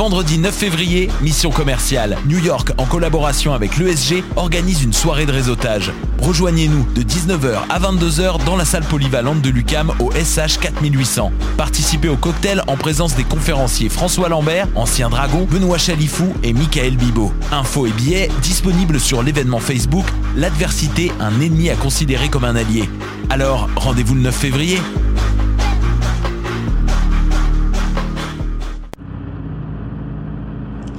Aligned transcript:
vendredi 0.00 0.38
9 0.38 0.54
février, 0.54 1.10
mission 1.20 1.50
commerciale. 1.50 2.16
New 2.26 2.38
York, 2.38 2.72
en 2.78 2.86
collaboration 2.86 3.52
avec 3.52 3.76
l'ESG, 3.76 4.24
organise 4.34 4.82
une 4.82 4.94
soirée 4.94 5.26
de 5.26 5.32
réseautage. 5.32 5.92
Rejoignez-nous 6.22 6.86
de 6.94 7.02
19h 7.02 7.58
à 7.68 7.78
22h 7.78 8.42
dans 8.46 8.56
la 8.56 8.64
salle 8.64 8.84
polyvalente 8.84 9.42
de 9.42 9.50
l'UCAM 9.50 9.92
au 10.00 10.10
SH 10.12 10.58
4800. 10.58 11.32
Participez 11.58 12.08
au 12.08 12.16
cocktail 12.16 12.62
en 12.66 12.78
présence 12.78 13.14
des 13.14 13.24
conférenciers 13.24 13.90
François 13.90 14.30
Lambert, 14.30 14.68
ancien 14.74 15.10
dragon, 15.10 15.46
Benoît 15.50 15.76
Chalifou 15.76 16.32
et 16.42 16.54
Michael 16.54 16.96
Bibot. 16.96 17.34
Infos 17.52 17.86
et 17.86 17.92
billets 17.92 18.30
disponibles 18.40 19.00
sur 19.00 19.22
l'événement 19.22 19.60
Facebook 19.60 20.06
L'adversité, 20.34 21.12
un 21.20 21.42
ennemi 21.42 21.68
à 21.68 21.76
considérer 21.76 22.30
comme 22.30 22.44
un 22.44 22.56
allié. 22.56 22.88
Alors, 23.28 23.68
rendez-vous 23.76 24.14
le 24.14 24.22
9 24.22 24.34
février 24.34 24.78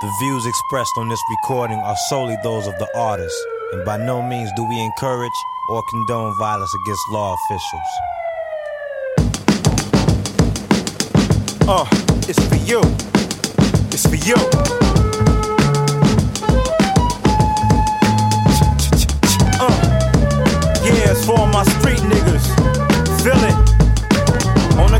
The 0.00 0.10
views 0.20 0.44
expressed 0.46 0.92
on 0.98 1.08
this 1.08 1.20
recording 1.30 1.78
are 1.78 1.96
solely 2.08 2.36
those 2.42 2.66
of 2.66 2.76
the 2.78 2.88
artist, 2.94 3.36
and 3.72 3.84
by 3.84 3.96
no 3.96 4.20
means 4.22 4.50
do 4.56 4.64
we 4.64 4.78
encourage 4.80 5.32
or 5.70 5.82
condone 5.90 6.36
violence 6.38 6.74
against 6.74 7.02
law 7.10 7.34
officials. 7.34 7.90
Uh, 11.66 11.86
it's 12.28 12.38
for 12.48 12.56
you. 12.56 12.80
It's 13.92 14.06
for 14.06 14.16
you. 14.16 14.36
Uh, 19.58 19.70
yeah, 20.84 21.12
it's 21.12 21.24
for 21.24 21.38
all 21.38 21.46
my 21.46 21.64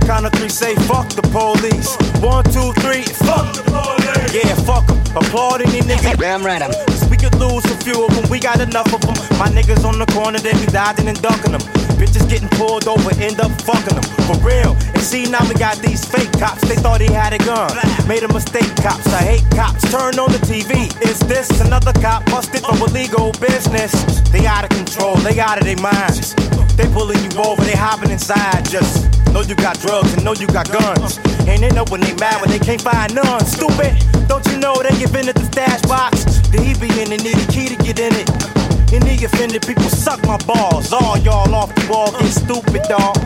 count 0.06 0.26
of 0.26 0.32
three, 0.32 0.48
say 0.48 0.74
fuck 0.86 1.08
the 1.10 1.22
police. 1.22 1.96
One, 2.20 2.44
two, 2.44 2.72
three, 2.80 3.02
fuck 3.24 3.54
the 3.56 3.62
police. 3.66 4.34
Yeah, 4.34 4.54
fuck 4.66 4.86
them. 4.86 4.98
Applaud 5.16 5.62
any 5.62 5.80
nigga. 5.80 6.16
Damn 6.18 6.44
right, 6.44 6.60
I'm. 6.60 6.72
Cause 6.86 7.08
we 7.08 7.16
could 7.16 7.34
lose 7.36 7.64
a 7.66 7.76
few 7.84 8.04
of 8.04 8.14
them, 8.14 8.28
we 8.30 8.38
got 8.40 8.60
enough 8.60 8.92
of 8.92 9.00
them. 9.00 9.14
My 9.38 9.48
niggas 9.48 9.84
on 9.84 9.98
the 9.98 10.06
corner, 10.06 10.38
they 10.38 10.52
be 10.52 10.66
dodging 10.66 11.08
and 11.08 11.20
ducking 11.22 11.52
them. 11.52 11.83
Bitches 12.04 12.28
getting 12.28 12.50
pulled 12.60 12.86
over, 12.86 13.16
end 13.16 13.40
up 13.40 13.50
fucking 13.62 13.96
them. 13.96 14.04
For 14.28 14.36
real. 14.44 14.76
And 14.92 15.00
see, 15.00 15.24
now 15.24 15.40
we 15.48 15.54
got 15.54 15.78
these 15.78 16.04
fake 16.04 16.30
cops. 16.38 16.60
They 16.68 16.76
thought 16.76 17.00
he 17.00 17.10
had 17.10 17.32
a 17.32 17.38
gun. 17.38 17.72
Made 18.06 18.22
a 18.22 18.28
mistake, 18.28 18.68
cops. 18.76 19.06
I 19.08 19.22
hate 19.22 19.44
cops. 19.56 19.80
Turn 19.90 20.18
on 20.18 20.30
the 20.30 20.42
TV. 20.44 20.92
Is 21.00 21.18
this 21.20 21.48
another 21.62 21.94
cop 22.04 22.26
busted 22.26 22.60
for 22.60 22.88
illegal 22.88 23.32
business? 23.40 24.20
They 24.28 24.44
out 24.44 24.64
of 24.64 24.70
control, 24.76 25.16
they 25.24 25.40
out 25.40 25.56
of 25.56 25.64
their 25.64 25.80
minds. 25.80 26.34
They 26.76 26.84
pulling 26.92 27.16
you 27.24 27.30
over, 27.40 27.64
they 27.64 27.72
hopping 27.72 28.10
inside. 28.10 28.68
Just 28.68 29.08
know 29.32 29.40
you 29.40 29.54
got 29.54 29.80
drugs 29.80 30.12
and 30.12 30.24
know 30.24 30.34
you 30.34 30.46
got 30.48 30.70
guns. 30.70 31.16
And 31.48 31.62
they 31.62 31.70
know 31.70 31.84
when 31.88 32.02
they 32.02 32.12
mad 32.16 32.42
when 32.42 32.50
they 32.50 32.58
can't 32.58 32.82
find 32.82 33.14
none. 33.14 33.40
Stupid, 33.46 33.96
don't 34.28 34.44
you 34.52 34.58
know 34.58 34.76
they 34.82 34.92
give 34.98 35.16
in 35.16 35.26
at 35.26 35.36
the 35.36 35.44
stash 35.46 35.80
box? 35.88 36.24
The 36.52 36.60
he 36.60 36.74
be 36.76 36.88
in 37.00 37.12
and 37.12 37.24
need 37.24 37.40
a 37.40 37.46
key 37.50 37.68
to 37.72 37.76
get 37.82 37.98
in 37.98 38.12
it. 38.12 38.53
Any 38.92 39.24
offended 39.24 39.66
people 39.66 39.82
suck 39.84 40.24
my 40.26 40.36
balls. 40.38 40.92
All 40.92 41.18
y'all 41.18 41.54
off 41.54 41.74
the 41.74 41.86
wall 41.90 42.12
get 42.12 42.32
stupid, 42.32 42.82
dog. 42.88 43.16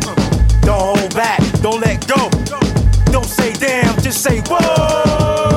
Don't 0.63 0.99
hold 0.99 1.15
back, 1.15 1.41
don't 1.63 1.81
let 1.81 2.07
go. 2.07 2.31
Don't 3.13 3.25
say 3.27 3.53
damn, 3.55 3.95
just 4.03 4.23
say 4.23 4.41
whoa. 4.47 5.48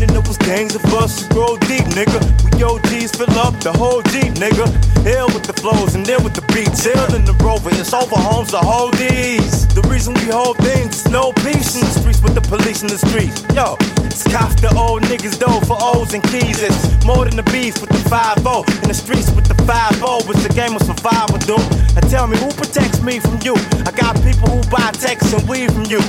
You 0.00 0.06
know 0.06 0.20
it's 0.20 0.38
gangs 0.38 0.74
of 0.74 0.84
us 0.94 1.26
who 1.28 1.58
deep, 1.68 1.84
nigga? 1.92 2.20
We 2.56 2.62
OGs 2.64 3.12
fill 3.12 3.30
up 3.38 3.52
the 3.60 3.72
whole 3.72 4.02
Jeep, 4.08 4.32
nigga. 4.40 4.64
Ill 5.04 5.28
with 5.28 5.44
the 5.44 5.52
flows 5.52 5.94
and 5.94 6.08
ill 6.08 6.24
with 6.24 6.34
the 6.34 6.44
beats. 6.52 6.86
Ill 6.86 7.14
in 7.14 7.24
the 7.24 7.36
rover, 7.44 7.68
it's 7.72 7.92
over 7.92 8.16
homes, 8.16 8.52
the 8.52 8.58
whole 8.58 8.90
these. 8.92 9.66
The 9.68 9.82
reason 9.92 10.14
we 10.14 10.32
hold 10.32 10.56
things 10.58 11.04
is 11.04 11.10
no 11.10 11.32
peace 11.44 11.76
in 11.76 11.82
the 11.84 11.94
streets 12.00 12.22
with 12.22 12.34
the 12.34 12.40
police 12.40 12.82
in 12.82 12.88
the 12.88 12.98
streets. 12.98 13.44
Yo, 13.54 13.76
it's 14.08 14.24
cops 14.24 14.56
the 14.60 14.72
old 14.74 15.02
niggas 15.02 15.36
though 15.38 15.60
for 15.68 15.76
O's 15.80 16.14
and 16.14 16.22
keys. 16.24 16.62
It's 16.62 17.04
more 17.04 17.24
than 17.24 17.36
the 17.36 17.44
beef 17.52 17.80
with 17.80 17.90
the 17.90 18.02
5 18.08 18.38
In 18.82 18.88
the 18.88 18.94
streets 18.94 19.30
with 19.32 19.44
the 19.44 19.58
5 19.64 19.99
It's 20.18 20.44
a 20.44 20.48
game 20.48 20.74
of 20.74 20.82
survival, 20.82 21.38
dude. 21.38 21.62
Now 21.94 22.02
tell 22.08 22.26
me 22.26 22.36
who 22.36 22.48
protects 22.50 23.00
me 23.00 23.20
from 23.20 23.38
you? 23.42 23.54
I 23.86 23.92
got 23.92 24.16
people 24.24 24.48
who 24.50 24.60
buy 24.68 24.90
texts 24.90 25.32
and 25.32 25.48
weed 25.48 25.70
from 25.72 25.84
you. 25.84 26.00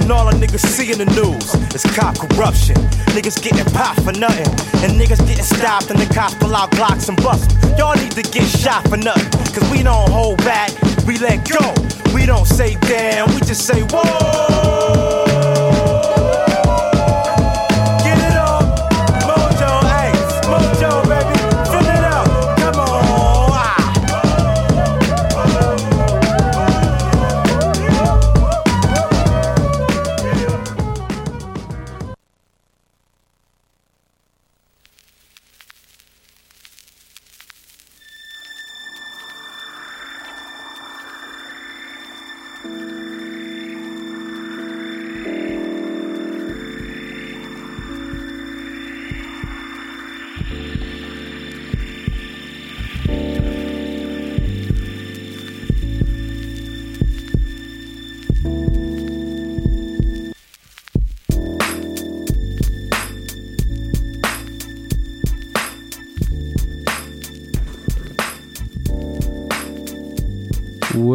And 0.00 0.10
all 0.10 0.24
the 0.24 0.32
niggas 0.32 0.64
see 0.64 0.90
in 0.90 0.96
the 0.96 1.04
news 1.04 1.52
is 1.74 1.84
cop 1.94 2.16
corruption. 2.16 2.76
Niggas 3.12 3.42
getting 3.42 3.66
popped 3.74 4.00
for 4.00 4.12
nothing. 4.12 4.48
And 4.82 4.98
niggas 4.98 5.20
getting 5.28 5.44
stopped 5.44 5.90
and 5.90 5.98
the 5.98 6.12
cops 6.14 6.34
pull 6.36 6.56
out 6.56 6.70
blocks 6.70 7.10
and 7.10 7.22
bust. 7.22 7.54
Y'all 7.76 7.94
need 7.94 8.12
to 8.12 8.22
get 8.22 8.48
shot 8.48 8.88
for 8.88 8.96
nothing. 8.96 9.30
Cause 9.52 9.70
we 9.70 9.82
don't 9.82 10.08
hold 10.08 10.38
back, 10.38 10.70
we 11.06 11.18
let 11.18 11.44
go. 11.44 11.74
We 12.14 12.24
don't 12.24 12.46
say 12.46 12.76
damn, 12.80 13.28
we 13.34 13.40
just 13.40 13.66
say 13.66 13.82
whoa. 13.82 14.81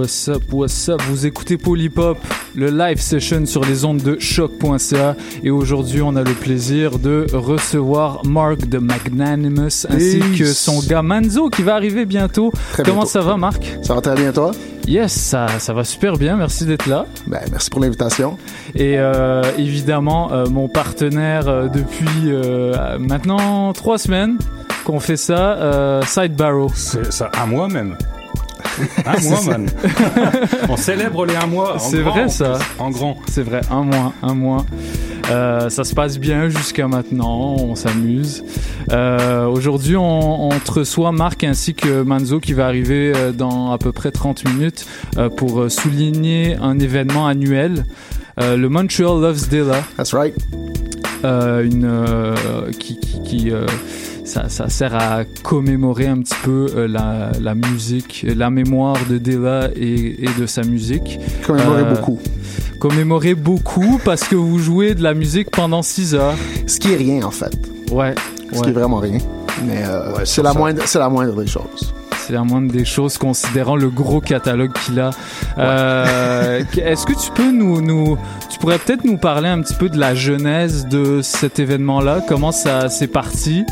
What's 0.07 0.29
up, 0.29 0.53
what's 0.53 0.87
up? 0.87 1.01
Vous 1.09 1.25
écoutez 1.25 1.57
Polypop, 1.57 2.17
le 2.55 2.69
live 2.69 2.97
session 2.97 3.45
sur 3.45 3.65
les 3.65 3.83
ondes 3.83 4.01
de 4.01 4.17
choc.ca. 4.17 5.17
Et 5.43 5.49
aujourd'hui, 5.49 6.01
on 6.01 6.15
a 6.15 6.23
le 6.23 6.31
plaisir 6.31 6.97
de 6.97 7.25
recevoir 7.33 8.25
Mark 8.25 8.69
de 8.69 8.77
Magnanimous 8.77 9.85
ainsi 9.89 10.21
que 10.37 10.45
son 10.45 10.79
gars 10.79 11.01
Manzo 11.01 11.49
qui 11.49 11.61
va 11.61 11.75
arriver 11.75 12.05
bientôt. 12.05 12.53
Comment 12.85 13.05
ça 13.05 13.19
va, 13.19 13.35
Marc 13.35 13.79
Ça 13.81 13.95
va 13.95 13.99
très 13.99 14.15
bien, 14.15 14.31
toi? 14.31 14.51
Yes, 14.87 15.11
ça, 15.11 15.47
ça 15.59 15.73
va 15.73 15.83
super 15.83 16.15
bien. 16.15 16.37
Merci 16.37 16.63
d'être 16.63 16.85
là. 16.85 17.05
Ben, 17.25 17.41
merci 17.51 17.69
pour 17.69 17.81
l'invitation. 17.81 18.37
Et 18.75 18.97
euh, 18.97 19.41
évidemment, 19.57 20.31
euh, 20.31 20.45
mon 20.45 20.69
partenaire 20.69 21.49
euh, 21.49 21.67
depuis 21.67 22.07
euh, 22.27 22.97
maintenant 22.97 23.73
trois 23.73 23.97
semaines 23.97 24.37
qu'on 24.85 25.01
fait 25.01 25.17
ça, 25.17 25.57
euh, 25.57 26.01
Side 26.03 26.37
Barrow. 26.37 26.71
C'est 26.73 27.11
ça, 27.11 27.29
un 27.37 27.45
mois 27.45 27.67
même. 27.67 27.97
Un 29.05 29.19
mois, 29.29 29.41
man. 29.43 29.69
On 30.69 30.77
célèbre 30.77 31.25
les 31.25 31.35
un 31.35 31.47
mois. 31.47 31.75
en 31.75 31.79
C'est 31.79 32.01
vrai 32.01 32.23
en 32.25 32.29
ça. 32.29 32.53
plus, 32.53 32.65
En 32.79 32.89
grand. 32.89 33.17
C'est 33.29 33.43
vrai, 33.43 33.61
un 33.71 33.83
mois, 33.83 34.13
un 34.21 34.33
mois. 34.33 34.65
Euh, 35.29 35.69
ça 35.69 35.83
se 35.83 35.93
passe 35.93 36.19
bien 36.19 36.47
jusqu'à 36.49 36.87
maintenant, 36.87 37.55
on 37.59 37.75
s'amuse. 37.75 38.43
Euh, 38.91 39.45
Aujourd'hui, 39.47 39.97
on, 39.97 40.49
on 40.49 40.59
te 40.59 40.71
reçoit 40.71 41.11
Marc 41.11 41.43
ainsi 41.43 41.73
que 41.73 42.01
Manzo 42.01 42.39
qui 42.39 42.53
va 42.53 42.65
arriver 42.67 43.11
euh, 43.13 43.31
dans 43.33 43.71
à 43.71 43.77
peu 43.77 43.91
près 43.91 44.11
30 44.11 44.47
minutes 44.47 44.85
euh, 45.17 45.27
pour 45.29 45.69
souligner 45.69 46.55
un 46.61 46.79
événement 46.79 47.27
annuel, 47.27 47.85
euh, 48.39 48.55
le 48.55 48.69
Montreal 48.69 49.19
Loves 49.19 49.49
Dilla. 49.49 49.81
That's 49.97 50.13
right. 50.13 50.33
Euh, 51.25 51.63
une 51.65 51.83
euh, 51.85 52.35
qui, 52.79 52.97
qui, 52.99 53.21
qui, 53.23 53.51
euh, 53.51 53.65
ça, 54.27 54.49
ça 54.49 54.67
sert 54.69 54.93
à 54.95 55.23
commémorer 55.43 56.07
un 56.07 56.19
petit 56.19 56.35
peu 56.43 56.67
euh, 56.75 56.87
la, 56.87 57.31
la 57.41 57.55
musique, 57.55 58.25
la 58.27 58.49
mémoire 58.49 58.97
de 59.09 59.17
Dilla 59.17 59.69
et, 59.75 60.23
et 60.25 60.29
de 60.39 60.45
sa 60.45 60.63
musique. 60.63 61.19
Commémorer 61.45 61.83
Euh, 61.83 61.93
beaucoup. 61.95 62.19
Commémorer 62.79 63.35
beaucoup 63.35 63.99
parce 64.03 64.23
que 64.25 64.35
vous 64.35 64.59
jouez 64.59 64.95
de 64.95 65.01
la 65.01 65.13
musique 65.13 65.49
pendant 65.49 65.81
6 65.81 66.13
heures. 66.15 66.35
Ce 66.67 66.77
qui 66.79 66.91
est 66.93 66.97
rien, 66.97 67.23
en 67.23 67.31
fait. 67.31 67.53
Ouais. 67.91 68.13
Ce 68.51 68.57
ouais. 68.57 68.61
qui 68.63 68.69
est 68.69 68.73
vraiment 68.73 68.97
rien. 68.97 69.17
Mais 69.65 69.83
euh, 69.85 70.13
Ouais, 70.13 70.25
c'est 70.25 70.43
la, 70.43 70.53
moindre- 70.53 70.83
c'est 70.85 70.99
la 70.99 71.09
moindre 71.09 71.41
des 71.41 71.47
choses. 71.47 71.93
C'est 72.19 72.33
la 72.33 72.43
moindre 72.43 72.71
des 72.73 72.83
choses 72.83 73.17
considérant 73.17 73.77
le 73.77 73.89
gros 73.89 74.19
catalogue 74.19 74.73
qu'il 74.73 74.99
a. 74.99 75.11
Euh, 75.57 76.61
Est-ce 76.77 77.05
que 77.05 77.13
tu 77.13 77.31
peux 77.31 77.51
nous, 77.51 77.81
nous 77.81 78.17
tu 78.49 78.59
pourrais 78.59 78.77
peut-être 78.79 79.05
nous 79.05 79.17
parler 79.17 79.47
un 79.47 79.61
petit 79.61 79.73
peu 79.75 79.87
de 79.87 79.97
la 79.97 80.13
genèse 80.13 80.87
de 80.87 81.21
cet 81.21 81.59
événement-là, 81.59 82.21
comment 82.27 82.51
ça 82.51 82.89
s'est 82.89 83.07
parti? 83.07 83.63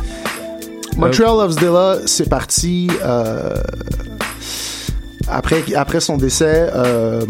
Montreal 0.97 1.38
Loves 1.38 1.56
Dilla, 1.57 1.97
c'est 2.06 2.30
parti 2.30 2.89
euh, 3.03 3.53
après, 5.27 5.63
après 5.75 6.00
son 6.00 6.18
décès. 6.18 6.69
Euh, 6.74 7.21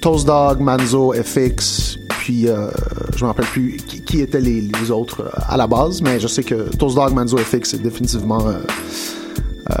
Toast 0.00 0.26
Dog, 0.26 0.60
Manzo, 0.60 1.12
FX, 1.12 1.98
puis 2.08 2.48
euh, 2.48 2.68
je 3.16 3.24
me 3.24 3.28
rappelle 3.28 3.46
plus 3.46 3.76
qui, 3.76 4.02
qui 4.02 4.20
étaient 4.20 4.40
les, 4.40 4.60
les 4.60 4.90
autres 4.90 5.22
euh, 5.22 5.40
à 5.48 5.56
la 5.56 5.66
base, 5.66 6.00
mais 6.02 6.20
je 6.20 6.28
sais 6.28 6.42
que 6.44 6.68
Toast 6.76 6.94
Dog, 6.96 7.12
Manzo, 7.12 7.36
FX, 7.36 7.70
c'est 7.70 7.82
définitivement 7.82 8.46
euh, 8.48 9.74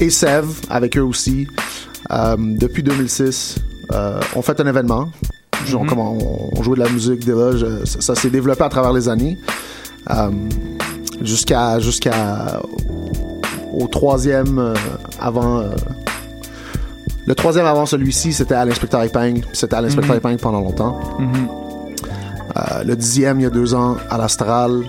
et 0.00 0.10
Sev 0.10 0.46
avec 0.68 0.96
eux 0.96 1.02
aussi. 1.02 1.46
Depuis 2.38 2.82
2006, 2.82 3.56
euh, 3.92 4.20
on 4.34 4.42
fait 4.42 4.58
un 4.60 4.66
événement. 4.66 5.10
Genre, 5.66 5.86
comme 5.86 5.98
on, 6.00 6.50
on 6.56 6.62
jouait 6.62 6.76
de 6.76 6.82
la 6.82 6.88
musique 6.88 7.20
Dilla, 7.20 7.52
ça, 7.84 8.00
ça 8.00 8.14
s'est 8.14 8.30
développé 8.30 8.64
à 8.64 8.68
travers 8.68 8.92
les 8.92 9.08
années. 9.08 9.38
Jusqu'à 11.22 11.78
jusqu'à 11.80 12.60
au 13.72 13.86
troisième 13.86 14.58
euh, 14.58 14.74
avant 15.20 15.58
euh, 15.60 15.70
le 17.26 17.34
troisième 17.34 17.66
avant 17.66 17.86
celui-ci 17.86 18.32
c'était 18.32 18.54
à 18.54 18.64
l'inspecteur 18.64 19.02
Epang 19.02 19.34
c'était 19.52 19.76
à 19.76 19.80
l'inspecteur 19.80 20.16
Epang 20.16 20.36
pendant 20.38 20.60
longtemps 20.60 20.98
Mhm. 21.18 21.48
Euh, 22.56 22.82
le 22.84 22.96
dixième 22.96 23.38
il 23.38 23.44
y 23.44 23.46
a 23.46 23.50
deux 23.50 23.74
ans 23.74 23.96
à 24.10 24.18
l'Astral 24.18 24.82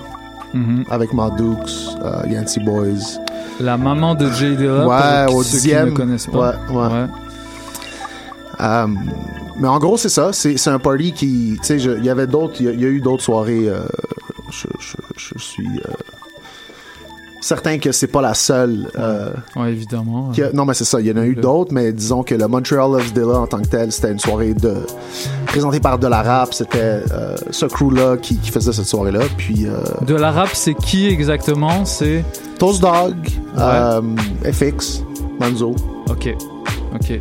Mhm. 0.53 0.85
avec 0.89 1.13
Maud 1.13 1.35
Dukes 1.37 1.95
euh, 2.03 2.23
Yancy 2.27 2.59
Boys 2.59 3.19
La 3.59 3.77
maman 3.77 4.15
de 4.15 4.29
Jay 4.31 4.55
Dilla, 4.55 4.87
Ouais, 4.87 5.33
au 5.33 5.43
dixième. 5.43 5.93
Ouais, 6.33 6.53
ouais. 6.71 7.05
Euh, 8.59 8.87
mais 9.57 9.67
en 9.67 9.79
gros 9.79 9.97
c'est 9.97 10.09
ça 10.09 10.31
c'est 10.33 10.67
un 10.67 10.79
party 10.79 11.13
qui 11.13 11.57
tu 11.61 11.65
sais 11.67 11.77
il 11.77 12.03
y 12.05 12.09
avait 12.09 12.27
d'autres 12.27 12.55
il 12.59 12.65
y, 12.65 12.69
a- 12.69 12.71
il 12.73 12.81
y 12.81 12.85
a 12.85 12.89
eu 12.89 12.99
d'autres 13.01 13.23
soirées 13.23 13.67
euh, 13.69 13.81
je, 14.51 14.67
je, 14.79 14.95
je 15.35 15.39
suis 15.39 15.67
euh, 15.87 15.91
certain 17.41 17.77
que 17.79 17.91
c'est 17.91 18.07
pas 18.07 18.21
la 18.21 18.33
seule 18.33 18.87
euh, 18.97 19.31
Ouais, 19.57 19.71
évidemment. 19.71 20.31
A- 20.37 20.53
non, 20.53 20.63
mais 20.65 20.73
c'est 20.73 20.85
ça. 20.85 21.01
Il 21.01 21.07
y 21.07 21.11
en 21.11 21.17
a 21.17 21.25
eu 21.25 21.35
d'autres, 21.35 21.73
mais 21.73 21.91
disons 21.91 22.23
que 22.23 22.33
le 22.35 22.47
Montreal 22.47 22.91
Loves 22.91 23.11
Dilla 23.13 23.39
en 23.39 23.47
tant 23.47 23.59
que 23.61 23.67
tel, 23.67 23.91
c'était 23.91 24.11
une 24.11 24.19
soirée 24.19 24.53
de 24.53 24.75
présentée 25.47 25.79
par 25.79 25.99
De 25.99 26.07
La 26.07 26.21
Rap. 26.21 26.53
C'était 26.53 26.79
euh, 27.11 27.35
ce 27.49 27.65
crew-là 27.65 28.17
qui, 28.17 28.37
qui 28.37 28.51
faisait 28.51 28.71
cette 28.71 28.85
soirée-là. 28.85 29.21
Puis 29.37 29.65
euh, 29.67 29.81
De 30.05 30.15
la 30.15 30.31
rap, 30.31 30.49
c'est 30.53 30.75
qui 30.75 31.07
exactement? 31.07 31.83
C'est 31.85 32.23
Toast 32.59 32.81
Dog, 32.81 33.15
euh, 33.57 34.01
FX, 34.51 35.03
Manzo. 35.39 35.75
ok, 36.09 36.35
ok. 36.95 37.19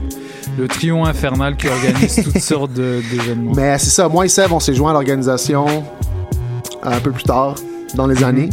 Le 0.59 0.69
trio 0.69 1.05
infernal 1.07 1.57
qui 1.57 1.69
organise 1.69 2.23
toutes 2.25 2.39
sortes 2.43 2.73
de- 2.75 3.01
d'événements. 3.11 3.53
Mais 3.57 3.79
c'est 3.79 3.91
ça. 3.91 4.09
Moi 4.09 4.27
et 4.27 4.29
Sev, 4.29 4.53
on 4.53 4.61
s'est 4.61 4.75
joints 4.75 4.91
à 4.91 4.93
l'organisation 4.93 5.65
un 6.83 7.01
peu 7.01 7.11
plus 7.11 7.23
tard 7.25 7.55
dans 7.95 8.07
les 8.07 8.23
années. 8.23 8.51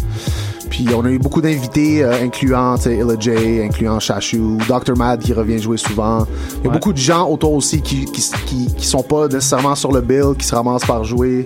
Puis 0.70 0.86
on 0.96 1.04
a 1.06 1.10
eu 1.10 1.18
beaucoup 1.20 1.42
d'invités, 1.42 2.04
euh, 2.04 2.22
incluant 2.24 2.76
Illa 2.86 3.16
J, 3.20 3.62
incluant 3.64 4.00
Shashu, 4.00 4.58
Dr. 4.68 4.96
Mad 4.98 5.22
qui 5.22 5.34
revient 5.34 5.60
jouer 5.60 5.78
souvent. 5.78 6.26
Il 6.60 6.66
y 6.66 6.68
a 6.68 6.70
Ouais. 6.70 6.74
beaucoup 6.74 6.94
de 6.94 6.98
gens 6.98 7.28
autour 7.30 7.54
aussi 7.54 7.82
qui, 7.82 8.06
qui, 8.06 8.22
qui, 8.46 8.74
qui 8.76 8.86
sont 8.86 9.04
pas 9.04 9.28
nécessairement 9.28 9.76
sur 9.76 9.92
le 9.92 10.02
bill, 10.02 10.34
qui 10.38 10.46
se 10.46 10.54
ramassent 10.56 10.86
par 10.86 11.04
jouer. 11.04 11.46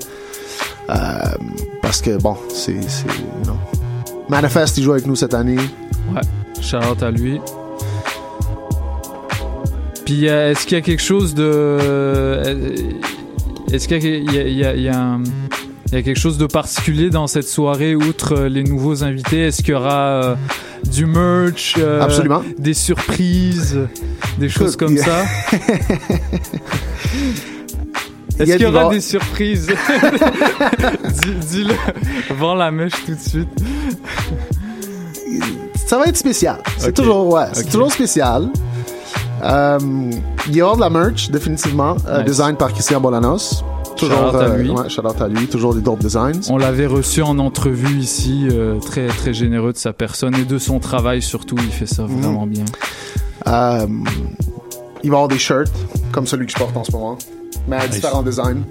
Euh, 0.89 0.95
parce 1.81 2.01
que 2.01 2.17
bon, 2.21 2.35
c'est. 2.49 2.75
Manifest, 4.27 4.77
il 4.77 4.83
joue 4.83 4.91
avec 4.93 5.05
nous 5.05 5.15
cette 5.15 5.33
année. 5.33 5.57
Ouais, 6.13 6.21
shout 6.61 6.77
out 6.77 7.03
à 7.03 7.11
lui. 7.11 7.39
Puis 10.05 10.27
euh, 10.27 10.51
est-ce 10.51 10.65
qu'il 10.65 10.77
y 10.77 10.81
a 10.81 10.83
quelque 10.83 11.01
chose 11.01 11.33
de. 11.33 11.77
Est-ce 13.71 13.87
qu'il 13.87 14.03
y 14.03 14.07
a, 14.07 14.17
il 14.17 14.33
y 14.33 14.37
a- 14.39 14.47
il 14.47 14.57
y 14.57 14.65
a- 14.65 14.75
il 14.75 14.81
y 14.83 14.89
a 14.89 14.99
un- 14.99 15.23
il 15.91 15.95
y 15.95 15.97
a 15.97 16.03
quelque 16.03 16.19
chose 16.19 16.37
de 16.37 16.45
particulier 16.45 17.09
dans 17.09 17.27
cette 17.27 17.47
soirée, 17.47 17.95
outre 17.95 18.33
euh, 18.37 18.49
les 18.49 18.63
nouveaux 18.63 19.03
invités? 19.03 19.47
Est-ce 19.47 19.61
qu'il 19.61 19.73
y 19.73 19.77
aura 19.77 20.23
euh, 20.23 20.35
du 20.85 21.05
merch 21.05 21.75
euh, 21.77 22.01
Absolument. 22.01 22.43
Des 22.57 22.73
surprises 22.73 23.77
Des 24.37 24.47
choses 24.49 24.75
comme 24.77 24.97
ça? 24.97 25.23
Est-ce 28.39 28.51
qu'il 28.53 28.61
y 28.61 28.65
aura 28.65 28.89
des 28.89 29.01
surprises? 29.01 29.67
Dis- 31.23 31.47
Dis-le, 31.49 31.75
vends 32.35 32.55
la 32.55 32.71
mèche 32.71 32.93
tout 33.05 33.13
de 33.13 33.19
suite. 33.19 33.49
Ça 35.85 35.97
va 35.97 36.05
être 36.05 36.17
spécial. 36.17 36.57
C'est 36.77 36.93
toujours, 36.93 37.27
ouais, 37.33 37.51
toujours 37.69 37.91
spécial. 37.91 38.47
Euh, 39.43 39.77
il 40.47 40.55
y 40.55 40.61
aura 40.61 40.75
de 40.75 40.81
la 40.81 40.89
merch, 40.89 41.29
définitivement. 41.29 41.97
euh, 42.07 42.19
Nice. 42.19 42.27
design 42.27 42.55
par 42.55 42.71
Christian 42.71 43.01
Bolanos. 43.01 43.63
Toujours, 44.01 44.17
Shout 44.31 44.35
out 44.37 44.41
à 44.41 44.57
lui. 44.57 44.69
ouais, 44.71 44.89
shout 44.89 45.05
out 45.05 45.21
à 45.21 45.27
lui. 45.27 45.47
Toujours 45.47 45.73
des 45.75 45.81
dope 45.81 45.99
designs. 45.99 46.41
On 46.49 46.57
l'avait 46.57 46.85
reçu 46.87 47.21
en 47.21 47.37
entrevue 47.39 47.97
ici, 47.99 48.47
euh, 48.51 48.79
très 48.79 49.07
très 49.07 49.33
généreux 49.33 49.71
de 49.73 49.77
sa 49.77 49.93
personne 49.93 50.35
et 50.35 50.43
de 50.45 50.57
son 50.57 50.79
travail 50.79 51.21
surtout. 51.21 51.55
Il 51.59 51.71
fait 51.71 51.85
ça 51.85 52.03
Mhm. 52.03 52.21
vraiment 52.21 52.47
bien. 52.47 52.65
Euh, 53.47 53.87
il 55.03 55.09
va 55.09 55.15
avoir 55.17 55.27
des 55.27 55.37
shirts, 55.39 55.71
comme 56.11 56.27
celui 56.27 56.45
que 56.45 56.51
je 56.51 56.57
porte 56.57 56.75
en 56.77 56.83
ce 56.83 56.91
moment, 56.91 57.17
mais 57.67 57.77
à 57.77 57.87
différents 57.87 58.23
designs. 58.23 58.63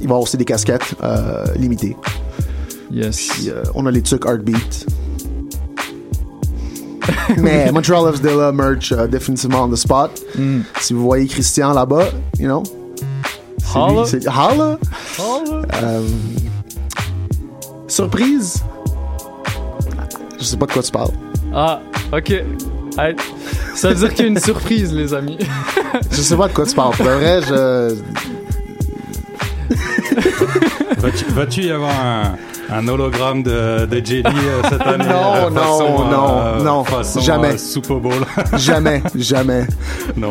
Il 0.00 0.08
va 0.08 0.14
avoir 0.14 0.20
aussi 0.22 0.36
des 0.36 0.44
casquettes 0.44 0.94
euh, 1.02 1.44
limitées. 1.56 1.96
Yes. 2.92 3.28
Puis, 3.32 3.50
euh, 3.50 3.62
on 3.74 3.86
a 3.86 3.90
les 3.90 4.02
trucs 4.02 4.24
Heartbeat. 4.24 4.86
mais 7.38 7.70
Montreal 7.72 8.04
Loves 8.04 8.20
Dilla 8.20 8.52
merch, 8.52 8.92
euh, 8.92 9.06
définitivement 9.06 9.64
on 9.64 9.68
the 9.68 9.76
spot. 9.76 10.10
Mm. 10.38 10.60
Si 10.80 10.92
vous 10.94 11.02
voyez 11.02 11.26
Christian 11.26 11.72
là-bas, 11.72 12.06
you 12.38 12.46
know. 12.46 12.62
C'est 13.74 14.18
lui- 14.20 14.28
Holla. 14.28 14.78
c'est- 15.16 15.20
Holla. 15.20 15.66
Euh, 15.82 16.00
surprise. 17.88 18.62
Je 20.38 20.44
sais 20.44 20.56
pas 20.56 20.66
de 20.66 20.72
quoi 20.72 20.82
tu 20.82 20.90
parles. 20.90 21.10
Ah, 21.54 21.80
ok. 22.12 22.34
Allez. 22.96 23.16
Ça 23.74 23.88
veut 23.88 23.94
dire 23.94 24.14
qu'il 24.14 24.24
y 24.24 24.28
a 24.28 24.30
une 24.30 24.38
surprise, 24.38 24.92
les 24.92 25.12
amis. 25.14 25.38
Je 26.10 26.16
sais 26.20 26.36
pas 26.36 26.48
de 26.48 26.52
quoi 26.52 26.64
tu 26.66 26.74
parles. 26.74 26.94
Pour 26.96 27.06
vrai, 27.06 27.40
je. 27.42 27.94
Va-tu 31.34 31.62
y 31.62 31.70
avoir 31.70 31.90
un, 32.00 32.36
un 32.70 32.88
hologramme 32.88 33.42
de, 33.42 33.86
de 33.86 34.04
Jelly 34.04 34.22
euh, 34.26 34.62
cette 34.68 34.80
année 34.82 35.04
Non, 35.06 35.34
euh, 35.34 35.50
non, 35.50 35.56
façon, 35.56 36.04
non, 36.10 36.28
euh, 36.38 36.62
non, 36.62 36.84
façon, 36.84 37.20
jamais. 37.20 37.54
euh, 37.54 37.58
Super 37.58 37.96
Bowl. 38.00 38.12
Jamais, 38.56 39.02
jamais. 39.16 39.66
non. 40.16 40.30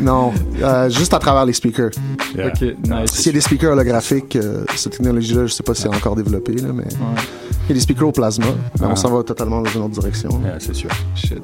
Non. 0.00 0.32
Euh, 0.62 0.88
juste 0.90 1.12
à 1.14 1.18
travers 1.18 1.44
les 1.44 1.52
speakers. 1.52 1.90
Yeah. 2.34 2.48
Ok, 2.48 2.60
nice. 2.62 3.10
S'il 3.12 3.26
y 3.26 3.28
a 3.30 3.32
des 3.32 3.40
speakers 3.40 3.72
holographiques, 3.72 4.36
euh, 4.36 4.64
cette 4.74 4.92
technologie-là, 4.92 5.46
je 5.46 5.52
sais 5.52 5.62
pas 5.62 5.74
si 5.74 5.82
c'est 5.82 5.88
encore 5.94 6.16
développé, 6.16 6.54
là, 6.54 6.68
mais. 6.72 6.84
Il 6.88 7.70
y 7.70 7.72
a 7.72 7.74
des 7.74 7.80
speakers 7.80 8.08
au 8.08 8.12
plasma. 8.12 8.46
mais 8.80 8.86
Ah. 8.86 8.92
On 8.92 8.96
s'en 8.96 9.10
va 9.10 9.22
totalement 9.22 9.60
dans 9.62 9.70
une 9.70 9.82
autre 9.82 10.00
direction. 10.00 10.28
Yeah, 10.44 10.56
c'est 10.58 10.74
sûr. 10.74 10.90
Shit. 11.14 11.42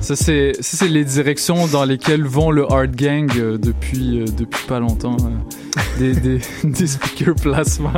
Ça, 0.00 0.14
c'est 0.16 0.88
les 0.88 1.04
directions 1.04 1.66
dans 1.66 1.84
lesquelles 1.84 2.24
vont 2.24 2.50
le 2.50 2.64
Hard 2.72 2.94
Gang 2.96 3.30
euh, 3.36 3.58
depuis, 3.58 4.20
euh, 4.20 4.24
depuis 4.36 4.64
pas 4.66 4.78
longtemps. 4.80 5.16
euh. 5.20 5.80
des, 5.98 6.14
des, 6.14 6.38
des 6.64 6.86
speakers 6.86 7.34
plasma. 7.34 7.92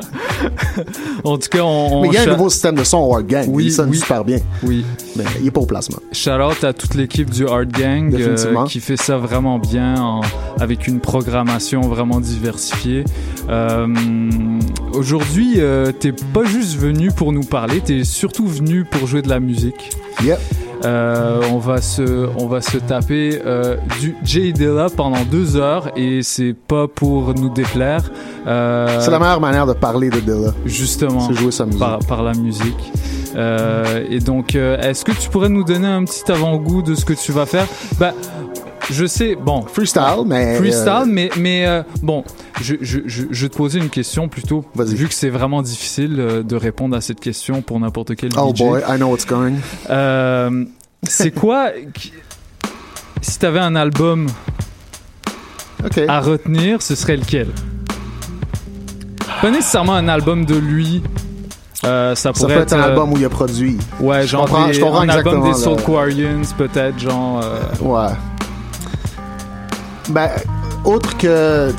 en 1.24 1.36
tout 1.38 1.48
cas, 1.50 1.62
on. 1.62 2.02
Mais 2.02 2.08
il 2.08 2.14
y 2.14 2.16
a 2.16 2.22
on 2.22 2.28
un 2.28 2.32
nouveau 2.32 2.48
système 2.50 2.74
de 2.74 2.84
son 2.84 2.98
au 2.98 3.14
Hard 3.14 3.26
Gang. 3.26 3.46
Oui, 3.48 3.66
il 3.66 3.72
sonne 3.72 3.90
oui. 3.90 3.98
super 3.98 4.24
bien. 4.24 4.38
Oui. 4.62 4.84
Mais 5.16 5.24
il 5.40 5.46
est 5.46 5.50
pas 5.50 5.60
au 5.60 5.66
placement. 5.66 5.98
Shout 6.12 6.30
out 6.30 6.64
à 6.64 6.72
toute 6.72 6.94
l'équipe 6.94 7.30
du 7.30 7.46
Hard 7.46 7.70
Gang 7.70 8.16
qui 8.66 8.80
fait 8.80 8.96
ça 8.96 9.16
vraiment 9.18 9.58
bien 9.58 10.00
en- 10.00 10.22
avec 10.58 10.88
une 10.88 11.00
programmation 11.00 11.82
vraiment 11.82 12.18
diversifiée. 12.20 13.04
Aujourd'hui, 14.94 15.58
t'es 16.00 16.12
pas 16.12 16.44
juste 16.44 16.76
venu 16.76 17.10
pour 17.12 17.32
nous 17.32 17.44
parler, 17.44 17.80
t'es 17.80 18.04
surtout 18.04 18.46
venu 18.46 18.84
pour 18.84 19.06
jouer 19.06 19.22
de 19.22 19.28
la 19.28 19.38
musique. 19.40 19.90
Yep. 20.24 20.38
Euh, 20.84 21.42
on 21.52 21.58
va 21.58 21.80
se, 21.80 22.28
on 22.38 22.46
va 22.46 22.60
se 22.60 22.78
taper 22.78 23.40
euh, 23.44 23.76
du 24.00 24.16
Jay 24.24 24.52
Dilla 24.52 24.88
pendant 24.94 25.22
deux 25.30 25.56
heures 25.56 25.90
et 25.96 26.22
c'est 26.22 26.54
pas 26.54 26.88
pour 26.88 27.34
nous 27.34 27.50
déplaire. 27.50 28.10
Euh, 28.46 28.98
C'est 29.00 29.10
la 29.10 29.18
meilleure 29.18 29.40
manière 29.40 29.66
de 29.66 29.74
parler 29.74 30.08
de 30.10 30.20
Dilla. 30.20 30.52
Justement. 30.64 31.28
C'est 31.28 31.34
jouer 31.34 31.50
sa 31.50 31.66
musique. 31.66 31.80
Par, 31.80 31.98
par 32.00 32.22
la 32.22 32.32
musique. 32.32 32.92
Et 34.10 34.18
donc, 34.20 34.54
est-ce 34.54 35.04
que 35.04 35.12
tu 35.12 35.28
pourrais 35.28 35.48
nous 35.48 35.64
donner 35.64 35.86
un 35.86 36.04
petit 36.04 36.30
avant-goût 36.30 36.82
de 36.82 36.94
ce 36.94 37.04
que 37.04 37.12
tu 37.12 37.32
vas 37.32 37.46
faire? 37.46 37.66
Bah, 37.98 38.12
je 38.90 39.06
sais, 39.06 39.34
bon. 39.36 39.62
Freestyle, 39.62 40.24
mais. 40.26 40.56
Freestyle, 40.56 40.88
euh, 40.88 41.04
mais, 41.06 41.30
mais 41.38 41.66
euh, 41.66 41.82
bon, 42.02 42.24
je, 42.60 42.74
je, 42.80 43.00
je, 43.06 43.22
je 43.30 43.42
vais 43.42 43.48
te 43.48 43.56
poser 43.56 43.78
une 43.78 43.88
question 43.90 44.28
plutôt, 44.28 44.64
vu 44.76 45.08
que 45.08 45.14
c'est 45.14 45.30
vraiment 45.30 45.62
difficile 45.62 46.16
euh, 46.18 46.42
de 46.42 46.56
répondre 46.56 46.96
à 46.96 47.00
cette 47.00 47.20
question 47.20 47.62
pour 47.62 47.78
n'importe 47.80 48.14
quel 48.16 48.30
Oh 48.36 48.52
DJ. 48.54 48.58
boy, 48.58 48.80
I 48.88 48.96
know 48.96 49.08
what's 49.08 49.26
going. 49.26 49.54
Euh, 49.90 50.64
c'est 51.02 51.30
quoi 51.30 51.68
qui- 51.94 52.12
si 53.22 53.38
t'avais 53.38 53.58
un 53.60 53.76
album 53.76 54.26
à 56.08 56.20
retenir, 56.20 56.82
ce 56.82 56.94
serait 56.94 57.16
lequel? 57.16 57.48
Pas 59.40 59.50
nécessairement 59.50 59.94
un 59.94 60.08
album 60.08 60.44
de 60.44 60.56
lui. 60.56 61.02
euh, 61.84 62.14
ça 62.14 62.24
Ça 62.24 62.32
pourrait 62.34 62.56
peut 62.56 62.60
être 62.62 62.72
un 62.74 62.80
euh, 62.80 62.88
album 62.90 63.12
où 63.12 63.16
il 63.16 63.24
a 63.24 63.30
produit. 63.30 63.78
Ouais, 64.00 64.22
Je 64.22 64.26
genre 64.26 64.42
comprends- 64.44 64.66
des- 64.66 64.74
je 64.74 64.80
comprends 64.80 65.00
un 65.00 65.08
album 65.08 65.42
des 65.44 65.54
Soul 65.54 65.80
Quarians, 65.82 66.42
peut-être, 66.58 66.98
genre. 66.98 67.40
euh, 67.42 67.60
Ouais. 67.80 68.12
Ben, 70.10 70.28
autre 70.84 71.16
que, 71.16 71.72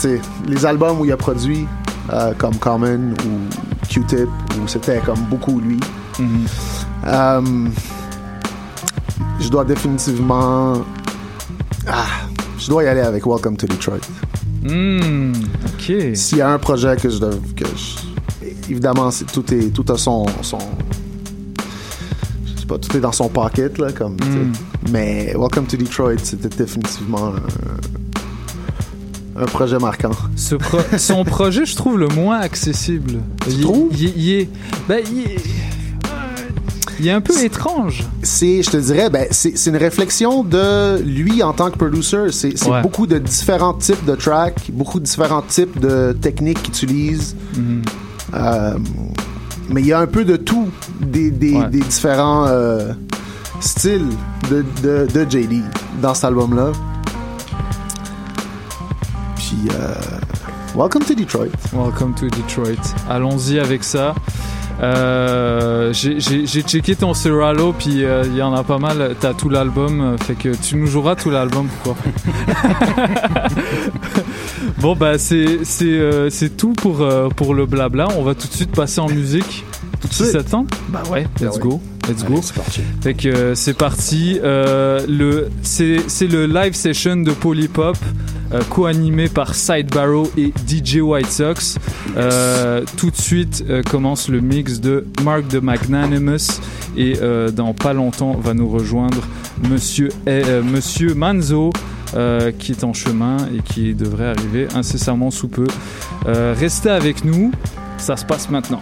les 0.48 0.66
albums 0.66 1.00
où 1.00 1.06
il 1.06 1.12
a 1.12 1.18
produit, 1.18 1.68
euh, 2.12 2.34
comme 2.38 2.56
Common 2.58 3.14
ou 3.26 3.86
Q-Tip, 3.90 4.28
où 4.62 4.68
c'était 4.68 5.00
comme 5.00 5.20
beaucoup 5.30 5.60
lui. 5.60 5.80
Mhm. 6.20 6.46
Euh, 7.08 7.68
je 9.40 9.50
dois 9.50 9.66
définitivement. 9.66 10.74
Ah, 11.88 12.06
je 12.58 12.68
dois 12.70 12.84
y 12.84 12.88
aller 12.88 13.02
avec 13.02 13.26
Welcome 13.26 13.58
to 13.58 13.68
Detroit. 13.68 14.00
Ok. 14.64 16.16
S'il 16.16 16.38
y 16.38 16.42
a 16.42 16.50
un 16.52 16.60
projet 16.60 16.96
que 16.98 17.10
je 17.10 17.18
dois. 17.18 17.32
Que 17.56 17.66
je- 17.66 18.48
évidemment, 18.70 19.10
tout, 19.34 19.54
est, 19.54 19.74
tout 19.74 19.86
a 19.92 19.98
son. 19.98 20.26
son 20.42 20.60
je 22.46 22.60
sais 22.62 22.66
pas, 22.68 22.78
tout 22.78 22.96
est 22.96 23.00
dans 23.02 23.12
son 23.12 23.28
pocket, 23.30 23.78
là, 23.80 23.92
comme. 23.92 24.14
Mm. 24.14 24.52
Mais 24.92 25.34
Welcome 25.38 25.66
to 25.66 25.76
Detroit, 25.78 26.20
c'était 26.24 26.50
définitivement 26.50 27.34
un 29.42 29.46
projet 29.46 29.78
marquant. 29.80 30.12
Ce 30.36 30.56
pro- 30.56 30.80
son 30.98 31.24
projet, 31.26 31.66
je 31.66 31.76
trouve, 31.76 31.98
le 31.98 32.08
moins 32.08 32.40
accessible. 32.40 33.20
Tu 33.44 33.52
Il- 33.52 33.62
trouves? 33.62 33.90
il, 33.94 34.14
il 34.18 34.30
est, 34.34 34.50
ben, 34.88 35.04
il 35.12 35.20
est, 35.22 35.38
il 37.00 37.08
est 37.08 37.12
un 37.12 37.22
peu 37.22 37.44
étrange. 37.44 38.04
C'est, 38.22 38.62
je 38.62 38.70
te 38.70 38.78
dirais, 38.78 39.10
ben, 39.10 39.26
c'est, 39.32 39.66
une 39.66 39.78
réflexion 39.78 40.44
de 40.44 41.00
lui 41.02 41.42
en 41.42 41.54
tant 41.54 41.72
que 41.72 41.78
producer. 41.78 42.28
C'est, 42.32 42.52
Ouais. 42.70 42.82
beaucoup 42.84 43.08
de 43.08 43.18
différents 43.18 43.74
types 43.74 44.06
de 44.06 44.16
tracks, 44.16 44.70
beaucoup 44.72 45.00
de 45.00 45.06
différents 45.06 45.42
types 45.42 45.80
de 45.80 46.16
techniques 46.22 46.62
qu'il 46.62 46.70
utilise. 46.74 47.36
Mhm. 47.58 47.82
Euh, 48.36 48.78
mais 49.70 49.82
il 49.82 49.88
y 49.88 49.94
a 49.94 50.00
un 50.00 50.08
peu 50.08 50.24
de 50.26 50.36
tout, 50.36 50.70
des, 51.02 51.32
des, 51.32 51.56
Ouais. 51.56 51.70
des 51.70 51.80
différents 51.80 52.46
euh, 52.48 52.92
styles 53.62 54.06
de, 54.52 54.64
de, 54.84 55.08
de 55.12 55.30
JD 55.30 55.64
dans 56.02 56.14
cet 56.14 56.26
album-là. 56.26 56.72
Euh, 59.70 59.94
Welcome 60.76 61.04
to 61.04 61.14
Detroit. 61.14 61.50
Welcome 61.74 62.14
to 62.16 62.28
Detroit. 62.28 62.80
Allons-y 63.10 63.60
avec 63.60 63.84
ça. 63.84 64.16
Euh, 64.82 65.92
j'ai- 65.94 66.20
checké 66.64 66.96
ton 66.96 67.14
Serralo, 67.14 67.74
puis 67.78 68.04
euh, 68.04 68.24
il 68.26 68.36
y 68.38 68.42
en 68.42 68.54
a 68.54 68.64
pas 68.64 68.78
mal. 68.80 69.16
T'as 69.20 69.34
tout 69.34 69.50
l'album, 69.50 70.16
fait 70.20 70.34
que 70.36 70.50
tu 70.56 70.78
nous 70.78 70.88
joueras 70.88 71.16
tout 71.16 71.30
l'album, 71.30 71.68
pourquoi 71.84 72.02
Bon, 74.80 74.96
bah, 74.96 75.18
c'est 75.18 76.58
tout 76.58 76.74
pour, 76.74 77.06
pour 77.36 77.54
le 77.54 77.66
blabla. 77.66 78.08
On 78.18 78.24
va 78.24 78.34
tout 78.34 78.48
de 78.48 78.54
suite 78.54 78.72
passer 78.72 79.02
en 79.02 79.10
musique. 79.10 79.66
Tout 80.02 80.08
de 80.08 80.14
suite? 80.14 80.32
Ça 80.32 80.44
te 80.44 80.50
tente 80.50 80.70
Bah 80.90 81.04
ouais, 81.12 81.28
let's 81.40 81.56
ouais. 81.56 81.62
go. 81.62 81.82
Let's 82.10 82.24
go. 82.26 82.40
c'est 82.42 82.56
parti. 82.56 82.82
Fait 83.02 83.14
que 83.14 83.28
euh, 83.30 83.56
c'est 83.56 83.74
parti. 83.76 84.40
Euh, 84.44 85.06
le 85.08 85.50
c'est 85.62 85.98
c'est 86.08 86.28
le 86.28 86.48
live 86.48 86.74
session 86.74 87.18
de 87.18 87.32
Polypop, 87.32 87.96
euh, 88.54 88.62
co-animé 88.70 89.30
par 89.30 89.54
Side 89.54 89.94
Barrow 89.94 90.30
et 90.38 90.52
DJ 90.68 90.98
White 91.02 91.32
Sox. 91.32 91.78
Euh, 92.18 92.84
tout 92.98 93.12
de 93.12 93.16
suite 93.16 93.64
commence 93.90 94.28
le 94.30 94.42
mix 94.42 94.80
de 94.82 95.06
Mark 95.24 95.48
the 95.50 95.62
Magnanimous 95.62 96.60
et 96.98 97.14
dans 97.54 97.74
pas 97.74 97.94
longtemps 97.94 98.36
va 98.42 98.54
nous 98.56 98.68
rejoindre 98.68 99.22
Monsieur 99.70 100.10
euh, 100.28 100.64
Monsieur 100.64 101.14
Manzo. 101.14 101.70
euh, 102.16 102.52
qui 102.52 102.74
est 102.74 102.84
en 102.84 102.92
chemin 102.94 103.38
et 103.56 103.62
qui 103.62 103.94
devrait 103.96 104.26
arriver 104.38 104.68
incessamment 104.76 105.32
sous 105.32 105.48
peu. 105.48 105.66
Euh, 106.28 106.54
restez 106.60 106.90
avec 106.90 107.24
nous, 107.24 107.52
ça 107.98 108.18
se 108.18 108.26
passe 108.26 108.50
maintenant. 108.50 108.82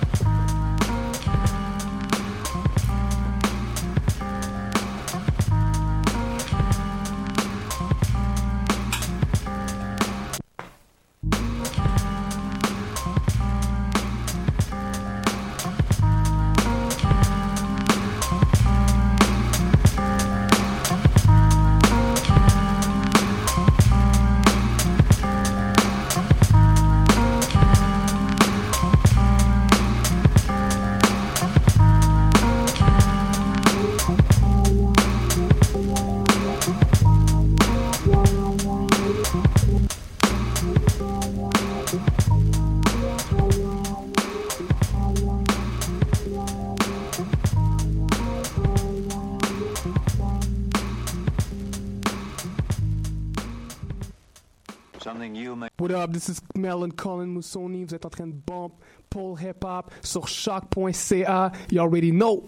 This 56.70 56.78
is 56.78 56.78
Melon 56.78 56.92
Colin 56.92 57.28
Moussoni. 57.28 57.86
Vous 57.86 57.96
êtes 57.96 58.06
en 58.06 58.10
train 58.10 58.28
de 58.28 58.34
bump 58.34 58.74
Paul 59.10 59.38
Hip 59.42 59.64
Hop 59.64 59.92
sur 60.02 60.28
choc.ca. 60.28 61.52
You 61.72 61.80
already 61.82 62.12
know. 62.12 62.46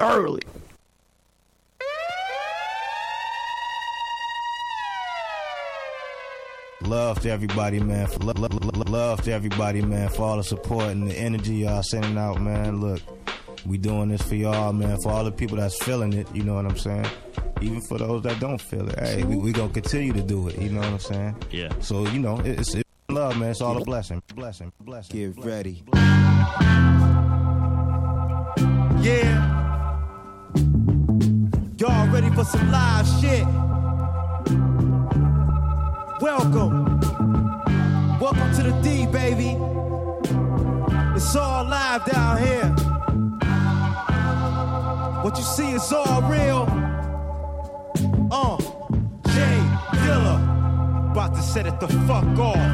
Early. 0.00 0.42
Love 6.82 7.20
to 7.20 7.30
everybody, 7.30 7.80
man. 7.80 8.06
For 8.08 8.18
lo- 8.18 8.34
lo- 8.36 8.48
lo- 8.50 8.82
love 8.90 9.22
to 9.22 9.32
everybody, 9.32 9.80
man, 9.80 10.08
for 10.10 10.22
all 10.22 10.36
the 10.36 10.42
support 10.44 10.84
and 10.90 11.08
the 11.08 11.14
energy 11.14 11.54
y'all 11.54 11.82
sending 11.82 12.18
out, 12.18 12.42
man. 12.42 12.80
Look, 12.80 13.00
we 13.64 13.78
doing 13.78 14.10
this 14.10 14.20
for 14.22 14.34
y'all, 14.34 14.72
man. 14.74 14.98
For 15.00 15.10
all 15.10 15.24
the 15.24 15.32
people 15.32 15.56
that's 15.56 15.82
feeling 15.82 16.12
it, 16.12 16.26
you 16.34 16.42
know 16.42 16.54
what 16.54 16.66
I'm 16.66 16.76
saying? 16.76 17.06
Even 17.62 17.80
for 17.82 17.96
those 17.96 18.22
that 18.24 18.38
don't 18.38 18.60
feel 18.60 18.86
it, 18.90 18.98
hey, 18.98 19.22
we, 19.24 19.36
we 19.36 19.52
gonna 19.52 19.72
continue 19.72 20.12
to 20.12 20.20
do 20.20 20.48
it. 20.48 20.58
You 20.58 20.70
know 20.70 20.80
what 20.80 20.88
I'm 20.90 20.98
saying? 20.98 21.36
Yeah. 21.50 21.72
So 21.80 22.06
you 22.08 22.18
know, 22.18 22.38
it's, 22.44 22.74
it's 22.74 22.83
Love, 23.10 23.38
man. 23.38 23.50
It's 23.50 23.60
all 23.60 23.76
a 23.76 23.84
blessing. 23.84 24.22
Blessing. 24.34 24.72
Blessing. 24.80 25.16
Get 25.16 25.36
blessing, 25.36 25.52
ready. 25.52 25.84
Yeah. 29.00 29.52
Y'all 31.78 32.08
ready 32.08 32.30
for 32.30 32.44
some 32.44 32.70
live 32.70 33.06
shit? 33.20 33.46
Welcome. 36.20 36.98
Welcome 38.18 38.54
to 38.54 38.62
the 38.62 38.80
D, 38.82 39.06
baby. 39.06 39.58
It's 41.14 41.36
all 41.36 41.64
live 41.64 42.04
down 42.06 42.38
here. 42.38 42.68
What 45.22 45.36
you 45.36 45.44
see 45.44 45.72
is 45.72 45.92
all 45.92 46.22
real. 46.22 46.66
Uh, 48.30 48.56
Jay 49.28 49.60
Dilla. 49.92 51.10
About 51.12 51.34
to 51.34 51.42
set 51.42 51.66
it 51.66 51.78
the 51.80 51.88
fuck 52.06 52.24
off 52.38 52.73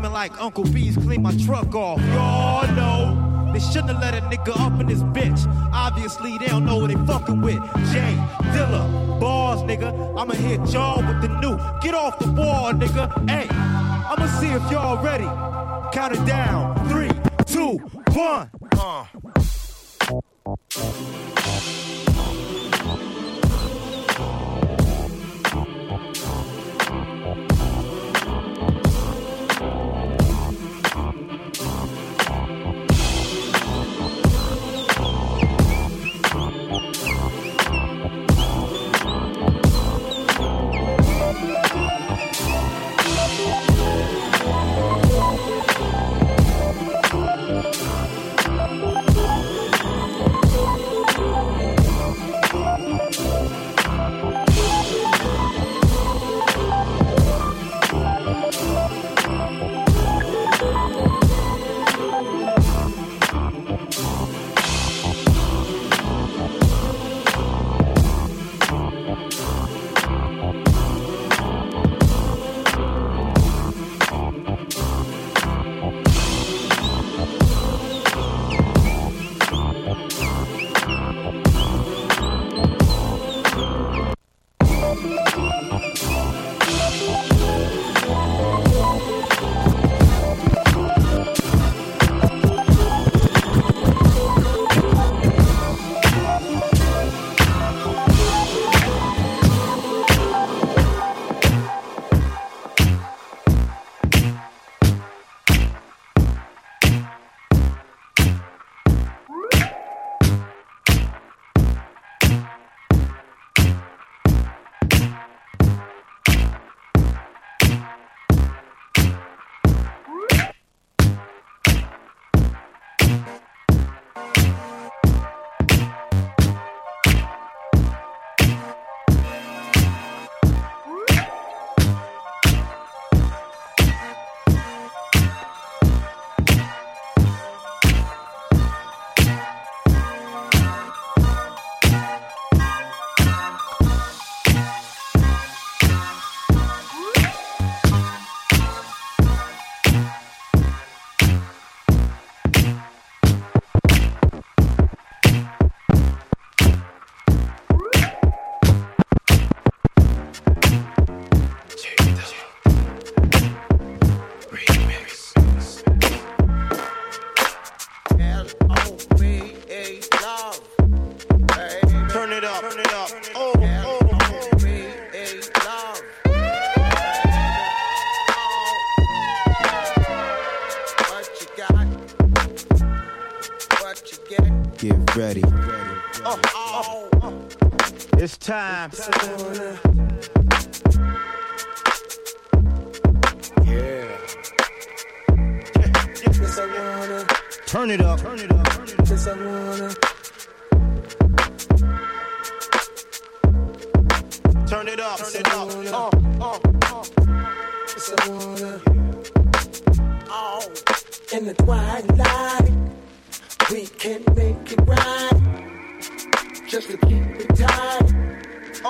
screaming 0.00 0.14
like 0.14 0.40
Uncle 0.40 0.64
B's 0.64 0.96
clean 0.96 1.22
my 1.22 1.36
truck 1.44 1.74
off. 1.74 2.00
Y'all 2.14 2.66
know 2.74 3.52
they 3.52 3.60
shouldn't 3.60 3.90
have 3.90 4.00
let 4.00 4.14
a 4.14 4.22
nigga 4.28 4.58
up 4.58 4.80
in 4.80 4.86
this 4.86 5.02
bitch. 5.02 5.46
Obviously 5.74 6.38
they 6.38 6.46
don't 6.46 6.64
know 6.64 6.78
what 6.78 6.88
they 6.88 7.06
fucking 7.06 7.42
with. 7.42 7.60
Jay 7.92 8.16
Dilla, 8.54 9.20
bars, 9.20 9.60
nigga. 9.60 9.92
I'ma 10.18 10.32
hit 10.32 10.60
y'all 10.72 11.06
with 11.06 11.20
the 11.20 11.28
new. 11.40 11.58
Get 11.82 11.94
off 11.94 12.18
the 12.18 12.32
wall, 12.32 12.72
nigga. 12.72 13.28
Hey, 13.28 13.46
I'ma 13.50 14.26
see 14.40 14.48
if 14.48 14.70
y'all 14.70 15.02
ready. 15.02 15.28
Count 15.92 16.14
it 16.14 16.24
down. 16.24 16.88
Three, 16.88 17.10
two, 17.44 17.76
one. 18.14 18.50
Uh. 18.72 19.04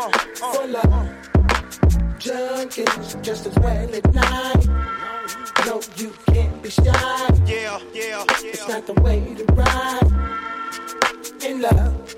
uh, 0.01 0.09
full 0.09 0.77
of 0.77 0.85
junkies 2.19 3.23
just 3.23 3.47
as 3.47 3.55
well 3.59 3.95
at 3.95 4.15
night. 4.15 4.67
No, 5.67 5.83
you 5.97 6.11
can't 6.27 6.63
be 6.63 6.71
shy. 6.71 6.85
Yeah, 7.45 7.79
yeah, 7.93 8.01
yeah. 8.03 8.25
It's 8.45 8.67
not 8.67 8.87
the 8.87 8.95
way 9.03 9.21
to 9.35 9.45
ride 9.53 10.09
in 11.45 11.61
love. 11.61 12.15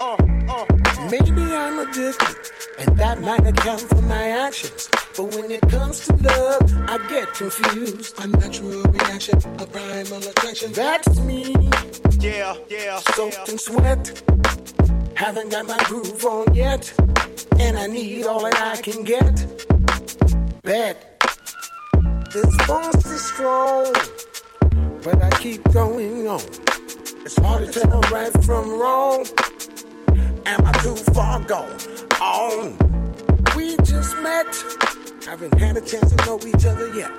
Uh, 0.00 0.16
uh, 0.48 0.64
Maybe 1.10 1.42
I'm 1.42 1.78
addicted, 1.80 2.36
and 2.78 2.96
that 2.96 3.20
might 3.20 3.46
account 3.46 3.82
for 3.82 4.02
my 4.02 4.30
actions. 4.30 4.88
But 5.14 5.34
when 5.36 5.50
it 5.50 5.60
comes 5.68 6.06
to 6.06 6.16
love, 6.16 6.72
I 6.88 6.96
get 7.08 7.34
confused. 7.34 8.18
A 8.18 8.26
natural 8.26 8.82
reaction, 8.84 9.38
a 9.58 9.66
primal 9.66 10.26
attraction. 10.26 10.72
That's 10.72 11.20
me. 11.20 11.54
Yeah, 12.18 12.56
yeah. 12.68 12.98
Soaked 13.14 13.34
yeah. 13.34 13.52
in 13.52 13.58
sweat 13.58 14.35
haven't 15.16 15.50
got 15.50 15.66
my 15.66 15.78
groove 15.84 16.22
on 16.26 16.54
yet, 16.54 16.92
and 17.58 17.78
I 17.78 17.86
need 17.86 18.26
all 18.26 18.42
that 18.42 18.60
I 18.60 18.80
can 18.82 19.02
get. 19.02 19.46
Bet 20.62 21.16
this 22.30 22.66
boss 22.66 23.06
is 23.06 23.24
strong, 23.24 23.94
but 25.02 25.22
I 25.22 25.30
keep 25.40 25.64
going 25.72 26.28
on. 26.28 26.42
It's 27.24 27.36
hard 27.38 27.72
to 27.72 27.80
tell 27.80 28.02
right 28.12 28.30
from 28.44 28.78
wrong. 28.78 29.24
Am 30.44 30.66
I 30.66 30.72
too 30.82 30.96
far 31.14 31.40
gone? 31.40 31.78
On. 32.20 32.76
We 33.56 33.74
just 33.78 34.18
met. 34.18 34.54
Haven't 35.24 35.58
had 35.58 35.78
a 35.78 35.80
chance 35.80 36.14
to 36.14 36.26
know 36.26 36.38
each 36.46 36.66
other 36.66 36.94
yet. 36.94 37.10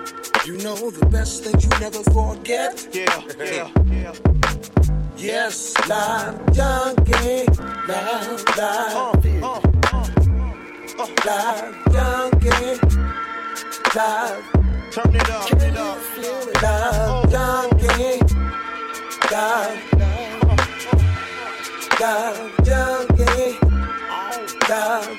You 0.46 0.58
know 0.60 0.92
the 0.92 1.08
best 1.08 1.44
things 1.44 1.64
you 1.64 1.70
never 1.80 2.04
forget. 2.04 2.88
Yeah, 2.94 3.24
yeah, 3.40 3.72
yeah. 3.92 4.97
Yes, 5.18 5.74
live 5.90 6.54
junkie, 6.54 7.46
live, 7.88 8.46
live. 8.56 9.26
Uh, 9.42 9.62
uh, 9.92 10.06
uh, 11.00 11.08
live 11.26 11.76
junkie, 11.92 12.78
live. 13.96 14.44
Turn 14.92 15.16
it 15.16 15.30
up, 15.30 15.48
turn 15.48 15.62
it 15.62 15.78
up. 15.78 15.98
Live 16.62 17.32
junkie, 17.32 18.22
live. 19.32 19.80
Live 22.00 22.40
junkie, 22.64 23.58
live. 24.70 25.18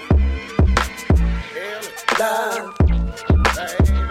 Live. 2.20 4.07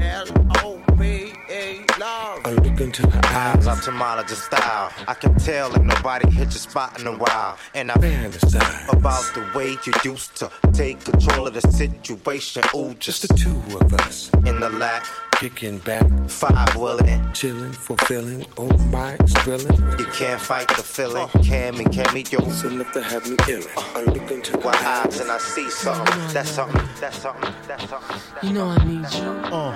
L-O-V-E, 0.00 1.84
love. 1.98 2.40
I 2.44 2.52
look 2.52 2.80
into 2.80 3.08
her 3.08 3.20
eyes, 3.26 3.66
ophthalmologist 3.66 4.46
style. 4.46 4.92
I 5.06 5.14
can 5.14 5.34
tell 5.36 5.74
if 5.74 5.82
nobody 5.82 6.30
hit 6.30 6.44
your 6.44 6.52
spot 6.52 7.00
in 7.00 7.06
a 7.06 7.16
while. 7.16 7.58
And 7.74 7.90
I 7.90 7.94
fantasize 7.94 8.88
about 8.92 9.24
the 9.34 9.58
way 9.58 9.76
you 9.84 9.92
used 10.04 10.36
to 10.36 10.50
take 10.72 11.04
control 11.04 11.46
of 11.46 11.54
the 11.54 11.62
situation. 11.62 12.62
Ooh, 12.74 12.94
just 12.94 13.26
the 13.26 13.34
two 13.34 13.60
of 13.76 13.92
us 13.94 14.30
in 14.46 14.60
the 14.60 14.70
lap. 14.70 15.04
Kicking 15.40 15.78
back, 15.78 16.04
five 16.28 16.74
willing, 16.74 17.32
chilling, 17.32 17.70
fulfilling. 17.70 18.44
Oh 18.56 18.76
my, 18.90 19.12
it's 19.20 19.32
thrilling. 19.34 19.76
You 19.96 20.04
can't 20.06 20.40
fight 20.40 20.66
the 20.66 20.82
feeling. 20.82 21.28
Can 21.44 21.78
me, 21.78 21.84
can 21.84 22.12
me, 22.12 22.24
yo. 22.28 22.40
So 22.50 22.66
enough 22.66 22.90
to 22.94 23.00
have 23.00 23.24
me 23.30 23.36
ill. 23.48 23.62
I 23.76 24.02
look 24.02 24.32
into 24.32 24.58
my 24.58 24.74
eyes 24.74 25.20
and 25.20 25.30
I 25.30 25.38
see 25.38 25.70
something. 25.70 26.34
That's 26.34 26.50
something. 26.50 26.82
That's 27.00 27.18
something. 27.18 27.54
That's 27.68 27.88
something. 27.88 28.16
You 28.42 28.52
know 28.52 28.66
I 28.66 28.84
need 28.84 29.14
you. 29.14 29.30
Uh. 29.54 29.74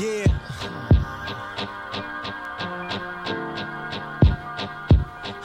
Yeah. 0.00 0.26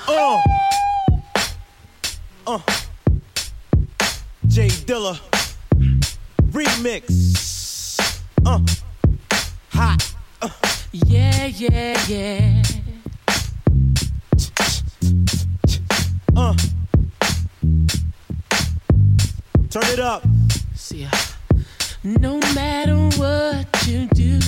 Uh. 0.07 0.41
Uh. 2.47 2.59
Jay 4.47 4.69
Dilla. 4.69 5.36
Remix. 6.57 7.99
Uh. 8.43 8.59
Hot. 9.73 10.15
Uh. 10.41 10.49
Yeah, 10.91 11.45
yeah, 11.45 11.95
yeah. 12.07 12.63
Uh. 16.35 16.55
Turn 19.69 19.83
it 19.93 19.99
up. 19.99 20.23
See 20.73 21.03
ya. 21.03 21.09
No 22.03 22.39
matter 22.55 22.97
what 23.19 23.67
you 23.85 24.07
do, 24.15 24.39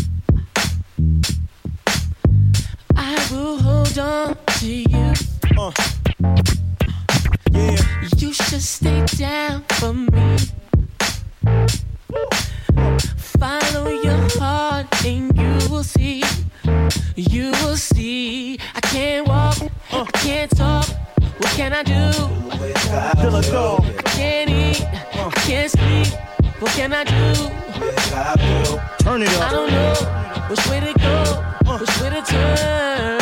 I 2.96 3.28
will 3.30 3.60
hold 3.60 4.00
on 4.00 4.36
to 4.58 4.66
you. 4.66 5.14
Uh. 5.60 5.72
Yeah. 7.52 7.78
You 8.18 8.34
should 8.34 8.64
stay 8.64 9.06
down 9.16 9.64
for 9.78 9.94
me. 9.94 10.38
Follow 13.18 13.88
your 13.90 14.28
heart 14.40 14.88
and 15.06 15.36
you 15.38 15.70
will 15.70 15.84
see. 15.84 16.24
You 17.16 17.52
will 17.52 17.78
see. 17.78 18.60
I 18.76 18.82
can't 18.82 19.28
walk, 19.28 19.58
I 19.92 20.06
can't 20.14 20.52
talk. 20.56 20.88
What 21.38 21.52
can 21.56 21.74
I 21.74 21.84
do? 21.84 22.12
Dog. 23.52 23.86
I 23.86 24.02
can't 24.18 24.50
eat, 24.50 24.84
I 24.84 25.30
can't 25.46 25.72
sleep. 25.72 26.08
What 26.60 26.72
can 26.72 26.94
I 26.94 27.04
do? 27.04 27.34
Turn 29.04 29.22
it 29.22 29.30
up. 29.30 29.42
I 29.42 29.52
don't 29.52 29.72
know 29.72 29.94
which 30.50 30.68
way 30.68 30.80
to 30.80 30.94
go, 31.00 31.78
which 31.78 32.02
way 32.02 32.10
to 32.10 32.22
turn. 32.22 33.20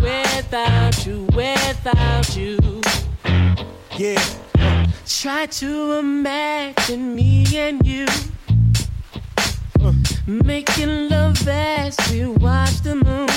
Without 0.00 1.06
you, 1.06 1.26
without 1.34 2.36
you. 2.36 2.58
Yeah. 3.96 4.43
Try 5.06 5.46
to 5.46 5.92
imagine 5.98 7.14
me 7.14 7.44
and 7.56 7.86
you 7.86 8.06
making 10.26 11.10
love 11.10 11.46
as 11.46 11.96
we 12.10 12.24
watch 12.26 12.80
the 12.80 12.94
moon. 12.94 13.28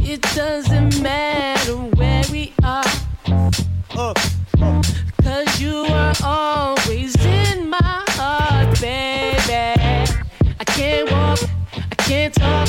It 0.00 0.22
doesn't 0.34 1.00
matter 1.00 1.74
where 1.74 2.24
we 2.32 2.52
are, 2.64 2.82
cause 5.22 5.60
you 5.60 5.86
are 5.88 6.14
always 6.24 7.14
in 7.24 7.70
my 7.70 8.04
heart, 8.08 8.80
baby. 8.80 9.80
I 10.58 10.64
can't 10.64 11.10
walk, 11.12 11.38
I 11.74 11.94
can't 11.94 12.34
talk. 12.34 12.68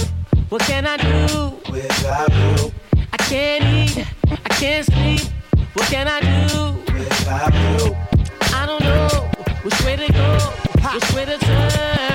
What 0.49 0.61
can 0.61 0.85
I 0.85 0.97
do? 0.97 1.71
Without 1.71 2.31
you. 2.31 2.71
I 3.11 3.17
can't 3.17 3.63
eat, 3.63 4.05
I 4.29 4.49
can't 4.49 4.85
sleep. 4.85 5.38
What 5.79 5.87
can 5.87 6.09
I 6.09 6.19
do? 6.19 6.93
Without 6.93 7.53
you. 7.53 7.95
I 8.53 8.65
don't 8.65 8.83
know 8.83 9.29
which 9.63 9.81
way 9.85 9.95
to 9.95 10.11
go, 10.11 10.37
which 10.93 11.13
way 11.13 11.23
to 11.23 11.37
turn. 11.37 12.08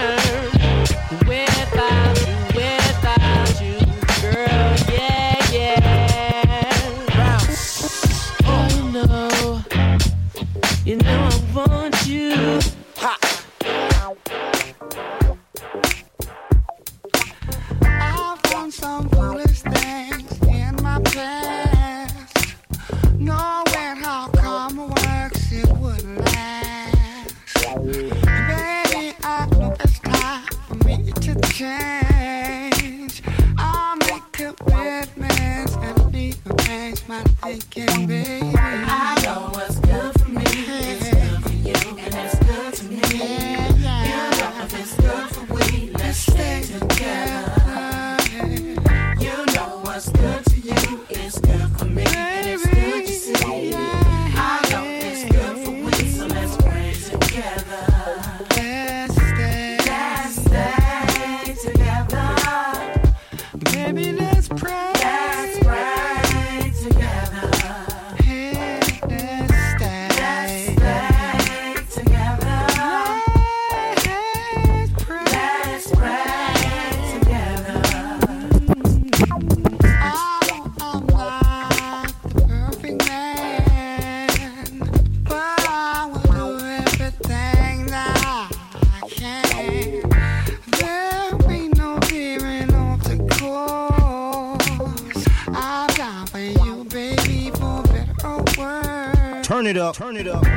Turn 100.15 100.27
it 100.29 100.29
up. 100.29 100.54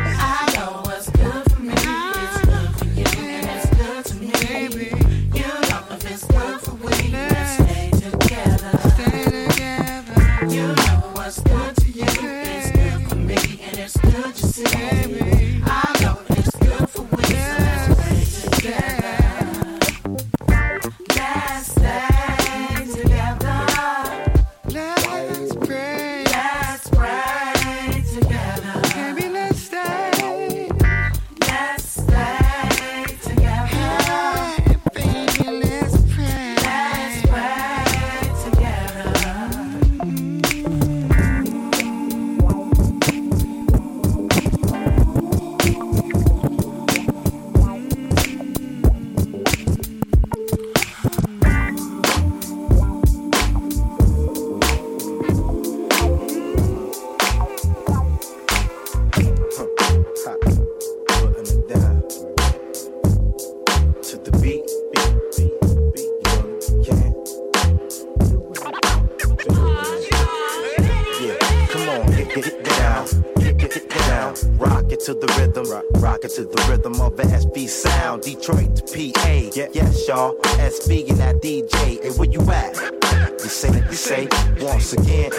Once 84.88 85.08
again. 85.08 85.32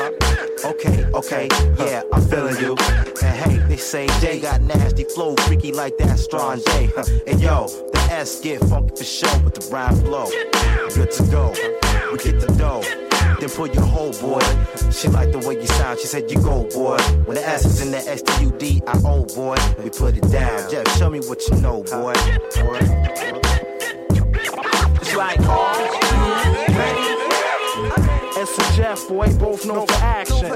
Okay, 0.64 1.04
okay, 1.14 1.48
yeah, 1.78 2.02
I'm 2.12 2.22
feeling 2.22 2.56
you. 2.61 2.76
And 3.22 3.37
hey, 3.37 3.58
they 3.68 3.76
say 3.76 4.06
Jay 4.20 4.40
got 4.40 4.61
nasty 4.62 5.04
flow, 5.04 5.34
freaky 5.37 5.72
like 5.72 5.96
that 5.98 6.18
strong 6.18 6.61
J. 6.66 6.90
And 7.26 7.40
yo, 7.40 7.66
the 7.66 7.98
S 8.11 8.40
get 8.40 8.61
funky 8.64 8.96
for 8.96 9.04
show, 9.04 9.38
but 9.44 9.54
the 9.54 9.66
rhyme 9.72 9.96
flow. 9.96 10.26
Good 10.94 11.11
to 11.12 11.22
go. 11.30 11.50
We 12.12 12.18
get 12.18 12.40
the 12.40 12.54
dough. 12.58 12.82
Then 13.40 13.48
pull 13.50 13.68
your 13.68 13.84
whole 13.84 14.12
boy. 14.14 14.40
She 14.90 15.08
like 15.08 15.32
the 15.32 15.38
way 15.46 15.54
you 15.54 15.66
sound. 15.66 16.00
She 16.00 16.06
said 16.06 16.30
you 16.30 16.42
go, 16.42 16.64
boy. 16.64 16.98
When 17.24 17.37
the 17.37 17.46
S 17.46 17.64
is 17.64 17.80
in 17.80 17.92
the 17.92 17.98
S 17.98 18.22
T 18.22 18.44
U 18.44 18.50
D 18.58 18.82
I 18.87 18.98
O, 19.04 19.24
boy. 19.24 19.56
We 19.82 19.90
put 19.90 20.16
it 20.16 20.30
down. 20.30 20.70
Jeff, 20.70 20.88
show 20.98 21.08
me 21.08 21.20
what 21.20 21.40
you 21.48 21.56
know, 21.61 21.82
boy. 21.84 22.12
It's 25.00 25.14
like 25.14 25.40
S 25.40 25.88
boy, 28.96 29.29
both 29.38 29.66
known 29.66 29.87
for 29.87 29.94
action. 29.94 30.51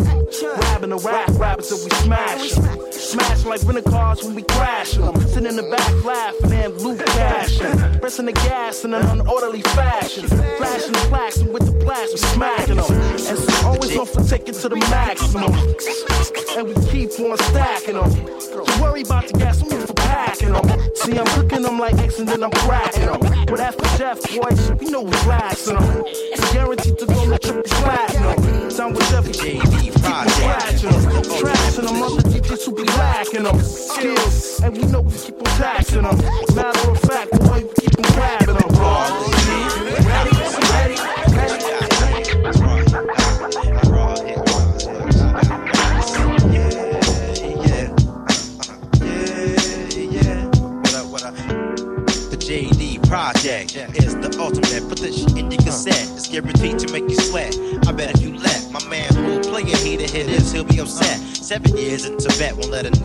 Grabbing 0.56 0.90
the 0.90 0.96
rap 1.04 1.28
rappers 1.38 1.68
till 1.68 1.84
we 1.84 1.90
smash 1.96 2.56
'em. 2.56 2.92
Smash 2.92 3.44
like 3.44 3.60
rental 3.64 3.92
cars 3.92 4.22
when 4.22 4.34
we 4.34 4.42
crash 4.42 4.96
'em. 4.96 5.14
Sitting 5.28 5.46
in 5.46 5.56
the 5.56 5.64
back 5.64 6.04
laughing 6.04 6.52
and 6.52 6.80
loot 6.80 7.04
cashing. 7.04 8.00
Pressing 8.00 8.26
the 8.26 8.32
gas 8.32 8.84
in 8.84 8.94
an 8.94 9.02
unorderly 9.02 9.62
fashion. 9.68 10.26
Flashing 10.56 10.92
the 10.92 11.04
plaques 11.10 11.36
and 11.38 11.52
with 11.52 11.66
the 11.66 11.84
blast, 11.84 12.12
we 12.12 12.18
smacking 12.18 12.76
them. 12.76 13.11
So 13.92 14.06
for 14.06 14.24
taking 14.24 14.54
to 14.54 14.68
the 14.70 14.76
maximum. 14.88 15.52
And 16.56 16.66
we 16.66 16.74
keep 16.88 17.10
on 17.20 17.36
stacking 17.36 17.94
them. 17.94 18.08
Don't 18.08 18.80
worry 18.80 19.02
about 19.02 19.28
the 19.28 19.34
gas, 19.38 19.60
here 19.60 19.86
for 19.86 19.92
packing 19.92 20.52
them. 20.52 20.64
See, 20.94 21.18
I'm 21.18 21.26
cooking 21.26 21.60
them 21.60 21.78
like 21.78 21.98
X 21.98 22.18
and 22.18 22.26
then 22.26 22.42
I'm 22.42 22.50
cracking 22.52 23.04
them. 23.04 23.20
But 23.20 23.58
that's 23.58 23.76
after 23.76 23.98
Jeff, 23.98 24.18
boy, 24.32 24.48
we 24.80 24.90
know 24.90 25.02
we're 25.02 25.24
blasting 25.24 25.78
them. 25.78 26.04
It's 26.06 26.52
guaranteed 26.54 26.98
to 27.00 27.06
go 27.06 27.30
to 27.30 27.38
triple 27.38 27.62
platinum. 27.64 28.70
Sound 28.70 28.96
with 28.96 29.10
Jeff, 29.10 29.26
keep 29.26 29.60
scratching 29.60 30.90
them. 30.90 31.22
Trashing 31.22 31.84
them, 31.84 32.02
other 32.02 32.22
DJs 32.22 32.64
who 32.64 32.74
be 32.74 32.84
lacking 32.84 33.42
them. 33.44 33.60
Skills, 33.60 34.60
and 34.62 34.74
we 34.74 34.84
know 34.84 35.02
we 35.02 35.12
keep 35.12 35.36
on 35.36 35.44
taxing 35.60 36.02
them. 36.02 36.16
Matter 36.54 36.90
of 36.90 37.00
fact, 37.00 37.30
boy, 37.40 37.60
we 37.60 37.74
keep 37.74 37.98
on 37.98 38.12
grabbing 38.14 38.56
them. 38.56 39.31
Project 53.12 53.76
is 53.76 54.14
the 54.14 54.34
ultimate. 54.40 54.88
Put 54.88 55.00
this 55.00 55.30
in 55.34 55.50
your 55.50 55.60
cassette. 55.60 56.08
It's 56.16 56.28
guaranteed 56.28 56.78
to 56.78 56.90
make 56.94 57.06
you 57.10 57.16
sweat. 57.16 57.54
I 57.86 57.92
bet 57.92 58.16
if 58.16 58.22
you 58.22 58.34
let 58.38 58.70
my 58.72 58.82
man 58.88 59.12
who 59.14 59.38
play 59.42 59.60
a 59.70 59.76
heater 59.76 60.10
hit 60.10 60.28
this, 60.28 60.50
he'll 60.50 60.64
be 60.64 60.80
upset. 60.80 61.18
Seven 61.36 61.76
years 61.76 62.06
in 62.06 62.16
Tibet 62.16 62.56
won't 62.56 62.70
let 62.70 62.86
him 62.86 62.96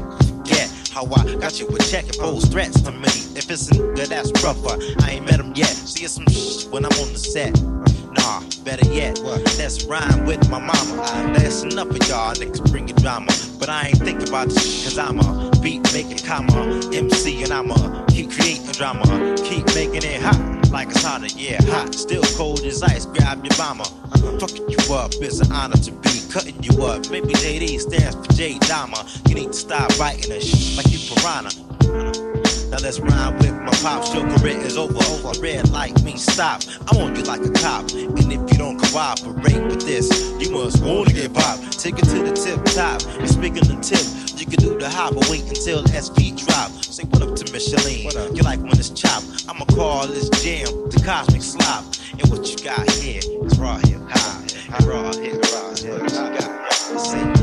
get 0.45 0.71
how 0.93 1.03
I 1.11 1.35
got 1.35 1.59
you 1.59 1.67
with 1.67 1.91
check 1.91 2.05
and 2.05 2.17
pose 2.19 2.45
threats 2.45 2.79
to 2.83 2.91
me. 2.93 3.11
If 3.35 3.51
it's 3.51 3.69
in 3.69 3.95
good, 3.95 4.07
that's 4.07 4.31
rougher. 4.41 4.79
I 5.03 5.19
ain't 5.19 5.25
met 5.25 5.41
him 5.41 5.51
yet. 5.57 5.67
See 5.67 6.07
some 6.07 6.25
shh 6.27 6.67
when 6.67 6.85
I'm 6.85 6.97
on 7.03 7.11
the 7.11 7.19
set. 7.19 7.51
Better 8.63 8.85
yet, 8.93 9.19
let's 9.57 9.85
rhyme 9.85 10.25
with 10.25 10.49
my 10.49 10.59
mama. 10.59 11.33
That's 11.33 11.63
enough 11.63 11.89
of 11.89 12.07
y'all 12.09 12.33
niggas 12.35 12.69
bringing 12.69 12.95
drama. 12.97 13.31
But 13.57 13.69
I 13.69 13.87
ain't 13.87 13.99
think 13.99 14.27
about 14.27 14.49
this 14.49 14.83
cause 14.83 14.97
I'm 14.97 15.19
a 15.19 15.51
beat 15.61 15.81
making 15.93 16.19
comma. 16.25 16.81
MC 16.93 17.43
and 17.43 17.53
I'm 17.53 17.71
a 17.71 18.05
keep 18.09 18.31
creating 18.31 18.71
drama. 18.73 19.03
Keep 19.45 19.67
making 19.67 20.03
it 20.03 20.21
hot 20.21 20.69
like 20.71 20.89
it's 20.89 21.03
hotter, 21.03 21.27
yeah, 21.37 21.63
hot. 21.71 21.95
Still 21.95 22.23
cold 22.35 22.61
as 22.65 22.83
ice, 22.83 23.05
grab 23.05 23.43
your. 23.45 23.85
I'm 24.11 24.39
fucking 24.39 24.69
you 24.69 24.93
up, 24.93 25.11
it's 25.21 25.39
an 25.39 25.51
honor 25.53 25.77
to 25.77 25.91
be 25.91 26.21
cutting 26.29 26.61
you 26.61 26.83
up. 26.83 27.09
Maybe 27.09 27.29
JD 27.29 27.79
stands 27.79 28.27
for 28.27 28.33
J 28.33 28.59
Dama. 28.59 29.07
You 29.29 29.35
need 29.35 29.53
to 29.53 29.57
stop 29.57 29.97
writing 29.97 30.31
a 30.33 30.41
shit 30.41 30.75
like 30.75 30.91
you 30.91 30.99
piranha. 31.15 32.36
Now 32.69 32.79
let's 32.79 32.99
rhyme 32.99 33.37
with 33.37 33.53
my 33.53 33.71
pops. 33.81 34.13
Your 34.13 34.27
career 34.37 34.59
is 34.59 34.77
over. 34.77 34.97
Over 34.97 35.39
red 35.41 35.69
light 35.69 36.03
means 36.03 36.25
stop. 36.25 36.61
I 36.91 36.97
want 36.97 37.17
you 37.17 37.23
like 37.23 37.41
a 37.41 37.51
cop. 37.51 37.89
And 37.93 38.31
if 38.31 38.51
you 38.51 38.57
don't 38.57 38.77
cooperate 38.77 39.63
with 39.63 39.81
this, 39.85 40.09
you 40.39 40.51
must 40.51 40.83
wanna 40.83 41.13
get 41.13 41.33
pop. 41.33 41.59
Take 41.71 41.97
it 41.97 42.05
to 42.05 42.23
the 42.23 42.33
tip 42.33 42.63
top. 42.75 43.01
And 43.19 43.29
speaking 43.29 43.63
the 43.63 43.79
tip, 43.81 44.03
you 44.39 44.45
can 44.45 44.59
do 44.59 44.77
the 44.77 44.89
hop, 44.89 45.13
but 45.15 45.29
wait 45.29 45.43
until 45.43 45.81
the 45.81 45.93
SP 45.95 46.35
drop. 46.35 46.71
Say 46.83 47.03
what 47.05 47.21
up 47.21 47.35
to 47.35 47.51
Michelin. 47.53 48.35
You 48.35 48.43
like 48.43 48.59
when 48.59 48.77
it's 48.77 48.89
chopped. 48.89 49.45
I'ma 49.47 49.65
call 49.65 50.05
this 50.07 50.29
jam 50.43 50.67
the 50.89 51.01
cosmic 51.05 51.43
slop. 51.43 51.85
And 52.19 52.29
what 52.29 52.49
you 52.49 52.57
got 52.65 52.89
here 52.91 53.21
is 53.45 53.57
raw 53.57 53.77
hip 53.77 54.01
hop. 54.09 54.85
Raw 54.85 55.13
hip 55.13 55.39
hop. 55.45 55.71
What 55.71 56.11
you 56.11 57.27
got? 57.31 57.36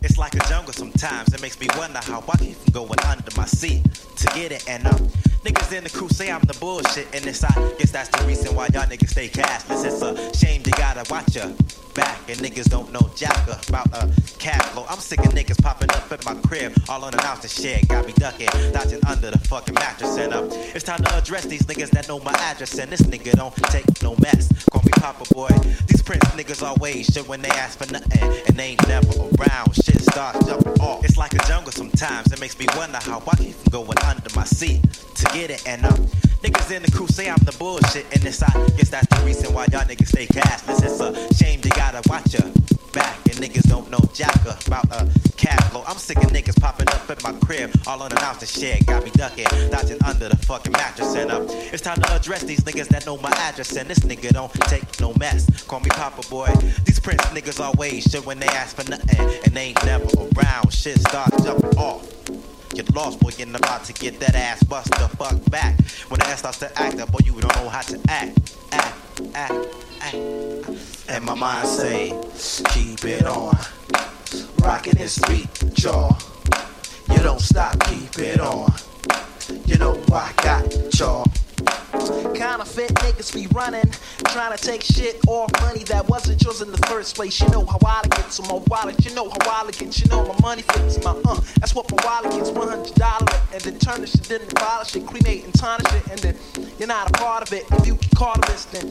It's 0.00 0.16
like 0.16 0.34
a 0.36 0.48
jungle 0.48 0.72
sometimes. 0.72 1.34
It 1.34 1.42
makes 1.42 1.58
me 1.58 1.66
wonder 1.76 1.98
how 2.04 2.22
I 2.28 2.36
keep 2.36 2.72
going 2.72 3.00
under 3.00 3.30
my 3.36 3.46
seat 3.46 3.82
to 4.16 4.26
get 4.32 4.52
it 4.52 4.68
and 4.68 4.86
up. 4.86 5.27
Niggas 5.48 5.72
in 5.72 5.82
the 5.82 5.88
crew 5.88 6.10
say 6.10 6.30
I'm 6.30 6.42
the 6.42 6.52
bullshit, 6.60 7.08
and 7.14 7.24
it's 7.24 7.42
I 7.42 7.48
guess 7.78 7.90
that's 7.90 8.10
the 8.10 8.22
reason 8.26 8.54
why 8.54 8.68
y'all 8.74 8.84
niggas 8.84 9.08
stay 9.08 9.28
cashless. 9.28 9.82
It's 9.82 10.02
a 10.02 10.36
shame 10.36 10.60
you 10.66 10.72
gotta 10.72 11.10
watch 11.10 11.36
your 11.36 11.48
back, 11.94 12.20
and 12.28 12.38
niggas 12.40 12.68
don't 12.68 12.92
know 12.92 13.08
jack 13.16 13.48
about 13.66 13.86
a 13.94 14.12
cash 14.38 14.60
flow. 14.72 14.84
I'm 14.90 14.98
sick 14.98 15.20
of 15.20 15.32
niggas 15.32 15.62
popping 15.62 15.90
up 15.92 16.12
at 16.12 16.22
my 16.26 16.34
crib, 16.46 16.74
all 16.90 17.02
unannounced 17.02 17.44
and 17.44 17.50
shit. 17.50 17.88
Got 17.88 18.06
me 18.06 18.12
ducking, 18.18 18.50
dodging 18.72 19.00
under 19.08 19.30
the 19.30 19.38
fucking 19.38 19.72
mattress, 19.72 20.18
and 20.18 20.34
up. 20.34 20.52
It's 20.52 20.84
time 20.84 21.02
to 21.02 21.16
address 21.16 21.46
these 21.46 21.62
niggas 21.62 21.92
that 21.92 22.08
know 22.08 22.20
my 22.20 22.32
address, 22.32 22.78
and 22.78 22.92
this 22.92 23.00
nigga 23.00 23.32
don't 23.32 23.56
take 23.72 23.86
no 24.02 24.16
mess. 24.16 24.52
Call 24.70 24.82
me 24.82 24.90
Papa 25.00 25.24
Boy. 25.32 25.48
These 25.86 26.02
Prince 26.02 26.24
niggas 26.36 26.62
always 26.62 27.06
shit 27.06 27.26
when 27.26 27.40
they 27.40 27.48
ask 27.50 27.78
for 27.78 27.90
nothing, 27.90 28.20
and 28.20 28.54
they 28.54 28.76
ain't 28.76 28.86
never 28.86 29.08
around. 29.40 29.74
Shit 29.76 30.02
starts 30.02 30.44
jumping 30.46 30.78
off. 30.82 31.02
It's 31.06 31.16
like 31.16 31.32
a 31.32 31.42
jungle 31.48 31.72
sometimes. 31.72 32.30
It 32.34 32.38
makes 32.38 32.58
me 32.58 32.66
wonder 32.76 32.98
how 33.00 33.22
I 33.26 33.36
keep 33.36 33.54
from 33.54 33.70
going 33.70 33.98
under 34.04 34.28
my 34.36 34.44
seat 34.44 34.82
to 35.18 35.24
get 35.32 35.37
it 35.46 35.66
and 35.66 35.84
up. 35.84 35.98
Niggas 36.42 36.70
in 36.74 36.82
the 36.82 36.90
crew 36.90 37.06
say 37.06 37.28
I'm 37.28 37.38
the 37.38 37.54
bullshit, 37.58 38.06
and 38.12 38.24
it's 38.24 38.42
I 38.42 38.52
guess 38.76 38.90
that's 38.90 39.06
the 39.06 39.24
reason 39.24 39.52
why 39.52 39.66
y'all 39.72 39.82
niggas 39.82 40.08
stay 40.08 40.26
cashless. 40.26 40.82
It's 40.82 41.00
a 41.00 41.34
shame 41.34 41.60
you 41.64 41.70
gotta 41.70 42.02
watch 42.08 42.34
your 42.34 42.50
back, 42.92 43.16
and 43.26 43.36
niggas 43.38 43.68
don't 43.68 43.90
know 43.90 44.00
jack 44.14 44.34
about 44.66 44.86
a 44.90 45.08
cat 45.36 45.62
flow. 45.70 45.82
I'm 45.86 45.96
sick 45.96 46.18
of 46.18 46.30
niggas 46.30 46.60
popping 46.60 46.88
up 46.88 47.08
at 47.10 47.22
my 47.22 47.32
crib, 47.44 47.70
all 47.86 48.02
unannounced 48.02 48.42
and 48.42 48.48
shit. 48.48 48.86
Got 48.86 49.04
me 49.04 49.10
ducking, 49.10 49.46
dodging 49.70 49.98
under 50.04 50.28
the 50.28 50.36
fucking 50.36 50.72
mattress, 50.72 51.14
and 51.14 51.30
up. 51.30 51.42
It's 51.48 51.82
time 51.82 52.00
to 52.02 52.14
address 52.14 52.42
these 52.42 52.60
niggas 52.60 52.88
that 52.88 53.06
know 53.06 53.16
my 53.18 53.30
address, 53.30 53.76
and 53.76 53.88
this 53.88 54.00
nigga 54.00 54.30
don't 54.30 54.52
take 54.70 55.00
no 55.00 55.14
mess. 55.14 55.64
Call 55.64 55.80
me 55.80 55.90
Papa 55.90 56.22
Boy. 56.28 56.48
These 56.84 57.00
Prince 57.00 57.22
niggas 57.26 57.60
always 57.60 58.04
shit 58.04 58.24
when 58.24 58.38
they 58.38 58.48
ask 58.48 58.76
for 58.76 58.88
nothing, 58.90 59.18
and 59.44 59.54
they 59.54 59.68
ain't 59.70 59.84
never 59.84 60.06
around. 60.36 60.72
Shit 60.72 60.98
starts 61.00 61.42
jumping 61.44 61.76
off. 61.78 62.06
Get 62.70 62.94
lost, 62.94 63.20
boy, 63.20 63.30
you're 63.36 63.48
about 63.56 63.84
to 63.84 63.92
get 63.92 64.20
that 64.20 64.34
ass 64.34 64.62
bust 64.62 64.90
the 64.90 65.08
fuck 65.16 65.42
back. 65.50 65.80
When 66.08 66.20
the 66.20 66.26
ass 66.26 66.40
starts 66.40 66.58
to 66.60 66.78
act 66.80 67.00
up, 67.00 67.10
boy, 67.10 67.20
you 67.24 67.32
don't 67.32 67.54
know 67.56 67.68
how 67.68 67.80
to 67.82 68.00
act, 68.08 68.54
act, 68.72 69.20
act, 69.34 69.66
act. 70.00 70.14
And 71.08 71.24
my 71.24 71.34
mind 71.34 71.66
say, 71.66 72.10
keep 72.70 73.04
it 73.04 73.24
on. 73.26 73.56
Rockin' 74.60 74.96
this 74.96 75.18
beat, 75.26 75.48
jaw. 75.74 76.16
You 77.10 77.18
don't 77.18 77.40
stop, 77.40 77.78
keep 77.84 78.18
it 78.18 78.40
on. 78.40 78.72
You 79.64 79.78
know 79.78 79.98
I 80.12 80.32
got 80.36 80.98
y'all. 80.98 81.24
Counterfeit 82.34 82.92
niggas 82.94 83.32
be 83.34 83.46
running, 83.48 83.90
trying 84.26 84.56
to 84.56 84.62
take 84.62 84.82
shit 84.82 85.18
off 85.26 85.50
money 85.62 85.84
that 85.84 86.08
wasn't 86.08 86.42
yours 86.42 86.60
in 86.60 86.70
the 86.70 86.78
first 86.86 87.16
place. 87.16 87.40
You 87.40 87.48
know 87.48 87.64
how 87.64 87.78
I 87.84 88.02
get 88.08 88.30
to 88.32 88.42
my 88.42 88.60
wallet, 88.68 89.04
you 89.04 89.14
know 89.14 89.30
how 89.30 89.64
I 89.66 89.70
get, 89.70 89.98
you 89.98 90.06
know 90.08 90.26
my 90.26 90.38
money 90.40 90.62
fits 90.62 91.02
my 91.02 91.12
uh. 91.24 91.40
That's 91.60 91.74
what 91.74 91.90
my 91.90 91.98
wallet 92.04 92.32
gets, 92.32 92.50
one 92.50 92.68
hundred 92.68 92.94
dollar, 92.94 93.26
and 93.52 93.62
then 93.62 93.78
turn 93.78 94.02
the 94.02 94.06
shit 94.06 94.30
into 94.30 94.54
polish 94.54 94.94
it, 94.96 95.06
cremate 95.06 95.44
and 95.44 95.54
tarnish 95.54 95.92
it, 95.92 96.06
and 96.10 96.18
then 96.20 96.36
you're 96.78 96.88
not 96.88 97.10
a 97.10 97.12
part 97.14 97.42
of 97.42 97.52
it. 97.52 97.64
If 97.72 97.86
you 97.86 97.94
get 97.94 98.14
caught 98.14 98.38
of 98.38 98.46
this, 98.46 98.64
then 98.66 98.86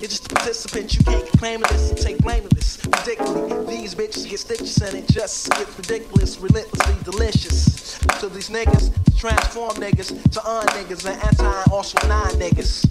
you're 0.00 0.10
just 0.10 0.30
a 0.30 0.34
participant. 0.34 0.94
You 0.94 1.04
can't 1.04 1.28
claim 1.38 1.60
this 1.62 1.92
take 2.02 2.18
blame 2.18 2.44
of 2.44 2.50
this. 2.50 2.78
Ridiculously, 2.84 3.76
these 3.76 3.94
bitches 3.94 4.28
get 4.28 4.40
stitches 4.40 4.76
and 4.82 4.94
it 4.94 5.08
just 5.08 5.50
gets 5.50 5.76
ridiculous, 5.78 6.38
relentlessly 6.38 6.96
delicious. 7.04 7.98
To 8.20 8.28
these 8.28 8.50
niggas, 8.50 8.92
Transform 9.22 9.76
niggas 9.76 10.08
to 10.32 10.44
un 10.44 10.66
niggas 10.66 11.06
and 11.08 11.22
anti 11.22 11.70
also 11.70 11.96
non 12.08 12.26
niggas. 12.40 12.82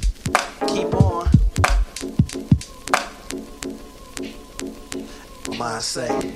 Keep 0.73 0.95
on. 0.95 1.27
My 5.57 5.79
say, 5.79 6.33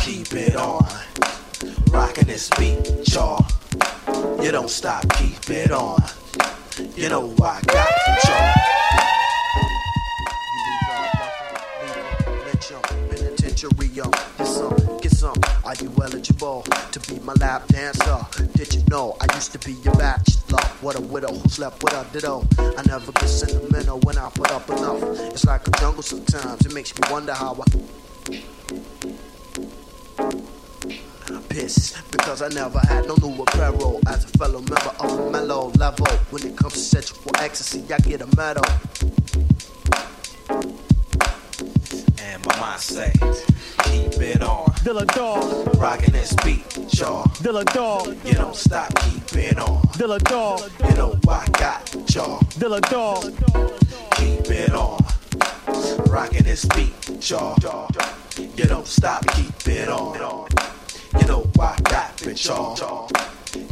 keep 0.00 0.32
it 0.32 0.56
on. 0.56 0.88
Rockin' 1.90 2.26
this 2.26 2.48
beat, 2.58 2.90
y'all. 3.12 3.44
You 4.42 4.50
don't 4.50 4.70
stop, 4.70 5.06
keep 5.12 5.50
it 5.50 5.72
on. 5.72 6.02
You 6.96 7.10
know 7.10 7.30
I 7.42 7.60
got 7.66 7.88
control. 8.06 8.63
Are 15.74 15.82
you 15.82 15.92
eligible 16.00 16.62
to 16.62 17.00
be 17.00 17.18
my 17.20 17.32
lap 17.34 17.66
dancer? 17.66 18.18
Did 18.54 18.74
you 18.74 18.84
know 18.88 19.16
I 19.20 19.34
used 19.34 19.50
to 19.52 19.58
be 19.58 19.72
your 19.72 19.94
bachelor? 19.94 20.62
What 20.80 20.96
a 20.96 21.00
widow 21.00 21.34
who 21.34 21.48
slept 21.48 21.82
with 21.82 21.92
a 21.94 22.06
ditto. 22.12 22.46
I 22.58 22.82
never 22.86 23.10
get 23.10 23.26
sentimental 23.26 23.98
when 24.04 24.16
I 24.16 24.30
put 24.30 24.52
up 24.52 24.68
enough. 24.70 25.02
It's 25.32 25.44
like 25.44 25.66
a 25.66 25.72
jungle 25.72 26.04
sometimes. 26.04 26.64
It 26.64 26.72
makes 26.72 26.94
me 26.94 27.08
wonder 27.10 27.34
how 27.34 27.60
I. 27.60 27.64
Piss 31.48 32.00
because 32.12 32.42
I 32.42 32.48
never 32.48 32.78
had 32.78 33.08
no 33.08 33.16
new 33.16 33.42
apparel 33.42 34.00
as 34.06 34.24
a 34.24 34.28
fellow 34.38 34.60
member 34.60 34.92
of 35.00 35.18
a 35.18 35.30
mellow 35.32 35.72
level. 35.76 36.06
When 36.30 36.46
it 36.46 36.56
comes 36.56 36.74
to 36.74 36.78
sexual 36.78 37.32
ecstasy, 37.38 37.82
I 37.92 37.98
get 37.98 38.20
a 38.20 38.36
medal. 38.36 38.64
And 42.20 42.46
my 42.46 42.60
mind 42.60 42.80
say, 42.80 43.12
keep 43.82 44.20
it 44.22 44.40
on. 44.40 44.73
Dilla 44.84 45.06
dog, 45.14 45.74
Rocking 45.78 46.12
this 46.12 46.34
beat, 46.44 46.62
y'all. 46.92 47.24
Dilla 47.42 47.64
dog, 47.72 48.14
You 48.22 48.34
don't 48.34 48.54
stop, 48.54 48.94
keep 49.00 49.34
it 49.34 49.58
on. 49.58 49.80
Dilla 49.96 50.22
dog, 50.24 50.70
You 50.88 50.94
know 50.96 51.18
I 51.26 51.46
got 51.52 52.14
y'all. 52.14 52.38
Dilla 52.60 52.80
dog, 52.90 53.32
Keep 54.16 54.50
it 54.50 54.74
on. 54.74 54.98
Rocking 56.10 56.42
this 56.42 56.66
beat, 56.66 57.30
y'all. 57.30 57.56
You 58.36 58.64
don't 58.64 58.86
stop, 58.86 59.26
keep 59.28 59.68
it 59.68 59.88
on. 59.88 60.48
You 61.18 61.26
know 61.26 61.44
I 61.58 61.76
rap 61.90 62.20
it, 62.22 62.44
y'all. 62.44 62.78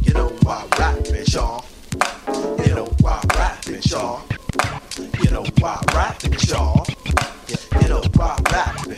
You 0.01 0.13
know 0.13 0.31
I 0.47 0.65
rap 0.79 0.97
it, 1.05 1.33
y'all. 1.33 1.63
You 2.65 2.73
know 2.73 2.89
I 3.05 3.21
rap 3.35 3.67
it, 3.67 3.85
y'all. 3.91 4.21
You 5.23 5.29
know 5.29 5.45
I 5.63 5.83
rap 5.93 6.23
it, 6.23 6.49
y'all. 6.49 6.85
You 7.81 7.87
know 7.87 8.01
I 8.19 8.39
rap 8.51 8.87
it, 8.87 8.92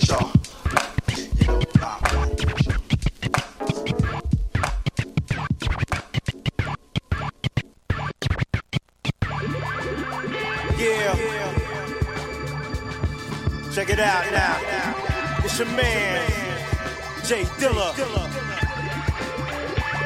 out 14.05 14.31
now. 14.31 15.43
It's 15.43 15.57
your 15.57 15.67
man, 15.69 16.21
Jay 17.23 17.43
Dilla. 17.57 17.93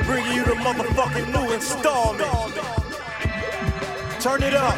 Bringing 0.06 0.34
you 0.34 0.46
the 0.46 0.56
motherfucking 0.56 1.28
new 1.34 1.52
installment. 1.54 2.56
Turn 4.22 4.42
it 4.44 4.54
up. 4.54 4.76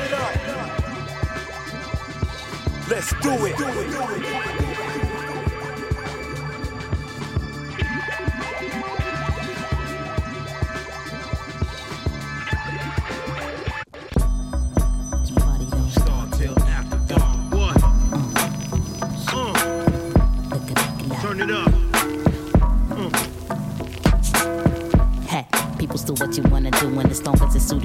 Let's 2.90 3.14
do 3.22 3.32
it. 3.46 4.71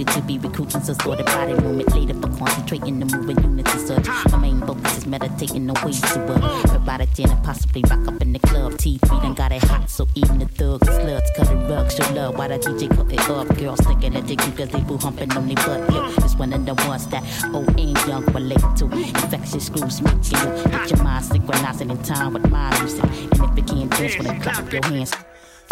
To 0.05 0.21
be 0.23 0.39
recruiting 0.39 0.83
so 0.83 0.93
sort 0.93 1.21
of 1.21 1.27
body 1.27 1.55
movement 1.55 1.95
later 1.95 2.15
for 2.15 2.29
concentrating 2.37 2.99
the 2.99 3.07
moving 3.17 3.43
unity 3.43 3.79
search. 3.79 4.07
My 4.31 4.39
main 4.39 4.61
focus 4.61 4.99
is 4.99 5.07
meditating 5.07 5.67
the 5.67 5.73
ways 5.85 6.01
to 6.01 6.21
uh, 6.25 6.63
provide 6.69 7.01
a 7.01 7.23
and 7.23 7.45
possibly 7.45 7.83
rock 7.89 8.07
up 8.09 8.21
in 8.21 8.33
the 8.33 8.39
club. 8.41 8.73
T3 8.75 9.23
done 9.23 9.35
got 9.35 9.53
it 9.53 9.63
hot, 9.63 9.89
so 9.89 10.07
even 10.15 10.39
the 10.39 10.47
thugs 10.47 10.87
sluts 10.89 11.35
cut 11.35 11.49
the 11.49 11.57
rug. 11.57 11.91
Show 11.91 12.13
love 12.15 12.37
while 12.37 12.49
the 12.49 12.59
DJ 12.59 12.95
cut 12.95 13.13
it 13.13 13.31
up. 13.31 13.49
Girls 13.57 13.81
thinking 13.81 14.13
they 14.13 14.37
cute 14.37 14.57
cause 14.57 14.69
they 14.69 14.81
boo 14.81 14.99
humping 14.99 15.33
on 15.33 15.47
their 15.47 15.57
butt. 15.57 15.91
Yeah, 15.93 16.25
it's 16.25 16.35
one 16.37 16.53
of 16.53 16.67
the 16.67 16.75
ones 16.75 17.07
that 17.09 17.23
old 17.55 17.69
and 17.79 17.97
young 18.07 18.25
relate 18.35 18.67
to. 18.77 18.85
Infectious 18.85 19.67
screws 19.67 20.03
making 20.03 20.39
you 20.39 20.65
get 20.71 20.91
your 20.91 21.03
mind 21.03 21.25
synchronizing 21.25 21.91
in 21.91 22.03
time 22.03 22.35
with 22.35 22.51
my 22.51 22.69
music. 22.81 23.05
And 23.05 23.33
if 23.35 23.59
it 23.59 23.67
can't 23.67 23.91
dance, 23.91 24.19
when 24.19 24.27
they 24.27 24.39
clap 24.43 24.73
your 24.73 24.85
hands. 24.85 25.15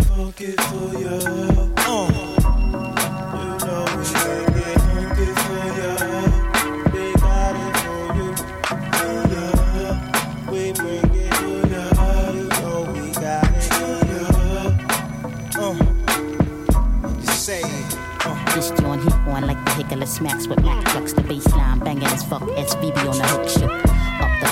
Funk 0.02 0.40
it 0.40 0.60
for 0.60 0.98
ya. 0.98 1.72
Uh. 1.76 2.23
Smacks 20.14 20.46
with 20.46 20.62
Mac 20.62 20.84
trucks. 20.84 21.12
The 21.12 21.22
baseline 21.22 21.84
banging 21.84 22.04
as 22.04 22.22
fuck. 22.24 22.42
SVB 22.42 22.96
on 23.10 23.18
the 23.18 23.26
hook 23.26 23.48
show. 23.48 24.03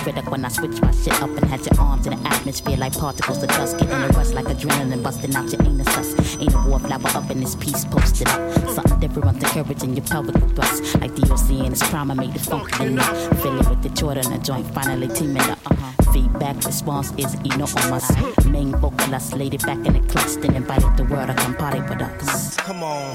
Up 0.03 0.09
critic 0.09 0.31
when 0.33 0.45
I 0.45 0.49
switch 0.49 0.81
my 0.81 0.91
shit 0.91 1.23
up 1.23 1.31
and 1.31 1.45
had 1.45 1.65
your 1.65 1.81
arms 1.81 2.07
in 2.09 2.21
the 2.21 2.29
atmosphere 2.29 2.77
like 2.77 2.93
particles 2.93 3.41
of 3.41 3.49
dust. 3.51 3.79
Getting 3.79 3.95
a 3.95 4.09
rush 4.09 4.31
like 4.31 4.47
adrenaline 4.47 5.01
busting 5.01 5.35
out 5.37 5.53
your 5.53 5.63
anus 5.63 5.95
sus. 5.95 6.37
Ain't 6.39 6.53
a 6.53 6.59
wallflower 6.67 7.17
up 7.17 7.31
in 7.31 7.39
this 7.39 7.55
piece 7.55 7.85
posted 7.85 8.29
up. 8.29 8.69
Something 8.71 8.99
different, 8.99 9.41
encouraging 9.41 9.95
your 9.95 10.05
pelvic 10.05 10.35
thrust. 10.57 10.99
Like 11.01 11.15
the 11.15 11.23
in 11.65 11.73
is 11.73 11.83
prime, 11.85 12.11
I 12.11 12.15
made 12.15 12.33
the 12.33 12.41
funk 12.41 12.81
enough. 12.81 13.43
Fill 13.43 13.61
it 13.61 13.69
with 13.69 13.83
the 13.83 13.91
Jordan, 13.91 14.29
the 14.33 14.39
joint 14.39 14.67
finally 14.75 15.07
teaming 15.07 15.43
up. 15.43 15.59
Uh-huh. 15.71 16.13
Feedback 16.13 16.57
response 16.65 17.13
is 17.17 17.35
know 17.57 17.67
on 17.77 17.91
my 17.91 17.99
side. 17.99 18.45
Main 18.47 18.73
vocalist 18.73 19.35
laid 19.35 19.55
it 19.55 19.63
back 19.63 19.79
in 19.87 19.93
the 19.93 20.01
clutch, 20.09 20.35
then 20.35 20.57
invited 20.57 20.97
the 20.97 21.05
world 21.05 21.29
to 21.29 21.35
come 21.35 21.55
party 21.55 21.81
with 21.81 22.03
us. 22.03 22.57
Come 22.57 22.83
on. 22.83 23.15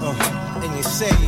Uh. 0.00 0.62
And 0.62 0.76
you 0.76 0.82
say 0.82 1.18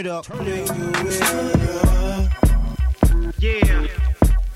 Turn 0.00 0.06
it 0.06 0.12
up. 0.12 0.30
In. 0.30 0.64
Yeah. 3.38 3.86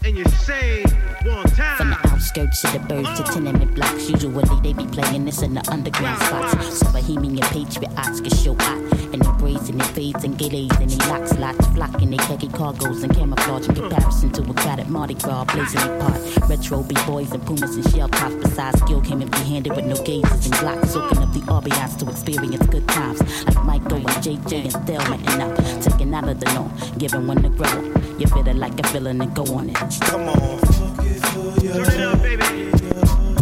And 0.03 0.17
you 0.17 0.25
say 0.25 0.85
one 1.23 1.45
time. 1.49 2.04
Outskirts 2.15 2.63
of 2.63 2.73
the 2.73 2.79
birds 2.79 3.13
to 3.19 3.25
tenement 3.25 3.75
blocks. 3.75 4.09
Usually 4.09 4.61
they 4.61 4.73
be 4.73 4.87
playing 4.87 5.25
this 5.25 5.43
in 5.43 5.55
the 5.55 5.69
underground 5.69 6.23
spots. 6.23 6.79
So 6.79 6.93
bohemian 6.93 7.41
patriots 7.51 8.21
get 8.21 8.37
show 8.37 8.55
out. 8.61 8.79
And 9.13 9.21
they 9.21 9.33
braids 9.39 9.69
and 9.69 9.81
they 9.81 9.85
fades 9.87 10.23
and 10.23 10.39
gillies 10.39 10.71
and 10.79 10.91
they 10.91 11.07
locks 11.09 11.37
lots. 11.39 11.67
Flocking 11.75 12.11
they 12.11 12.17
khaki 12.19 12.47
cargoes 12.47 13.03
and 13.03 13.13
camouflage 13.13 13.67
in 13.67 13.75
comparison 13.75 14.31
to 14.31 14.43
a 14.49 14.55
crowded 14.55 14.89
Mardi 14.89 15.15
Gras 15.15 15.43
blazing 15.47 15.81
their 15.81 15.99
part. 15.99 16.49
Retro 16.49 16.85
B-boys 16.85 17.33
and 17.33 17.45
pumas 17.45 17.75
and 17.75 17.91
shell 17.91 18.09
tops. 18.09 18.37
Besides 18.37 18.79
skill 18.79 19.01
came 19.01 19.21
empty 19.21 19.43
handed 19.43 19.75
with 19.75 19.85
no 19.85 19.97
gauges 20.05 20.47
and 20.47 20.55
glocks. 20.55 20.87
Soaking 20.91 21.19
up 21.19 21.33
the 21.33 21.41
ambiance 21.41 21.99
to 21.99 22.09
experience 22.09 22.65
good 22.69 22.87
times. 22.87 23.21
Like 23.47 23.65
Michael 23.65 23.97
and 23.97 24.23
JJ 24.23 24.73
and 24.73 24.87
Thelma 24.87 25.19
and 25.33 25.43
up. 25.43 25.83
Taking 25.83 26.15
out 26.15 26.29
of 26.29 26.39
the 26.39 26.47
norm, 26.55 26.71
giving 26.97 27.27
one 27.27 27.43
to 27.43 27.49
grow. 27.49 27.83
You 28.21 28.29
feel 28.29 28.55
like 28.55 28.79
a 28.79 28.87
feeling 28.91 29.21
and 29.21 29.35
go 29.35 29.43
on 29.57 29.71
it. 29.71 29.77
Come 30.01 30.29
on. 30.29 31.04
Funk 31.21 31.59
it 31.59 31.61
for 31.61 31.67
ya. 31.67 31.73
Turn 31.75 31.95
it 31.95 32.01
up, 32.01 32.23
baby. 32.23 32.45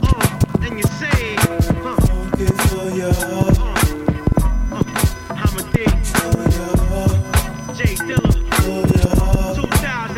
Uh. 0.02 0.62
And 0.62 0.74
you 0.78 0.84
say, 0.98 1.36
huh? 1.80 1.96
Funk 1.96 2.40
it 2.40 2.54
for 2.68 2.86
ya. 2.90 3.10
I'm 5.30 5.56
a 5.56 5.62
dick. 5.72 5.94
Jay 7.76 7.94
Dilla. 7.96 8.30
2000. 9.54 10.12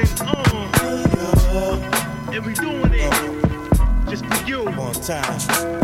And 2.35 2.43
we 2.45 2.53
doing 2.55 2.95
it 2.95 3.13
just 4.11 4.25
for 4.27 4.39
you. 4.47 4.61
One 4.65 4.95
time. 4.95 5.84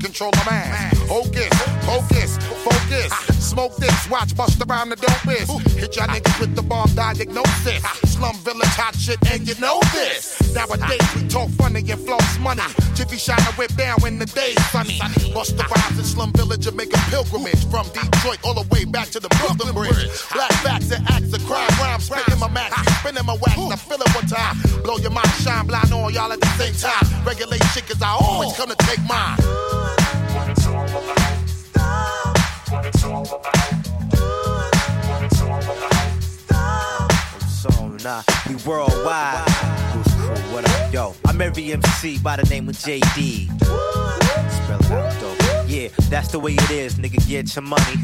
Control 0.00 0.30
the 0.30 0.50
man. 0.50 0.92
Hocus, 1.08 1.52
focus, 1.84 2.38
focus. 2.64 3.39
Smoke 3.50 3.74
this, 3.78 4.08
watch 4.08 4.36
bust 4.36 4.62
around 4.62 4.90
the 4.90 4.96
dopest. 4.96 5.50
Hit 5.74 5.96
y'all 5.96 6.06
niggas 6.06 6.38
with 6.38 6.54
the 6.54 6.62
bomb 6.62 6.86
diagnosis. 6.94 7.82
Slum 8.06 8.36
village 8.46 8.78
hot 8.78 8.94
shit, 8.94 9.18
and 9.26 9.42
you 9.42 9.58
know 9.58 9.80
this. 9.90 10.54
Nowadays 10.54 11.02
we 11.16 11.26
talk 11.26 11.50
funny 11.58 11.82
and 11.90 12.00
floss 12.06 12.38
money. 12.38 12.62
Jiffy 12.94 13.16
shine 13.16 13.42
a 13.42 13.52
whip 13.58 13.74
down 13.74 13.98
when 14.06 14.20
the 14.20 14.26
day's 14.26 14.54
sunny. 14.70 15.00
Bust 15.34 15.56
the 15.58 15.66
rhymes 15.66 15.98
in 15.98 16.04
slum 16.04 16.30
village 16.30 16.68
and 16.68 16.76
make 16.76 16.94
a 16.94 17.00
pilgrimage 17.10 17.66
from 17.66 17.90
Detroit 17.90 18.38
all 18.44 18.54
the 18.54 18.62
way 18.70 18.84
back 18.84 19.08
to 19.08 19.18
the 19.18 19.28
Brooklyn 19.42 19.74
Bridge. 19.74 20.06
Black 20.30 20.52
facts 20.62 20.92
and 20.92 21.02
acts 21.10 21.34
of 21.34 21.44
crime, 21.44 21.66
rhymes 21.82 22.04
spitting 22.04 22.38
my 22.38 22.48
max, 22.54 22.70
spinning 23.02 23.26
my 23.26 23.34
wax. 23.42 23.58
Now 23.58 23.74
feel 23.74 23.98
it 23.98 24.14
one 24.14 24.30
time. 24.30 24.62
Blow 24.84 24.98
your 24.98 25.10
mind, 25.10 25.26
shine 25.42 25.66
blind 25.66 25.92
on 25.92 26.14
y'all 26.14 26.30
at 26.30 26.40
the 26.40 26.52
same 26.54 26.74
time. 26.78 27.02
Regulate 27.26 27.64
shit, 27.74 27.82
cause 27.88 28.00
I 28.00 28.14
always 28.14 28.54
come 28.56 28.70
to 28.70 28.78
take 28.86 29.02
mine. 29.10 29.42
We 33.20 33.26
worldwide. 38.64 39.44
What 40.50 40.66
up, 40.66 40.92
yo? 40.92 41.14
I'm 41.26 41.38
every 41.42 41.70
MC 41.70 42.18
by 42.18 42.36
the 42.36 42.44
name 42.48 42.66
of 42.70 42.76
JD. 42.76 43.48
Spell 43.60 44.80
it 44.80 44.90
out, 44.90 45.12
though. 45.20 45.36
Yeah, 45.66 45.88
that's 46.08 46.28
the 46.28 46.38
way 46.38 46.54
it 46.54 46.70
is, 46.70 46.94
nigga. 46.94 47.28
Get 47.28 47.54
your 47.54 47.62
money. 47.62 47.82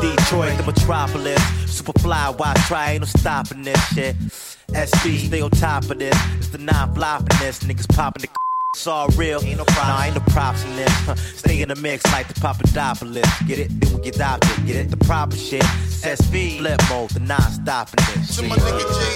Detroit, 0.00 0.56
the 0.56 0.64
metropolis. 0.66 1.40
Super 1.70 1.92
fly, 2.00 2.34
why 2.36 2.54
try? 2.66 2.94
Ain't 2.94 3.02
no 3.02 3.06
stopping 3.06 3.62
this 3.62 3.80
shit. 3.94 4.16
SB, 4.72 5.28
stay 5.28 5.40
on 5.40 5.50
top 5.50 5.84
of 5.84 6.00
this. 6.00 6.18
It's 6.38 6.48
the 6.48 6.58
non 6.58 6.92
flopping 6.96 7.38
this. 7.38 7.60
Niggas 7.60 7.88
popping 7.94 8.22
the. 8.22 8.51
It's 8.74 8.86
all 8.86 9.08
real. 9.08 9.38
Ain't 9.44 9.58
no 9.58 9.64
props. 9.64 9.86
Nah, 9.86 10.02
ain't 10.02 10.14
no 10.14 10.22
props 10.32 10.64
in 10.64 10.76
this. 10.76 11.38
Stay 11.38 11.60
in 11.60 11.68
the 11.68 11.76
mix 11.76 12.10
like 12.10 12.26
the 12.28 12.40
Papadopoulos. 12.40 13.22
Get 13.46 13.58
it? 13.58 13.80
Then 13.80 13.92
we 13.94 14.02
get 14.02 14.16
adopted. 14.16 14.66
Get 14.66 14.76
it? 14.76 14.90
The 14.90 14.96
proper 14.96 15.36
shit. 15.36 15.62
SB, 15.62 16.56
flip 16.58 16.80
mode, 16.88 17.10
the 17.10 17.20
non 17.20 17.42
stopping 17.42 18.02
this. 18.14 18.36
To 18.36 18.42
my 18.44 18.56
nigga 18.56 19.12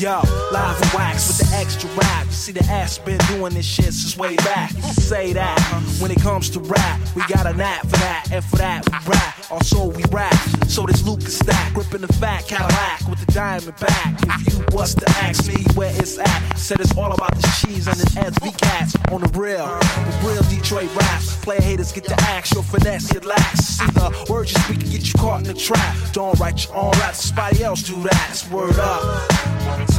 Yo, 0.00 0.22
live 0.50 0.80
and 0.80 0.92
wax 0.94 1.28
with 1.28 1.50
the 1.50 1.56
extra 1.58 1.90
rap. 1.90 2.24
You 2.24 2.32
see 2.32 2.52
the 2.52 2.64
ass 2.72 2.96
been 2.96 3.18
doing 3.28 3.52
this 3.52 3.66
shit 3.66 3.92
since 3.92 4.16
way 4.16 4.34
back. 4.36 4.72
You 4.74 4.82
say 4.94 5.34
that 5.34 5.60
when 6.00 6.10
it 6.10 6.18
comes 6.22 6.48
to 6.56 6.60
rap, 6.60 6.98
we 7.14 7.20
got 7.28 7.44
a 7.44 7.52
knack 7.52 7.82
for 7.82 7.98
that, 7.98 8.26
and 8.32 8.42
for 8.42 8.56
that 8.56 8.88
we 8.88 8.96
rap. 9.12 9.36
Also 9.50 9.90
we 9.90 10.02
rap. 10.10 10.32
So 10.68 10.86
this 10.86 11.04
Lucas 11.04 11.36
stack, 11.36 11.74
gripping 11.74 12.00
the 12.00 12.12
fat 12.14 12.48
Cadillac 12.48 13.06
with 13.10 13.20
the 13.20 13.30
diamond 13.32 13.76
back. 13.76 14.16
If 14.22 14.54
you 14.54 14.64
was 14.72 14.94
to 14.94 15.06
ask 15.22 15.46
me 15.46 15.62
where 15.74 15.92
it's 15.94 16.18
at, 16.18 16.56
said 16.56 16.80
it's 16.80 16.96
all 16.96 17.12
about 17.12 17.34
the 17.34 17.46
cheese 17.60 17.86
and 17.86 17.96
this 17.96 18.14
SB 18.14 18.56
cats 18.56 18.96
on 19.12 19.20
the 19.20 19.38
real. 19.38 19.66
The 19.66 20.20
real 20.24 20.42
Detroit 20.44 20.96
raps. 20.96 21.36
Player 21.44 21.60
haters 21.60 21.92
get 21.92 22.04
the 22.04 22.18
axe, 22.22 22.54
your 22.54 22.62
finesse 22.62 23.12
get 23.12 23.26
lax. 23.26 23.60
See 23.60 23.84
the 23.84 24.26
words 24.30 24.50
you 24.54 24.60
speak 24.60 24.80
can 24.80 24.90
get 24.90 25.12
you 25.12 25.20
caught 25.20 25.40
in 25.40 25.46
the 25.46 25.52
trap. 25.52 25.94
Don't 26.12 26.40
write 26.40 26.64
your 26.64 26.74
own 26.74 26.92
raps, 26.92 27.26
somebody 27.26 27.62
else 27.62 27.82
do 27.82 28.00
that. 28.04 28.28
It's 28.30 28.50
word 28.50 28.78
up. 28.78 29.89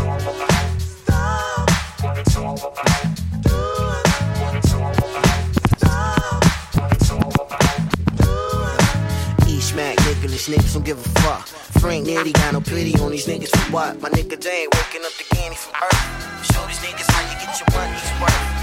Niggas 10.51 10.73
don't 10.73 10.83
give 10.83 10.97
a 10.97 11.09
fuck. 11.21 11.47
Frank 11.79 12.07
Nitty 12.07 12.33
got 12.33 12.51
no 12.51 12.59
pity 12.59 12.93
on 12.99 13.11
these 13.11 13.25
niggas 13.25 13.55
for 13.55 13.71
what? 13.71 14.01
My 14.01 14.09
nigga 14.09 14.37
Jane 14.37 14.67
waking 14.73 15.05
up 15.05 15.13
the 15.13 15.23
ganny 15.33 15.55
from 15.55 15.73
earth. 15.81 16.45
Show 16.51 16.65
these 16.67 16.79
niggas 16.79 17.09
how 17.09 17.21
you 17.31 17.39
get 17.45 17.57
your 17.57 17.79
money's 17.79 18.21
worth. 18.21 18.60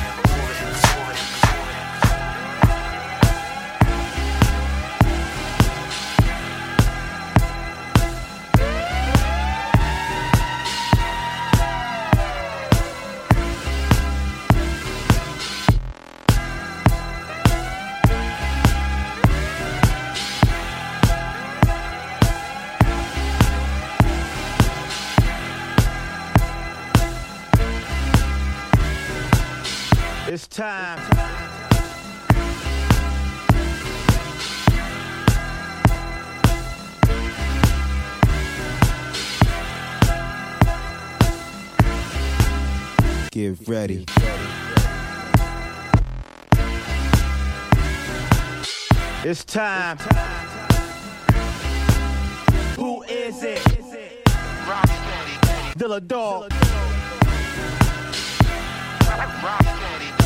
Time. 30.58 30.98
Get 43.30 43.68
ready. 43.68 44.04
It's 49.24 49.44
time. 49.44 49.98
Who 52.74 53.04
is 53.04 53.44
it? 53.44 53.62
Dilla 55.78 56.00
Dog. 56.04 56.50
Turn 59.00 60.17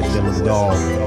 boy 0.00 0.08
Dilla 0.10 0.44
Dog. 0.44 0.99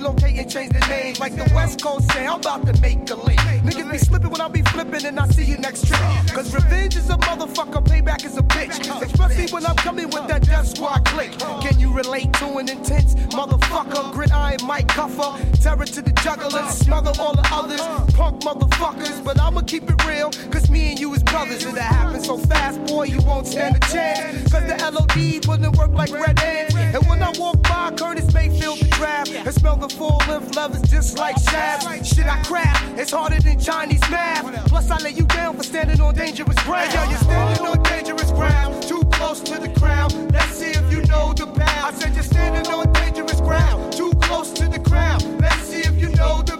Relocate 0.00 0.38
and 0.38 0.50
change 0.50 0.72
their 0.72 0.88
name. 0.88 1.14
Like 1.20 1.36
the 1.36 1.50
West 1.54 1.82
Coast 1.82 2.10
say, 2.12 2.26
I'm 2.26 2.40
about 2.40 2.66
to 2.66 2.80
make 2.80 3.06
the 3.06 3.16
link. 3.16 3.38
Niggas 3.38 3.90
be 3.90 3.98
slipping 3.98 4.30
when 4.30 4.40
I 4.40 4.48
be 4.48 4.62
flipping, 4.62 5.04
and 5.04 5.18
I 5.20 5.26
see 5.28 5.44
you 5.44 5.58
next 5.58 5.86
trip. 5.86 6.00
Cause 6.32 6.54
revenge 6.54 6.96
is 6.96 7.10
a 7.10 7.16
motherfucker, 7.18 7.84
payback 7.84 8.24
is 8.24 8.36
a 8.36 8.42
bitch. 8.42 8.80
Especially 9.02 9.46
when 9.52 9.66
I'm 9.66 9.76
coming 9.76 10.06
with 10.06 10.26
that 10.28 10.42
death 10.46 10.68
squad 10.68 11.04
click. 11.04 11.32
Can 11.60 11.78
you 11.78 11.92
relate 11.92 12.32
to 12.34 12.46
an 12.58 12.68
intense 12.68 13.14
motherfucker? 13.38 14.12
Gridiron 14.12 14.58
Mike 14.64 14.88
Cuffer, 14.88 15.30
terror 15.62 15.84
to 15.84 16.02
the 16.02 16.12
jugglers, 16.22 16.70
smother 16.70 17.12
all 17.20 17.34
the 17.34 17.46
others. 17.52 17.80
Punk 18.14 18.42
motherfuckers, 18.42 19.22
but 19.22 19.38
I'ma 19.38 19.60
keep 19.62 19.90
it 19.90 20.04
real. 20.06 20.30
Cause 20.50 20.70
me 20.70 20.90
and 20.90 20.98
you 20.98 21.12
is 21.14 21.22
brothers. 21.22 21.64
And 21.64 21.76
that 21.76 21.92
happens 21.92 22.26
so 22.26 22.38
fast, 22.38 22.82
boy, 22.86 23.04
you 23.04 23.20
won't 23.22 23.46
stand 23.46 23.76
a 23.76 23.80
chance. 23.80 24.50
Cause 24.50 24.64
the 24.64 24.76
LOD 24.90 25.46
wouldn't 25.46 25.76
work 25.76 25.92
like 25.92 26.10
red 26.12 26.40
ants. 26.40 26.79
And 26.92 27.06
when 27.06 27.22
I 27.22 27.30
walk 27.38 27.62
by, 27.62 27.92
Curtis 27.96 28.32
Mayfield 28.34 28.78
the 28.80 28.88
draft. 28.88 29.30
And 29.30 29.54
smell 29.54 29.76
the 29.76 29.88
full 29.88 30.20
length 30.28 30.56
lovers 30.56 30.82
just 30.82 31.16
like 31.18 31.36
shafts. 31.38 32.14
Shit 32.14 32.26
I 32.26 32.42
craft, 32.42 32.98
it's 32.98 33.12
harder 33.12 33.40
than 33.40 33.58
Chinese 33.60 34.00
math. 34.10 34.68
Plus, 34.68 34.90
I 34.90 34.98
lay 34.98 35.10
you 35.10 35.24
down 35.26 35.56
for 35.56 35.62
standing 35.62 36.00
on 36.00 36.14
dangerous 36.14 36.58
ground. 36.64 36.92
Yo, 36.92 37.04
you're 37.08 37.18
standing 37.18 37.66
on 37.66 37.82
dangerous 37.84 38.32
ground, 38.32 38.82
too 38.82 39.02
close 39.12 39.40
to 39.40 39.58
the 39.60 39.68
ground. 39.68 40.32
Let's 40.32 40.52
see 40.56 40.70
if 40.70 40.92
you 40.92 41.02
know 41.06 41.32
the 41.32 41.46
bound. 41.46 41.60
I 41.62 41.92
said 41.92 42.14
you're 42.14 42.24
standing 42.24 42.66
on 42.72 42.92
dangerous 42.92 43.40
ground, 43.40 43.92
too 43.92 44.12
close 44.20 44.52
to 44.54 44.68
the 44.68 44.78
ground. 44.78 45.22
Let's 45.40 45.62
see 45.62 45.80
if 45.80 46.00
you 46.00 46.08
know 46.16 46.42
the 46.42 46.59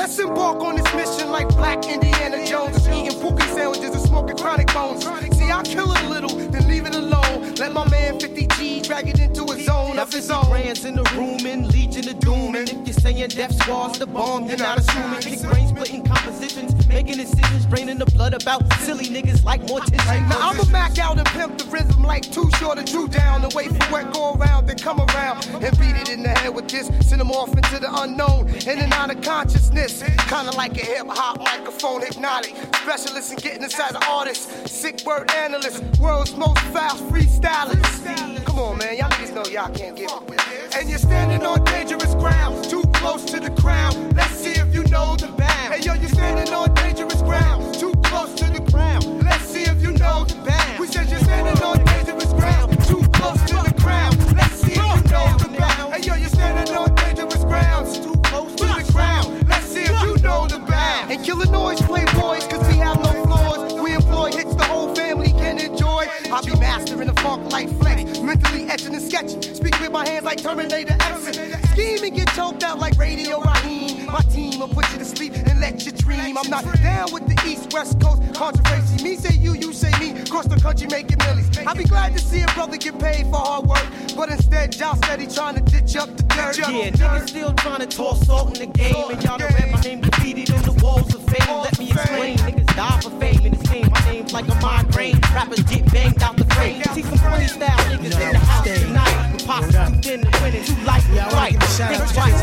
Let's 0.00 0.18
embark 0.18 0.62
on 0.62 0.76
this 0.76 0.94
mission 0.94 1.30
like 1.30 1.46
Black 1.50 1.86
Indiana 1.86 2.42
Jones, 2.46 2.88
eating 2.88 3.18
pookie 3.20 3.54
sandwiches 3.54 3.94
and 3.94 4.00
smoking 4.00 4.38
chronic 4.38 4.72
bones. 4.72 5.04
See, 5.36 5.50
I'll 5.50 5.62
kill 5.62 5.92
it 5.92 6.02
a 6.04 6.08
little, 6.08 6.30
then 6.30 6.66
leave 6.66 6.86
it 6.86 6.94
alone. 6.94 7.54
Let 7.56 7.74
my 7.74 7.86
man 7.90 8.18
50 8.18 8.46
G 8.46 8.80
drag 8.80 9.08
it 9.10 9.20
into 9.20 9.44
a 9.44 9.62
zone 9.62 9.98
of 9.98 10.10
his 10.10 10.30
own. 10.30 10.48
Brands 10.48 10.86
in 10.86 10.94
the 10.94 11.02
room 11.14 11.44
and 11.44 11.70
Legion 11.70 12.08
of 12.08 12.18
Doom. 12.18 12.54
And 12.54 12.66
if 12.70 12.86
you're 12.86 12.94
saying 12.94 13.28
death 13.28 13.54
squad's 13.62 13.98
the 13.98 14.06
bomb, 14.06 14.46
you're 14.48 14.56
not 14.56 14.78
assuming. 14.78 15.20
Big 15.20 15.42
brain 15.42 15.68
splitting 15.68 16.02
compositions, 16.02 16.69
making 16.90 17.16
decisions, 17.16 17.66
draining 17.66 17.98
the 17.98 18.06
blood 18.06 18.34
about 18.34 18.60
silly 18.80 19.06
niggas 19.06 19.44
like 19.44 19.62
morticians. 19.62 20.28
Now 20.28 20.50
I'ma 20.50 20.64
Mac 20.70 20.98
out 20.98 21.18
and 21.18 21.26
pimp 21.28 21.56
the 21.56 21.64
rhythm 21.66 22.02
like 22.02 22.30
too 22.30 22.50
short 22.58 22.78
and 22.78 22.86
drew 22.90 23.06
down 23.08 23.44
and 23.44 23.52
wait 23.54 23.68
for 23.70 23.92
what 23.92 24.12
go 24.12 24.34
around 24.34 24.66
then 24.66 24.76
come 24.78 25.00
around 25.00 25.46
and 25.46 25.78
beat 25.78 25.96
it 25.96 26.08
in 26.10 26.22
the 26.22 26.30
head 26.30 26.54
with 26.54 26.68
this. 26.68 26.90
Send 27.08 27.20
them 27.20 27.30
off 27.30 27.48
into 27.56 27.78
the 27.78 27.90
unknown, 28.02 28.48
in 28.48 28.78
and 28.78 28.92
out 28.92 29.14
of 29.14 29.20
consciousness. 29.22 30.02
Kinda 30.28 30.52
like 30.56 30.76
a 30.82 30.84
hip 30.84 31.06
hop 31.08 31.38
microphone 31.38 32.02
hypnotic. 32.02 32.54
Specialist 32.82 33.32
in 33.32 33.38
getting 33.38 33.62
inside 33.62 33.94
the 33.94 34.04
artist. 34.06 34.68
Sick 34.68 35.04
word 35.06 35.30
analyst, 35.32 35.82
world's 36.00 36.34
most 36.36 36.60
fast 36.74 37.02
freestylers. 37.08 38.44
Come 38.44 38.58
on, 38.58 38.78
man, 38.78 38.96
y'all 38.96 39.10
niggas 39.10 39.34
know 39.34 39.44
y'all 39.50 39.72
can't 39.72 39.96
get 39.96 40.10
it. 40.10 40.76
And 40.76 40.88
you're 40.88 40.98
standing 40.98 41.46
on 41.46 41.64
dangerous 41.64 42.14
ground, 42.14 42.64
too 42.64 42.82
close 42.94 43.24
to 43.26 43.38
the 43.38 43.50
crown. 43.62 44.10
Let's 44.10 44.34
see 44.34 44.52
if 44.52 44.74
you 44.74 44.82
know 44.84 45.16
the 45.16 45.28
bound. 45.28 45.49
Hey 45.70 45.82
yo, 45.82 45.94
you're 45.94 46.08
standing 46.08 46.52
on 46.52 46.74
dangerous 46.74 47.22
ground, 47.22 47.72
too 47.74 47.92
close 48.02 48.34
to 48.34 48.50
the 48.50 48.60
crown. 48.72 49.20
Let's 49.20 49.44
see 49.44 49.62
if 49.62 49.80
you 49.80 49.92
know 49.92 50.24
the 50.24 50.34
bound. 50.44 50.80
We 50.80 50.88
said 50.88 51.08
you're 51.08 51.20
standing 51.20 51.62
on 51.62 51.84
dangerous 51.84 52.32
ground, 52.32 52.72
too 52.86 53.00
close 53.12 53.40
to 53.42 53.54
the 53.54 53.72
crown. 53.80 54.10
Let's 54.34 54.56
see 54.56 54.72
if 54.72 54.78
you 54.78 55.10
know 55.12 55.30
the 55.38 55.54
bound. 55.56 55.94
Hey 55.94 56.00
yo, 56.02 56.16
you're 56.16 56.28
standing 56.28 56.74
on 56.74 56.92
dangerous 56.96 57.44
grounds, 57.44 58.00
too 58.00 58.16
close 58.24 58.52
to 58.56 58.66
the 58.66 58.92
crown. 58.92 59.46
Let's 59.46 59.66
see 59.66 59.82
if 59.82 60.02
you 60.02 60.16
know 60.24 60.48
the 60.48 60.58
bound. 60.58 61.12
And 61.12 61.24
kill 61.24 61.36
the 61.36 61.46
noise, 61.46 61.80
playboys, 61.82 62.50
cause 62.50 62.66
we 62.66 62.74
have 62.78 62.98
no 62.98 63.12
flaws. 63.22 63.72
We 63.74 63.94
employ 63.94 64.32
hits 64.32 64.56
the 64.56 64.64
whole 64.64 64.92
family 64.96 65.30
can 65.30 65.60
enjoy. 65.60 66.08
I'll 66.32 66.44
be 66.44 66.58
mastering 66.58 67.06
the 67.06 67.20
funk 67.20 67.52
like 67.52 67.68
flex, 67.78 68.18
mentally 68.18 68.64
etching 68.68 68.96
and 68.96 69.04
sketching. 69.04 69.40
Speak 69.40 69.78
with 69.78 69.92
my 69.92 70.04
hands 70.04 70.24
like 70.24 70.42
Terminator 70.42 70.96
X. 70.98 71.69
Scheme 71.80 72.04
and 72.04 72.14
get 72.14 72.28
choked 72.34 72.62
out 72.62 72.78
like 72.78 72.98
Radio 72.98 73.40
Raheem. 73.40 74.06
My 74.06 74.20
team 74.20 74.60
will 74.60 74.68
put 74.68 74.90
you 74.92 74.98
to 74.98 75.04
sleep 75.04 75.32
and 75.34 75.60
let 75.60 75.86
you 75.86 75.92
dream. 75.92 76.36
I'm 76.36 76.50
not 76.50 76.64
down 76.82 77.10
with 77.12 77.26
the 77.26 77.40
East 77.48 77.72
West 77.72 77.98
Coast 78.00 78.22
controversy. 78.34 79.02
Me 79.02 79.16
say 79.16 79.34
you, 79.36 79.54
you 79.54 79.72
say 79.72 79.90
me. 79.98 80.22
Cross 80.28 80.48
the 80.48 80.60
country 80.60 80.88
making 80.88 81.18
millies. 81.18 81.48
I'll 81.66 81.74
be 81.74 81.84
glad 81.84 82.12
to 82.12 82.18
see 82.18 82.42
a 82.42 82.46
brother 82.48 82.76
get 82.76 82.98
paid 82.98 83.24
for 83.26 83.36
hard 83.36 83.66
work. 83.66 83.86
But 84.14 84.28
instead, 84.28 84.76
y'all 84.76 84.96
steady 84.96 85.26
trying 85.26 85.54
to 85.54 85.62
ditch 85.62 85.96
up 85.96 86.14
the 86.16 86.22
dirt. 86.24 86.58
Yeah, 86.58 86.90
niggas 86.90 87.28
still 87.28 87.54
trying 87.54 87.80
to 87.80 87.86
toss 87.86 88.26
salt 88.26 88.58
in 88.58 88.68
the 88.68 88.78
game, 88.78 89.10
and 89.10 89.22
y'all 89.24 89.38
done 89.38 89.54
read 89.54 89.72
my 89.72 89.80
name 89.80 90.00
defeated 90.02 90.52
on 90.52 90.62
the 90.62 90.84
walls 90.84 91.14
of 91.14 91.22
fame. 91.24 91.56
Let 91.62 91.78
me 91.78 91.90
explain, 91.90 92.36
niggas 92.38 92.76
die 92.76 93.00
for 93.00 93.10
fame 93.20 93.46
in 93.46 93.52
this 93.52 93.70
game. 93.70 93.88
My 93.90 94.00
name's 94.12 94.34
like 94.34 94.48
a 94.48 94.54
migraine. 94.56 95.18
Rappers 95.32 95.62
get 95.62 95.90
banged 95.92 96.22
out 96.22 96.36
the 96.36 96.44
frame. 96.54 96.82
See 96.94 97.02
some 97.02 97.18
funny 97.18 97.46
style 97.46 97.78
niggas 97.88 98.04
in 98.04 98.32
the 98.32 98.38
house 98.38 98.64
tonight. 98.66 99.09
The 99.50 99.56
posse 99.56 99.72
too 99.72 100.00
thin 100.00 100.20
to 100.20 100.42
win 100.42 100.54
it, 100.54 100.64
too 100.64 100.74
light 100.84 101.02
to 101.02 101.34
right. 101.34 101.58
Think 101.58 102.02
twice. 102.14 102.40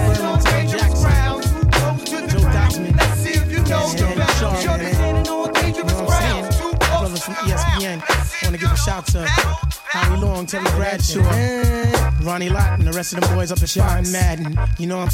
Joe 2.27 2.43
Theismann. 2.51 2.97
Let's 2.97 3.21
see 3.21 3.29
if 3.29 3.49
you 3.49 3.59
know 3.59 3.87
the 3.93 4.03
bound. 4.17 4.63
You're 4.63 4.93
standing 4.93 5.27
on 5.29 5.53
dangerous 5.53 5.93
ground, 5.93 6.79
Brothers 6.79 7.23
from 7.23 7.35
ESPN. 7.35 8.03
Want 8.43 8.55
to 8.55 8.59
give 8.59 8.71
a 8.71 8.75
shout 8.75 9.05
to 9.07 9.25
Howie 9.25 10.17
Long, 10.17 10.45
Terry 10.47 10.65
Bradshaw, 10.71 11.21
Ronnie 12.23 12.49
Lott, 12.49 12.77
and 12.77 12.85
the 12.85 12.91
rest 12.91 13.13
of 13.13 13.21
them 13.21 13.33
boys 13.33 13.53
up 13.53 13.61
at 13.63 13.69
Sean 13.69 14.11
Madden. 14.11 14.59
You 14.77 14.87
know 14.87 14.99
I'm, 14.99 15.09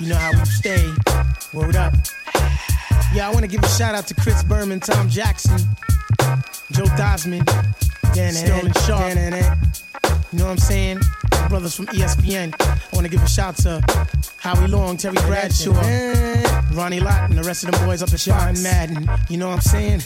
you 0.00 0.08
know 0.08 0.16
how 0.16 0.32
we 0.32 0.44
stay. 0.46 0.92
Word 1.52 1.76
up. 1.76 1.94
Yeah, 3.14 3.28
I 3.28 3.30
want 3.30 3.42
to 3.42 3.48
give 3.48 3.62
a 3.62 3.68
shout 3.68 3.94
out 3.94 4.08
to 4.08 4.14
Chris 4.14 4.42
Berman, 4.42 4.80
Tom 4.80 5.08
Jackson, 5.08 5.58
Joe 6.72 6.86
Theismann, 6.98 7.46
Sterling 8.16 8.72
Sharpe. 8.86 9.14
You 10.32 10.38
know 10.38 10.46
what 10.46 10.52
I'm 10.52 10.58
saying? 10.58 11.00
Brothers 11.48 11.76
from 11.76 11.86
ESPN. 11.88 12.54
I 12.58 12.96
want 12.96 13.04
to 13.04 13.10
give 13.10 13.22
a 13.22 13.28
shout 13.28 13.56
to 13.58 13.82
Howie 14.38 14.68
Long, 14.68 14.96
Terry 14.96 15.16
Bradshaw, 15.16 15.72
Ronnie 16.72 17.00
Lott, 17.00 17.28
and 17.28 17.38
the 17.38 17.42
rest 17.44 17.64
of 17.64 17.72
them 17.72 17.86
boys 17.86 18.02
up 18.02 18.12
at 18.12 18.20
Sean 18.20 18.62
Madden. 18.62 19.08
You 19.28 19.36
know 19.36 19.48
what 19.48 19.56
I'm 19.56 19.60
saying? 19.60 20.00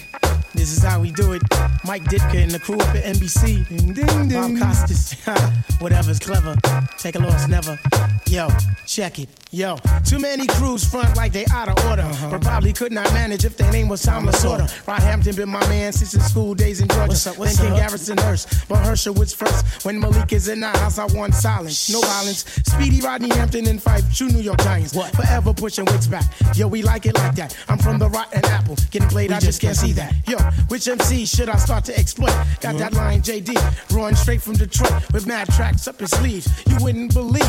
This 0.54 0.76
is 0.76 0.82
how 0.82 1.00
we 1.00 1.12
do 1.12 1.32
it. 1.32 1.42
Mike 1.84 2.02
Ditka 2.04 2.42
and 2.42 2.50
the 2.50 2.58
crew 2.58 2.76
up 2.76 2.94
at 2.94 3.04
NBC. 3.04 3.66
Ding, 3.68 3.94
ding, 3.94 4.28
ding. 4.28 4.58
Bob 4.58 4.58
Costas. 4.58 5.14
Whatever's 5.80 6.18
clever. 6.18 6.56
Take 6.98 7.14
a 7.14 7.20
loss, 7.20 7.48
never. 7.48 7.78
Yo, 8.26 8.48
check 8.86 9.18
it. 9.18 9.28
Yo, 9.52 9.76
too 10.04 10.18
many 10.18 10.46
crews 10.46 10.84
front 10.84 11.16
like 11.16 11.32
they 11.32 11.44
out 11.50 11.68
of 11.68 11.84
order. 11.86 12.02
Uh-huh. 12.02 12.30
But 12.30 12.42
probably 12.42 12.72
could 12.72 12.92
not 12.92 13.12
manage 13.12 13.44
if 13.44 13.56
their 13.56 13.70
name 13.72 13.88
was 13.88 14.02
Tom 14.02 14.26
Lasorda. 14.26 14.86
Rod 14.86 15.00
Hampton 15.02 15.34
been 15.34 15.48
my 15.48 15.66
man 15.68 15.92
since 15.92 16.12
his 16.12 16.24
school 16.26 16.54
days 16.54 16.80
in 16.80 16.88
Georgia. 16.88 17.08
What's 17.08 17.26
up, 17.26 17.38
what's 17.38 17.58
King 17.58 17.72
Garrison 18.00 18.18
Hearst. 18.18 18.68
But 18.68 18.84
Hersher 18.84 19.16
was 19.16 19.32
first. 19.34 19.84
When 19.84 20.00
Malik 20.00 20.32
is 20.32 20.48
in 20.48 20.60
the 20.60 20.68
house, 20.68 20.98
I 20.98 21.04
want 21.06 21.34
silence. 21.34 21.90
No 21.90 22.00
violence. 22.00 22.44
Speedy 22.66 23.00
Rodney 23.00 23.28
Hampton 23.30 23.66
and 23.66 23.80
Phife, 23.80 24.16
true 24.16 24.28
New 24.28 24.40
York 24.40 24.58
Giants. 24.60 24.94
What? 24.94 25.14
Forever 25.14 25.52
pushing 25.52 25.84
wigs 25.86 26.08
back. 26.08 26.24
Yo, 26.56 26.66
we 26.66 26.82
like 26.82 27.06
it 27.06 27.14
like 27.16 27.34
that. 27.36 27.56
I'm 27.68 27.78
from 27.78 27.98
the 27.98 28.08
rotten 28.08 28.44
apple. 28.46 28.76
Getting 28.90 29.08
played, 29.08 29.32
I 29.32 29.40
just 29.40 29.60
can't 29.60 29.76
see 29.76 29.92
that. 29.92 30.14
Yo, 30.26 30.38
which 30.68 30.88
MC 30.88 31.26
should 31.26 31.48
I 31.48 31.56
start 31.56 31.84
to 31.86 31.98
exploit? 31.98 32.32
Got 32.60 32.78
that 32.78 32.92
mm-hmm. 32.92 32.96
line 32.96 33.22
JD, 33.22 33.94
roaring 33.94 34.16
straight 34.16 34.40
from 34.42 34.54
Detroit 34.54 35.12
with 35.12 35.26
mad 35.26 35.48
tracks 35.48 35.86
up 35.86 36.00
his 36.00 36.10
sleeves. 36.10 36.48
You 36.66 36.76
wouldn't 36.80 37.12
believe 37.12 37.42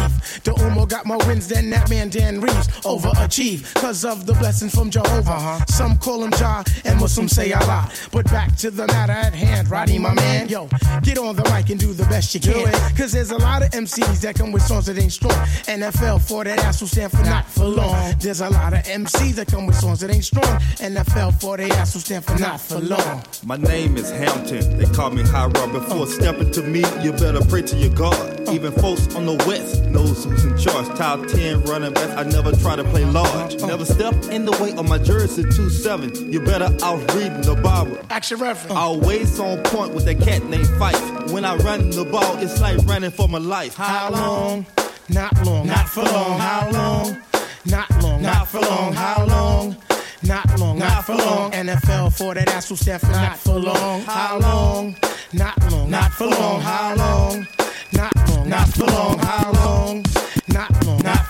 the 0.43 0.51
Umo 0.51 0.87
got 0.87 1.05
more 1.05 1.19
wins 1.27 1.47
than 1.47 1.69
that 1.69 1.89
man 1.89 2.09
Dan 2.09 2.41
Reeves. 2.41 2.67
Overachieve, 2.81 3.73
cause 3.75 4.03
of 4.03 4.25
the 4.25 4.33
blessings 4.33 4.73
from 4.73 4.89
Jehovah. 4.89 5.39
huh 5.39 5.65
Some 5.67 5.97
call 5.97 6.23
him 6.23 6.31
Jah 6.31 6.63
and 6.85 6.99
Muslims 6.99 7.31
say 7.31 7.53
Allah. 7.53 7.89
But 8.11 8.25
back 8.25 8.55
to 8.57 8.71
the 8.71 8.87
matter 8.87 9.13
at 9.13 9.33
hand, 9.33 9.69
Roddy, 9.69 9.97
my 9.97 10.13
man. 10.13 10.40
Yo, 10.49 10.67
get 11.03 11.17
on 11.17 11.35
the 11.35 11.43
mic 11.53 11.69
and 11.69 11.79
do 11.79 11.93
the 11.93 12.05
best 12.05 12.33
you 12.33 12.39
can. 12.39 12.71
Cause 12.95 13.11
there's 13.11 13.31
a 13.31 13.37
lot 13.37 13.61
of 13.61 13.69
MCs 13.71 14.21
that 14.21 14.35
come 14.35 14.51
with 14.51 14.63
songs 14.63 14.85
that 14.87 14.97
ain't 14.97 15.11
strong. 15.11 15.33
NFL 15.67 16.21
for 16.27 16.43
that 16.43 16.59
ass 16.59 16.81
will 16.81 16.87
stand 16.87 17.11
for 17.11 17.23
not 17.23 17.45
for 17.45 17.65
long. 17.65 18.13
There's 18.19 18.41
a 18.41 18.49
lot 18.49 18.73
of 18.73 18.83
MCs 18.83 19.35
that 19.35 19.47
come 19.47 19.65
with 19.65 19.75
songs 19.75 19.99
that 20.01 20.11
ain't 20.11 20.25
strong. 20.25 20.59
NFL 20.79 21.39
for 21.39 21.57
their 21.57 21.71
ass 21.73 21.93
will 21.93 22.01
stand 22.01 22.25
for 22.25 22.37
not 22.37 22.59
for 22.59 22.79
long. 22.79 23.23
My 23.45 23.57
name 23.57 23.97
is 23.97 24.09
Hampton. 24.09 24.77
They 24.77 24.85
call 24.85 25.11
me 25.11 25.23
High 25.23 25.47
Rob. 25.47 25.71
Before 25.71 26.01
oh. 26.01 26.05
stepping 26.05 26.51
to 26.51 26.61
me, 26.61 26.83
you 27.01 27.11
better 27.13 27.41
pray 27.45 27.61
to 27.61 27.75
your 27.75 27.93
God. 27.93 28.43
Oh. 28.47 28.53
Even 28.53 28.71
folks 28.71 29.13
on 29.15 29.25
the 29.25 29.35
west 29.47 29.83
knows 29.85 30.25
who's 30.25 30.43
in 30.43 30.57
charge. 30.57 30.87
Top 30.97 31.25
10 31.27 31.63
running 31.63 31.93
best. 31.93 32.17
I 32.17 32.23
never 32.23 32.51
try 32.53 32.75
to 32.75 32.83
play 32.83 33.05
large. 33.05 33.55
Oh. 33.61 33.67
Never 33.67 33.85
step 33.85 34.13
in 34.25 34.45
the 34.45 34.51
way 34.61 34.73
of 34.73 34.87
my 34.87 34.97
jersey 34.97 35.43
2-7. 35.43 36.31
You 36.31 36.41
better 36.41 36.75
out 36.83 36.99
reading 37.13 37.41
the 37.41 37.55
Bible. 37.55 37.97
Action 38.09 38.39
reference. 38.39 38.75
Always 38.75 39.39
on 39.39 39.61
point 39.63 39.93
with 39.93 40.05
that 40.05 40.19
cat 40.31 40.43
named 40.49 40.67
Phife. 40.79 41.31
When 41.33 41.43
I 41.45 41.55
run 41.57 41.89
the 41.89 42.05
ball, 42.05 42.37
it's 42.37 42.61
like 42.61 42.77
running 42.85 43.11
for 43.11 43.27
my 43.27 43.37
life. 43.37 43.75
How 43.75 44.09
long? 44.11 44.65
Not 45.09 45.33
long. 45.45 45.67
Not 45.67 45.89
for 45.89 46.03
long. 46.03 46.39
How 46.39 46.69
long? 46.71 47.17
Not 47.65 47.89
long. 48.03 48.21
Not 48.21 48.47
for 48.47 48.61
long. 48.61 48.93
How 48.93 49.25
long? 49.25 49.75
Not 50.23 50.59
long. 50.59 50.79
Not 50.79 51.05
for 51.05 51.15
long. 51.15 51.51
NFL 51.51 52.17
for 52.17 52.33
that 52.35 52.47
ass 52.49 52.67
stand 52.79 53.01
for 53.01 53.11
not 53.11 53.37
for 53.37 53.59
long. 53.59 54.01
How 54.03 54.39
long? 54.39 54.95
Not 55.33 55.71
long. 55.71 55.89
Not 55.89 56.11
for 56.13 56.27
long. 56.27 56.61
How 56.61 56.95
long? 56.95 57.47
Not 57.93 58.15
long. 58.29 58.49
Not 58.49 58.67
for 58.69 58.85
long. 58.85 59.17
How 59.19 59.51
long? 59.51 60.03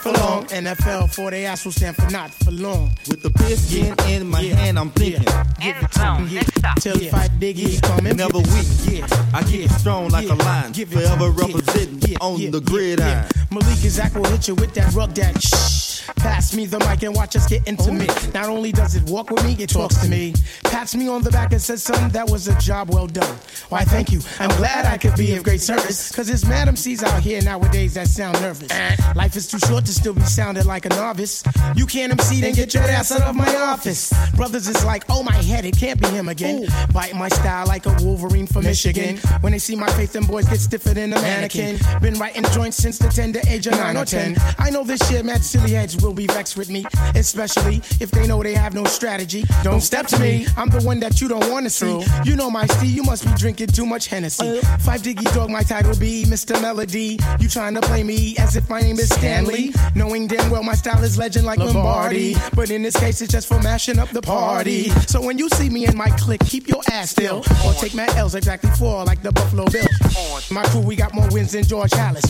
Not 0.05 0.19
long. 0.19 0.41
Not 0.41 0.49
for 0.49 0.51
long. 0.51 0.63
NFL 0.63 1.13
for 1.13 1.31
their 1.31 1.49
ass 1.49 1.65
will 1.65 1.71
stand 1.71 1.95
for 1.95 2.09
not 2.09 2.31
for 2.31 2.51
long. 2.51 2.91
With 3.07 3.21
the 3.21 3.29
biscuit 3.29 3.99
in 4.09 4.27
my 4.27 4.41
hand, 4.41 4.79
I'm 4.79 4.89
thinking. 4.91 5.23
Give 5.59 5.75
it 5.77 5.91
to 5.91 6.19
me. 6.19 6.27
Yeah. 6.29 6.73
Till 6.79 6.97
the 6.97 7.09
fight 7.09 7.31
Biggie 7.39 7.81
coming. 7.81 8.17
Never 8.17 8.39
weak. 8.39 8.67
Yeah. 8.89 9.07
I 9.33 9.43
keep 9.43 9.65
it 9.65 9.71
strong 9.71 10.09
like 10.09 10.29
a 10.29 10.33
lion. 10.33 10.71
give 10.71 10.89
Forever 10.89 11.29
representing 11.29 12.17
on 12.17 12.51
the 12.51 12.61
gridiron. 12.61 13.25
Malik 13.51 13.81
and 13.83 13.91
Zach 13.91 14.13
will 14.15 14.25
hit 14.25 14.47
you 14.47 14.55
with 14.55 14.73
that 14.73 14.93
rug 14.93 15.13
that 15.15 15.41
shh. 15.41 16.01
Pass 16.15 16.53
me 16.53 16.65
the 16.65 16.79
mic 16.79 17.03
and 17.03 17.15
watch 17.15 17.35
us 17.35 17.47
get 17.47 17.67
intimate. 17.67 18.33
Not 18.33 18.49
only 18.49 18.71
does 18.71 18.95
it 18.95 19.03
walk 19.09 19.29
with 19.31 19.43
me, 19.43 19.55
it 19.59 19.69
talks 19.69 19.97
to 19.97 20.07
me. 20.07 20.33
Pats 20.63 20.95
me 20.95 21.07
on 21.07 21.21
the 21.21 21.31
back 21.31 21.51
and 21.51 21.61
says, 21.61 21.83
son, 21.83 22.09
that 22.11 22.29
was 22.29 22.47
a 22.47 22.57
job 22.59 22.89
well 22.89 23.07
done. 23.07 23.35
Why, 23.69 23.83
thank 23.83 24.11
you. 24.11 24.21
I'm 24.39 24.49
glad 24.57 24.85
I 24.85 24.97
could 24.97 25.15
be 25.15 25.35
of 25.35 25.43
great 25.43 25.61
service. 25.61 26.13
Cause 26.15 26.27
there's 26.27 26.45
madam 26.45 26.75
C's 26.75 27.03
out 27.03 27.21
here 27.21 27.41
nowadays 27.41 27.93
that 27.95 28.07
sound 28.07 28.39
nervous. 28.41 28.71
Eh. 28.71 28.95
Life 29.15 29.35
is 29.35 29.47
too 29.47 29.59
short 29.59 29.85
to 29.85 29.90
still 29.91 30.13
be 30.13 30.21
sounding 30.21 30.65
like 30.65 30.85
a 30.85 30.89
novice. 30.89 31.43
You 31.75 31.85
can't 31.85 32.11
MC, 32.11 32.41
then 32.41 32.53
get 32.53 32.73
your 32.73 32.83
ass 32.83 33.11
out 33.11 33.21
of 33.21 33.35
my 33.35 33.55
office. 33.55 34.13
Brothers 34.35 34.67
is 34.67 34.83
like, 34.85 35.03
oh 35.09 35.23
my 35.23 35.33
head, 35.33 35.65
it 35.65 35.77
can't 35.77 35.99
be 35.99 36.07
him 36.07 36.29
again. 36.29 36.67
Bite 36.93 37.15
my 37.15 37.29
style 37.29 37.67
like 37.67 37.85
a 37.85 37.95
Wolverine 38.01 38.47
from 38.47 38.63
Michigan. 38.63 39.17
When 39.41 39.51
they 39.51 39.59
see 39.59 39.75
my 39.75 39.89
face, 39.91 40.11
them 40.13 40.25
boys 40.25 40.47
get 40.47 40.59
stiffer 40.59 40.93
than 40.93 41.13
a 41.13 41.21
mannequin. 41.21 41.77
Been 42.01 42.15
writing 42.15 42.43
joints 42.51 42.77
since 42.77 42.97
the 42.97 43.09
tender 43.09 43.41
age 43.47 43.67
of 43.67 43.73
9 43.73 43.97
or 43.97 44.05
10. 44.05 44.35
I 44.57 44.69
know 44.69 44.83
this 44.83 45.07
shit, 45.09 45.25
mad 45.25 45.43
silly 45.43 45.71
heads 45.71 46.01
will 46.01 46.13
be 46.13 46.27
vexed 46.27 46.57
with 46.57 46.69
me. 46.69 46.85
Especially 47.15 47.77
if 47.99 48.11
they 48.11 48.27
know 48.27 48.41
they 48.43 48.53
have 48.53 48.73
no 48.73 48.85
strategy. 48.85 49.43
Don't 49.63 49.81
step 49.81 50.07
to 50.07 50.19
me, 50.19 50.45
I'm 50.57 50.69
the 50.69 50.81
one 50.81 50.99
that 51.01 51.21
you 51.21 51.27
don't 51.27 51.49
wanna 51.51 51.69
see. 51.69 52.03
You 52.23 52.35
know 52.35 52.49
my 52.49 52.65
style, 52.65 52.85
you 52.85 53.03
must 53.03 53.25
be 53.25 53.31
drinking 53.35 53.67
too 53.67 53.85
much 53.85 54.07
Hennessy. 54.07 54.59
Uh. 54.59 54.61
Phife 54.77 55.01
Diggy 55.01 55.33
Dog, 55.33 55.49
my 55.49 55.63
title 55.63 55.95
be 55.97 56.23
Mr. 56.25 56.59
Melody. 56.61 57.19
You 57.39 57.49
trying 57.49 57.75
to 57.75 57.81
play 57.81 58.03
me 58.03 58.35
as 58.37 58.55
if 58.55 58.69
my 58.69 58.81
name 58.81 58.99
is 58.99 59.09
Stanley. 59.09 59.73
Knowing 59.95 60.27
damn 60.27 60.49
well 60.49 60.63
my 60.63 60.73
style 60.73 61.03
is 61.03 61.17
legend 61.17 61.45
like 61.45 61.59
Lombardi. 61.59 62.33
Lombardi. 62.33 62.55
But 62.55 62.71
in 62.71 62.81
this 62.83 62.97
case, 62.97 63.21
it's 63.21 63.31
just 63.31 63.47
for 63.47 63.59
mashing 63.61 63.99
up 63.99 64.09
the 64.09 64.21
party. 64.21 64.89
So 65.07 65.21
when 65.21 65.37
you 65.37 65.49
see 65.49 65.69
me 65.69 65.85
in 65.85 65.97
my 65.97 66.09
clique, 66.11 66.41
keep 66.45 66.67
your 66.67 66.81
ass 66.91 67.11
still. 67.11 67.39
Or 67.65 67.73
take 67.73 67.93
my 67.93 68.07
L's 68.15 68.35
exactly 68.35 68.69
four, 68.71 69.03
like 69.05 69.21
the 69.21 69.31
Buffalo 69.31 69.65
Bills. 69.65 70.51
My 70.51 70.63
crew, 70.63 70.81
we 70.81 70.95
got 70.95 71.13
more 71.13 71.27
wins 71.31 71.51
than 71.51 71.63
George 71.63 71.91
Halas. 71.91 72.25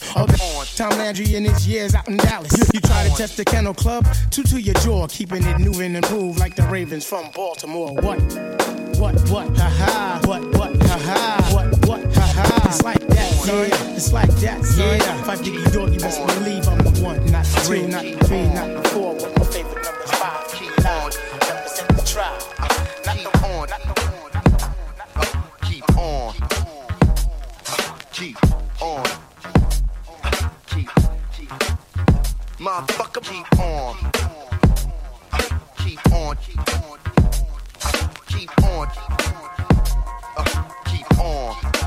Tom 0.76 0.90
Landry 0.98 1.36
in 1.36 1.46
his 1.46 1.68
years 1.68 1.96
out 1.96 2.08
in 2.08 2.18
Dallas. 2.18 2.52
You 2.74 2.80
try 2.80 3.08
to 3.10 3.14
test 3.16 3.36
the 3.36 3.44
Kennel 3.44 3.74
Club, 3.74 4.08
two 4.30 4.44
to 4.44 4.62
your 4.62 4.76
jaw, 4.76 5.06
keeping 5.08 5.46
it 5.46 5.60
moving 5.60 5.96
and 5.96 6.10
move 6.10 6.38
like 6.38 6.56
the 6.56 6.64
Ravens 6.64 7.06
from 7.06 7.30
Baltimore. 7.32 7.94
What? 7.96 8.20
What? 8.98 9.20
What? 9.30 9.58
Ha 9.58 9.70
ha. 9.70 10.22
What? 10.26 10.42
What? 10.58 10.76
Ha 10.84 10.98
ha. 10.98 11.41
It's 12.66 12.82
like 12.84 13.08
that, 13.08 13.32
son. 13.34 13.70
Yeah. 13.70 13.96
It's 13.96 14.12
like 14.14 14.30
that, 14.38 14.66
son. 14.66 14.98
Yeah. 14.98 15.22
If 15.22 15.30
I 15.30 15.36
dig 15.36 15.56
a 15.56 15.72
doggy, 15.72 15.98
best 15.98 16.20
believe 16.26 16.68
I'm 16.68 16.78
the 16.80 16.92
one. 17.04 17.26
Not 17.32 17.46
the 17.46 17.60
three, 17.62 17.86
not 17.88 18.04
the 18.04 18.18
three, 18.26 18.48
not 18.54 18.84
the 18.84 18.90
four. 18.90 19.16
But 19.16 19.38
my 19.38 19.46
favorite 19.46 19.84
number 19.84 20.04
is 20.04 20.12
five. 20.12 20.48
keep 20.54 20.86
on, 20.86 21.12
represent 21.48 21.90
the 21.90 22.04
tribe. 22.06 22.42
Not 23.06 23.18
the 23.18 23.30
on, 23.48 23.70
not 23.70 23.82
the 23.82 23.94
on, 24.08 24.32
not 24.34 24.46
keep 25.64 25.98
on, 25.98 26.34
not 26.40 26.58
on. 26.62 26.72
Keep 28.12 28.38
on. 28.82 28.82
Keep 28.82 28.82
on. 28.82 29.06
Keep. 30.72 30.88
Keep 33.38 33.56
on. 33.60 33.96
Keep 35.78 36.14
on. 36.14 36.38
Keep 38.28 38.64
on. 38.64 38.64
Keep 38.64 38.64
on. 38.64 38.88
Keep 40.86 41.20
on. 41.20 41.81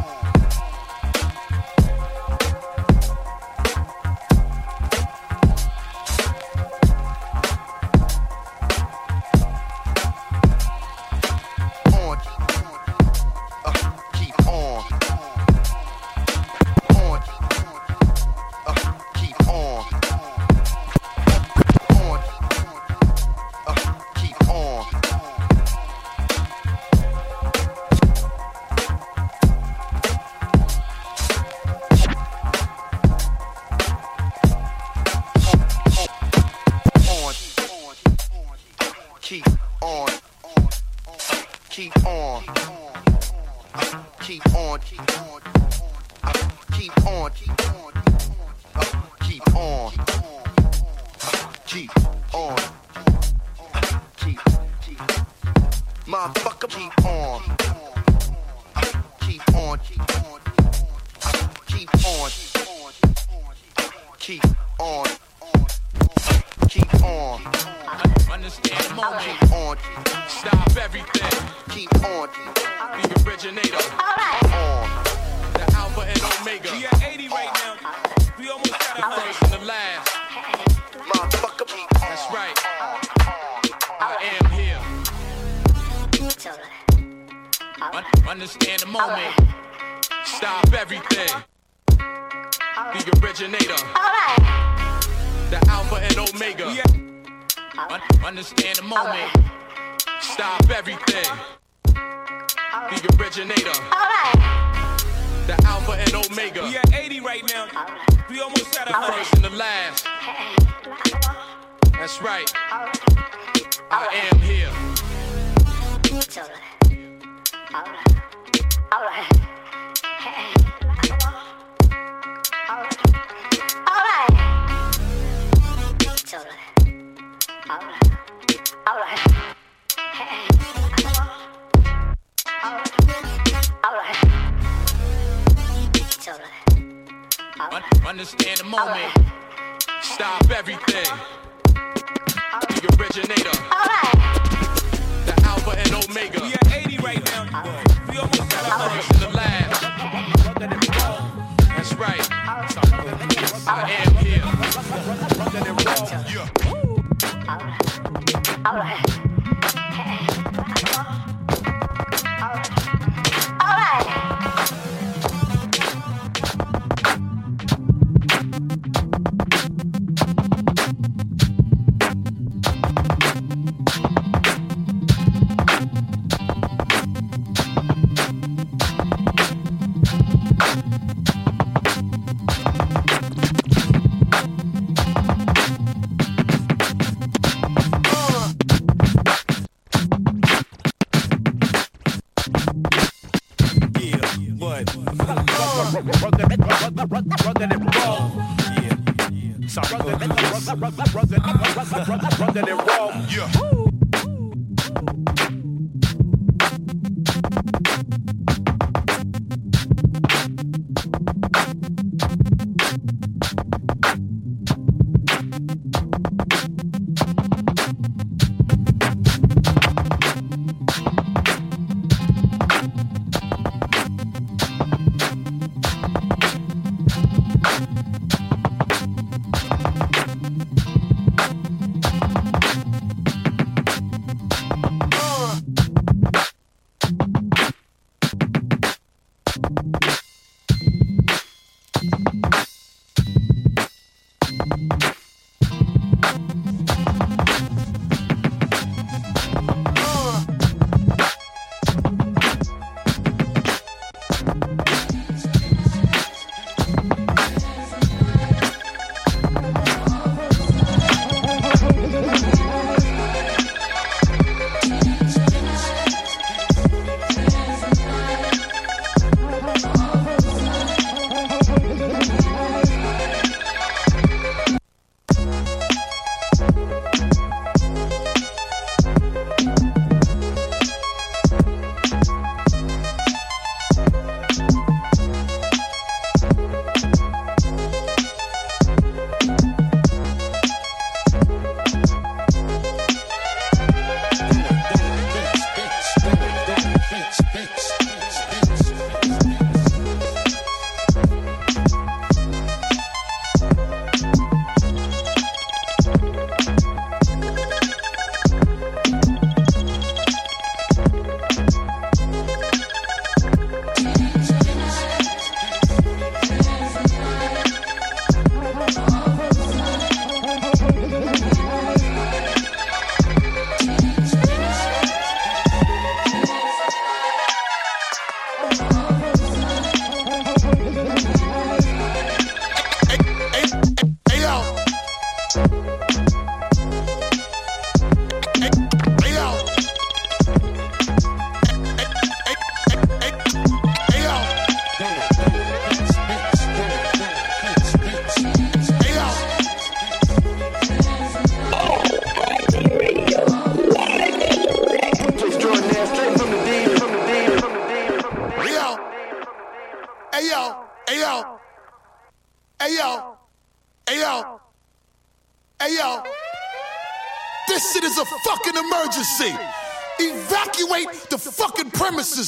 on, 44.75 44.81
keep 44.81 45.01
on, 45.01 45.41
keep 45.41 45.57
on, 45.83 46.73
keep 46.73 47.07
on. 47.07 47.31
Keep 47.31 47.61
on. 47.61 47.64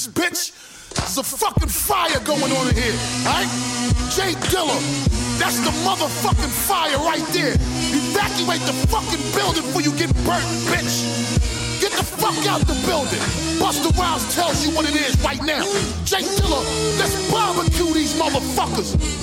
Bitch. 0.05 0.53
There's 0.95 1.17
a 1.17 1.23
fucking 1.23 1.69
fire 1.69 2.21
going 2.21 2.53
on 2.53 2.69
in 2.69 2.77
here, 2.77 2.97
alright? 3.25 3.49
Jay 4.13 4.37
Dilla, 4.53 4.77
that's 5.41 5.57
the 5.61 5.73
motherfucking 5.89 6.53
fire 6.69 6.99
right 6.99 7.25
there. 7.33 7.55
Evacuate 7.97 8.61
the 8.69 8.77
fucking 8.93 9.21
building 9.33 9.63
before 9.65 9.81
you 9.81 9.93
get 9.97 10.13
burnt, 10.29 10.45
bitch. 10.69 11.81
Get 11.81 11.93
the 11.93 12.05
fuck 12.05 12.37
out 12.47 12.61
the 12.61 12.77
building. 12.85 13.21
Busta 13.57 13.89
Rhymes 13.97 14.35
tells 14.35 14.67
you 14.67 14.77
what 14.77 14.85
it 14.89 14.97
is 14.97 15.19
right 15.25 15.43
now. 15.43 15.65
Jay 16.05 16.25
Dilla, 16.37 16.61
let's 16.99 17.17
barbecue 17.33 17.93
these 17.95 18.13
motherfuckers. 18.21 19.16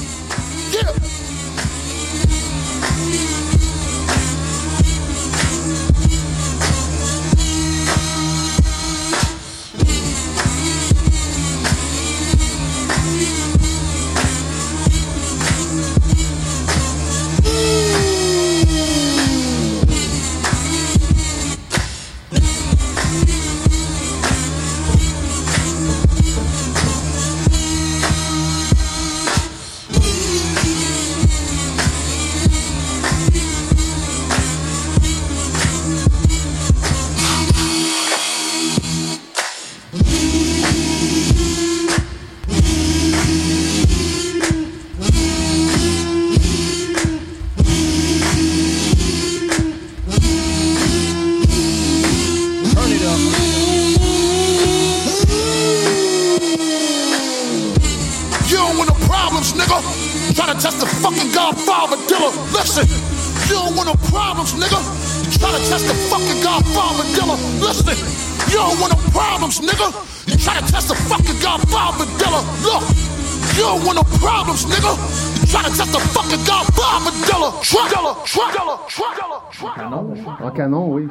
Oui. 80.93 81.07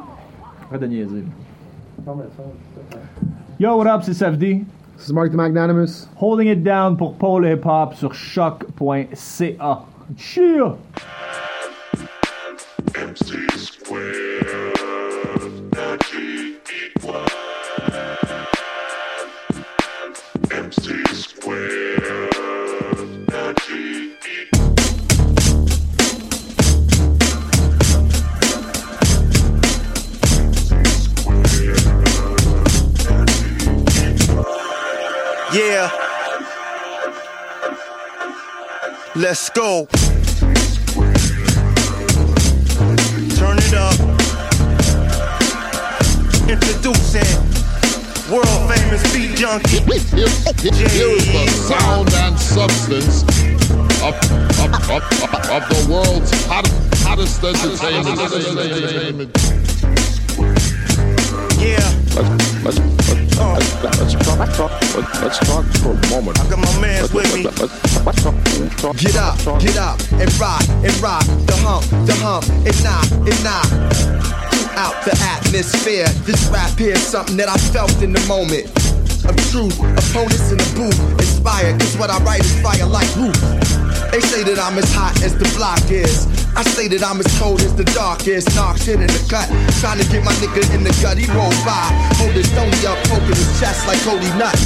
Arrête 0.68 0.80
de 0.80 0.86
niaiser. 0.86 1.24
Yo, 3.58 3.76
what 3.76 3.86
up, 3.86 4.02
c'est 4.04 4.12
SFD. 4.12 4.64
C'est 4.96 5.12
Mark 5.12 5.30
the 5.30 5.34
Magnanimous. 5.34 6.08
Holding 6.16 6.48
it 6.48 6.62
down 6.62 6.96
pour 6.96 7.14
Paul 7.16 7.44
Hip 7.44 7.66
Hop 7.66 7.94
sur 7.94 8.14
choc.ca. 8.14 9.84
Cheer! 10.16 10.76
Yeah. 13.90 14.31
Let's 39.22 39.50
go. 39.50 39.86
Turn 43.38 43.56
it 43.56 43.72
up. 43.72 43.94
Introducing 46.50 47.30
world 48.28 48.62
famous 48.74 49.02
beat 49.14 49.36
junkie. 49.36 49.78
Here 49.78 51.14
is 51.14 51.26
the 51.30 51.46
sound 51.68 52.12
and 52.14 52.36
substance 52.36 53.22
of, 54.02 54.14
of, 54.58 54.74
of, 54.90 55.02
of, 55.22 55.34
of 55.50 55.62
the 55.68 55.86
world's 55.88 56.32
hot, 56.46 56.66
hottest 57.04 57.44
entertainment. 57.44 58.18
entertainment. 58.18 59.30
Yeah. 61.62 61.78
Let's, 62.16 62.64
let's, 62.64 62.78
let's, 63.08 63.31
let's, 63.50 63.74
let's, 63.82 64.14
talk, 64.24 64.48
talk, 64.56 65.22
let's, 65.22 65.38
talk 65.38 65.64
for 65.82 65.92
a 65.92 66.10
moment. 66.10 66.38
I 66.38 66.48
got 66.48 66.58
my 66.58 66.80
mans 66.80 67.12
with 67.12 67.28
me. 67.34 67.44
Talk, 67.44 68.14
talk, 68.16 68.96
Get 68.96 69.16
up, 69.16 69.38
get 69.60 69.76
up, 69.76 69.98
and 70.12 70.32
rock, 70.38 70.62
and 70.68 70.94
rock. 71.00 71.24
The 71.46 71.56
hump, 71.62 71.84
the 72.06 72.14
hump, 72.22 72.48
and 72.48 72.76
knock, 72.82 73.10
and 73.12 73.38
knock. 73.44 73.68
Out 74.76 74.96
the 75.04 75.14
atmosphere. 75.20 76.08
This 76.24 76.46
rap 76.48 76.78
here 76.78 76.94
is 76.94 77.06
something 77.06 77.36
that 77.36 77.48
I 77.48 77.56
felt 77.72 78.02
in 78.02 78.12
the 78.12 78.24
moment. 78.26 78.66
Of 79.24 79.36
truth, 79.50 79.78
opponents 79.78 80.50
in 80.50 80.58
the 80.58 80.72
booth. 80.74 80.98
Inspired, 81.20 81.78
cause 81.78 81.96
what 81.96 82.10
I 82.10 82.18
write 82.24 82.40
is 82.40 82.60
fire 82.60 82.86
like 82.86 83.08
roof. 83.16 83.38
They 84.10 84.20
say 84.20 84.42
that 84.44 84.58
I'm 84.58 84.76
as 84.78 84.92
hot 84.92 85.22
as 85.22 85.36
the 85.38 85.48
block 85.56 85.90
is. 85.90 86.41
I 86.54 86.62
say 86.76 86.88
that 86.88 87.02
I'm 87.02 87.20
as 87.20 87.28
cold 87.40 87.60
as 87.62 87.74
the 87.74 87.84
dark 87.96 88.28
is. 88.28 88.44
Knock 88.54 88.76
shit 88.76 89.00
in 89.00 89.08
the 89.08 89.22
cut. 89.28 89.48
Trying 89.80 89.98
to 89.98 90.06
get 90.12 90.24
my 90.24 90.32
nigga 90.36 90.60
in 90.76 90.84
the 90.84 90.92
gut. 91.00 91.16
He 91.16 91.24
rolled 91.32 91.56
by. 91.64 91.88
Hold 92.20 92.36
his 92.36 92.48
stony 92.52 92.76
up, 92.84 93.00
poking 93.08 93.36
his 93.36 93.48
chest 93.60 93.88
like 93.88 94.00
Cody 94.04 94.28
Nut. 94.36 94.56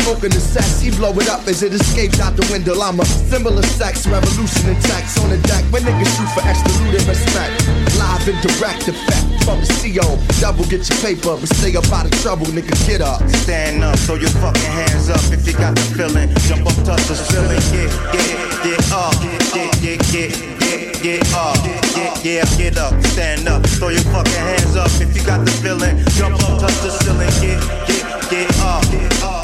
Smoking 0.00 0.32
the 0.32 0.40
sex, 0.40 0.80
he 0.80 0.90
blow 0.94 1.12
it 1.18 1.28
up 1.28 1.44
as 1.46 1.62
it 1.62 1.74
escapes 1.74 2.20
out 2.20 2.36
the 2.36 2.46
window. 2.48 2.78
I'm 2.80 3.00
a 3.00 3.04
symbol 3.04 3.52
of 3.52 3.64
sex, 3.64 4.06
revolution 4.06 4.70
and 4.70 4.80
tax 4.88 5.18
on 5.20 5.28
the 5.28 5.38
deck. 5.44 5.64
When 5.68 5.82
niggas 5.82 6.08
shoot 6.16 6.30
for 6.32 6.46
extra 6.46 6.72
loot 6.80 6.94
and 6.96 7.08
respect. 7.10 7.52
Live 8.00 8.24
and 8.28 8.38
direct 8.40 8.88
effect 8.88 9.26
from 9.44 9.60
the 9.60 9.68
CO. 9.76 10.16
Double 10.40 10.64
get 10.72 10.88
your 10.88 10.98
paper, 11.04 11.36
but 11.36 11.48
stay 11.60 11.76
up 11.76 11.90
out 11.92 12.06
of 12.08 12.14
trouble, 12.24 12.46
nigga. 12.48 12.72
Get 12.88 13.02
up. 13.04 13.20
Stand 13.44 13.84
up, 13.84 13.98
throw 14.08 14.16
your 14.16 14.32
fucking 14.40 14.72
hands 14.72 15.10
up 15.10 15.20
if 15.28 15.46
you 15.46 15.52
got 15.52 15.76
the 15.76 15.84
feeling. 15.92 16.32
Jump 16.48 16.64
up, 16.64 16.76
touch 16.86 17.04
the 17.12 17.16
ceiling. 17.18 17.60
Get, 17.74 17.92
get, 18.14 18.32
get 18.64 18.80
up. 18.92 19.12
Get, 19.52 19.72
get, 19.82 20.00
get, 20.12 20.55
get, 20.76 21.02
get 21.02 21.34
up. 21.34 21.56
Get, 21.94 22.24
yeah, 22.24 22.44
get 22.56 22.78
up. 22.78 22.92
Stand 23.04 23.48
up, 23.48 23.64
throw 23.66 23.88
your 23.88 24.02
fucking 24.12 24.32
hands 24.32 24.76
up 24.76 24.90
if 25.00 25.16
you 25.16 25.24
got 25.24 25.44
the 25.44 25.50
feeling. 25.62 25.96
Jump 26.16 26.36
up, 26.44 26.60
touch 26.60 26.76
the 26.82 26.90
ceiling. 26.90 27.30
Get, 27.40 27.60
get, 27.88 28.04
get 28.30 28.50
up. 28.60 28.82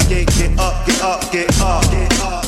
Get, 0.09 0.27
get 0.37 0.59
up, 0.59 0.85
get 0.85 1.01
up, 1.01 1.31
get 1.31 1.61
up. 1.61 1.83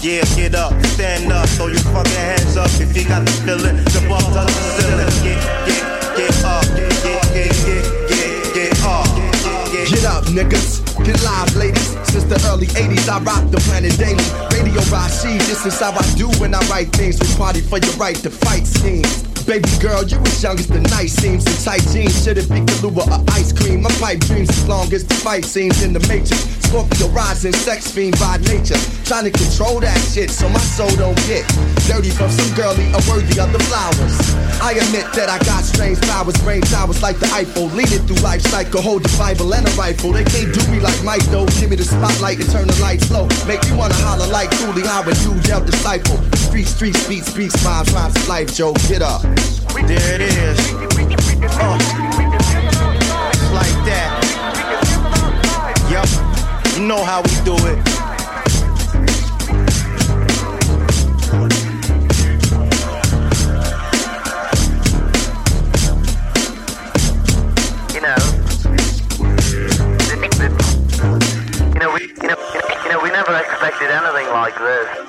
Yeah, 0.04 0.24
get 0.36 0.54
up, 0.54 0.74
stand 0.94 1.32
up, 1.32 1.50
throw 1.50 1.68
your 1.68 1.80
fucking 1.80 2.12
hands 2.12 2.58
up 2.58 2.70
if 2.80 2.96
you 2.96 3.08
got 3.08 3.26
the 3.26 3.32
feeling. 3.46 3.78
Jump 3.90 4.12
up, 4.12 4.22
touch 4.34 4.54
the 4.54 4.62
ceiling. 4.78 5.10
Get, 5.24 5.42
get, 5.66 5.84
get 6.18 6.46
up. 6.46 6.64
Get, 6.76 6.94
get, 7.34 7.52
get, 7.66 7.84
get, 8.10 8.54
get 8.54 8.86
up. 8.86 9.06
Get, 9.72 9.90
Get 9.90 10.06
up, 10.06 10.24
niggas. 10.26 10.85
Get 11.06 11.22
live, 11.24 11.56
ladies. 11.56 11.90
Since 12.10 12.24
the 12.24 12.42
early 12.50 12.66
80s, 12.66 13.08
I 13.08 13.20
rock 13.20 13.52
the 13.52 13.58
planet 13.70 13.96
daily. 13.96 14.26
Radio 14.50 14.82
Rashid, 14.90 15.40
this 15.42 15.64
is 15.64 15.80
how 15.80 15.92
I 15.92 16.02
do 16.16 16.28
when 16.42 16.56
I 16.56 16.60
write 16.68 16.90
things. 16.94 17.20
We 17.20 17.28
party 17.38 17.62
for 17.62 17.78
your 17.78 17.94
right 17.94 18.16
to 18.16 18.32
fight 18.32 18.66
schemes. 18.66 19.35
Baby 19.46 19.70
girl, 19.80 20.02
you 20.02 20.18
as 20.26 20.42
young 20.42 20.58
as 20.58 20.66
the 20.66 20.82
night 20.90 21.14
seems. 21.14 21.46
In 21.46 21.54
tight 21.62 21.86
jeans, 21.94 22.18
should 22.18 22.40
it 22.40 22.50
be 22.50 22.66
Kahlua 22.66 23.06
or 23.06 23.22
ice 23.38 23.54
cream? 23.54 23.84
My 23.84 23.94
pipe 24.02 24.20
dreams 24.26 24.50
as 24.50 24.68
long 24.68 24.92
as 24.92 25.06
the 25.06 25.14
fight 25.22 25.46
scenes 25.46 25.84
in 25.84 25.94
the 25.94 26.02
matrix. 26.10 26.50
Scorpio 26.66 27.08
rising, 27.14 27.54
sex 27.54 27.92
fiend 27.92 28.18
by 28.18 28.38
nature. 28.50 28.82
Trying 29.06 29.30
to 29.30 29.34
control 29.38 29.80
that 29.86 30.02
shit 30.10 30.32
so 30.32 30.50
my 30.50 30.58
soul 30.58 30.90
don't 30.98 31.16
get 31.30 31.46
dirty 31.86 32.10
from 32.10 32.34
some 32.34 32.50
girlie 32.58 32.90
unworthy 32.90 33.38
of 33.38 33.54
the 33.54 33.62
flowers. 33.70 34.18
I 34.66 34.82
admit 34.82 35.14
that 35.14 35.30
I 35.30 35.38
got 35.46 35.62
strange 35.62 36.02
powers, 36.10 36.42
brain 36.42 36.66
towers 36.74 37.06
like 37.06 37.22
the 37.22 37.30
Eiffel. 37.30 37.70
Leading 37.78 38.02
through 38.10 38.26
life 38.26 38.42
cycle, 38.42 38.82
hold 38.82 39.04
the 39.04 39.14
Bible 39.14 39.54
and 39.54 39.70
a 39.70 39.72
rifle. 39.78 40.10
They 40.12 40.26
can't 40.26 40.50
do 40.50 40.66
me 40.74 40.82
like 40.82 40.98
Mike 41.06 41.26
though. 41.30 41.46
Give 41.62 41.70
me 41.70 41.78
the 41.78 41.86
spotlight 41.86 42.42
and 42.42 42.50
turn 42.50 42.66
the 42.66 42.78
lights 42.82 43.14
low. 43.14 43.30
Make 43.46 43.62
me 43.70 43.78
wanna 43.78 43.94
holler 44.02 44.26
like 44.34 44.50
Cooley, 44.58 44.82
how 44.90 45.06
a 45.06 45.14
dude 45.22 45.46
dealt 45.46 45.70
disciple. 45.70 46.18
Street, 46.56 46.96
street, 46.96 47.10
beats, 47.10 47.34
beats, 47.34 47.56
vibes, 47.58 47.90
vibes, 47.90 48.28
life, 48.30 48.56
Joe, 48.56 48.72
get 48.88 49.02
up. 49.02 49.22
There 49.22 50.16
it 50.16 50.22
is. 50.22 50.58
Uh, 50.58 51.78
it's 53.34 53.52
like 53.52 53.76
that. 53.84 54.16
Yup, 55.92 56.08
you 56.78 56.88
know 56.88 57.04
how 57.04 57.22
we 57.24 57.30
do 57.44 57.56
it. 57.68 57.76
you 72.86 72.92
know 72.92 73.02
we 73.04 73.10
never 73.10 73.36
expected 73.36 73.92
anything 73.92 74.30
like 74.30 74.58
this. 74.58 75.05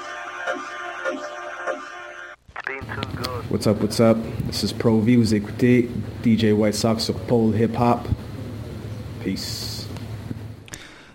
What's 3.56 3.66
up, 3.66 3.80
what's 3.80 4.00
up? 4.00 4.18
This 4.48 4.64
is 4.64 4.74
Pro 4.74 5.00
V. 5.00 5.16
Vous 5.16 5.34
écoutez 5.34 5.88
DJ 6.22 6.52
White 6.52 6.74
Sox 6.74 7.02
sur 7.02 7.14
Pole 7.14 7.58
Hip 7.58 7.70
Hop. 7.80 8.00
Peace. 9.24 9.88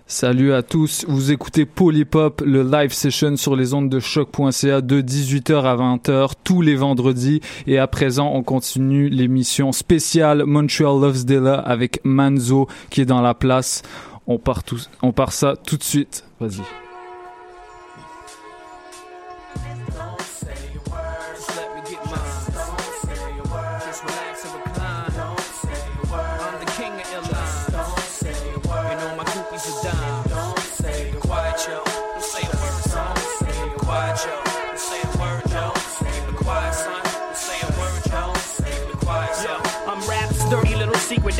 Salut 0.08 0.52
à 0.52 0.64
tous, 0.64 1.04
vous 1.06 1.30
écoutez 1.30 1.66
Polypop, 1.66 2.42
le 2.44 2.64
live 2.64 2.92
session 2.92 3.36
sur 3.36 3.54
les 3.54 3.74
ondes 3.74 3.88
de 3.88 4.00
choc.ca 4.00 4.80
de 4.80 5.00
18h 5.00 5.62
à 5.62 5.76
20h 5.76 6.32
tous 6.42 6.62
les 6.62 6.74
vendredis. 6.74 7.40
Et 7.68 7.78
à 7.78 7.86
présent, 7.86 8.32
on 8.34 8.42
continue 8.42 9.08
l'émission 9.08 9.70
spéciale 9.70 10.44
Montreal 10.44 11.00
Loves 11.00 11.24
Della 11.24 11.60
avec 11.60 12.00
Manzo 12.02 12.66
qui 12.90 13.02
est 13.02 13.06
dans 13.06 13.22
la 13.22 13.34
place. 13.34 13.82
On 14.26 14.40
part, 14.40 14.64
on 15.02 15.12
part 15.12 15.32
ça 15.32 15.54
tout 15.64 15.76
de 15.76 15.84
suite. 15.84 16.24
Vas-y. 16.40 16.81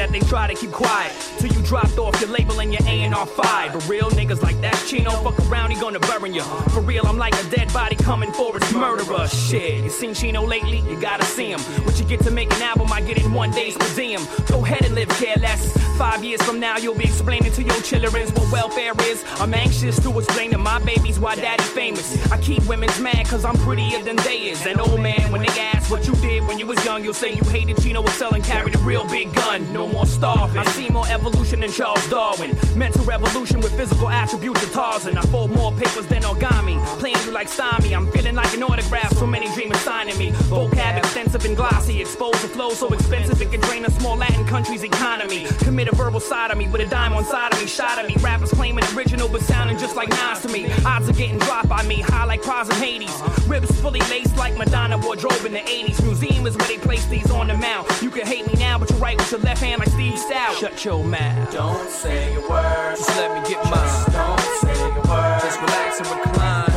That 0.02 0.10
they 0.10 0.18
try 0.26 0.48
to 0.48 0.54
keep 0.54 0.72
quiet. 0.72 1.12
Till 1.38 1.52
you 1.52 1.62
dropped 1.62 1.96
off 1.96 2.20
your 2.20 2.28
label 2.28 2.58
and 2.60 2.72
your 2.72 2.82
A&R 2.86 3.26
5. 3.26 3.72
But 3.72 3.88
real 3.88 4.10
niggas 4.10 4.42
like 4.42 4.60
that 4.60 4.74
Chino, 4.88 5.10
fuck 5.22 5.38
around, 5.48 5.70
he 5.70 5.80
gonna 5.80 6.00
burn 6.00 6.34
you. 6.34 6.42
For 6.74 6.80
real, 6.80 7.06
I'm 7.06 7.18
like 7.18 7.34
a 7.34 7.44
dead 7.50 7.72
body 7.72 7.94
coming 7.94 8.32
for 8.32 8.56
its 8.56 8.72
murderer. 8.72 9.28
Shit, 9.28 9.84
you 9.84 9.90
seen 9.90 10.12
Chino 10.12 10.42
lately? 10.44 10.78
You 10.90 11.00
gotta 11.00 11.24
see 11.24 11.52
him. 11.52 11.60
What 11.86 12.00
you 12.00 12.04
get 12.04 12.20
to 12.22 12.32
make 12.32 12.52
an 12.52 12.62
album, 12.62 12.92
I 12.92 13.00
get 13.00 13.16
in 13.16 13.32
one 13.32 13.52
day's 13.52 13.78
museum. 13.78 14.26
Go 14.48 14.64
ahead 14.64 14.84
and 14.84 14.96
live 14.96 15.08
careless. 15.10 15.72
Five 16.02 16.24
years 16.24 16.42
from 16.42 16.58
now, 16.58 16.78
you'll 16.78 16.96
be 16.96 17.04
explaining 17.04 17.52
to 17.52 17.62
your 17.62 17.80
children 17.80 18.26
what 18.30 18.50
welfare 18.50 18.92
is. 19.02 19.24
I'm 19.38 19.54
anxious 19.54 20.02
to 20.02 20.18
explain 20.18 20.50
to 20.50 20.58
my 20.58 20.80
babies 20.80 21.20
why 21.20 21.36
daddy's 21.36 21.68
famous. 21.68 22.20
I 22.32 22.38
keep 22.38 22.66
women's 22.66 22.98
mad 22.98 23.24
cause 23.28 23.44
I'm 23.44 23.56
prettier 23.58 24.02
than 24.02 24.16
they 24.16 24.50
is. 24.50 24.66
And 24.66 24.80
old 24.80 25.00
man, 25.00 25.30
when 25.30 25.42
they 25.42 25.60
ask 25.60 25.92
what 25.92 26.04
you 26.08 26.16
did 26.16 26.44
when 26.48 26.58
you 26.58 26.66
was 26.66 26.84
young, 26.84 27.04
you'll 27.04 27.14
say 27.14 27.32
you 27.32 27.44
hated 27.44 27.80
Chino 27.80 28.02
was 28.02 28.14
selling, 28.14 28.42
carried 28.42 28.74
a 28.74 28.78
real 28.78 29.06
big 29.06 29.32
gun. 29.32 29.72
No 29.72 29.86
more 29.86 30.04
starving. 30.04 30.58
I 30.58 30.64
see 30.72 30.88
more 30.88 31.06
evolution 31.06 31.60
than 31.60 31.70
Charles 31.70 32.04
Darwin. 32.10 32.50
Mental 32.74 33.04
revolution 33.04 33.60
with 33.60 33.72
physical 33.76 34.08
attributes 34.08 34.60
of 34.64 34.72
Tarzan. 34.72 35.16
I 35.16 35.22
fold 35.22 35.52
more 35.52 35.70
papers 35.70 36.08
than 36.08 36.22
origami. 36.22 36.84
Playing 36.98 37.22
you 37.24 37.30
like 37.30 37.48
Stymie. 37.48 37.94
I'm 37.94 38.10
feeling 38.10 38.34
like 38.34 38.52
an 38.54 38.64
autograph. 38.64 39.12
So 39.18 39.26
many 39.26 39.46
dreamers 39.54 39.78
signing 39.78 40.18
me. 40.18 40.32
Vocab 40.50 40.98
extensive 40.98 41.44
and 41.44 41.56
glossy. 41.56 42.00
Exposed 42.00 42.40
to 42.40 42.48
flow 42.48 42.70
so 42.70 42.92
expensive 42.92 43.40
it 43.40 43.52
can 43.52 43.60
drain 43.60 43.84
a 43.84 43.90
small 43.92 44.16
Latin 44.16 44.44
country's 44.46 44.82
economy. 44.82 45.46
Commit 45.60 45.91
a 45.92 45.96
verbal 45.96 46.20
side 46.20 46.50
of 46.50 46.58
me 46.58 46.68
with 46.68 46.80
a 46.80 46.86
dime 46.86 47.12
on 47.12 47.24
side 47.24 47.52
of 47.52 47.60
me. 47.60 47.66
Shot 47.66 47.98
at 47.98 48.06
me. 48.06 48.16
Rappers 48.20 48.50
claiming 48.50 48.84
original 48.96 49.28
but 49.28 49.42
sounding 49.42 49.78
just 49.78 49.96
like 49.96 50.08
Nas 50.08 50.40
to 50.42 50.48
me. 50.48 50.70
Odds 50.84 51.08
are 51.08 51.12
getting 51.12 51.38
dropped 51.38 51.68
by 51.68 51.82
me. 51.84 52.00
High 52.00 52.24
like 52.24 52.42
pros 52.42 52.68
in 52.68 52.76
Hades. 52.76 53.22
Ribs 53.46 53.70
fully 53.80 54.00
laced 54.10 54.36
like 54.36 54.56
Madonna 54.56 54.98
wardrobe 54.98 55.44
in 55.44 55.52
the 55.52 55.60
80s. 55.60 56.02
Museum 56.02 56.46
is 56.46 56.56
where 56.56 56.68
they 56.68 56.78
place 56.78 57.06
these 57.06 57.30
on 57.30 57.48
the 57.48 57.54
mount. 57.54 57.86
You 58.02 58.10
can 58.10 58.26
hate 58.26 58.46
me 58.46 58.54
now, 58.58 58.78
but 58.78 58.90
you 58.90 58.96
write 58.96 59.18
with 59.18 59.30
your 59.30 59.40
left 59.40 59.62
hand 59.62 59.80
like 59.80 59.90
Steve 59.90 60.18
Stoute. 60.18 60.58
Shut 60.58 60.84
your 60.84 61.04
mouth. 61.04 61.52
Don't 61.52 61.88
say 61.88 62.34
a 62.34 62.40
word. 62.48 62.96
Just 62.96 63.16
let 63.16 63.30
me 63.32 63.48
get 63.48 63.64
mine. 63.64 64.12
Don't 64.12 64.40
say 64.60 64.82
a 64.82 64.94
word. 64.94 65.40
Just 65.42 65.60
relax 65.60 66.00
and 66.00 66.08
recline. 66.08 66.71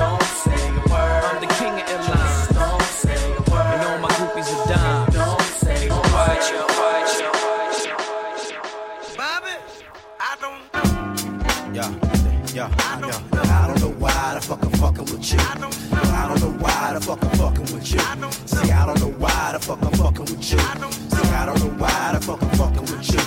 See, 18.46 18.72
I 18.72 18.86
don't 18.86 19.00
know 19.00 19.12
why 19.20 19.52
the 19.54 19.60
fuck 19.60 19.82
I'm 19.82 19.92
fucking 19.94 20.26
with 20.26 20.52
you. 20.52 20.60
See, 20.60 21.30
I 21.34 21.46
don't 21.46 21.60
know 21.60 21.74
why 21.78 22.12
the 22.14 22.22
fuck 22.22 22.42
I'm 22.42 22.50
fucking 22.52 22.82
with 22.82 23.14
you. 23.14 23.22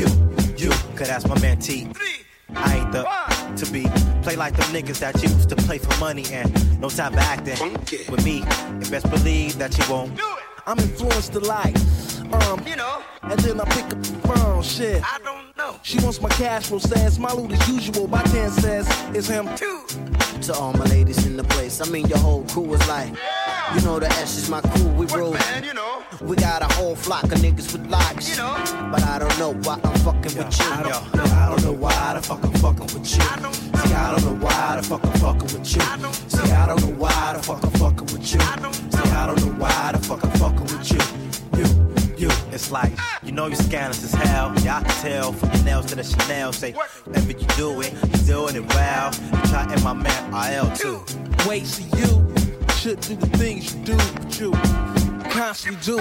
You, 0.00 0.08
you, 0.56 0.70
cause 0.96 1.08
that's 1.08 1.26
my 1.26 1.38
man 1.40 1.58
T. 1.58 1.88
I 2.54 2.78
ain't 2.78 2.92
the 2.92 3.04
to 3.56 3.72
be 3.72 3.86
play 4.22 4.36
like 4.36 4.56
them 4.56 4.70
niggas 4.72 5.00
that 5.00 5.20
used 5.22 5.48
to 5.48 5.56
play 5.56 5.78
for 5.78 5.98
money 5.98 6.24
and 6.32 6.80
no 6.80 6.88
time 6.88 7.12
for 7.12 7.20
acting. 7.20 7.72
With 8.10 8.24
me, 8.24 8.38
you 8.38 8.90
best 8.90 9.10
believe 9.10 9.58
that 9.58 9.76
you 9.76 9.84
won't. 9.90 10.18
I'm 10.66 10.78
influenced 10.78 11.34
a 11.34 11.40
lot. 11.40 11.66
Um, 12.32 12.62
you 12.66 12.76
know, 12.76 13.02
and 13.22 13.40
then 13.40 13.60
I 13.60 13.64
pick 13.64 13.84
up 13.84 14.02
the 14.02 14.28
phone. 14.28 14.62
Shit, 14.62 15.02
I 15.02 15.18
don't 15.24 15.56
know. 15.56 15.80
She 15.82 15.98
wants 16.00 16.20
my 16.20 16.28
cash 16.28 16.66
flow 16.66 16.78
says 16.78 17.18
my 17.18 17.32
loot 17.32 17.52
as 17.52 17.68
usual. 17.68 18.06
My 18.06 18.22
ten 18.24 18.50
says 18.50 18.86
it's 19.14 19.28
him 19.28 19.48
too. 19.56 19.84
To 20.42 20.54
all 20.54 20.72
my 20.74 20.84
ladies 20.84 21.26
in 21.26 21.36
the 21.36 21.44
place, 21.44 21.80
I 21.80 21.90
mean 21.90 22.06
your 22.06 22.18
whole 22.18 22.44
crew 22.44 22.72
is 22.74 22.86
like, 22.88 23.12
you 23.74 23.80
know 23.82 23.98
the 23.98 24.06
S 24.06 24.36
is 24.36 24.48
my 24.48 24.60
crew, 24.60 24.88
we 24.92 25.06
roll. 25.06 25.36
you 25.62 25.74
know. 25.74 26.02
We 26.20 26.36
got 26.36 26.62
a 26.62 26.74
whole 26.74 26.96
flock 26.96 27.24
of 27.24 27.38
niggas 27.38 27.72
with 27.72 27.86
locks, 27.86 28.30
you 28.30 28.36
know. 28.36 28.54
But 28.90 29.02
I 29.04 29.18
don't 29.18 29.38
know 29.38 29.52
why 29.62 29.78
I'm 29.84 29.98
fucking 30.00 30.36
with 30.36 30.58
you. 30.58 30.66
I 30.66 30.82
don't, 30.82 31.18
I 31.32 31.48
don't 31.48 31.64
know 31.64 31.72
why 31.72 32.14
the 32.14 32.22
fuck 32.22 32.42
I'm 32.44 32.52
fucking 32.54 32.86
with 32.86 32.94
you. 32.96 33.20
See, 33.20 33.94
I 33.94 34.10
don't 34.10 34.24
know 34.24 34.46
why 34.46 34.76
the 34.76 34.82
fuck 34.82 35.04
I'm 35.04 35.12
fucking 35.12 35.42
with 35.42 35.74
you. 35.74 35.80
See, 35.80 36.52
I 36.52 36.66
don't 36.66 36.80
know 36.80 36.94
why 36.94 37.32
the 37.36 37.42
fuck 37.42 37.64
I'm 37.64 37.70
fucking 37.72 38.06
with 38.06 38.34
you. 38.34 38.40
See, 38.40 39.10
I 39.10 39.26
don't 39.26 39.46
know 39.46 39.52
why 39.52 39.92
the 39.92 39.98
fuck 39.98 40.24
I'm 40.24 40.30
fucking 40.32 40.60
with 40.62 40.92
you. 40.92 41.58
You, 41.58 42.28
you. 42.28 42.30
It's 42.52 42.70
like, 42.70 42.92
you 43.22 43.32
know 43.32 43.46
you're 43.46 43.56
scandalous 43.56 44.02
as 44.02 44.12
hell. 44.14 44.48
Y'all 44.60 44.82
can 44.82 45.02
tell 45.02 45.32
from 45.32 45.52
your 45.52 45.64
nails 45.64 45.86
to 45.86 45.94
the 45.94 46.04
Chanel. 46.04 46.52
Say, 46.52 46.72
whenever 47.04 47.32
you 47.32 47.46
do 47.56 47.80
it, 47.80 47.92
you're 47.92 48.48
doing 48.48 48.56
it 48.56 48.74
well. 48.74 49.12
You 49.14 49.42
try 49.50 49.66
and 49.70 49.84
my 49.84 49.92
man 49.92 50.32
RL 50.32 50.74
too. 50.74 51.04
Wait, 51.46 51.66
see 51.66 51.84
you 51.96 52.47
should 52.78 53.00
do 53.00 53.16
the 53.16 53.26
things 53.36 53.74
you 53.74 53.82
do, 53.82 53.96
but 53.96 54.38
you 54.38 54.52
constantly 55.30 55.80
do. 55.82 55.98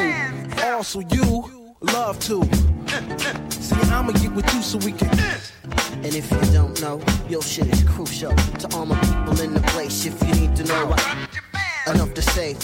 Also, 0.64 1.00
you 1.00 1.74
love 1.82 2.20
to. 2.20 2.44
See, 3.50 3.76
I'ma 3.90 4.12
get 4.12 4.32
with 4.34 4.54
you 4.54 4.62
so 4.62 4.78
we 4.86 4.92
can. 4.92 5.10
And 6.04 6.14
if 6.14 6.30
you 6.32 6.40
don't 6.54 6.80
know, 6.80 7.02
your 7.28 7.42
shit 7.42 7.66
is 7.74 7.82
crucial 7.82 8.32
to 8.36 8.76
all 8.76 8.86
my 8.86 9.00
people 9.00 9.42
in 9.42 9.56
the 9.56 9.62
place. 9.74 10.06
If 10.06 10.22
you 10.22 10.36
need 10.36 10.56
to 10.56 10.66
know, 10.66 10.94
I, 10.96 11.28
enough 11.94 12.14
to 12.14 12.22
say, 12.22 12.56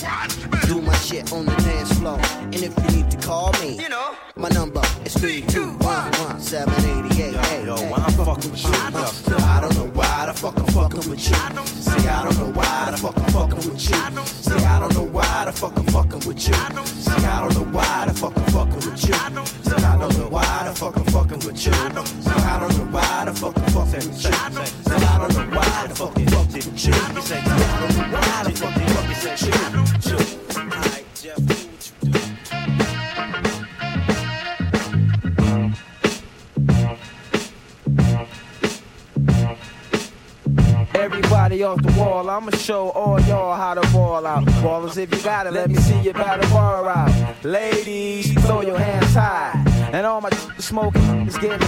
do 0.67 0.81
my 0.81 0.95
shit 0.97 1.31
on 1.31 1.45
the 1.45 1.55
dance 1.55 1.93
floor. 1.99 2.19
And 2.41 2.55
if 2.55 2.77
you 2.77 2.97
need 2.97 3.11
to 3.11 3.17
call 3.17 3.51
me, 3.61 3.79
you 3.79 3.89
know, 3.89 4.15
my 4.35 4.49
number 4.49 4.81
is 5.05 5.13
three 5.13 5.41
two 5.41 5.71
one 5.77 6.11
one 6.27 6.39
seven 6.39 6.73
eighty 6.85 7.23
eight. 7.23 7.33
Yo, 7.33 7.75
yo, 7.75 7.75
why 7.89 7.97
I'm 7.97 8.11
fucking 8.13 8.51
with 8.51 8.63
you? 8.63 8.71
Yo, 8.71 9.37
I 9.37 9.61
don't 9.61 9.75
know 9.75 9.87
why 9.93 10.25
the 10.25 10.33
fuck 10.33 10.57
I'm 10.57 10.65
fucking 10.67 11.09
with 11.09 11.29
you. 11.29 11.35
See, 11.35 12.07
I 12.07 12.23
don't 12.23 12.37
know 12.37 12.51
why 12.51 12.89
the 12.91 12.97
fuck 12.97 13.17
I'm 13.17 13.25
fucking 13.31 13.55
with 13.57 13.89
you. 13.89 13.95
See, 14.25 14.53
I 14.53 14.79
don't 14.79 14.93
know 14.95 15.03
why 15.05 15.45
the 15.45 15.51
fuck 15.53 15.77
I'm 15.77 15.85
fucking 15.85 16.27
with 16.27 16.47
you. 16.47 16.53
See, 16.53 17.25
I 17.25 17.39
don't 17.39 17.53
know 17.55 17.63
why 17.71 18.05
the 18.07 18.13
fuck 18.13 18.37
I'm 18.37 18.45
fucking 18.45 18.75
with 18.75 19.07
you. 19.07 19.13
See, 19.63 19.73
I 19.73 19.97
don't 19.97 20.17
know 20.17 20.27
why 20.29 20.65
the 20.67 20.73
fuck 20.73 20.97
I'm 20.97 21.05
fucking 21.05 21.39
with 21.39 21.47
you. 21.47 21.53
See, 21.53 21.71
I 21.71 21.89
don't 21.89 22.07
know 22.07 22.25
why 22.25 22.25
the 22.27 22.33
fuck 22.33 22.57
I'm 22.57 22.65
fucking 22.65 22.65
with 22.65 22.65
you. 22.65 22.69
See, 22.69 22.69
I 22.69 22.69
don't 22.69 22.77
know 22.77 22.85
why 22.91 23.25
the 23.25 23.33
fuck 23.33 23.57
I'm 23.57 23.65
fucking 23.71 23.99
with 23.99 24.05
you. 24.05 24.11
See, 24.13 24.29
I 24.29 25.19
don't 25.19 25.33
know 25.33 25.57
why 25.57 25.87
the 25.87 25.95
fuck 25.95 26.17
I'm 26.17 26.27
fucking 26.27 26.63
with 26.63 26.85
you. 26.85 28.52
Off 41.63 41.81
the 41.81 41.99
wall, 41.99 42.29
I'ma 42.29 42.51
show 42.51 42.89
all 42.89 43.19
y'all 43.21 43.55
how 43.55 43.73
to 43.73 43.81
ball 43.91 44.25
out. 44.25 44.45
Ballers, 44.61 44.97
if 44.97 45.13
you 45.13 45.21
got 45.23 45.47
it, 45.47 45.53
let 45.53 45.69
me 45.69 45.75
see 45.75 45.99
you 46.01 46.13
battle 46.13 46.49
bar 46.49 46.87
out. 46.87 47.43
Ladies, 47.43 48.33
throw 48.45 48.61
your 48.61 48.77
hands 48.77 49.13
high. 49.13 49.53
And 49.93 50.05
all 50.05 50.21
my 50.21 50.29
smoking 50.57 51.27
is 51.27 51.37
getting 51.37 51.67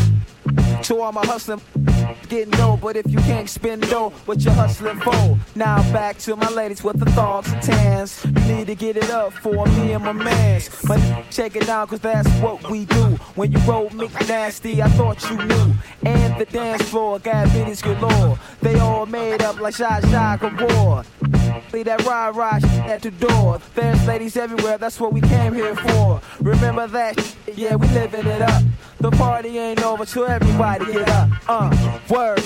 to 0.86 1.02
all 1.02 1.12
my 1.12 1.26
hustling, 1.26 1.60
getting 2.30 2.52
dough. 2.52 2.78
But 2.80 2.96
if 2.96 3.10
you 3.10 3.18
can't 3.20 3.50
spend 3.50 3.90
dough, 3.90 4.10
what 4.26 4.44
you 4.46 4.52
hustling 4.52 5.00
for? 5.00 5.38
Now 5.56 5.82
back 5.92 6.20
to 6.20 6.36
my 6.36 6.50
ladies 6.50 6.84
with 6.84 7.00
the 7.00 7.10
thoughts 7.12 7.52
and 7.52 7.62
tans. 7.62 8.24
You 8.24 8.56
need 8.56 8.68
to 8.68 8.76
get 8.76 8.96
it 8.96 9.10
up 9.10 9.34
for 9.34 9.66
me 9.66 9.94
and 9.94 10.04
my 10.04 10.12
mans. 10.12 10.70
My 10.84 11.26
check 11.32 11.56
it 11.56 11.66
down, 11.66 11.88
cause 11.88 12.00
that's 12.00 12.30
what 12.40 12.70
we 12.70 12.86
do. 12.86 13.04
When 13.34 13.52
you 13.52 13.58
roll 13.60 13.90
me 13.92 14.10
nasty, 14.28 14.84
I 14.84 14.90
thought 14.90 15.28
you 15.30 15.38
knew. 15.38 15.74
And 16.06 16.40
the 16.40 16.46
dance 16.46 16.84
floor 16.84 17.18
got 17.18 17.48
bitties 17.48 17.82
galore. 17.82 18.38
They 18.62 18.78
all 18.80 19.08
made 19.08 19.42
up 19.42 19.60
like 19.60 19.76
Shot 19.76 20.04
Shock 20.10 20.42
War. 20.44 21.04
That 21.84 22.04
rah 22.06 22.28
rah 22.30 22.60
at 22.86 23.02
the 23.02 23.12
door. 23.12 23.60
There's 23.76 24.06
ladies 24.08 24.38
everywhere, 24.38 24.78
that's 24.78 25.00
what 25.00 25.14
we 25.14 25.22
came 25.22 25.54
here 25.54 25.76
for. 25.76 26.22
Remember 26.40 26.88
that? 26.88 27.36
Yeah, 27.56 27.76
we 27.76 27.88
living 27.90 28.26
it 28.26 28.42
up. 28.42 28.64
The 29.00 29.12
party 29.12 29.58
ain't 29.58 29.84
over 29.84 30.06
till 30.06 30.26
everybody 30.26 30.86
get 30.86 31.10
up. 31.10 31.30
Uh, 31.48 32.00
word. 32.10 32.44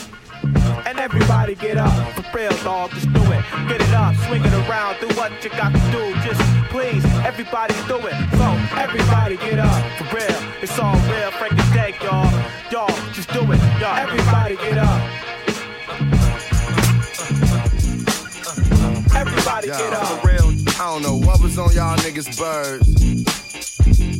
And 0.85 0.97
everybody 0.99 1.55
get 1.55 1.77
up. 1.77 1.91
For 2.13 2.37
real, 2.37 2.51
dog, 2.63 2.91
just 2.91 3.11
do 3.13 3.21
it. 3.31 3.43
Get 3.67 3.81
it 3.81 3.93
up, 3.93 4.15
swing 4.27 4.43
it 4.43 4.53
around, 4.53 4.97
do 4.99 5.07
what 5.15 5.31
you 5.43 5.49
got 5.51 5.73
to 5.73 5.91
do. 5.91 6.13
Just 6.21 6.41
please 6.69 7.03
Everybody 7.25 7.73
do 7.87 7.97
it. 8.07 8.15
So 8.37 8.47
everybody 8.77 9.37
get 9.37 9.59
up 9.59 9.97
for 9.97 10.15
real. 10.15 10.39
It's 10.61 10.77
all 10.79 10.95
real. 11.11 11.31
Break 11.37 11.51
the 11.51 11.69
deck, 11.73 12.01
y'all. 12.01 12.31
Y'all 12.71 13.11
just 13.13 13.31
do 13.31 13.39
it. 13.51 13.59
Y'all. 13.79 13.95
Everybody 13.97 14.55
get 14.55 14.77
up. 14.77 15.28
Yo, 19.49 19.61
get 19.61 19.93
up. 19.93 20.21
for 20.21 20.27
real, 20.27 20.53
I 20.77 20.77
don't 20.77 21.01
know 21.01 21.17
what 21.17 21.41
was 21.41 21.57
on 21.57 21.73
y'all 21.73 21.97
niggas' 21.97 22.37
birds 22.37 22.93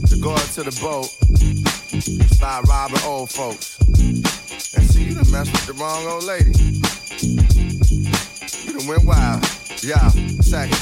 to 0.09 0.19
go 0.19 0.31
out 0.31 0.39
to 0.39 0.63
the 0.63 0.77
boat, 0.81 1.05
start 2.33 2.67
robbing 2.67 2.99
old 3.05 3.29
folks. 3.29 3.79
And 4.75 4.83
see, 4.89 5.03
you 5.03 5.13
done 5.13 5.31
messed 5.31 5.51
with 5.51 5.67
the 5.67 5.73
wrong 5.73 6.05
old 6.07 6.23
lady. 6.23 6.51
You 8.65 8.79
done 8.79 8.87
went 8.87 9.05
wild. 9.05 9.43
Yeah, 9.83 10.09
second. 10.41 10.77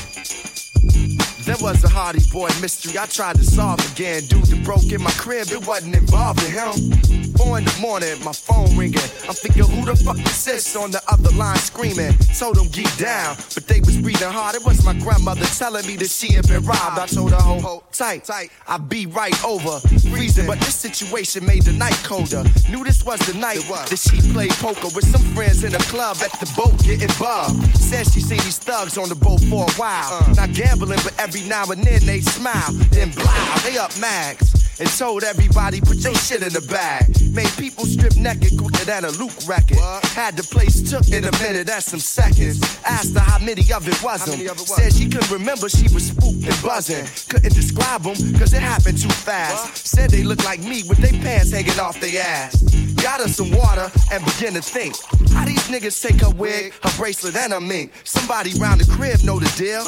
There 1.44 1.58
was 1.62 1.84
a 1.84 1.90
Hardy 1.90 2.22
Boy 2.32 2.50
mystery 2.62 2.98
I 2.98 3.06
tried 3.06 3.36
to 3.36 3.44
solve 3.44 3.80
again. 3.92 4.24
Dude 4.26 4.46
that 4.46 4.64
broke 4.64 4.92
in 4.92 5.04
my 5.04 5.12
crib, 5.12 5.52
it 5.52 5.68
wasn't 5.68 5.96
involving 5.96 6.52
him. 6.52 7.27
Four 7.38 7.60
in 7.60 7.66
the 7.66 7.78
morning, 7.80 8.18
my 8.24 8.34
phone 8.34 8.76
ringing. 8.78 9.00
I'm 9.28 9.36
thinking, 9.36 9.64
who 9.64 9.86
the 9.86 9.96
fuck 9.96 10.18
is 10.18 10.46
this 10.46 10.76
on 10.76 10.92
the 10.92 11.02
other 11.08 11.30
line 11.38 11.58
screaming? 11.58 12.14
Told 12.38 12.56
them 12.56 12.68
geek 12.70 12.94
down, 12.98 13.36
but 13.54 13.68
they 13.68 13.80
was 13.82 13.98
breathing 13.98 14.32
hard. 14.32 14.56
It 14.56 14.66
was 14.66 14.84
my 14.84 14.94
grandmother 14.94 15.46
telling 15.46 15.86
me 15.86 15.96
that 15.98 16.10
she 16.10 16.34
had 16.34 16.48
been 16.48 16.64
robbed. 16.66 17.00
I 17.00 17.06
told 17.06 17.32
her, 17.32 17.38
hold, 17.38 17.84
tight, 17.94 18.24
tight. 18.26 18.52
I'll 18.68 18.80
be 18.80 19.06
right 19.06 19.38
over. 19.46 19.80
Freezing, 20.10 20.48
but 20.48 20.60
this 20.60 20.76
situation 20.76 21.46
made 21.46 21.64
the 21.64 21.74
night 21.74 22.00
colder. 22.04 22.44
Knew 22.70 22.84
this 22.84 23.04
was 23.06 23.20
the 23.22 23.38
night 23.38 23.62
that 23.90 24.00
she 24.00 24.18
played 24.34 24.52
poker 24.52 24.90
with 24.96 25.06
some 25.06 25.22
friends 25.36 25.64
in 25.64 25.76
a 25.76 25.84
club 25.92 26.18
at 26.24 26.32
the 26.40 26.52
boat 26.56 26.78
getting 26.84 27.14
bugged. 27.20 27.78
Said 27.78 28.08
she 28.12 28.22
seen 28.22 28.40
these 28.40 28.58
thugs 28.58 28.98
on 28.98 29.10
the 29.10 29.16
boat 29.16 29.42
for 29.46 29.64
a 29.64 29.72
while. 29.74 30.14
Uh-uh. 30.14 30.34
Not 30.34 30.54
gambling, 30.54 31.00
but 31.04 31.14
every 31.20 31.42
now 31.48 31.66
and 31.70 31.84
then 31.84 32.06
they 32.06 32.22
smile. 32.22 32.72
Then 32.92 33.12
blow, 33.12 33.56
they 33.64 33.78
up 33.78 33.92
mags. 34.00 34.67
And 34.80 34.88
told 34.90 35.24
everybody, 35.24 35.82
put 35.82 35.98
your 35.98 36.14
shit 36.14 36.44
in 36.44 36.54
the 36.54 36.62
bag. 36.62 37.10
Made 37.34 37.50
people 37.58 37.86
strip 37.86 38.16
naked 38.16 38.58
quicker 38.60 38.86
than 38.86 39.06
a 39.06 39.12
Luke 39.18 39.34
record. 39.48 39.80
Had 40.14 40.38
the 40.38 40.44
place 40.44 40.88
took 40.88 41.08
in 41.10 41.26
a 41.26 41.32
minute, 41.42 41.66
that's 41.66 41.88
some 41.88 42.00
seconds. 42.00 42.62
Asked 42.86 43.16
her 43.16 43.20
how 43.20 43.40
many 43.40 43.66
of 43.74 43.88
it 43.88 43.98
was 44.04 44.22
'em. 44.28 44.38
Said 44.66 44.94
she 44.94 45.10
couldn't 45.10 45.32
remember, 45.32 45.68
she 45.68 45.88
was 45.94 46.08
spooked 46.08 46.46
and 46.46 46.62
buzzing. 46.62 47.06
Couldn't 47.28 47.56
describe 47.56 48.04
them, 48.04 48.16
cause 48.38 48.54
it 48.54 48.62
happened 48.62 49.02
too 49.02 49.10
fast. 49.10 49.88
Said 49.88 50.12
they 50.12 50.24
looked 50.24 50.46
like 50.46 50.60
me 50.62 50.84
with 50.84 51.00
their 51.00 51.18
pants 51.24 51.52
hanging 51.52 51.80
off 51.80 52.00
their 52.00 52.22
ass. 52.22 52.62
Got 53.02 53.22
her 53.22 53.28
some 53.28 53.52
water 53.52 53.92
and 54.12 54.24
begin 54.26 54.54
to 54.54 54.62
think. 54.62 54.96
How 55.34 55.46
these 55.46 55.68
niggas 55.70 56.00
take 56.02 56.22
her 56.22 56.30
wig, 56.30 56.74
her 56.84 56.92
bracelet, 56.98 57.36
and 57.36 57.54
her 57.54 57.62
mink? 57.62 57.94
Somebody 58.04 58.54
round 58.60 58.82
the 58.82 58.92
crib 58.96 59.24
know 59.24 59.40
the 59.40 59.50
deal. 59.58 59.84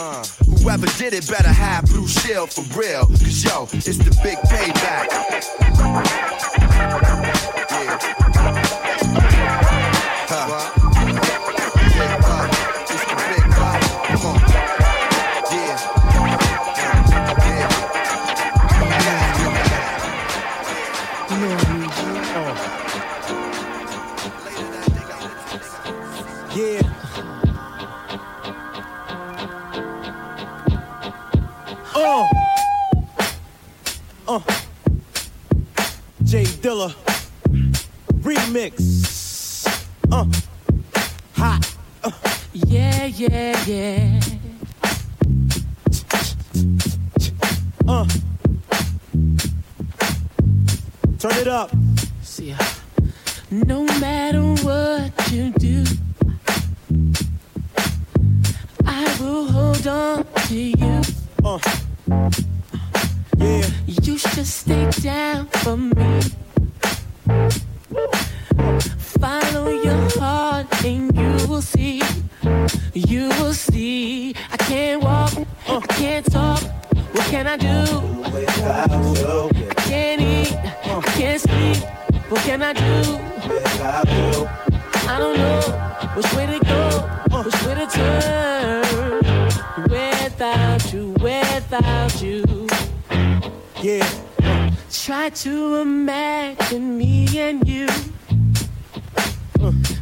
Whoever 0.61 0.87
did 0.97 1.13
it 1.13 1.27
better 1.27 1.49
have 1.49 1.85
blue 1.85 2.07
shell 2.07 2.47
for 2.47 2.61
real. 2.77 3.05
Cause 3.05 3.43
yo, 3.43 3.67
it's 3.71 3.97
the 3.97 4.17
big 4.23 4.37
payback. 4.79 5.19
Yeah. 10.39 10.78
Remix. 38.49 39.67
Uh. 40.11 40.25
Hot. 41.35 41.75
Uh. 42.03 42.11
Yeah, 42.53 43.05
yeah, 43.05 43.63
yeah. 43.67 44.19
Uh. 47.87 48.07
Turn 51.19 51.33
it 51.33 51.47
up. 51.47 51.69
See, 52.23 52.49
ya. 52.49 52.57
no 53.51 53.83
matter 53.99 54.41
what 54.63 55.11
you 55.31 55.51
do, 55.51 55.83
I 58.83 59.15
will 59.21 59.45
hold 59.45 59.85
on 59.85 60.25
to 60.47 60.55
you. 60.55 61.01
Uh. 61.45 61.59
Yeah. 63.37 63.69
You 63.85 64.17
should 64.17 64.47
stay 64.47 64.89
down 65.01 65.45
for 65.61 65.77
me. 65.77 66.19
Follow 69.19 69.69
your 69.69 70.09
heart 70.17 70.67
and 70.85 71.13
you 71.13 71.47
will 71.47 71.61
see. 71.61 72.01
You 72.93 73.27
will 73.39 73.53
see. 73.53 74.33
I 74.49 74.57
can't 74.57 75.03
walk, 75.03 75.33
I 75.67 75.79
can't 75.99 76.31
talk. 76.31 76.61
What 77.13 77.25
can 77.27 77.45
I 77.45 77.57
do? 77.57 78.23
I 78.23 79.73
can't 79.89 80.21
eat, 80.21 80.53
I 80.55 81.01
can't 81.17 81.41
sleep. 81.41 81.83
What 82.29 82.41
can 82.43 82.61
I 82.61 82.71
do? 82.71 83.19
I 85.09 85.17
don't 85.17 85.37
know 85.37 85.61
which 86.15 86.33
way 86.33 86.45
to 86.45 86.59
go, 86.65 87.41
which 87.43 87.61
way 87.65 87.75
to 87.75 87.87
turn. 87.87 89.19
Without 89.89 90.93
you, 90.93 91.11
without 91.19 92.21
you. 92.21 92.67
Yeah. 93.81 94.07
Try 94.89 95.29
to 95.29 95.75
imagine 95.77 96.97
me 96.97 97.27
and 97.37 97.67
you 97.67 97.87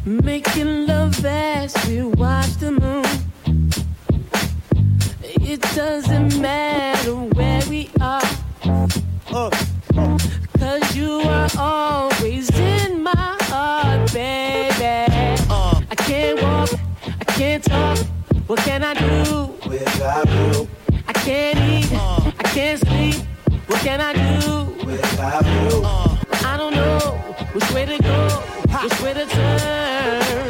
making 0.08 0.86
love 0.86 1.22
as 1.24 1.74
we 1.86 2.02
watch 2.02 2.56
the 2.56 2.70
moon. 2.72 3.04
It 5.22 5.60
doesn't 5.74 6.40
matter 6.40 7.14
where 7.14 7.62
we 7.68 7.90
are, 8.00 8.22
cause 10.58 10.96
you 10.96 11.20
are 11.20 11.50
always 11.58 12.48
in 12.58 13.02
my 13.02 13.36
heart, 13.42 14.12
baby. 14.12 15.06
I 15.90 15.94
can't 15.96 16.42
walk, 16.42 16.70
I 17.04 17.24
can't 17.24 17.64
talk. 17.64 17.98
What 18.46 18.60
can 18.60 18.82
I 18.84 18.94
do? 18.94 19.52
Without 19.68 20.26
you. 20.28 20.68
I 21.06 21.12
can't 21.12 21.58
eat, 21.58 21.92
I 21.92 22.42
can't 22.54 22.80
sleep. 22.80 23.16
What 23.66 23.80
can 23.80 24.00
I 24.00 24.12
do? 24.14 24.86
Without 24.86 25.44
you. 25.44 25.84
I 26.46 26.56
don't 26.56 26.74
know 26.74 26.98
which 27.52 27.70
way 27.72 27.84
to 27.84 27.98
go, 28.02 28.42
which 28.82 29.00
way 29.02 29.12
to 29.12 30.47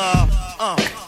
love. 0.00 0.30
Uh, 0.58 0.99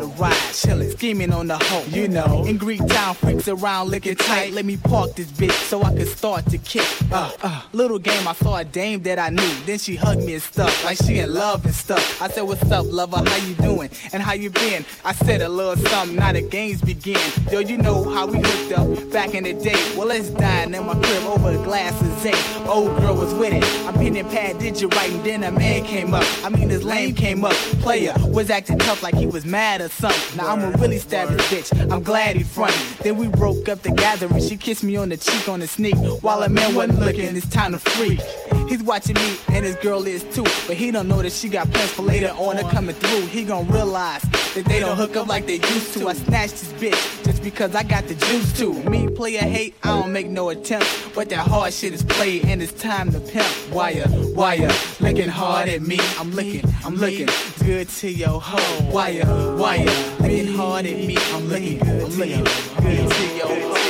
in 0.00 0.08
the 0.08 0.14
ride, 0.16 0.32
chillin', 0.52 0.90
scheming 0.92 1.32
on 1.32 1.46
the 1.48 1.58
hoe. 1.58 1.84
You 1.88 2.08
know, 2.08 2.44
in 2.44 2.56
Greek 2.56 2.86
town, 2.86 3.14
freaks 3.14 3.48
around 3.48 3.90
licking 3.90 4.16
tight. 4.16 4.52
Let 4.52 4.64
me 4.64 4.76
park 4.76 5.14
this 5.14 5.30
bitch 5.30 5.52
so 5.52 5.82
I 5.82 5.94
can 5.94 6.06
start 6.06 6.46
to 6.46 6.58
kick. 6.58 6.86
Uh, 7.10 7.32
uh, 7.42 7.62
little 7.72 7.98
game, 7.98 8.26
I 8.26 8.34
saw 8.34 8.56
a 8.56 8.64
dame 8.64 9.02
that 9.02 9.18
I 9.18 9.30
knew. 9.30 9.54
Then 9.66 9.78
she 9.78 9.96
hugged 9.96 10.24
me 10.24 10.34
and 10.34 10.42
stuff, 10.42 10.84
like 10.84 10.98
she 10.98 11.18
in 11.18 11.32
love 11.32 11.64
and 11.64 11.74
stuff. 11.74 12.22
I 12.22 12.28
said, 12.28 12.42
What's 12.42 12.70
up, 12.70 12.86
lover? 12.88 13.18
How 13.18 13.36
you 13.46 13.54
doing? 13.54 13.90
And 14.12 14.22
how 14.22 14.32
you 14.32 14.50
been? 14.50 14.84
I 15.04 15.12
said 15.12 15.42
a 15.42 15.48
little 15.48 15.76
something, 15.88 16.16
now 16.16 16.32
the 16.32 16.42
games 16.42 16.80
begin. 16.80 17.20
Yo, 17.50 17.60
you 17.60 17.76
know 17.76 18.08
how 18.08 18.26
we 18.26 18.40
hooked 18.40 18.72
up 18.72 19.12
back 19.12 19.34
in 19.34 19.44
the 19.44 19.52
day. 19.52 19.80
Well, 19.96 20.08
let's 20.08 20.30
dine 20.30 20.74
in 20.74 20.86
my 20.86 20.94
crib 20.94 21.24
over 21.24 21.50
a 21.50 21.64
glass 21.64 22.00
of 22.00 22.20
zinc. 22.20 22.36
Old 22.68 22.96
girl 22.98 23.16
was 23.16 23.32
with 23.34 23.52
it. 23.52 23.64
I'm 23.86 23.94
pinning 23.94 24.28
pad, 24.28 24.58
did 24.58 24.80
you 24.80 24.88
right? 24.88 25.10
And 25.10 25.24
then 25.24 25.44
a 25.44 25.50
man 25.50 25.84
came 25.84 26.14
up. 26.14 26.24
I 26.44 26.48
mean, 26.48 26.68
his 26.68 26.84
lame 26.84 27.14
came 27.14 27.44
up. 27.44 27.52
Player 27.82 28.14
was 28.18 28.50
acting 28.50 28.78
tough 28.78 29.02
like 29.02 29.14
he 29.14 29.26
was 29.26 29.44
mad 29.44 29.80
or 29.80 29.88
something. 29.88 29.99
Now 30.02 30.48
I'ma 30.48 30.68
really 30.78 30.98
stab 30.98 31.28
this 31.28 31.70
bitch. 31.70 31.92
I'm 31.92 32.02
glad 32.02 32.36
he 32.36 32.42
fronted. 32.42 32.80
Then 33.02 33.16
we 33.16 33.28
broke 33.28 33.68
up 33.68 33.82
the 33.82 33.90
gathering. 33.90 34.40
She 34.40 34.56
kissed 34.56 34.82
me 34.82 34.96
on 34.96 35.10
the 35.10 35.16
cheek 35.16 35.48
on 35.48 35.60
the 35.60 35.66
sneak. 35.66 35.96
While 36.22 36.42
a 36.42 36.48
man 36.48 36.74
wasn't 36.74 37.00
looking, 37.00 37.36
it's 37.36 37.48
time 37.48 37.72
to 37.72 37.78
freak. 37.78 38.20
He's 38.68 38.82
watching 38.82 39.16
me 39.16 39.36
and 39.48 39.64
his 39.64 39.76
girl 39.76 40.06
is 40.06 40.22
too. 40.34 40.44
But 40.66 40.76
he 40.76 40.90
don't 40.90 41.08
know 41.08 41.22
that 41.22 41.32
she 41.32 41.48
got 41.48 41.70
plans 41.70 41.90
for 41.90 42.02
later 42.02 42.32
on 42.36 42.56
her 42.56 42.70
coming 42.70 42.94
through. 42.94 43.26
He 43.26 43.44
gon' 43.44 43.66
realize 43.68 44.22
that 44.54 44.64
they 44.66 44.80
don't 44.80 44.96
hook 44.96 45.16
up 45.16 45.26
like 45.26 45.46
they 45.46 45.54
used 45.54 45.94
to. 45.94 46.08
I 46.08 46.14
snatched 46.14 46.52
this 46.52 46.72
bitch 46.74 47.24
just 47.24 47.42
because 47.42 47.74
I 47.74 47.82
got 47.82 48.06
the 48.06 48.14
juice 48.14 48.56
too. 48.56 48.74
Me 48.84 49.08
player 49.08 49.40
hate, 49.40 49.74
I 49.82 49.88
don't 49.88 50.12
make 50.12 50.28
no 50.28 50.50
attempt. 50.50 50.86
But 51.14 51.28
that 51.30 51.46
hard 51.46 51.72
shit 51.72 51.92
is 51.92 52.02
played 52.02 52.44
and 52.46 52.62
it's 52.62 52.72
time 52.72 53.10
to 53.12 53.20
pimp. 53.20 53.46
Wire, 53.72 54.06
wire, 54.34 54.70
looking 55.00 55.28
hard 55.28 55.68
at 55.68 55.82
me. 55.82 55.98
I'm 56.18 56.30
looking, 56.32 56.62
I'm 56.84 56.94
looking 56.96 57.28
good 57.64 57.88
to 57.88 58.10
your 58.10 58.40
hoe. 58.40 58.90
Wire, 58.92 59.24
wire, 59.56 59.84
looking 60.20 60.54
hard 60.54 60.86
at 60.86 60.96
me. 60.96 61.16
I'm 61.32 61.48
looking 61.48 61.82
I'm 61.82 62.16
looking 62.16 62.44
good 62.44 63.10
to 63.10 63.36
your 63.36 63.48
hoe. 63.48 63.80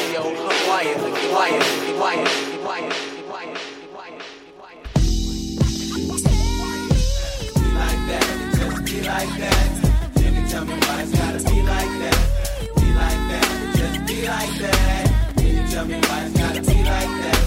Wire, 0.69 0.97
wire, 1.33 1.99
wire, 1.99 2.65
wire. 2.65 3.10
Like 9.11 9.39
that. 9.39 9.71
You 10.23 10.31
can 10.31 10.49
tell 10.49 10.65
me 10.65 10.75
why 10.75 11.03
it's 11.03 11.13
gotta 11.19 11.39
be 11.51 11.59
like 11.63 11.95
that. 12.03 12.19
Be 12.77 12.89
like 13.03 13.23
that. 13.31 13.47
Just 13.79 13.99
be 14.07 14.19
like 14.29 14.55
that. 14.63 15.35
Can 15.37 15.47
you 15.57 15.67
tell 15.73 15.85
me 15.85 15.99
why 16.07 16.19
it's 16.27 16.39
gotta 16.39 16.61
be 16.61 16.79
like 16.93 17.13
that? 17.23 17.41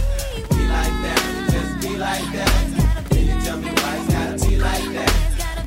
Be 0.49 0.63
like 0.75 0.97
that. 1.05 1.21
Just 1.53 1.73
be 1.81 1.97
like 1.97 2.27
that. 2.35 3.07
Can 3.11 3.23
you 3.29 3.37
tell 3.45 3.57
me 3.63 3.69
why 3.79 3.95
it's 3.97 4.13
gotta 4.13 4.49
be 4.49 4.57
like 4.57 4.87
that? 4.97 5.13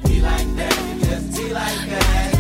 Be 0.05 0.21
like 0.21 0.51
that. 0.57 0.77
Just 1.07 1.37
be 1.37 1.53
like 1.53 1.89
that. 1.89 2.36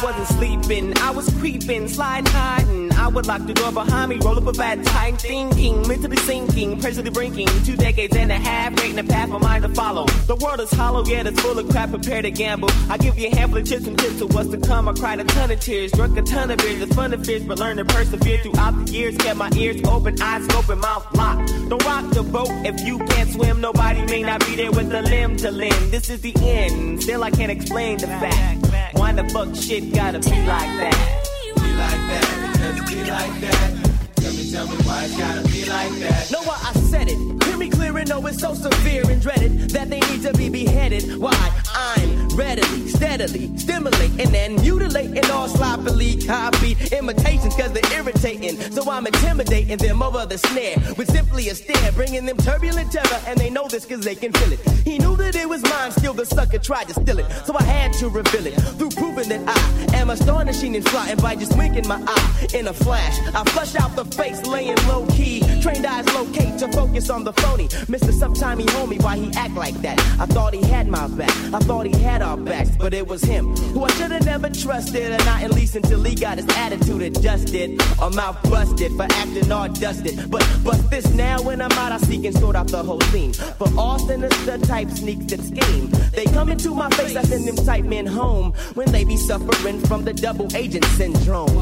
I 0.00 0.04
wasn't 0.04 0.28
sleeping, 0.28 0.96
I 0.96 1.10
was 1.10 1.28
creeping, 1.34 1.86
sliding, 1.86 2.32
hiding. 2.32 2.92
I 2.94 3.08
would 3.08 3.26
lock 3.26 3.46
the 3.46 3.52
door 3.52 3.70
behind 3.70 4.08
me, 4.08 4.16
roll 4.16 4.38
up 4.38 4.46
a 4.46 4.54
fat 4.54 4.82
time, 4.86 5.18
thinking, 5.18 5.86
mentally 5.86 6.16
sinking, 6.16 6.80
presently 6.80 7.10
brinking. 7.10 7.48
Two 7.66 7.76
decades 7.76 8.16
and 8.16 8.32
a 8.32 8.36
half, 8.36 8.74
creating 8.76 8.98
a 8.98 9.04
path 9.04 9.28
for 9.28 9.38
mine 9.38 9.60
to 9.60 9.68
follow. 9.68 10.06
The 10.26 10.36
world 10.36 10.60
is 10.60 10.70
hollow, 10.70 11.04
yet 11.04 11.26
it's 11.26 11.38
full 11.42 11.58
of 11.58 11.68
crap, 11.68 11.90
prepare 11.90 12.22
to 12.22 12.30
gamble. 12.30 12.70
I 12.88 12.96
give 12.96 13.18
you 13.18 13.28
a 13.28 13.36
handful 13.36 13.58
of 13.58 13.68
tips 13.68 13.86
and 13.86 13.98
tips 13.98 14.22
of 14.22 14.32
what's 14.32 14.48
to 14.48 14.58
come. 14.58 14.88
I 14.88 14.94
cried 14.94 15.20
a 15.20 15.24
ton 15.24 15.50
of 15.50 15.60
tears, 15.60 15.92
drunk 15.92 16.16
a 16.16 16.22
ton 16.22 16.50
of 16.50 16.56
beers. 16.56 16.80
It's 16.80 16.94
fun 16.94 17.10
to 17.10 17.18
fish, 17.18 17.42
but 17.42 17.58
learn 17.58 17.76
to 17.76 17.84
persevere 17.84 18.38
throughout 18.38 18.86
the 18.86 18.90
years. 18.90 19.18
Kept 19.18 19.36
my 19.36 19.50
ears 19.54 19.82
open, 19.86 20.20
eyes 20.22 20.48
open, 20.54 20.78
mouth 20.78 21.14
locked. 21.14 21.46
Don't 21.68 21.84
rock 21.84 22.08
the 22.10 22.22
boat 22.22 22.48
if 22.64 22.80
you 22.86 22.98
can't 23.00 23.30
swim. 23.30 23.60
Nobody 23.60 24.06
may 24.06 24.22
not 24.22 24.46
be 24.46 24.56
there 24.56 24.70
with 24.70 24.90
a 24.94 25.02
limb 25.02 25.36
to 25.38 25.50
limb. 25.50 25.90
This 25.90 26.08
is 26.08 26.22
the 26.22 26.34
end, 26.36 27.02
still 27.02 27.22
I 27.22 27.30
can't 27.30 27.52
explain 27.52 27.98
the 27.98 28.06
fact. 28.06 28.66
Why 28.94 29.12
the 29.12 29.28
fuck 29.28 29.54
shit 29.54 29.89
gotta 29.90 30.18
be 30.20 30.30
like 30.30 30.46
that? 30.78 31.24
Be 31.56 31.62
like 31.62 32.02
that. 32.10 32.74
Just 32.76 32.88
be 32.88 33.10
like 33.10 33.40
that. 33.40 33.89
Tell 34.30 34.38
me, 34.38 34.50
tell 34.52 34.66
me 34.68 34.76
why 34.84 35.04
it's 35.06 35.16
gotta 35.16 35.42
be 35.48 35.64
like 35.64 35.90
that. 35.98 36.30
Know 36.30 36.42
why 36.42 36.56
I 36.62 36.72
said 36.74 37.08
it. 37.08 37.18
Hear 37.44 37.56
me 37.56 37.68
clear 37.68 37.98
and 37.98 38.08
know 38.08 38.24
it's 38.28 38.38
so 38.38 38.54
severe 38.54 39.02
and 39.10 39.20
dreaded 39.20 39.70
that 39.70 39.90
they 39.90 39.98
need 39.98 40.22
to 40.22 40.32
be 40.34 40.48
beheaded. 40.48 41.18
Why? 41.18 41.34
I'm 41.74 42.28
readily, 42.36 42.88
steadily 42.88 43.50
stimulating 43.58 44.20
and 44.20 44.30
then 44.34 44.54
mutilating 44.56 45.30
all 45.30 45.48
sloppily 45.48 46.16
copied 46.22 46.92
imitations 46.92 47.54
cause 47.56 47.72
they're 47.72 47.92
irritating. 47.92 48.56
So 48.72 48.90
I'm 48.90 49.06
intimidating 49.06 49.78
them 49.78 50.02
over 50.02 50.26
the 50.26 50.38
snare 50.38 50.76
with 50.96 51.10
simply 51.10 51.48
a 51.48 51.54
stare, 51.54 51.92
bringing 51.92 52.24
them 52.24 52.36
turbulent 52.36 52.92
terror 52.92 53.20
and 53.26 53.38
they 53.38 53.50
know 53.50 53.66
this 53.68 53.84
cause 53.84 54.00
they 54.00 54.14
can 54.14 54.32
feel 54.32 54.52
it. 54.52 54.60
He 54.84 54.98
knew 54.98 55.16
that 55.16 55.34
it 55.34 55.48
was 55.48 55.62
mine, 55.62 55.90
still 55.92 56.14
the 56.14 56.26
sucker 56.26 56.58
tried 56.58 56.88
to 56.88 56.94
steal 56.94 57.18
it. 57.18 57.30
So 57.44 57.56
I 57.56 57.62
had 57.62 57.92
to 57.94 58.08
reveal 58.08 58.46
it 58.46 58.54
through 58.78 58.90
proving 58.90 59.28
that 59.28 59.42
I 59.46 59.96
am 59.96 60.10
astonishing 60.10 60.76
and 60.76 60.88
flying 60.88 61.16
by 61.18 61.36
just 61.36 61.56
winking 61.56 61.88
my 61.88 62.02
eye 62.06 62.46
in 62.54 62.68
a 62.68 62.72
flash. 62.72 63.18
I 63.34 63.44
flush 63.50 63.74
out 63.76 63.96
the 63.96 64.04
face, 64.20 64.44
laying 64.46 64.76
low 64.86 65.06
key. 65.06 65.40
Trained 65.62 65.86
eyes 65.86 66.06
locate 66.14 66.58
to 66.58 66.68
focus 66.72 67.10
on 67.10 67.24
the 67.24 67.32
phony. 67.34 67.68
Mr. 67.68 68.12
Sometimey 68.12 68.66
homie, 68.74 69.02
why 69.02 69.16
he 69.16 69.32
act 69.36 69.54
like 69.54 69.74
that? 69.82 69.98
I 70.20 70.26
thought 70.26 70.52
he 70.54 70.62
had 70.66 70.88
my 70.88 71.06
back. 71.08 71.34
I 71.54 71.58
thought 71.60 71.86
he 71.86 71.96
had 72.02 72.22
our 72.22 72.36
backs, 72.36 72.70
but 72.78 72.92
it 72.94 73.06
was 73.06 73.22
him 73.22 73.56
who 73.74 73.84
I 73.84 73.90
should 73.92 74.10
have 74.10 74.24
never 74.24 74.50
trusted, 74.50 75.12
and 75.12 75.24
not 75.24 75.42
at 75.42 75.52
least 75.52 75.76
until 75.76 76.02
he 76.02 76.14
got 76.14 76.38
his 76.38 76.48
attitude 76.56 77.02
adjusted 77.02 77.80
or 78.00 78.10
mouth 78.10 78.38
busted 78.50 78.92
for 78.92 79.04
acting 79.04 79.50
all 79.52 79.68
dusted. 79.68 80.30
But 80.30 80.46
but 80.64 80.78
this 80.90 81.08
now 81.14 81.40
when 81.42 81.60
I'm 81.60 81.72
out, 81.72 81.92
I 81.92 81.98
seek 81.98 82.24
and 82.24 82.36
sort 82.36 82.56
out 82.56 82.68
the 82.68 82.82
whole 82.82 83.00
scene. 83.12 83.32
For 83.32 83.68
all 83.78 83.98
sinister 83.98 84.58
type 84.58 84.90
sneaks 84.90 85.26
that 85.26 85.40
scheme, 85.40 85.90
they 86.12 86.24
come 86.26 86.50
into 86.50 86.74
my 86.74 86.90
face, 86.90 87.16
I 87.16 87.22
send 87.22 87.46
them 87.46 87.56
type 87.64 87.84
men 87.84 88.06
home 88.06 88.52
when 88.74 88.90
they 88.92 89.04
be 89.04 89.16
suffering 89.16 89.80
from 89.80 90.04
the 90.04 90.12
double 90.12 90.48
agent 90.54 90.84
syndrome. 90.96 91.56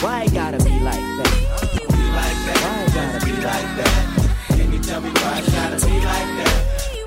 Why 0.00 0.24
it 0.24 0.34
gotta 0.34 0.58
be 0.58 0.70
like 0.80 0.96
that? 0.96 1.81
Like 2.12 2.38
that. 2.46 2.58
Why 2.62 2.84
it 2.84 2.94
gotta 2.94 3.20
be 3.24 3.32
like 3.32 3.70
that? 3.80 4.04
Can 4.56 4.72
you 4.72 4.80
tell 4.80 5.00
me 5.00 5.10
why 5.10 5.38
it's 5.38 5.52
gotta 5.52 5.78
be 5.86 5.96
like 6.10 6.30
that? 6.38 6.56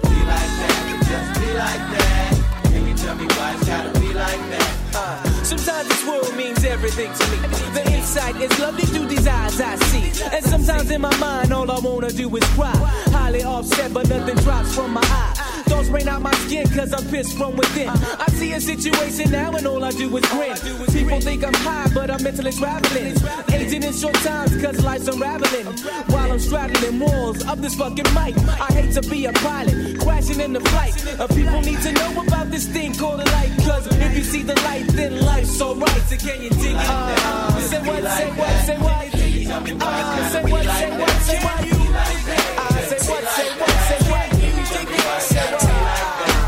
Be 0.04 0.20
like 0.32 0.52
that. 0.62 0.76
Just 1.10 1.30
be 1.40 1.50
like 1.54 1.84
that. 1.94 2.32
Can 2.72 2.88
you 2.88 2.96
tell 2.96 3.16
me 3.16 3.26
why 3.26 3.54
it's 3.54 3.68
gotta 3.68 4.00
be 4.00 4.14
like 4.14 4.44
that? 4.52 4.72
Uh, 4.96 5.24
sometimes 5.44 5.88
this 5.88 6.04
world 6.08 6.36
means 6.36 6.64
everything 6.66 7.14
to 7.14 7.24
me. 7.32 7.38
The 7.74 7.84
insight 7.94 8.36
is 8.38 8.60
lovely 8.60 8.86
through 8.86 9.08
these 9.08 9.28
eyes 9.28 9.60
I 9.62 9.76
see. 9.90 10.24
And 10.36 10.44
sometimes 10.44 10.90
in 10.90 11.02
my 11.02 11.16
mind, 11.18 11.54
all 11.54 11.70
I 11.70 11.80
wanna 11.80 12.12
do 12.12 12.36
is 12.36 12.44
cry. 12.56 12.76
Highly 13.12 13.44
offset, 13.44 13.94
but 13.94 14.10
nothing 14.10 14.38
drops 14.38 14.74
from 14.76 14.92
my 14.94 15.02
eye. 15.04 15.55
Thoughts 15.66 15.90
rain 15.90 16.08
out 16.08 16.22
my 16.22 16.34
skin 16.46 16.68
cause 16.70 16.94
I'm 16.94 17.06
pissed 17.10 17.38
from 17.38 17.56
within. 17.58 17.90
I 17.90 18.28
see 18.32 18.54
a 18.54 18.62
situation 18.62 19.32
now 19.32 19.56
and 19.56 19.66
all 19.68 19.84
I 19.84 19.92
do 19.92 20.16
is 20.18 20.26
grin. 20.32 20.56
People 20.94 21.20
think 21.22 21.44
I'm 21.44 21.54
high, 21.54 21.90
but 21.94 22.10
I'm 22.10 22.24
mentally 22.24 22.52
traveling. 22.52 23.16
Aging 23.54 23.84
in 23.84 23.94
short 23.94 24.16
times 24.16 24.56
cause 24.62 24.84
life's 24.84 25.08
unraveling. 25.08 25.68
While 26.08 26.32
I'm 26.32 26.40
straddling 26.40 27.00
walls 27.00 27.46
of 27.48 27.62
this 27.62 27.76
fucking 27.76 28.10
mic. 28.14 28.38
I 28.38 28.70
hate 28.74 28.94
to 28.94 29.02
be 29.10 29.26
a 29.26 29.34
pilot, 29.34 30.00
crashing 30.00 30.40
in 30.40 30.54
the 30.54 30.62
flight. 30.62 30.94
Uh, 31.20 31.28
people 31.28 31.62
need 31.62 31.82
to 31.82 31.92
know 31.94 32.22
about 32.22 32.50
this 32.52 32.68
thing 32.68 32.94
called 32.94 33.22
a 33.22 33.26
light. 33.32 33.52
Cause 33.66 33.88
if 33.88 34.18
you 34.18 34.24
see 34.24 34.44
the 34.44 34.56
light, 34.62 34.88
then 34.90 35.20
life's 35.26 35.62
alright. 35.62 36.02
So 36.10 36.18
can 36.18 36.42
you 36.42 36.50
dig 36.50 36.76
it? 36.76 36.78
Uh, 36.78 37.60
say 37.62 37.80
what, 37.80 38.04
say 38.04 38.30
what, 38.40 38.66
say 38.66 38.78
what? 38.78 39.06
Uh, 39.56 40.30
say 40.30 40.44
what, 40.44 40.66
say 40.66 40.92
what, 41.00 41.12
say 41.22 41.40
what? 41.44 41.60
Uh, 42.58 42.82
say 42.90 43.12
what, 43.12 43.24
say 43.36 43.60
what, 43.60 43.70
say 43.90 44.12
what? 44.12 44.25
What? 45.18 45.65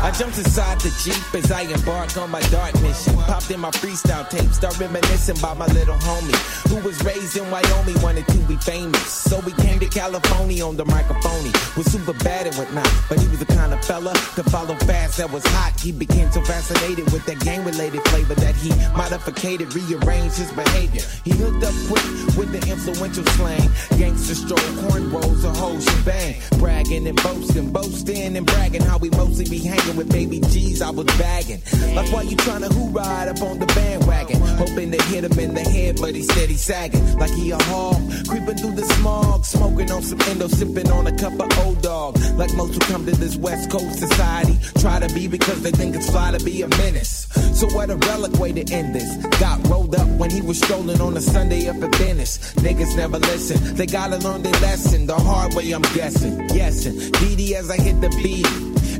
I 0.08 0.10
jumped 0.10 0.38
inside 0.38 0.80
the 0.80 0.88
Jeep 1.04 1.34
as 1.34 1.52
I 1.52 1.64
embarked 1.70 2.16
on 2.16 2.30
my 2.30 2.40
dark 2.48 2.72
mission. 2.80 3.12
Popped 3.28 3.50
in 3.50 3.60
my 3.60 3.70
freestyle 3.72 4.26
tape, 4.30 4.50
start 4.54 4.80
reminiscing 4.80 5.36
about 5.36 5.58
my 5.58 5.66
little 5.66 5.96
homie 5.96 6.32
who 6.68 6.76
was 6.76 7.04
raised 7.04 7.36
in 7.36 7.50
Wyoming, 7.50 8.00
wanted 8.00 8.26
to 8.28 8.38
be 8.48 8.56
famous. 8.56 9.06
So 9.06 9.38
we 9.40 9.52
came 9.52 9.78
to 9.80 9.86
California 9.86 10.66
on 10.66 10.78
the 10.78 10.86
microphone. 10.86 11.52
Was 11.76 11.92
super 11.92 12.14
bad 12.24 12.46
and 12.46 12.56
whatnot, 12.56 12.90
but 13.10 13.20
he 13.20 13.28
was 13.28 13.40
the 13.40 13.52
kind 13.52 13.74
of 13.74 13.84
fella 13.84 14.14
to 14.36 14.42
follow 14.44 14.76
fast 14.88 15.18
that 15.18 15.30
was 15.30 15.44
hot. 15.48 15.78
He 15.78 15.92
became 15.92 16.32
so 16.32 16.40
fascinated 16.40 17.12
with 17.12 17.26
that 17.26 17.40
gang 17.40 17.62
related 17.66 18.00
flavor 18.08 18.34
that 18.36 18.54
he 18.54 18.70
modified, 18.96 19.60
rearranged 19.74 20.38
his 20.38 20.50
behavior. 20.52 21.02
He 21.24 21.32
hooked 21.32 21.62
up 21.62 21.74
quick 21.86 22.08
with 22.32 22.50
the 22.50 22.66
influential 22.66 23.26
slang. 23.36 23.68
Gangster 23.98 24.34
stroll, 24.34 24.72
cornrows, 24.88 25.44
a 25.44 25.52
whole 25.52 25.78
shebang. 25.78 26.40
Bragging 26.58 27.06
and 27.06 27.22
boasting, 27.22 27.70
boasting 27.70 28.38
and 28.38 28.46
bragging 28.46 28.80
how 28.80 28.96
we 28.96 29.10
mostly 29.10 29.44
be 29.44 29.58
hanging 29.58 29.97
with 29.98 30.10
baby 30.12 30.38
G's. 30.38 30.80
I 30.80 30.90
was 30.90 31.06
bagging. 31.18 31.60
Like 31.94 32.10
why 32.12 32.22
you 32.22 32.36
trying 32.36 32.62
to 32.62 32.68
who 32.68 32.88
ride 32.90 33.28
up 33.28 33.42
on 33.42 33.58
the 33.58 33.66
bandwagon? 33.66 34.40
Hoping 34.56 34.92
to 34.92 35.02
hit 35.04 35.24
him 35.24 35.38
in 35.38 35.54
the 35.54 35.60
head, 35.60 35.96
but 36.00 36.14
he 36.14 36.22
steady 36.22 36.54
sagging. 36.54 37.18
Like 37.18 37.32
he 37.32 37.50
a 37.50 37.58
hog, 37.64 38.00
creeping 38.28 38.56
through 38.56 38.76
the 38.76 38.84
smog, 38.94 39.44
smoking 39.44 39.90
on 39.90 40.02
some 40.02 40.20
endo, 40.22 40.46
sipping 40.46 40.90
on 40.92 41.08
a 41.08 41.16
cup 41.18 41.32
of 41.32 41.58
old 41.58 41.82
dog. 41.82 42.16
Like 42.36 42.54
most 42.54 42.74
who 42.74 42.80
come 42.92 43.04
to 43.06 43.12
this 43.12 43.36
West 43.36 43.70
Coast 43.70 43.98
society, 43.98 44.56
try 44.78 45.00
to 45.00 45.12
be 45.12 45.26
because 45.26 45.62
they 45.62 45.72
think 45.72 45.96
it's 45.96 46.08
fly 46.08 46.30
to 46.30 46.42
be 46.44 46.62
a 46.62 46.68
menace. 46.68 47.26
So 47.58 47.66
what 47.74 47.90
a 47.90 47.96
relic 47.96 48.38
way 48.38 48.52
to 48.52 48.72
end 48.72 48.94
this. 48.94 49.16
Got 49.40 49.66
rolled 49.66 49.96
up 49.96 50.06
when 50.20 50.30
he 50.30 50.40
was 50.40 50.58
strolling 50.60 51.00
on 51.00 51.16
a 51.16 51.20
Sunday 51.20 51.68
up 51.68 51.82
at 51.82 51.92
Venice. 51.96 52.54
Niggas 52.54 52.96
never 52.96 53.18
listen. 53.18 53.74
They 53.74 53.86
gotta 53.86 54.18
learn 54.18 54.44
their 54.44 54.60
lesson 54.60 55.06
the 55.06 55.16
hard 55.16 55.54
way. 55.54 55.72
I'm 55.72 55.82
guessing, 55.82 56.46
guessing. 56.46 56.94
DD 57.18 57.52
as 57.54 57.68
I 57.68 57.76
hit 57.76 58.00
the 58.00 58.10
beat 58.22 58.46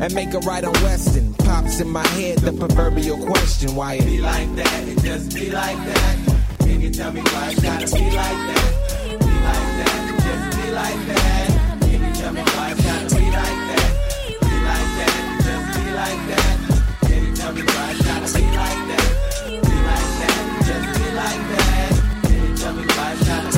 and 0.00 0.14
make 0.14 0.32
a 0.34 0.38
right 0.40 0.64
on 0.64 0.74
Weston. 0.88 1.34
Pops 1.34 1.80
in 1.80 1.90
my 1.90 2.06
head 2.16 2.38
the 2.38 2.52
proverbial 2.52 3.18
question: 3.26 3.74
Why 3.76 3.94
it 3.94 4.06
be 4.06 4.20
like 4.22 4.50
that? 4.56 4.88
It 4.88 4.98
just 5.02 5.34
be 5.34 5.50
like 5.50 5.76
that. 5.76 6.16
Can 6.60 6.80
you 6.80 6.90
tell 6.90 7.12
me 7.12 7.20
why 7.20 7.50
it 7.52 7.62
gotta 7.62 7.86
be 7.94 8.04
like 8.20 8.40
that? 8.48 8.64
Be 9.20 9.34
like 9.48 9.70
that. 9.78 9.98
It 10.08 10.16
just 10.26 10.46
be 10.56 10.66
like 10.80 11.02
that. 11.10 11.48
Can 11.84 11.98
you 12.04 12.12
tell 12.20 12.32
me 12.32 12.42
why 12.54 12.70
it 12.72 12.78
gotta 12.88 13.14
be 13.14 13.26
like 13.36 13.60
that? 13.68 13.88
Be 14.40 14.54
like 14.68 14.90
that. 14.98 15.12
It 15.28 15.38
just 15.46 15.66
be 15.76 15.84
like 16.00 16.22
that. 16.30 16.56
Can 17.08 17.20
you 17.26 17.32
tell 17.36 17.52
me 17.52 17.62
why 17.68 17.86
it 17.92 17.98
gotta 18.08 18.28
be 18.32 18.44
like 18.60 18.82
that? 18.90 19.04
Be 19.68 19.76
like 19.88 20.12
that. 20.20 20.36
It 20.56 20.64
just 20.68 20.88
be 20.96 21.06
like 21.20 21.44
that. 21.52 21.92
Can 22.24 22.38
you 22.48 22.52
tell 22.56 22.72
me 22.72 22.84
why 22.96 23.12
it 23.12 23.26
gotta 23.28 23.44
be 23.44 23.44
like 23.44 23.52
that? 23.52 23.57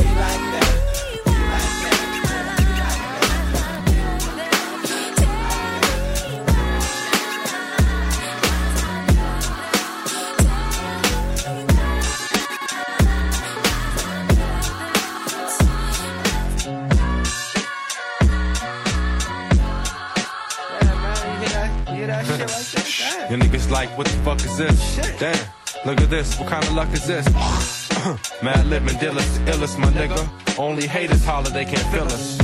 Your 23.31 23.39
niggas 23.39 23.71
like, 23.71 23.97
what 23.97 24.09
the 24.09 24.17
fuck 24.25 24.45
is 24.45 24.59
this? 24.59 24.97
Damn, 25.21 25.39
look 25.87 26.01
at 26.01 26.11
this, 26.11 26.37
what 26.37 26.49
kind 26.49 26.65
of 26.65 26.73
luck 26.73 26.93
is 26.93 27.07
this? 27.07 27.25
Mad 28.43 28.67
living 28.67 28.99
dealers, 28.99 29.39
the 29.39 29.53
illest, 29.53 29.79
my 29.79 29.87
nigga. 29.87 30.59
Only 30.59 30.89
haters 30.89 31.25
holler, 31.25 31.49
they 31.49 31.65
can't 31.65 31.87
feel 31.95 32.07
us. 32.07 32.39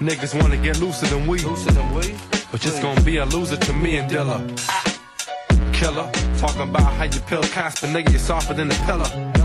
Niggas 0.00 0.34
wanna 0.42 0.56
get 0.56 0.80
looser 0.80 1.06
than 1.06 1.28
we. 1.28 1.38
But 2.50 2.60
just 2.60 2.82
gonna 2.82 3.00
be 3.02 3.18
a 3.18 3.26
loser 3.26 3.56
to 3.56 3.72
me 3.72 3.98
and 3.98 4.10
Dilla. 4.10 4.40
Killer, 5.72 6.10
talking 6.36 6.62
about 6.62 6.92
how 6.94 7.04
you 7.04 7.20
pill 7.20 7.44
Casper, 7.44 7.86
nigga, 7.86 8.10
you're 8.10 8.18
softer 8.18 8.54
than 8.54 8.72
a 8.72 8.74
pillar. 8.86 9.41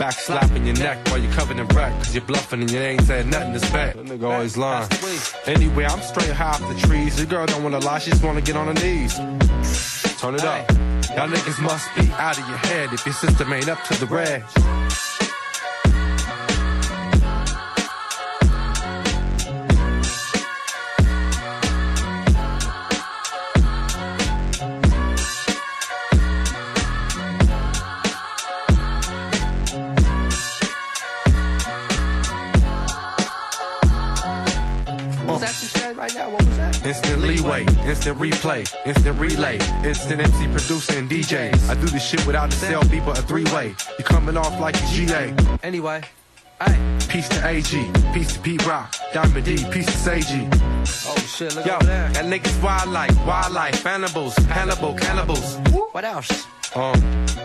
Back 0.00 0.14
slapping 0.14 0.64
your 0.64 0.76
neck 0.76 0.96
while 1.08 1.18
you're 1.18 1.30
covered 1.34 1.58
in 1.58 1.66
wreck, 1.76 1.92
cause 1.98 2.14
you're 2.14 2.24
bluffing 2.24 2.62
and 2.62 2.70
you 2.70 2.78
ain't 2.78 3.02
saying 3.02 3.28
nothing 3.28 3.52
this 3.52 3.70
back. 3.70 3.94
That 3.94 4.06
nigga 4.06 4.32
always 4.32 4.56
lying. 4.56 4.88
Anyway, 5.44 5.84
I'm 5.84 6.00
straight 6.00 6.30
high 6.30 6.52
off 6.52 6.74
the 6.74 6.86
trees. 6.86 7.18
Your 7.18 7.26
girl 7.26 7.44
don't 7.44 7.62
wanna 7.62 7.80
lie, 7.80 7.98
she 7.98 8.10
just 8.10 8.24
wanna 8.24 8.40
get 8.40 8.56
on 8.56 8.68
her 8.68 8.82
knees. 8.82 9.16
Turn 10.18 10.36
it 10.36 10.42
up. 10.42 10.70
Y'all 10.70 11.28
niggas 11.28 11.62
must 11.62 11.86
be 11.96 12.10
out 12.12 12.38
of 12.38 12.48
your 12.48 12.56
head 12.56 12.94
if 12.94 13.04
your 13.04 13.12
system 13.12 13.52
ain't 13.52 13.68
up 13.68 13.84
to 13.84 14.00
the 14.00 14.06
red. 14.06 14.42
Instant 36.84 37.22
leeway, 37.22 37.62
instant 37.86 38.18
replay, 38.18 38.66
instant 38.86 39.18
relay, 39.18 39.58
instant 39.84 40.20
MC 40.20 40.46
producer 40.46 40.98
and 40.98 41.10
DJ. 41.10 41.52
I 41.68 41.74
do 41.74 41.86
this 41.86 42.04
shit 42.04 42.24
without 42.26 42.50
the 42.50 42.56
cell 42.56 42.82
beeper, 42.82 43.18
a 43.18 43.22
three 43.22 43.44
way. 43.52 43.74
You 43.98 44.04
coming 44.04 44.36
off 44.36 44.58
like 44.60 44.76
a 44.76 44.86
GA. 44.86 45.34
Anyway, 45.62 46.02
Peace 47.08 47.28
to 47.30 47.46
AG, 47.48 47.90
peace 48.14 48.34
to 48.34 48.40
Pete 48.40 48.64
Rock, 48.66 48.94
Diamond 49.12 49.44
D, 49.44 49.56
peace 49.72 49.86
to 49.86 50.10
Seiji. 50.10 50.48
Oh 51.08 51.16
shit, 51.26 51.56
look 51.56 51.66
Yo, 51.66 51.74
over 51.74 51.84
there. 51.84 52.08
that 52.10 52.24
niggas 52.24 52.62
wildlife, 52.62 53.26
wildlife, 53.26 53.82
cannibals, 53.82 54.36
Hannibal, 54.36 54.94
cannibals. 54.94 55.56
What 55.90 56.04
else? 56.04 56.46
Um, 56.76 57.00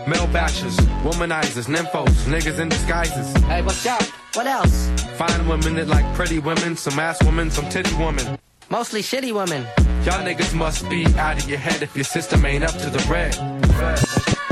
male 0.06 0.28
bashers, 0.28 0.76
womanizers, 1.02 1.66
nymphos, 1.66 2.06
niggas 2.26 2.60
in 2.60 2.68
disguises. 2.68 3.36
Hey, 3.46 3.62
what's 3.62 3.84
up? 3.86 4.02
What 4.34 4.46
else? 4.46 4.88
Fine 5.16 5.48
women 5.48 5.74
that 5.76 5.88
like 5.88 6.04
pretty 6.14 6.38
women, 6.38 6.76
some 6.76 6.98
ass 7.00 7.20
women, 7.24 7.50
some 7.50 7.68
titty 7.68 7.96
women. 7.96 8.38
Mostly 8.68 9.00
shitty 9.00 9.32
women. 9.32 9.62
Y'all 10.04 10.24
niggas 10.24 10.52
must 10.52 10.88
be 10.90 11.06
out 11.18 11.40
of 11.40 11.48
your 11.48 11.58
head 11.58 11.82
if 11.82 11.94
your 11.94 12.04
system 12.04 12.44
ain't 12.44 12.64
up 12.64 12.72
to 12.72 12.90
the 12.90 12.98
red. 13.08 14.45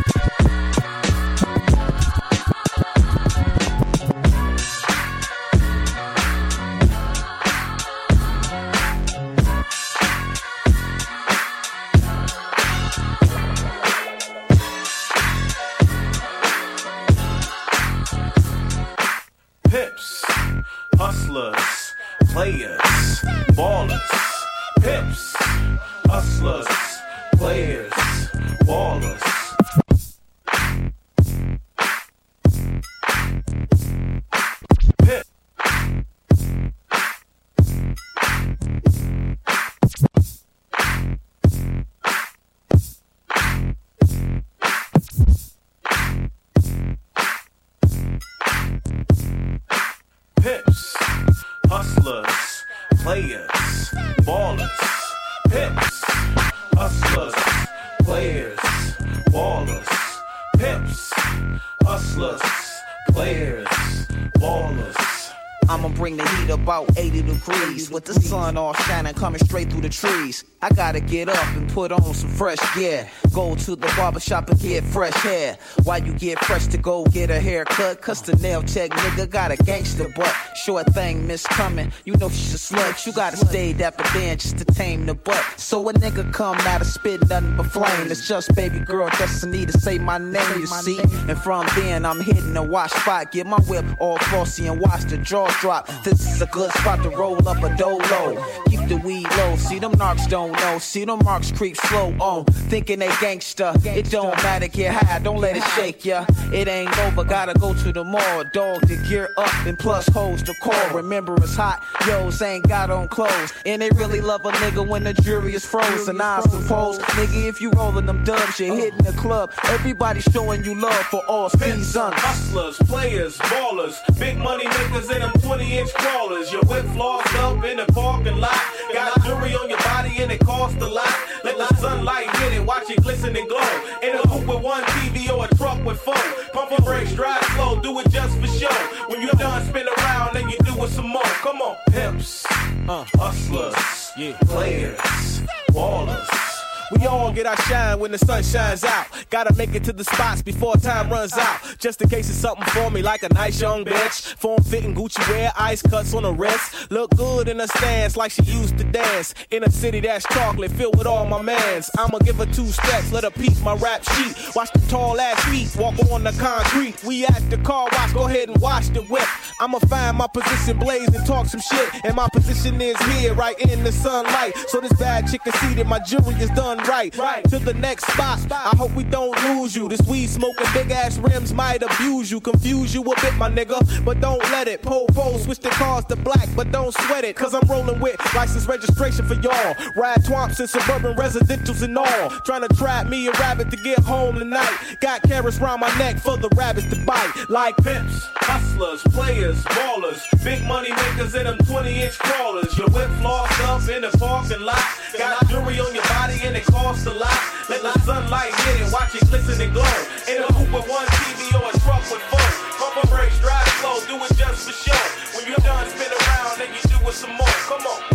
With 67.94 68.04
the 68.04 68.14
sun 68.14 68.56
all 68.56 68.74
shining, 68.74 69.14
coming 69.14 69.38
straight 69.38 69.70
through 69.70 69.80
the 69.80 69.88
trees. 69.88 70.44
I 70.60 70.70
gotta 70.70 70.98
get 70.98 71.28
up 71.28 71.46
and 71.56 71.70
put 71.70 71.92
on 71.92 72.12
some 72.12 72.30
fresh 72.30 72.58
gear. 72.74 73.08
Go 73.32 73.54
to 73.54 73.76
the 73.76 73.92
barber 73.96 74.18
shop 74.18 74.48
and 74.48 74.58
get 74.58 74.82
fresh 74.82 75.14
hair. 75.14 75.56
While 75.84 76.02
you 76.02 76.12
get 76.14 76.38
fresh 76.40 76.66
to 76.68 76.78
go 76.78 77.04
get 77.04 77.30
a 77.30 77.38
haircut, 77.38 78.00
cause 78.00 78.22
the 78.22 78.34
nail 78.36 78.62
tech 78.62 78.90
nigga 78.90 79.30
got 79.30 79.52
a 79.52 79.56
gangster 79.56 80.08
butt. 80.08 80.34
Short 80.64 80.86
thing 80.94 81.26
miss 81.26 81.46
coming, 81.46 81.92
you 82.04 82.16
know 82.16 82.28
she's 82.30 82.54
a 82.54 82.74
slut. 82.74 83.06
You 83.06 83.12
gotta 83.12 83.36
stay 83.36 83.72
at 83.74 83.96
the 83.96 84.04
band 84.14 84.40
just 84.40 84.58
to 84.58 84.64
tame 84.64 85.06
the 85.06 85.14
butt. 85.14 85.44
So 85.56 85.88
a 85.88 85.92
nigga 85.92 86.32
come 86.32 86.56
out 86.58 86.80
of 86.80 86.88
spit 86.88 87.28
nothing 87.28 87.56
but 87.56 87.66
flame. 87.66 88.10
It's 88.10 88.26
just 88.26 88.54
baby 88.56 88.80
girl 88.80 89.08
destiny 89.10 89.66
to 89.66 89.72
say 89.72 89.98
my 89.98 90.18
name, 90.18 90.58
you 90.58 90.66
see. 90.66 90.98
And 91.28 91.38
from 91.38 91.66
then 91.76 92.04
I'm 92.04 92.20
hitting 92.20 92.54
the 92.54 92.62
wash 92.62 92.90
spot, 92.90 93.30
get 93.30 93.46
my 93.46 93.60
whip 93.68 93.84
all 94.00 94.18
flossy 94.18 94.66
and 94.66 94.80
watch 94.80 95.02
the 95.04 95.18
jaws 95.18 95.54
drop. 95.60 95.88
This 96.02 96.26
is 96.26 96.42
a 96.42 96.46
good 96.46 96.72
spot 96.72 97.02
to 97.04 97.10
roll 97.10 97.46
up 97.46 97.62
a 97.62 97.76
dolo. 97.84 98.40
The 98.88 98.96
weed 98.98 99.26
low, 99.38 99.56
see 99.56 99.78
them 99.78 99.92
narcs 99.92 100.28
don't 100.28 100.52
know. 100.52 100.78
See 100.78 101.06
them 101.06 101.20
marks 101.24 101.50
creep 101.50 101.74
slow 101.76 102.14
on, 102.20 102.44
thinking 102.44 102.98
they 102.98 103.08
gangsta. 103.08 103.74
It 103.86 104.10
don't 104.10 104.36
matter, 104.42 104.68
get 104.68 104.92
high, 104.94 105.18
don't 105.20 105.40
let 105.40 105.56
it 105.56 105.64
shake 105.74 106.04
ya. 106.04 106.26
It 106.52 106.68
ain't 106.68 106.96
over, 106.98 107.24
gotta 107.24 107.58
go 107.58 107.72
to 107.72 107.92
the 107.92 108.04
mall. 108.04 108.44
Dog 108.52 108.86
to 108.88 108.96
gear 109.08 109.30
up 109.38 109.66
and 109.66 109.78
plus 109.78 110.06
hoes 110.08 110.42
to 110.42 110.54
call. 110.62 110.90
Remember 110.90 111.34
it's 111.36 111.56
hot, 111.56 111.82
yo's 112.06 112.42
ain't 112.42 112.68
got 112.68 112.90
on 112.90 113.08
clothes. 113.08 113.54
And 113.64 113.80
they 113.80 113.88
really 113.94 114.20
love 114.20 114.44
a 114.44 114.50
nigga 114.52 114.86
when 114.86 115.04
the 115.04 115.14
jury 115.14 115.54
is 115.54 115.64
frozen. 115.64 116.20
I 116.20 116.40
suppose, 116.42 116.98
nigga, 116.98 117.48
if 117.48 117.62
you 117.62 117.70
rolling 117.70 118.04
them 118.04 118.22
dubs, 118.24 118.60
you're 118.60 118.76
hitting 118.76 119.02
the 119.02 119.12
club. 119.12 119.52
Everybody 119.64 120.20
showing 120.20 120.62
you 120.62 120.78
love 120.78 121.04
for 121.06 121.24
all 121.26 121.48
seasons. 121.48 121.94
Hustlers, 121.96 122.76
players, 122.86 123.38
ballers, 123.38 123.96
big 124.18 124.36
money 124.36 124.66
makers 124.66 125.10
in 125.10 125.20
them 125.20 125.32
20 125.40 125.78
inch 125.78 125.94
crawlers. 125.94 126.52
Your 126.52 126.62
whip 126.64 126.84
flossed 126.86 127.34
up 127.36 127.64
in 127.64 127.78
the 127.78 127.86
parking 127.86 128.36
lot. 128.36 128.73
Got 128.92 129.22
jewelry 129.24 129.54
on 129.54 129.68
your 129.68 129.78
body 129.78 130.14
and 130.18 130.30
it 130.30 130.40
costs 130.40 130.80
a 130.82 130.88
lot. 130.88 131.12
Let 131.44 131.58
the 131.58 131.66
sunlight 131.76 132.34
hit 132.36 132.52
it, 132.54 132.64
watch 132.64 132.90
it 132.90 133.02
glisten 133.02 133.36
and 133.36 133.48
glow. 133.48 133.68
In 134.02 134.16
a 134.16 134.22
coupe 134.22 134.46
with 134.46 134.62
one 134.62 134.84
TV 134.84 135.30
or 135.30 135.44
a 135.44 135.54
truck 135.56 135.84
with 135.84 136.00
four. 136.00 136.14
Pump 136.52 136.72
and 136.72 136.84
brakes, 136.84 137.12
drive 137.12 137.44
slow, 137.54 137.80
do 137.80 137.98
it 138.00 138.08
just 138.10 138.38
for 138.38 138.46
show. 138.46 138.74
When 139.08 139.20
you're 139.20 139.32
done, 139.32 139.64
spin 139.66 139.86
around 139.98 140.36
and 140.36 140.50
you 140.50 140.58
do 140.58 140.84
it 140.84 140.90
some 140.90 141.08
more. 141.08 141.22
Come 141.22 141.60
on, 141.60 141.76
pimps, 141.90 142.44
uh, 142.88 143.04
hustlers, 143.14 144.12
yeah, 144.16 144.36
players, 144.46 145.42
ballers. 145.70 146.53
We 146.92 147.06
all 147.06 147.32
get 147.32 147.46
our 147.46 147.56
shine 147.62 147.98
when 147.98 148.10
the 148.10 148.18
sun 148.18 148.42
shines 148.42 148.84
out. 148.84 149.06
Gotta 149.30 149.54
make 149.54 149.74
it 149.74 149.84
to 149.84 149.92
the 149.92 150.04
spots 150.04 150.42
before 150.42 150.76
time 150.76 151.10
runs 151.10 151.36
out. 151.36 151.60
Just 151.78 152.02
in 152.02 152.08
case 152.08 152.28
it's 152.28 152.38
something 152.38 152.66
for 152.66 152.90
me, 152.90 153.02
like 153.02 153.22
a 153.22 153.32
nice 153.32 153.60
young 153.60 153.84
bitch. 153.84 154.34
Form 154.34 154.62
fitting 154.62 154.94
Gucci 154.94 155.26
wear, 155.28 155.52
ice 155.58 155.82
cuts 155.82 156.14
on 156.14 156.24
the 156.24 156.32
wrist. 156.32 156.90
Look 156.90 157.10
good 157.16 157.48
in 157.48 157.60
a 157.60 157.68
stance 157.68 158.16
like 158.16 158.32
she 158.32 158.42
used 158.42 158.78
to 158.78 158.84
dance. 158.84 159.34
In 159.50 159.64
a 159.64 159.70
city 159.70 160.00
that's 160.00 160.26
chocolate, 160.26 160.70
filled 160.72 160.98
with 160.98 161.06
all 161.06 161.26
my 161.26 161.40
mans. 161.40 161.90
I'ma 161.98 162.18
give 162.18 162.36
her 162.36 162.46
two 162.46 162.66
steps, 162.66 163.12
let 163.12 163.24
her 163.24 163.30
peek 163.30 163.58
my 163.62 163.74
rap 163.74 164.04
sheet. 164.04 164.54
Watch 164.54 164.70
the 164.72 164.80
tall 164.88 165.20
ass 165.20 165.42
feet 165.44 165.74
walk 165.76 165.94
on 166.10 166.24
the 166.24 166.32
concrete. 166.32 167.02
We 167.04 167.24
at 167.24 167.50
the 167.50 167.58
car 167.58 167.88
wash, 167.92 168.12
go 168.12 168.26
ahead 168.26 168.48
and 168.48 168.60
wash 168.60 168.88
the 168.88 169.02
whip. 169.02 169.26
I'ma 169.60 169.78
find 169.80 170.16
my 170.16 170.26
position, 170.26 170.78
blaze 170.78 171.08
and 171.08 171.26
talk 171.26 171.46
some 171.46 171.60
shit. 171.60 172.04
And 172.04 172.14
my 172.14 172.28
position 172.32 172.80
is 172.80 172.98
here, 173.14 173.34
right 173.34 173.58
in 173.58 173.84
the 173.84 173.92
sunlight. 173.92 174.56
So 174.68 174.80
this 174.80 174.92
bad 174.94 175.30
chick 175.30 175.42
can 175.44 175.52
see 175.54 175.74
that 175.74 175.86
my 175.86 175.98
jewelry 176.00 176.34
is 176.34 176.50
done 176.50 176.73
right. 176.80 177.16
Right 177.16 177.44
to 177.50 177.58
the 177.58 177.74
next 177.74 178.06
spot. 178.12 178.40
I 178.50 178.74
hope 178.76 178.94
we 178.94 179.04
don't 179.04 179.36
lose 179.44 179.74
you. 179.76 179.88
This 179.88 180.00
weed 180.02 180.28
smoking 180.28 180.66
big 180.72 180.90
ass 180.90 181.18
rims 181.18 181.52
might 181.52 181.82
abuse 181.82 182.30
you, 182.30 182.40
confuse 182.40 182.94
you 182.94 183.02
a 183.02 183.20
bit, 183.20 183.34
my 183.34 183.50
nigga. 183.50 184.04
But 184.04 184.20
don't 184.20 184.42
let 184.50 184.68
it. 184.68 184.82
Po 184.82 185.06
po 185.06 185.36
switch 185.38 185.60
the 185.60 185.70
cars 185.70 186.04
to 186.06 186.16
black, 186.16 186.48
but 186.56 186.70
don't 186.72 186.94
sweat 186.94 187.24
it. 187.24 187.36
Cause 187.36 187.54
I'm 187.54 187.66
rolling 187.68 188.00
with 188.00 188.16
license 188.34 188.66
registration 188.66 189.26
for 189.26 189.34
y'all. 189.34 189.74
Ride 189.96 190.18
twomps 190.24 190.60
in 190.60 190.66
suburban 190.66 191.16
residentials 191.16 191.82
and 191.82 191.96
all. 191.96 192.30
Trying 192.44 192.66
to 192.66 192.74
trap 192.76 193.06
me 193.08 193.28
a 193.28 193.32
rabbit 193.32 193.70
to 193.70 193.76
get 193.76 193.98
home 194.00 194.38
tonight. 194.38 194.96
Got 195.00 195.22
carrots 195.22 195.58
round 195.58 195.80
my 195.80 195.96
neck 195.98 196.18
for 196.18 196.36
the 196.36 196.48
rabbits 196.56 196.88
to 196.90 197.04
bite. 197.04 197.32
Like 197.48 197.76
pimps, 197.78 198.28
hustlers, 198.36 199.02
players, 199.12 199.62
ballers, 199.64 200.22
big 200.44 200.62
money 200.64 200.90
makers 200.90 201.34
in 201.34 201.44
them 201.44 201.58
20 201.58 202.02
inch 202.02 202.18
crawlers. 202.18 202.76
Your 202.78 202.88
whip 202.88 203.08
flossed 203.20 203.64
up 203.64 203.88
in 203.88 204.02
the 204.02 204.16
parking 204.18 204.60
lot. 204.60 204.82
Got 205.16 205.48
jewelry 205.48 205.78
on 205.80 205.94
your 205.94 206.04
body 206.04 206.40
and 206.42 206.56
it 206.68 207.06
a 207.06 207.12
lot. 207.12 207.40
Let 207.68 207.82
the 207.82 207.92
sunlight 208.00 208.54
hit 208.64 208.86
it, 208.86 208.92
watch 208.92 209.14
it 209.14 209.26
glisten 209.28 209.60
and 209.60 209.72
glow. 209.72 209.84
In 210.28 210.42
a 210.42 210.46
coupe 210.52 210.72
with 210.72 210.88
one 210.88 211.06
TV 211.06 211.52
or 211.54 211.68
a 211.68 211.72
truck 211.80 212.02
with 212.10 212.22
four. 212.30 212.48
Pump 212.78 212.96
and 213.02 213.10
brakes, 213.10 213.38
drive 213.40 213.68
slow, 213.80 214.00
do 214.06 214.16
it 214.24 214.32
just 214.36 214.68
for 214.68 214.72
show. 214.72 215.02
When 215.36 215.46
you're 215.48 215.64
done, 215.64 215.88
spin 215.88 216.12
around 216.12 216.60
and 216.60 216.70
you 216.74 216.82
do 216.88 217.08
it 217.08 217.14
some 217.14 217.34
more. 217.36 217.56
Come 217.68 217.86
on, 217.86 218.13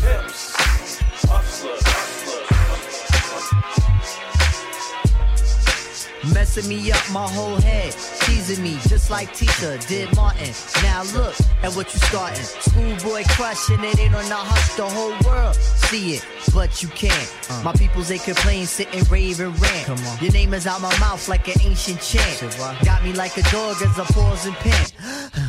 Messing 6.33 6.67
me 6.67 6.91
up 6.91 7.01
my 7.11 7.27
whole 7.27 7.55
head, 7.61 7.93
teasing 8.21 8.61
me 8.61 8.77
just 8.87 9.09
like 9.09 9.29
Tisha 9.29 9.85
did 9.87 10.13
Martin. 10.15 10.53
Now 10.83 11.03
look 11.17 11.35
at 11.63 11.73
what 11.75 11.93
you 11.93 11.99
starting. 12.01 12.43
Schoolboy 12.43 13.23
crushing 13.29 13.83
it 13.83 13.99
ain't 13.99 14.13
on 14.13 14.27
the 14.27 14.35
hush, 14.35 14.75
the 14.75 14.87
whole 14.87 15.15
world 15.25 15.55
see 15.89 16.13
it, 16.15 16.25
but 16.53 16.83
you 16.83 16.89
can't. 16.89 17.35
Uh. 17.49 17.63
My 17.63 17.73
peoples 17.73 18.09
they 18.09 18.19
complain, 18.19 18.65
sit 18.65 18.93
and 18.93 19.09
rave 19.09 19.39
and 19.39 19.59
rant. 19.59 19.85
Come 19.85 20.05
on. 20.05 20.19
Your 20.23 20.31
name 20.31 20.53
is 20.53 20.67
out 20.67 20.81
my 20.81 20.97
mouth 20.99 21.27
like 21.27 21.47
an 21.47 21.61
ancient 21.61 21.99
chant. 22.01 22.41
Got 22.85 23.03
me 23.03 23.13
like 23.13 23.35
a 23.37 23.43
dog 23.49 23.81
as 23.81 23.97
I 23.97 24.05
pause 24.05 24.45
and 24.45 24.55
pant. 24.55 24.93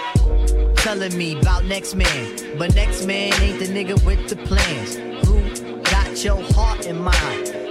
Telling 0.81 1.15
me 1.15 1.39
about 1.39 1.65
next 1.65 1.93
man. 1.93 2.57
But 2.57 2.73
next 2.73 3.05
man 3.05 3.31
ain't 3.39 3.59
the 3.59 3.67
nigga 3.67 4.03
with 4.03 4.27
the 4.27 4.35
plans. 4.35 4.95
Who 5.27 5.79
got 5.83 6.23
your 6.23 6.41
heart 6.53 6.87
in 6.87 6.99
mind? 6.99 7.70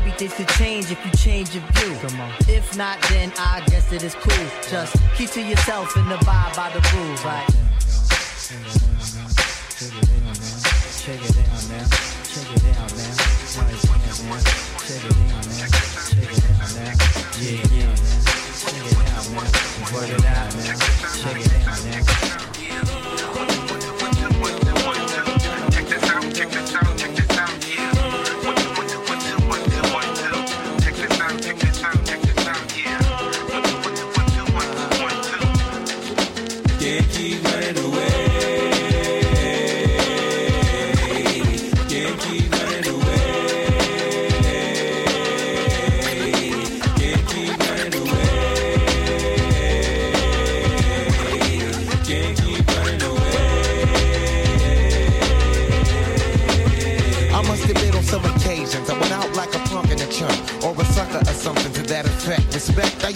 Maybe 0.00 0.12
things 0.12 0.34
could 0.34 0.48
change 0.48 0.90
if 0.90 1.04
you 1.04 1.10
change 1.12 1.54
your 1.54 1.62
view. 1.72 1.92
If 2.48 2.74
not, 2.76 3.00
then 3.10 3.32
I 3.36 3.62
guess 3.66 3.92
it 3.92 4.02
is 4.02 4.14
cool. 4.14 4.46
Just 4.70 4.96
keep 5.14 5.28
to 5.30 5.42
yourself 5.42 5.94
and 5.96 6.10
abide 6.10 6.56
by 6.56 6.70
the 6.70 6.80
rules, 6.96 7.22
right? 7.22 7.46
Check 7.46 8.64
it 8.64 8.72
out 8.72 10.40
now. 10.40 10.56
Check 10.96 11.20
it 11.20 11.36
out 11.36 11.68
now. 11.68 11.84
Check 12.30 12.48
it 12.48 12.64
out 12.78 12.92
now. 12.96 13.12
Check 13.50 13.68
it 13.68 13.84
out 15.32 15.44
now. 15.44 15.68
Check 16.08 16.32
it 16.32 16.48
out 16.48 16.70
now. 16.76 16.96
Yeah, 17.40 17.60
yeah. 17.76 17.92
Check 18.56 18.80
it 18.80 18.96
out 19.10 19.26
now. 19.32 19.44
Word 19.92 20.08
it 20.08 20.24
out 20.24 20.48
now. 20.56 20.76
Check 21.20 21.36
it 21.36 21.52
out 21.68 21.80
now. 21.84 22.29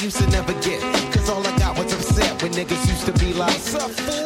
Used 0.04 0.18
to 0.18 0.26
never 0.28 0.52
get. 0.60 0.80
Cause 1.12 1.30
all 1.30 1.44
I 1.46 1.56
got 1.58 1.78
was 1.78 1.92
upset 1.92 2.42
when 2.42 2.52
niggas 2.52 2.84
used 2.88 3.06
to 3.06 3.12
be 3.18 3.32
like, 3.32 3.56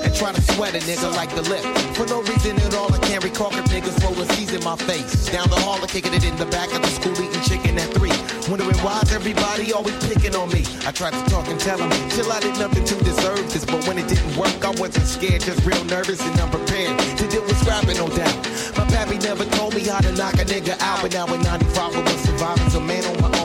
and 0.02 0.14
try 0.14 0.32
to 0.32 0.42
sweat 0.52 0.74
a 0.74 0.78
nigga 0.78 1.14
like 1.14 1.30
the 1.34 1.42
lip. 1.42 1.62
For 1.94 2.06
no 2.06 2.22
reason 2.22 2.56
at 2.58 2.74
all, 2.74 2.92
I 2.92 2.98
can't 2.98 3.22
recall 3.22 3.54
if 3.54 3.64
niggas 3.66 4.02
roll 4.02 4.14
C's 4.34 4.52
in 4.52 4.64
my 4.64 4.76
face. 4.76 5.30
Down 5.30 5.48
the 5.50 5.60
hall, 5.62 5.78
I 5.82 5.86
kicking 5.86 6.14
it 6.14 6.24
in 6.24 6.36
the 6.36 6.46
back 6.46 6.72
of 6.74 6.82
the 6.82 6.88
school, 6.88 7.12
eating 7.12 7.42
chicken 7.42 7.78
at 7.78 7.88
three. 7.94 8.14
Wondering 8.50 8.78
why's 8.78 9.12
everybody 9.12 9.72
always 9.72 9.96
picking 10.06 10.34
on 10.34 10.48
me. 10.50 10.64
I 10.86 10.90
tried 10.90 11.14
to 11.14 11.22
talk 11.30 11.46
and 11.48 11.60
tell 11.60 11.78
them, 11.78 11.90
chill, 12.10 12.30
I 12.32 12.40
did 12.40 12.58
nothing 12.58 12.84
to 12.84 12.94
deserve 13.04 13.44
this. 13.52 13.64
But 13.64 13.86
when 13.86 13.98
it 13.98 14.08
didn't 14.08 14.36
work, 14.36 14.58
I 14.64 14.70
wasn't 14.80 15.06
scared, 15.06 15.42
just 15.42 15.64
real 15.64 15.84
nervous 15.84 16.20
and 16.20 16.40
unprepared 16.40 16.98
to 17.18 17.24
deal 17.28 17.42
with 17.42 17.58
scrapping, 17.62 17.98
no 17.98 18.08
doubt. 18.08 18.36
My 18.76 18.84
pappy 18.90 19.18
never 19.18 19.44
told 19.56 19.74
me 19.74 19.82
how 19.86 20.00
to 20.00 20.12
knock 20.12 20.34
a 20.34 20.44
nigga 20.44 20.80
out, 20.80 21.02
but 21.02 21.12
now 21.12 21.26
in 21.32 21.42
95 21.42 21.96
I 21.96 22.02
was 22.02 22.20
surviving 22.22 22.74
a 22.74 22.80
man 22.80 23.04
on 23.04 23.20
my 23.20 23.28
own. 23.28 23.37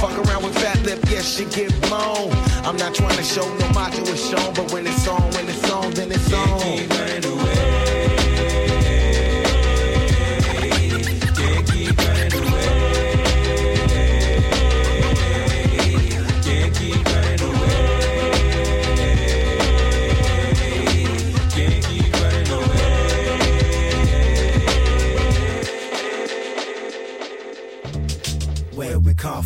Fuck 0.00 0.18
around 0.18 0.44
with 0.44 0.54
fat 0.58 0.82
lip, 0.82 0.98
yes, 1.08 1.36
she 1.36 1.44
get 1.44 1.70
blown. 1.82 2.30
I'm 2.64 2.76
not 2.76 2.94
trying 2.94 3.16
to 3.16 3.22
show 3.22 3.46
no 3.58 3.68
macho 3.70 4.02
is 4.02 4.28
shown, 4.28 4.54
but 4.54 4.72
when 4.72 4.86
it's 4.86 5.06
on, 5.08 5.22
when 5.32 5.48
it's 5.48 5.70
on, 5.70 5.92
then 5.92 6.12
it's 6.12 6.32
on. 6.32 6.76
We 6.76 6.86
come 6.86 7.73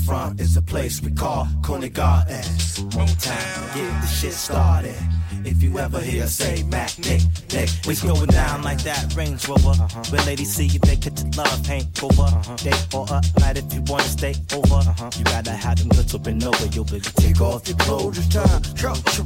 from 0.04 0.38
is 0.38 0.56
a 0.56 0.62
place 0.62 1.02
we 1.02 1.10
call 1.12 1.46
Conant 1.62 1.94
Gardens. 1.94 2.78
Motown, 2.94 3.74
get 3.74 4.00
the 4.00 4.06
shit 4.06 4.32
started. 4.32 5.07
If 5.48 5.62
you 5.62 5.78
ever 5.78 5.98
hear 5.98 6.26
say 6.26 6.62
Mac, 6.64 6.98
Nick, 6.98 7.22
Nick, 7.54 7.70
We 7.86 7.94
uh-huh. 7.94 8.12
going 8.12 8.26
down 8.26 8.62
like 8.62 8.82
that 8.82 9.16
Range 9.16 9.48
Rover. 9.48 9.70
Uh-huh. 9.70 10.04
When 10.10 10.26
ladies 10.26 10.52
see 10.54 10.66
you, 10.66 10.78
they 10.80 10.96
get 10.96 11.18
your 11.18 11.30
love 11.40 11.66
hangover. 11.66 12.28
Day 12.60 12.76
or 12.92 13.06
a 13.08 13.22
night 13.40 13.56
if 13.56 13.72
you 13.72 13.80
wanna 13.88 14.04
stay 14.04 14.34
over. 14.52 14.82
huh 14.84 15.10
You 15.16 15.24
gotta 15.24 15.52
have 15.52 15.78
them 15.78 15.88
goods 15.88 16.14
open 16.14 16.42
over. 16.44 16.66
You'll 16.66 16.84
be 16.84 17.00
take 17.00 17.40
off 17.40 17.66
your 17.66 17.78
clothes. 17.78 18.18
It's 18.18 18.28
time, 18.28 18.62
culture, 18.76 19.24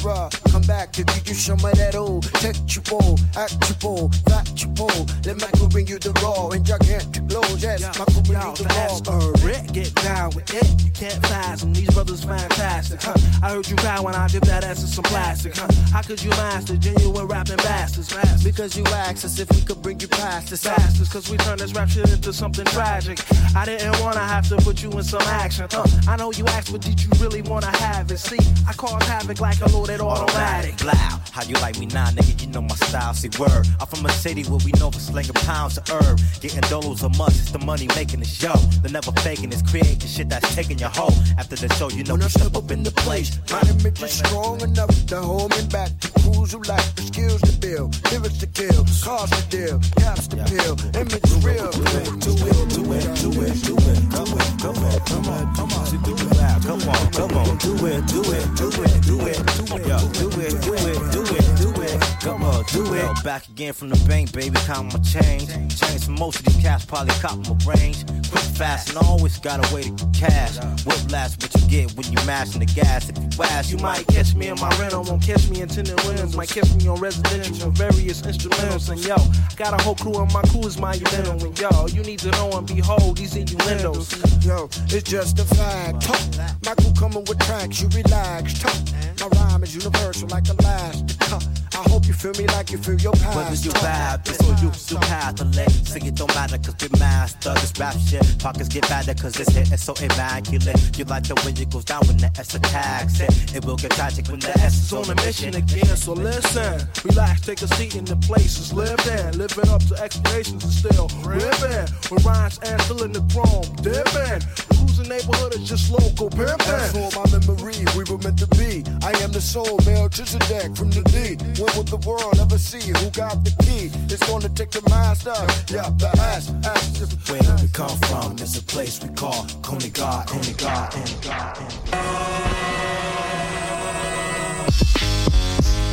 come 0.53 0.62
back 0.62 0.93
to 0.93 1.03
give 1.03 1.27
you 1.27 1.35
some 1.35 1.59
of 1.59 1.74
that 1.74 1.97
old 1.97 2.23
textual, 2.39 3.19
actual, 3.36 4.09
factual. 4.31 4.94
Let 5.27 5.40
Michael 5.40 5.69
bring 5.69 5.89
you 5.89 5.99
the 5.99 6.12
raw 6.23 6.51
and 6.51 6.65
gigantic 6.65 7.24
blows. 7.24 7.62
Yes, 7.62 7.82
Michael 7.99 8.23
bring 8.23 8.40
you 8.40 8.55
the 8.55 8.65
That's 8.70 9.03
raw. 9.09 9.19
a 9.19 9.32
Rick, 9.44 9.73
get 9.73 9.93
down 9.97 10.31
with 10.36 10.55
it. 10.55 10.85
You 10.85 10.93
can't 10.93 11.27
fathom 11.27 11.73
these 11.73 11.90
brothers 11.90 12.23
fantastic, 12.23 13.03
huh? 13.03 13.19
I 13.43 13.51
heard 13.51 13.69
you 13.69 13.74
cry 13.74 13.99
when 13.99 14.15
I 14.15 14.28
dipped 14.28 14.47
that 14.47 14.62
ass 14.62 14.82
in 14.82 14.89
some 14.89 15.05
plastic, 15.05 15.57
huh? 15.57 15.66
How 15.90 16.03
could 16.03 16.12
you 16.21 16.31
master 16.31 16.77
genuine 16.77 17.27
rapping 17.27 17.57
bastards, 17.59 18.13
bastards? 18.13 18.45
Because 18.45 18.77
you 18.77 18.85
asked 18.87 19.25
us 19.25 19.39
if 19.39 19.49
we 19.51 19.63
could 19.63 19.81
bring 19.81 19.99
you 20.01 20.09
past 20.09 20.51
this. 20.51 20.65
Bastards, 20.65 21.09
cause 21.09 21.31
we 21.31 21.37
turn 21.39 21.59
this 21.59 21.73
rap 21.73 21.89
shit 21.89 22.11
into 22.11 22.33
something 22.33 22.67
tragic. 22.67 23.19
I 23.57 23.65
didn't 23.65 23.99
wanna 24.01 24.21
have 24.21 24.49
to 24.49 24.57
put 24.57 24.83
you 24.83 24.91
in 24.91 25.05
some 25.05 25.23
action, 25.23 25.69
huh? 25.71 25.87
I 26.09 26.17
know 26.17 26.33
you 26.33 26.45
asked, 26.47 26.73
but 26.73 26.83
did 26.83 27.03
you 27.03 27.09
really 27.21 27.41
wanna 27.43 27.75
have 27.79 28.11
it? 28.11 28.19
See, 28.19 28.39
I 28.69 28.73
cause 28.73 29.03
havoc 29.05 29.41
like 29.41 29.61
a 29.61 29.69
loaded 29.69 30.01
automatic. 30.01 30.77
Blow. 30.79 30.93
How 30.93 31.45
you 31.45 31.55
like 31.55 31.79
me 31.79 31.87
now, 31.87 32.07
nigga? 32.07 32.43
You 32.43 32.49
know 32.49 32.63
my 32.63 32.75
style. 32.75 33.15
See, 33.15 33.31
word. 33.39 33.67
I'm 33.81 33.87
from 33.87 34.05
a 34.05 34.11
city 34.11 34.43
where 34.45 34.61
we 34.65 34.73
know 34.73 34.91
for 34.91 35.01
slinging 35.01 35.33
pounds 35.33 35.79
of 35.79 35.89
herb. 35.89 36.21
Getting 36.41 36.61
dollars 36.69 37.03
a 37.03 37.09
month, 37.11 37.41
it's 37.41 37.51
the 37.51 37.59
money 37.59 37.89
making 37.97 38.21
the 38.21 38.27
show. 38.27 38.55
The 38.83 38.91
never 38.91 39.13
faking 39.23 39.53
is 39.53 39.63
creating 39.63 40.09
shit 40.09 40.29
that's 40.29 40.55
taking 40.55 40.79
your 40.79 40.91
hoe. 40.91 41.15
After 41.39 41.57
the 41.57 41.73
show, 41.75 41.89
you 41.89 42.05
know 42.05 42.17
we 42.17 42.29
step 42.29 42.55
up 42.55 42.71
in 42.71 42.83
the 42.83 42.91
place. 42.91 43.39
My 43.51 43.61
image 43.63 44.03
is 44.03 44.13
strong 44.19 44.61
enough 44.61 45.07
to 45.07 45.21
hold 45.21 45.51
me 45.57 45.67
back. 45.69 45.91
Crews 46.23 46.53
who 46.53 46.62
lack 46.62 46.85
the 46.97 47.03
skills 47.03 47.41
to 47.43 47.53
build, 47.59 47.95
lyrics 48.11 48.39
to 48.39 48.47
kill, 48.47 48.85
cars 49.03 49.31
to 49.31 49.43
deal, 49.49 49.79
gaps 49.97 50.27
to 50.29 50.37
fill. 50.47 50.74
Image 50.99 51.31
real. 51.45 51.70
Do 51.70 51.83
it, 51.83 52.11
do 52.20 52.33
it, 52.35 52.69
do 52.70 52.83
it, 52.93 53.09
do 53.23 53.31
it, 53.43 53.55
do 53.62 53.74
it. 53.77 54.01
Come 54.11 54.31
on, 54.35 54.59
come 54.59 54.79
on, 54.83 55.01
come 55.07 55.29
on, 55.29 55.55
come 55.55 55.73
on. 55.73 56.03
Do 56.03 56.15
it 56.15 56.37
loud. 56.37 56.62
Come 56.62 56.83
on, 56.89 57.11
come 57.12 57.37
on. 57.37 57.57
Do 57.59 57.73
it, 57.87 58.07
do 58.07 58.20
it, 58.23 58.47
do 58.57 58.69
it, 58.83 58.95
do 59.07 59.20
it, 59.27 59.39
do 59.59 59.66
it, 59.66 60.03
do 60.12 60.27
it, 60.41 60.61
do 60.62 60.74
it, 60.74 61.12
do 61.12 61.23
it, 61.37 61.62
it. 61.85 62.01
Come 62.21 62.43
on, 62.43 62.65
do 62.73 62.85
Yo, 62.85 63.11
it. 63.13 63.25
back 63.25 63.49
again 63.49 63.73
from 63.73 63.89
the 63.91 63.99
bank, 64.09 64.33
baby. 64.33 64.57
Count 64.67 64.93
my 64.93 65.01
change. 65.01 65.49
Change 65.79 66.05
for 66.05 66.11
most 66.13 66.39
of 66.41 66.47
these 66.47 66.63
cats, 66.63 66.85
probably 66.85 67.15
cop 67.15 67.37
my 67.39 67.57
range. 67.75 68.05
Quick, 68.31 68.45
fast, 68.57 68.89
and 68.91 68.99
always 68.99 69.39
got 69.39 69.59
a 69.65 69.75
way 69.75 69.83
to 69.83 70.07
cash. 70.13 70.57
Whiplash, 70.87 71.37
what 71.39 71.55
you 71.55 71.69
get 71.69 71.93
when 71.97 72.07
you 72.13 72.19
mashing 72.27 72.61
the 72.61 72.67
gas. 72.67 73.09
If 73.09 73.19
you 73.19 73.45
ask, 73.45 73.71
You 73.71 73.79
might 73.79 74.07
catch 74.09 74.35
me 74.35 74.49
in 74.49 74.59
my 74.61 74.69
rental, 74.79 75.03
won't 75.05 75.23
catch 75.23 75.49
me 75.49 75.61
in 75.63 75.69
tinted 75.69 75.99
windows, 76.05 76.37
might 76.37 76.49
catch 76.49 76.73
me 76.75 76.89
on 76.89 77.01
residential 77.01 77.71
various 77.71 78.23
instrumentals. 78.23 78.89
And 78.91 79.01
yo, 79.05 79.17
got 79.57 79.79
a 79.79 79.83
whole 79.83 79.95
crew 79.97 80.15
on 80.15 80.29
my 80.33 80.43
crew 80.43 80.67
is 80.67 80.79
my 80.79 80.97
mental. 81.13 81.43
And 81.45 81.59
yo, 81.59 81.87
you 81.89 82.03
need 82.03 82.21
to 82.21 82.31
know 82.33 82.51
and 82.53 82.67
behold 82.67 83.17
these 83.17 83.37
innuendos. 83.37 84.13
Yo, 84.45 84.69
it's 84.89 85.09
just 85.11 85.39
a 85.39 85.45
fact. 85.45 86.03
Talk. 86.03 86.21
Michael 86.65 86.93
coming 86.99 87.25
with 87.25 87.39
tracks, 87.41 87.81
you 87.81 87.89
relax. 87.89 88.59
Talk. 88.61 88.77
My 89.21 89.29
rhyme 89.39 89.63
is 89.63 89.75
universal 89.75 90.29
like 90.29 90.49
elastic. 90.49 91.17
Huh. 91.23 91.39
I 91.74 91.89
hope 91.89 92.07
you 92.07 92.12
feel 92.12 92.32
me 92.32 92.47
like 92.49 92.70
you 92.70 92.78
feel 92.78 92.97
your 92.97 93.12
past. 93.12 93.36
Whether 93.36 93.57
you 93.57 93.70
Talk. 93.70 93.82
Baptist 93.82 94.43
or 94.43 94.55
you 94.61 94.70
you 94.89 94.97
Catholic, 95.07 95.70
sing 95.70 96.07
it 96.07 96.15
don't 96.15 96.35
matter 96.35 96.59
cause 96.59 96.77
we 96.81 96.99
master 96.99 97.55
this 97.55 97.73
rap 97.78 97.97
shit. 97.97 98.23
Pockets 98.39 98.69
get 98.69 98.85
fatter 98.85 99.15
cause 99.15 99.32
this 99.32 99.49
hit 99.49 99.73
is 99.73 99.82
so 99.82 99.94
immaculate. 99.94 100.99
You 100.99 101.05
like 101.07 101.24
the 101.24 101.40
wind, 101.44 101.59
it 101.61 101.70
goes 101.70 101.85
down 101.85 102.03
when 102.07 102.19
the 102.19 102.31
S 102.39 102.55
attacks 102.55 103.20
it. 103.20 103.57
It 103.57 103.65
will 103.65 103.77
get 103.77 103.93
tragic 103.93 104.28
when 104.28 104.40
the 104.40 104.51
S 104.61 104.74
is 104.85 104.93
on 104.93 105.09
a 105.11 105.15
mission 105.24 105.55
again. 105.55 105.97
So 105.97 106.12
listen, 106.12 106.86
relax, 107.05 107.40
take 107.40 107.62
a 107.62 107.69
seat 107.69 107.97
in 107.97 108.05
the 108.05 108.16
places 108.16 108.73
lived 108.73 109.07
in, 109.07 109.39
living 109.39 109.69
up 109.69 109.82
to 109.86 109.94
expectations 110.03 110.65
and 110.65 110.73
still 110.73 111.09
ripping. 111.24 111.89
With 112.11 112.24
rhymes 112.24 112.59
and 112.65 112.81
still 112.82 113.03
in 113.03 113.12
the 113.12 113.24
chrome, 113.32 113.65
dipping. 113.77 114.82
Cruising 114.93 115.09
neighborhood 115.09 115.55
is 115.55 115.69
just 115.69 115.90
local 115.90 116.28
That's 116.28 116.93
pimping. 116.93 117.10
for 117.10 117.24
my 117.24 117.39
memory, 117.39 117.77
we 117.97 118.05
were 118.05 118.19
meant 118.19 118.39
to 118.40 118.47
be. 118.48 118.85
I 119.02 119.12
am 119.23 119.32
the 119.32 119.40
soul, 119.40 119.78
Melchizedek 119.86 120.77
from 120.77 120.90
the 120.90 121.02
D. 121.09 121.36
When 121.60 121.74
will 121.77 121.85
the 121.85 121.97
world 122.06 122.39
ever 122.39 122.59
see 122.59 122.90
who 122.90 123.10
got 123.10 123.43
the 123.43 123.55
key? 123.64 123.90
It's 124.12 124.23
gonna 124.28 124.51
take 124.51 124.70
the 124.70 124.82
master, 124.90 125.32
yeah, 125.73 125.89
the 125.97 126.10
ass, 126.20 126.52
ass. 126.66 127.01
Where 127.31 127.56
we 127.62 127.69
come 127.69 127.97
from 128.09 128.36
is 128.39 128.59
a 128.59 128.62
place 128.62 129.02
we 129.02 129.09
call 129.14 129.32
God, 129.32 129.62
Conant 129.62 129.94
Gardens, 129.94 130.52
Conant 130.52 131.23
Gardens. 131.23 131.74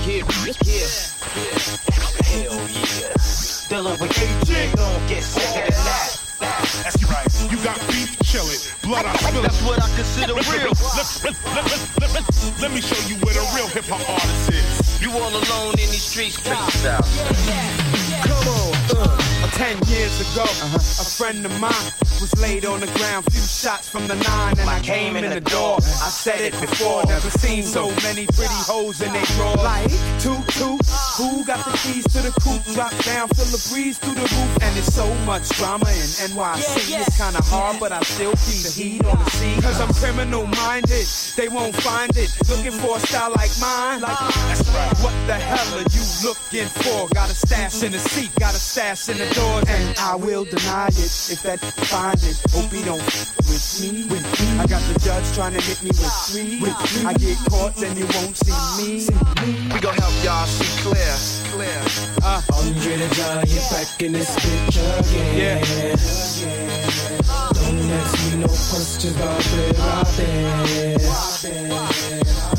Yeah, 0.05 0.23
yeah. 0.65 0.89
Hell 2.25 2.67
yeah. 2.67 3.13
Dealing 3.69 3.99
with 3.99 4.11
AJ, 4.11 4.75
don't 4.75 5.07
get 5.07 5.23
sick 5.23 5.67
of 5.67 5.73
that. 5.73 6.18
That's 6.83 7.03
right. 7.09 7.51
You 7.51 7.57
got 7.63 7.79
beef, 7.87 8.17
chill 8.23 8.45
it. 8.45 8.73
Blood, 8.83 9.05
I 9.05 9.15
spill 9.17 9.39
it. 9.39 9.43
That's 9.43 9.61
what 9.63 9.81
I 9.81 9.87
consider 9.95 10.33
real. 10.33 10.73
Let, 12.61 12.71
me 12.71 12.81
show 12.81 12.99
you 13.07 13.15
where 13.25 13.33
the 13.33 13.45
real 13.55 13.67
hip 13.67 13.85
hop 13.85 14.07
artist 14.09 14.49
is. 14.51 15.01
You 15.01 15.11
all 15.11 15.31
alone 15.31 15.73
in 15.73 15.89
these 15.89 16.03
streets, 16.03 16.37
freestyle. 16.37 17.01
Come 18.23 18.47
on, 18.47 18.73
uh, 18.97 19.38
ten 19.59 19.77
years 19.91 20.15
ago, 20.21 20.47
a 20.71 20.79
friend 21.19 21.45
of 21.45 21.51
mine 21.59 21.91
was 22.23 22.31
laid 22.39 22.65
on 22.65 22.79
the 22.79 22.87
ground, 22.95 23.25
few 23.31 23.41
shots 23.41 23.89
from 23.89 24.07
the 24.07 24.15
nine, 24.15 24.57
and 24.57 24.69
I 24.69 24.79
came 24.79 25.17
in 25.17 25.29
the 25.29 25.41
door. 25.41 25.75
I 25.77 26.09
said 26.23 26.39
it 26.39 26.53
before, 26.61 27.03
never 27.05 27.29
seen 27.29 27.63
so 27.63 27.91
many 28.07 28.25
pretty 28.27 28.59
hoes 28.63 29.01
in 29.01 29.11
they 29.11 29.23
draw. 29.35 29.53
Like 29.59 29.91
toot 30.23 30.47
toot, 30.55 30.79
who 31.19 31.43
got 31.43 31.59
the 31.67 31.75
keys 31.83 32.07
to 32.15 32.19
the 32.23 32.31
coupe? 32.39 32.63
Drop 32.73 32.95
down, 33.03 33.27
feel 33.35 33.51
the 33.51 33.59
breeze 33.67 33.97
through 33.99 34.15
the 34.15 34.27
roof, 34.31 34.51
and 34.63 34.71
it's 34.77 34.93
so 34.95 35.07
much 35.27 35.49
drama 35.59 35.91
in 35.91 36.09
NYC. 36.31 36.95
It's 36.95 37.17
kinda 37.19 37.43
hard, 37.43 37.79
but 37.81 37.91
I 37.91 37.99
still 38.03 38.35
keep 38.47 38.63
the 38.63 38.71
heat 38.71 39.03
on 39.03 39.19
the 39.19 39.29
scene. 39.31 39.61
Cause 39.61 39.79
I'm 39.81 39.93
criminal 39.93 40.47
minded, 40.63 41.07
they 41.35 41.49
won't 41.49 41.75
find 41.75 42.15
it. 42.15 42.31
Looking 42.47 42.75
for 42.79 42.95
a 42.95 42.99
style 42.99 43.31
like 43.35 43.51
mine, 43.59 43.99
like 43.99 44.19
that's 44.47 44.63
right. 44.71 44.95
What 45.03 45.15
the 45.27 45.35
hell 45.35 45.67
are 45.79 45.89
you 45.91 46.03
looking 46.23 46.69
for? 46.79 47.09
Got 47.13 47.29
a 47.29 47.35
stash 47.35 47.83
in 47.83 47.91
the 47.91 47.99
seat, 47.99 48.31
got 48.39 48.53
a 48.55 48.59
stash 48.59 49.09
in 49.09 49.17
the 49.17 49.27
doors, 49.49 49.65
and 49.67 49.97
I 49.97 50.15
will 50.15 50.45
deny 50.45 50.87
it 50.87 50.99
if 51.33 51.41
that 51.43 51.59
find 51.59 52.17
it. 52.23 52.37
Hope 52.51 52.71
he 52.71 52.83
don't 52.83 53.01
f- 53.01 53.35
with 53.49 53.79
me. 53.81 54.05
With 54.05 54.23
me. 54.39 54.59
I 54.59 54.65
got 54.67 54.81
the 54.91 54.99
judge 54.99 55.25
trying 55.33 55.53
to 55.53 55.61
hit 55.61 55.81
me 55.83 55.89
with 55.89 56.13
three. 56.29 56.59
With 56.61 56.75
three. 56.89 57.05
I 57.05 57.13
get 57.13 57.37
caught, 57.49 57.75
then 57.75 57.97
you 57.97 58.05
won't 58.15 58.37
see 58.37 58.53
me. 58.77 59.07
We 59.73 59.79
gon' 59.79 59.95
help 59.95 60.13
y'all 60.23 60.45
see 60.45 60.81
clear, 60.83 61.15
clear. 61.53 61.81
Uh, 62.23 62.41
Andre 62.53 62.97
the 62.97 63.07
Giant 63.15 63.69
back 63.71 64.01
in 64.01 64.11
this 64.13 64.35
bitch 64.39 64.77
again. 64.99 65.37
Yeah. 65.37 65.59
Don't 67.53 67.91
ask 67.99 68.13
me 68.31 68.37
no 68.41 68.47
questions 68.47 69.15
about 69.15 69.43
where 69.51 69.73
I've 69.79 70.17
been. 70.17 70.99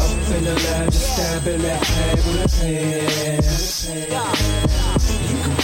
Up 0.01 0.11
in 0.37 0.43
the 0.45 0.55
lab, 0.55 0.87
just 0.93 1.07
stabbing 1.15 1.63
that 1.63 1.85
head 1.85 2.19
with 2.19 2.45
a 2.45 2.47
pen. 2.61 3.41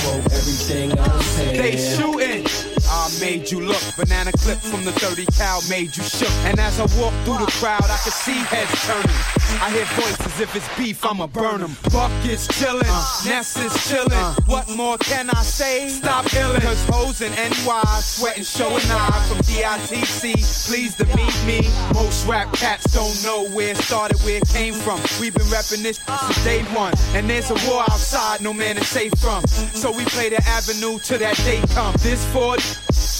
Quote 0.06 0.24
everything 0.26 0.96
I'm 0.96 1.20
saying. 1.20 1.60
They 1.60 1.76
shooting. 1.76 2.46
I 2.88 3.10
made 3.20 3.50
you 3.50 3.60
look. 3.60 3.82
Banana 3.96 4.30
clip 4.30 4.58
from 4.58 4.84
the 4.84 4.92
30 4.92 5.26
cal 5.36 5.60
made 5.68 5.96
you 5.96 6.04
shook. 6.04 6.30
And 6.46 6.60
as 6.60 6.78
I 6.78 6.86
walked 6.96 7.16
through 7.24 7.44
the 7.44 7.50
crowd, 7.58 7.82
I 7.82 7.98
could 8.04 8.12
see 8.12 8.38
heads 8.38 8.86
turning. 8.86 9.35
I 9.60 9.70
hear 9.70 9.84
voices, 9.96 10.40
if 10.40 10.54
it's 10.54 10.68
beef, 10.76 11.04
I'ma 11.04 11.26
burn 11.26 11.60
them. 11.60 11.76
Buck 11.92 12.12
is 12.26 12.46
chillin', 12.48 12.84
uh. 12.86 13.28
Ness 13.28 13.56
is 13.56 13.72
chillin'. 13.72 14.12
Uh. 14.12 14.34
What 14.46 14.68
more 14.76 14.98
can 14.98 15.30
I 15.30 15.42
say? 15.42 15.88
Stop 15.88 16.26
illin'. 16.26 16.60
Cause 16.60 16.84
hoes 16.88 17.20
in 17.22 17.32
NY 17.32 17.82
sweating, 18.00 18.44
showin' 18.44 18.82
eye 18.90 19.26
from 19.28 19.38
DITC. 19.38 20.68
Pleased 20.68 20.98
to 20.98 21.06
meet 21.16 21.36
me. 21.46 21.68
Most 21.94 22.26
rap 22.26 22.52
cats 22.52 22.92
don't 22.92 23.22
know 23.24 23.48
where 23.54 23.70
it 23.70 23.78
started, 23.78 24.18
where 24.20 24.36
it 24.38 24.48
came 24.48 24.74
from. 24.74 25.00
We've 25.20 25.34
been 25.34 25.46
repping 25.46 25.82
this 25.82 25.98
since 25.98 26.44
day 26.44 26.62
one. 26.74 26.92
And 27.14 27.28
there's 27.28 27.50
a 27.50 27.54
war 27.68 27.82
outside, 27.82 28.42
no 28.42 28.52
man 28.52 28.76
is 28.78 28.86
safe 28.88 29.12
from. 29.18 29.46
So 29.46 29.90
we 29.90 30.04
play 30.04 30.28
the 30.28 30.42
avenue 30.46 30.98
till 30.98 31.18
that 31.18 31.36
day 31.38 31.62
come. 31.74 31.94
This 32.00 32.24
Ford 32.32 32.60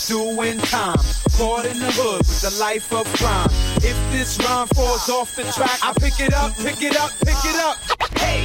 doing 0.06 0.58
time. 0.58 0.98
Caught 1.36 1.66
in 1.66 1.78
the 1.78 1.90
hood 1.92 2.18
with 2.18 2.40
the 2.40 2.50
life 2.60 2.92
of 2.92 3.06
crime. 3.14 3.48
If 3.82 3.96
this 4.12 4.38
rhyme 4.38 4.68
falls 4.68 5.08
off 5.08 5.34
the 5.34 5.42
track, 5.52 5.78
I 5.82 5.92
pick 5.98 6.20
it 6.20 6.32
up, 6.32 6.56
pick 6.56 6.82
it 6.82 6.96
up, 6.96 7.10
pick 7.20 7.36
it 7.44 7.56
up. 7.56 7.76
Hey! 8.18 8.44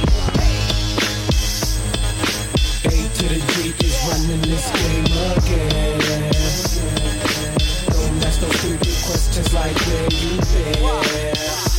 A 2.84 2.90
to 2.90 3.24
the 3.28 3.40
G 3.52 3.74
is 3.86 3.96
running 4.08 4.42
this 4.42 4.66
game 4.74 5.06
again. 5.38 6.32
Don't 7.86 8.24
ask 8.26 8.42
no 8.42 8.48
stupid 8.50 8.96
questions 9.06 9.52
like 9.54 9.76
where 9.86 10.08
you 10.10 10.40
been. 10.82 11.71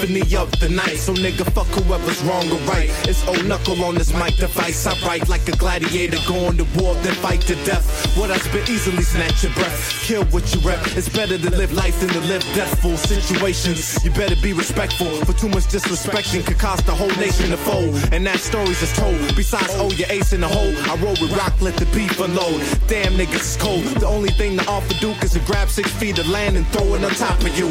Symphony 0.00 0.36
of 0.36 0.50
the 0.60 0.68
night. 0.68 0.96
So 0.96 1.12
nigga, 1.14 1.44
fuck 1.52 1.66
whoever's 1.66 2.22
wrong 2.24 2.50
or 2.50 2.58
right. 2.68 2.90
It's 3.08 3.26
old 3.26 3.44
knuckle 3.44 3.82
on 3.84 3.94
this 3.94 4.12
mic 4.14 4.36
device. 4.36 4.86
I 4.86 4.94
write 5.06 5.28
like 5.28 5.46
a 5.48 5.52
gladiator, 5.52 6.18
going 6.26 6.56
to 6.58 6.64
war, 6.80 6.94
then 6.96 7.14
fight 7.14 7.40
to 7.42 7.54
death. 7.64 8.16
What 8.16 8.30
I 8.30 8.38
spit 8.38 8.68
easily 8.68 9.02
snatch 9.02 9.42
your 9.42 9.52
breath. 9.52 10.02
Kill 10.02 10.24
what 10.26 10.54
you 10.54 10.60
rep. 10.60 10.80
It's 10.96 11.08
better 11.08 11.38
to 11.38 11.50
live 11.50 11.72
life 11.72 12.00
than 12.00 12.08
to 12.10 12.20
live 12.20 12.42
deathful 12.54 12.96
situations. 12.96 14.04
You 14.04 14.10
better 14.12 14.36
be 14.42 14.52
respectful. 14.52 15.10
For 15.24 15.32
too 15.32 15.48
much 15.48 15.64
disrespecting 15.64 16.46
could 16.46 16.58
cost 16.58 16.86
the 16.86 16.94
whole 16.94 17.14
nation 17.16 17.50
to 17.50 17.56
fold. 17.56 17.94
And 18.12 18.26
that 18.26 18.40
story's 18.40 18.80
just 18.80 18.96
told. 18.96 19.18
Besides, 19.36 19.74
oh, 19.76 19.90
your 19.92 20.08
ace 20.10 20.32
in 20.32 20.40
the 20.40 20.48
hole. 20.48 20.72
I 20.90 20.96
roll 21.02 21.16
with 21.20 21.32
rock, 21.36 21.60
let 21.60 21.76
the 21.76 21.86
beef 21.96 22.18
unload. 22.20 22.60
Damn 22.86 23.12
niggas 23.14 23.40
is 23.40 23.56
cold. 23.56 23.84
The 24.00 24.06
only 24.06 24.30
thing 24.30 24.58
to 24.58 24.66
offer 24.66 24.94
Duke 24.94 25.22
is 25.22 25.32
to 25.32 25.40
grab 25.40 25.68
six 25.68 25.90
feet 25.90 26.18
of 26.18 26.28
land 26.28 26.56
and 26.56 26.66
throw 26.68 26.94
it 26.94 27.04
on 27.04 27.10
top 27.12 27.40
of 27.40 27.56
you. 27.58 27.68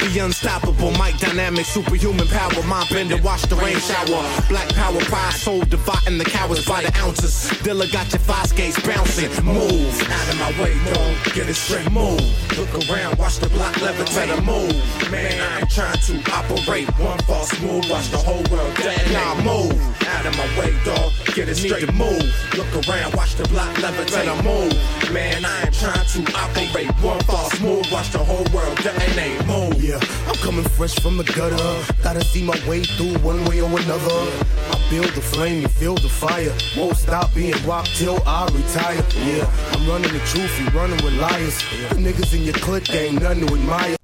Be 0.00 0.18
unstoppable, 0.20 0.92
mic 0.92 1.18
dynamic, 1.18 1.55
superhuman 1.64 2.28
power, 2.28 2.62
mind 2.64 2.88
bender, 2.90 3.16
watch 3.22 3.42
the 3.42 3.56
rain 3.56 3.78
shower. 3.78 4.22
Black 4.48 4.68
power, 4.74 5.00
pride, 5.00 5.32
soul, 5.34 5.60
dividing 5.60 6.18
the 6.18 6.24
cowards 6.24 6.66
by 6.66 6.82
the 6.82 6.96
ounces. 6.98 7.50
Dilla 7.60 7.90
got 7.92 8.10
your 8.12 8.20
five 8.20 8.46
skates 8.46 8.80
bouncing. 8.80 9.30
Move 9.44 10.00
out 10.10 10.28
of 10.28 10.38
my 10.38 10.62
way, 10.62 10.74
don't 10.92 11.34
get 11.34 11.48
it 11.48 11.54
straight. 11.54 11.90
Move. 11.90 12.45
Look 12.56 12.88
around, 12.88 13.18
watch 13.18 13.36
the 13.36 13.50
block 13.50 13.74
levitate. 13.74 14.42
Move. 14.42 14.72
Man, 15.10 15.40
I 15.40 15.60
ain't 15.60 15.70
trying 15.70 15.98
to 15.98 16.32
operate 16.32 16.88
one 16.98 17.18
false 17.28 17.52
move. 17.60 17.84
Watch 17.90 18.08
the 18.08 18.16
whole 18.16 18.42
world 18.50 18.74
detonate. 18.76 19.12
Nah, 19.12 19.34
move 19.42 19.96
out 20.06 20.24
of 20.24 20.36
my 20.38 20.46
way, 20.58 20.72
dog. 20.84 21.12
Get 21.34 21.50
it 21.50 21.56
straight. 21.56 21.92
Move. 21.92 22.24
Look 22.56 22.88
around, 22.88 23.14
watch 23.14 23.34
the 23.34 23.46
block 23.48 23.74
levitate. 23.76 24.42
Move. 24.42 24.72
Man, 25.12 25.44
I 25.44 25.66
ain't 25.66 25.74
trying 25.74 26.06
to 26.06 26.20
operate 26.34 26.88
one 27.02 27.20
false 27.24 27.60
move. 27.60 27.84
Watch 27.92 28.10
the 28.12 28.24
whole 28.24 28.46
world 28.54 28.78
detonate. 28.78 29.44
Move. 29.46 29.82
Yeah, 29.82 30.00
I'm 30.26 30.36
coming 30.36 30.64
fresh 30.64 30.94
from 30.94 31.18
the 31.18 31.24
gutter. 31.24 31.92
Gotta 32.02 32.24
see 32.24 32.42
my 32.42 32.58
way 32.66 32.82
through 32.84 33.18
one 33.18 33.44
way 33.44 33.60
or 33.60 33.68
another. 33.68 34.75
Build 34.88 35.08
the 35.08 35.20
flame, 35.20 35.62
you 35.62 35.68
feel 35.68 35.96
the 35.96 36.08
fire. 36.08 36.54
Won't 36.76 36.96
stop 36.96 37.34
being 37.34 37.54
rocked 37.66 37.96
till 37.96 38.22
I 38.24 38.46
retire. 38.46 39.04
Yeah, 39.26 39.50
I'm 39.72 39.88
running 39.88 40.12
the 40.12 40.20
truth, 40.20 40.60
you 40.60 40.68
running 40.78 41.02
with 41.04 41.14
liars. 41.14 41.58
The 41.90 41.96
niggas 41.96 42.32
in 42.34 42.44
your 42.44 42.54
clique 42.54 42.94
ain't 42.94 43.20
nothing 43.20 43.46
to 43.48 43.54
admire. 43.54 43.95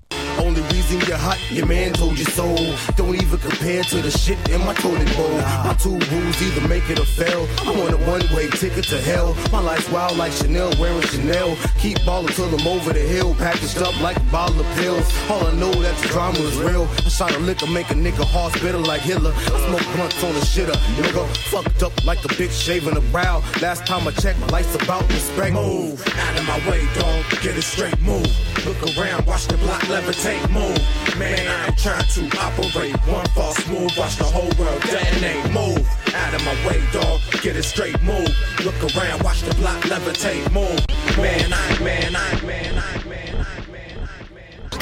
Reason 0.92 1.08
you're 1.08 1.16
hot, 1.16 1.40
your 1.50 1.64
man 1.64 1.94
told 1.94 2.18
you 2.18 2.26
so. 2.26 2.54
Don't 2.96 3.14
even 3.14 3.38
compare 3.38 3.82
to 3.82 4.02
the 4.02 4.10
shit 4.10 4.36
in 4.50 4.60
my 4.66 4.74
toilet 4.74 5.08
bowl. 5.16 5.38
My 5.64 5.74
two 5.80 5.96
rules 5.96 6.42
either 6.42 6.68
make 6.68 6.90
it 6.90 6.98
or 6.98 7.06
fail. 7.06 7.48
I'm 7.60 7.80
on 7.80 7.94
a 7.94 7.96
one-way 8.06 8.50
ticket 8.50 8.84
to 8.92 9.00
hell. 9.00 9.34
My 9.50 9.60
life's 9.60 9.88
wild 9.90 10.18
like 10.18 10.32
Chanel 10.32 10.70
wearing 10.78 11.00
Chanel. 11.08 11.56
Keep 11.78 12.04
ballin' 12.04 12.34
till 12.34 12.44
I'm 12.44 12.66
over 12.66 12.92
the 12.92 13.00
hill, 13.00 13.34
packaged 13.36 13.78
up 13.78 13.98
like 14.02 14.18
a 14.18 14.26
bottle 14.30 14.60
of 14.60 14.66
pills. 14.76 15.10
All 15.30 15.46
I 15.46 15.54
know 15.54 15.72
that 15.72 15.96
the 15.96 16.08
drama 16.08 16.38
is 16.40 16.58
real. 16.58 16.86
I 17.06 17.08
shot 17.08 17.34
a 17.34 17.38
liquor, 17.38 17.68
make 17.68 17.88
a 17.90 17.94
nigga 17.94 18.26
heart 18.26 18.52
bitter 18.60 18.76
like 18.76 19.00
Hitler. 19.00 19.32
I 19.32 19.58
smoke 19.68 19.96
blunts 19.96 20.22
on 20.22 20.34
the 20.34 20.40
shitter, 20.40 20.76
nigga. 21.00 21.24
Fucked 21.48 21.82
up 21.84 22.04
like 22.04 22.22
a 22.26 22.28
bitch 22.28 22.52
shaving 22.52 22.98
a 22.98 23.04
brow. 23.12 23.42
Last 23.62 23.86
time 23.86 24.06
I 24.06 24.10
checked, 24.10 24.40
my 24.40 24.48
life's 24.48 24.74
about 24.74 25.08
respect. 25.08 25.54
Move 25.54 26.06
out 26.18 26.38
of 26.38 26.46
my 26.46 26.58
way, 26.68 26.86
dog. 27.00 27.24
Get 27.40 27.56
it 27.56 27.62
straight. 27.62 27.98
Move. 28.02 28.28
Look 28.66 28.82
around, 28.98 29.24
watch 29.24 29.46
the 29.46 29.56
block 29.56 29.80
levitate. 29.82 30.50
Move. 30.50 30.81
Man, 31.18 31.46
I 31.46 31.66
ain't 31.66 31.78
trying 31.78 32.06
to 32.06 32.38
operate. 32.38 32.96
One 33.06 33.26
false 33.28 33.66
move, 33.68 33.90
watch 33.96 34.16
the 34.16 34.24
whole 34.24 34.50
world 34.58 34.82
detonate. 34.82 35.52
Move 35.52 35.86
out 36.14 36.34
of 36.34 36.44
my 36.44 36.54
way, 36.66 36.82
dog. 36.92 37.20
Get 37.42 37.56
it 37.56 37.64
straight. 37.64 38.00
Move. 38.02 38.30
Look 38.64 38.80
around, 38.96 39.22
watch 39.22 39.42
the 39.42 39.54
block 39.56 39.82
levitate. 39.84 40.50
Move. 40.52 40.80
Man, 41.16 41.52
I, 41.52 41.78
man, 41.82 42.16
I, 42.16 42.40
man, 42.42 42.78
I, 42.78 43.04
man, 43.08 43.36
I. 43.40 43.52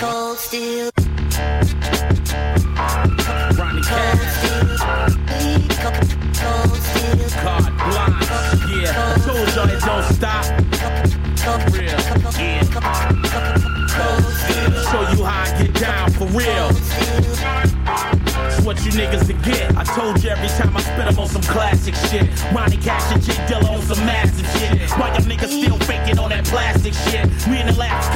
Cold 0.00 0.38
steel. 0.38 0.90
Ronnie 3.58 3.82
Card 3.82 4.18
classic 21.92 22.10
shit. 22.10 22.52
Ronnie 22.52 22.76
Cash 22.76 23.12
and 23.12 23.22
J 23.22 23.32
Dilla 23.46 23.70
on 23.70 23.82
some 23.82 24.04
massive 24.04 24.46
shit. 24.58 24.90
Why 24.98 25.08
y'all 25.08 25.20
niggas 25.20 25.48
still 25.48 25.78
faking 25.80 26.18
on 26.18 26.30
that 26.30 26.44
plastic 26.44 26.94
shit? 26.94 27.26
We 27.48 27.60
in 27.60 27.66
the 27.66 27.74
labs 27.74 28.08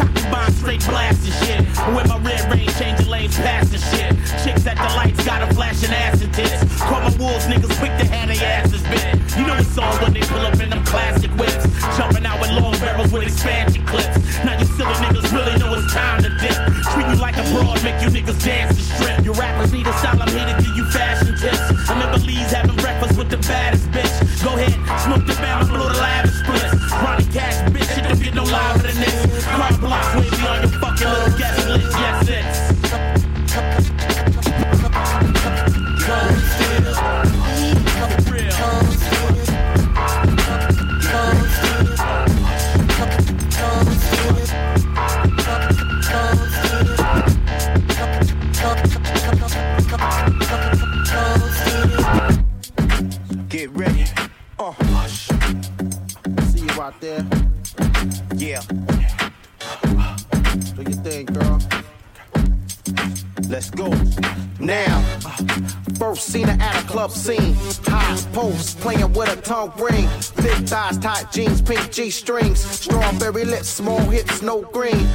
a 69.64 69.82
ring. 69.82 70.08
Thick 70.20 70.68
thighs, 70.68 70.98
tight 70.98 71.30
jeans, 71.32 71.62
pink 71.62 71.90
G 71.90 72.10
strings. 72.10 72.60
Strawberry 72.60 73.44
lips, 73.44 73.68
small 73.68 74.00
hips, 74.00 74.42
no 74.42 74.62
green. 74.62 75.06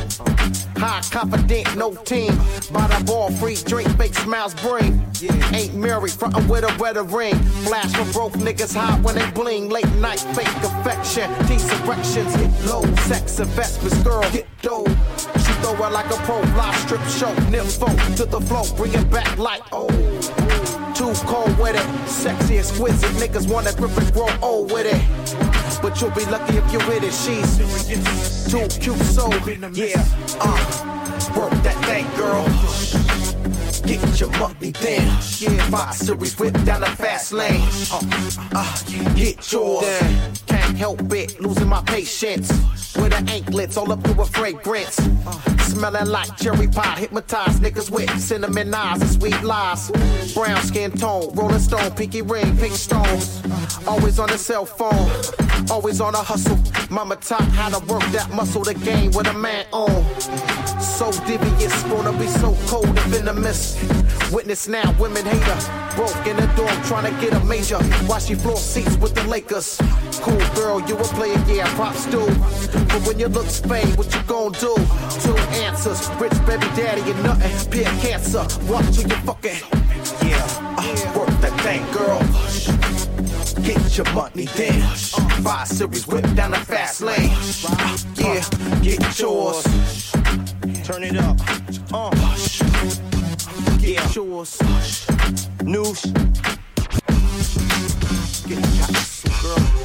High 0.77 1.01
confident, 1.11 1.75
no 1.75 1.93
team. 1.93 2.35
By 2.71 2.87
the 2.87 3.03
ball, 3.05 3.31
free 3.31 3.55
drink, 3.55 3.89
fake 3.97 4.15
smiles 4.15 4.53
bring. 4.55 5.05
Ain't 5.53 5.75
married, 5.75 6.13
frontin' 6.13 6.47
with 6.47 6.63
a 6.63 6.75
wedding 6.79 7.07
ring. 7.11 7.35
Flash 7.65 7.93
for 7.93 8.11
broke 8.13 8.33
niggas 8.33 8.75
hot 8.75 9.01
when 9.01 9.15
they 9.15 9.29
bling. 9.31 9.69
Late 9.69 9.91
night, 9.95 10.19
fake 10.35 10.47
affection. 10.63 11.29
These 11.47 11.69
erections 11.81 12.33
hit 12.35 12.51
low. 12.65 12.83
Sex 13.07 13.39
investments, 13.39 14.01
girl, 14.03 14.21
get 14.31 14.47
dough. 14.61 14.85
She 15.43 15.53
throw 15.61 15.73
it 15.85 15.91
like 15.91 16.09
a 16.11 16.17
pro 16.25 16.39
live 16.57 16.75
strip 16.77 17.01
show. 17.07 17.33
Nympho 17.51 17.89
to 18.17 18.25
the 18.25 18.41
flow, 18.41 18.63
bring 18.75 18.93
it 18.93 19.09
back 19.11 19.37
like 19.37 19.63
oh. 19.71 19.89
Too 20.99 21.13
cold 21.27 21.57
with 21.57 21.77
it, 21.77 22.09
sexy, 22.09 22.57
exquisite. 22.57 23.09
Niggas 23.11 23.49
wanna 23.49 23.71
grip 23.71 23.95
and 23.95 24.11
grow 24.11 24.27
old 24.41 24.69
with 24.69 24.85
it. 24.85 25.81
But 25.81 26.01
you'll 26.01 26.11
be 26.11 26.25
lucky 26.25 26.57
if 26.57 26.73
you're 26.73 26.85
with 26.89 27.05
it. 27.05 27.13
She's 27.13 28.51
too 28.51 28.67
cute, 28.81 28.97
so 28.97 29.29
yeah. 29.71 30.03
Uh, 30.41 31.39
work 31.39 31.53
that 31.63 31.77
thing, 31.85 32.05
girl. 32.17 32.43
Get 33.87 34.19
your 34.19 34.29
money 34.39 34.71
then. 34.71 35.07
Yeah, 35.37 35.69
five 35.69 35.95
series 35.95 36.37
whip 36.37 36.53
down 36.65 36.81
the 36.81 36.87
fast 36.87 37.31
lane. 37.31 37.61
Uh, 37.93 38.01
uh, 38.51 39.15
get 39.15 39.49
yours. 39.53 40.38
Help 40.79 41.11
it, 41.11 41.41
losing 41.41 41.67
my 41.67 41.81
patience. 41.83 42.49
With 42.95 43.11
the 43.11 43.23
anklets 43.29 43.75
all 43.75 43.91
up 43.91 44.01
to 44.03 44.21
a 44.21 44.25
fragrance. 44.25 44.95
Smelling 45.67 46.07
like 46.07 46.35
cherry 46.37 46.67
pie, 46.67 46.97
hypnotized 46.97 47.61
niggas 47.61 47.91
with 47.91 48.09
cinnamon 48.19 48.73
eyes 48.73 49.01
and 49.01 49.11
sweet 49.11 49.43
lies. 49.43 49.91
Brown 50.33 50.61
skin 50.63 50.91
tone, 50.91 51.35
rolling 51.35 51.59
stone, 51.59 51.91
pinky 51.91 52.21
ring, 52.21 52.57
pink 52.57 52.73
stones. 52.73 53.41
Always 53.85 54.19
on 54.19 54.29
the 54.29 54.37
cell 54.37 54.65
phone, 54.65 55.09
always 55.71 56.01
on 56.01 56.15
a 56.15 56.17
hustle. 56.17 56.57
Mama 56.89 57.15
taught 57.17 57.41
how 57.49 57.69
to 57.69 57.85
work 57.85 58.03
that 58.11 58.29
muscle, 58.31 58.63
the 58.63 58.73
game 58.73 59.11
with 59.11 59.27
a 59.27 59.33
man 59.33 59.65
on. 59.71 59.89
So 60.81 61.11
devious, 61.25 61.83
gonna 61.83 62.17
be 62.17 62.27
so 62.27 62.55
cold 62.67 62.87
and 62.87 62.99
venomous. 63.11 63.77
Witness 64.31 64.67
now, 64.67 64.91
women 64.99 65.25
hate 65.25 65.43
her. 65.43 65.95
Broke 65.95 66.27
in 66.27 66.37
the 66.37 66.47
dorm, 66.55 66.81
trying 66.83 67.13
to 67.13 67.21
get 67.21 67.33
a 67.33 67.43
major. 67.45 67.77
While 68.07 68.19
she 68.19 68.35
floor 68.35 68.57
seats 68.57 68.95
with 68.97 69.15
the 69.15 69.23
Lakers. 69.25 69.79
Cool 70.21 70.37
girl, 70.55 70.79
you 70.87 70.95
a 70.97 71.03
player, 71.03 71.41
yeah, 71.47 71.73
props 71.75 72.05
do. 72.05 72.25
But 72.89 73.01
when 73.07 73.19
your 73.19 73.29
looks 73.29 73.59
fade, 73.59 73.95
what 73.97 74.13
you 74.13 74.21
gon' 74.23 74.51
do? 74.53 74.75
Two 75.21 75.37
answers, 75.65 76.09
rich 76.19 76.33
baby 76.45 76.67
daddy 76.75 77.01
and 77.11 77.23
nothing. 77.23 77.71
Peer 77.71 77.91
cancer, 78.01 78.45
watch 78.71 78.85
till 78.95 79.09
you 79.09 79.15
fucking. 79.25 79.61
Yeah, 80.27 80.45
uh, 80.77 81.17
work 81.17 81.29
that 81.41 81.53
thing, 81.61 81.83
girl. 81.91 82.78
Get 83.63 83.97
your 83.97 84.13
money 84.13 84.45
then. 84.55 84.81
Five 85.43 85.67
series 85.67 86.07
whip 86.07 86.23
down 86.35 86.51
the 86.51 86.57
fast 86.57 87.01
lane. 87.01 87.31
Uh, 87.67 87.97
yeah, 88.15 88.43
get 88.81 89.19
yours. 89.19 89.63
Turn 90.83 91.03
it 91.03 91.17
up. 91.17 91.37
Uh. 91.93 92.09
Get 93.79 94.15
yours. 94.15 94.59
News. 95.63 96.01
Get 98.47 98.65
your 99.25 99.55
girl. 99.55 99.78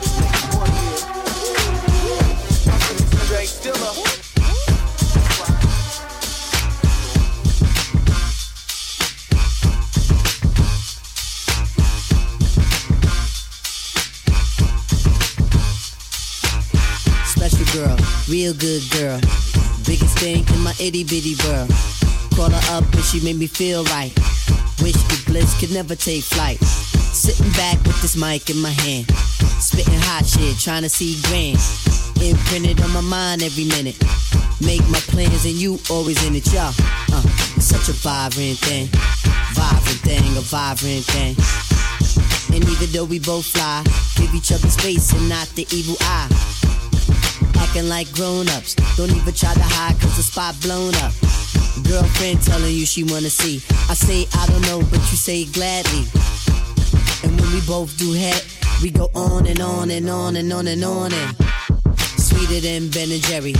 Real 18.35 18.55
good 18.55 18.83
girl. 18.91 19.21
Biggest 19.87 20.19
thing 20.19 20.43
in 20.43 20.61
my 20.67 20.75
itty 20.81 21.05
bitty 21.05 21.39
world. 21.47 21.71
Call 22.35 22.51
her 22.51 22.65
up 22.75 22.83
and 22.83 23.05
she 23.05 23.21
made 23.23 23.39
me 23.39 23.47
feel 23.47 23.85
right. 23.95 24.11
Wish 24.83 24.99
the 25.07 25.23
bliss 25.27 25.55
could 25.61 25.71
never 25.71 25.95
take 25.95 26.25
flight. 26.25 26.59
Sitting 27.15 27.53
back 27.53 27.79
with 27.87 27.95
this 28.03 28.17
mic 28.17 28.51
in 28.51 28.59
my 28.59 28.75
hand. 28.83 29.07
Spitting 29.63 30.03
hot 30.11 30.27
shit, 30.27 30.59
trying 30.59 30.83
to 30.83 30.89
see 30.89 31.15
grand. 31.31 31.63
Imprinted 32.19 32.83
on 32.83 32.91
my 32.91 33.03
mind 33.03 33.45
every 33.45 33.67
minute. 33.67 34.03
Make 34.59 34.83
my 34.91 34.99
plans 35.15 35.45
and 35.45 35.55
you 35.55 35.79
always 35.89 36.19
in 36.27 36.35
it, 36.35 36.53
y'all. 36.53 36.75
Uh, 37.15 37.23
such 37.63 37.89
a 37.89 37.95
vibrant 38.03 38.59
thing. 38.67 38.89
Vibrant 39.55 40.03
thing, 40.03 40.37
a 40.37 40.43
vibrant 40.43 41.07
thing. 41.15 41.39
And 42.51 42.65
even 42.67 42.91
though 42.91 43.05
we 43.05 43.21
both 43.21 43.47
fly, 43.47 43.85
give 44.17 44.35
each 44.35 44.51
other 44.51 44.71
space 44.71 45.13
and 45.13 45.29
not 45.29 45.47
the 45.55 45.69
evil 45.71 45.95
eye. 46.01 46.44
Acting 47.75 47.89
like 47.89 48.13
grown 48.13 48.49
ups, 48.51 48.77
don't 48.97 49.11
even 49.11 49.35
try 49.35 49.53
to 49.53 49.61
hide 49.61 50.01
cause 50.01 50.17
the 50.17 50.23
spot 50.23 50.55
blown 50.63 50.95
up. 51.03 51.11
Girlfriend 51.83 52.41
telling 52.41 52.73
you 52.73 52.87
she 52.87 53.03
wanna 53.03 53.31
see. 53.31 53.57
I 53.91 53.95
say 53.95 54.29
I 54.33 54.47
don't 54.47 54.63
know, 54.63 54.79
but 54.79 55.03
you 55.11 55.19
say 55.19 55.45
gladly. 55.47 56.07
And 57.25 57.35
when 57.35 57.51
we 57.51 57.61
both 57.67 57.99
do 57.99 58.13
head, 58.13 58.45
we 58.81 58.93
go 58.93 59.11
on 59.17 59.49
and 59.49 59.59
on 59.59 59.91
and 59.91 60.09
on 60.09 60.37
and 60.37 60.53
on 60.53 60.69
and 60.69 60.85
on 60.85 61.13
and 61.13 61.37
sweeter 62.15 62.61
than 62.61 62.91
Ben 62.91 63.11
and 63.11 63.23
Jerry. 63.27 63.55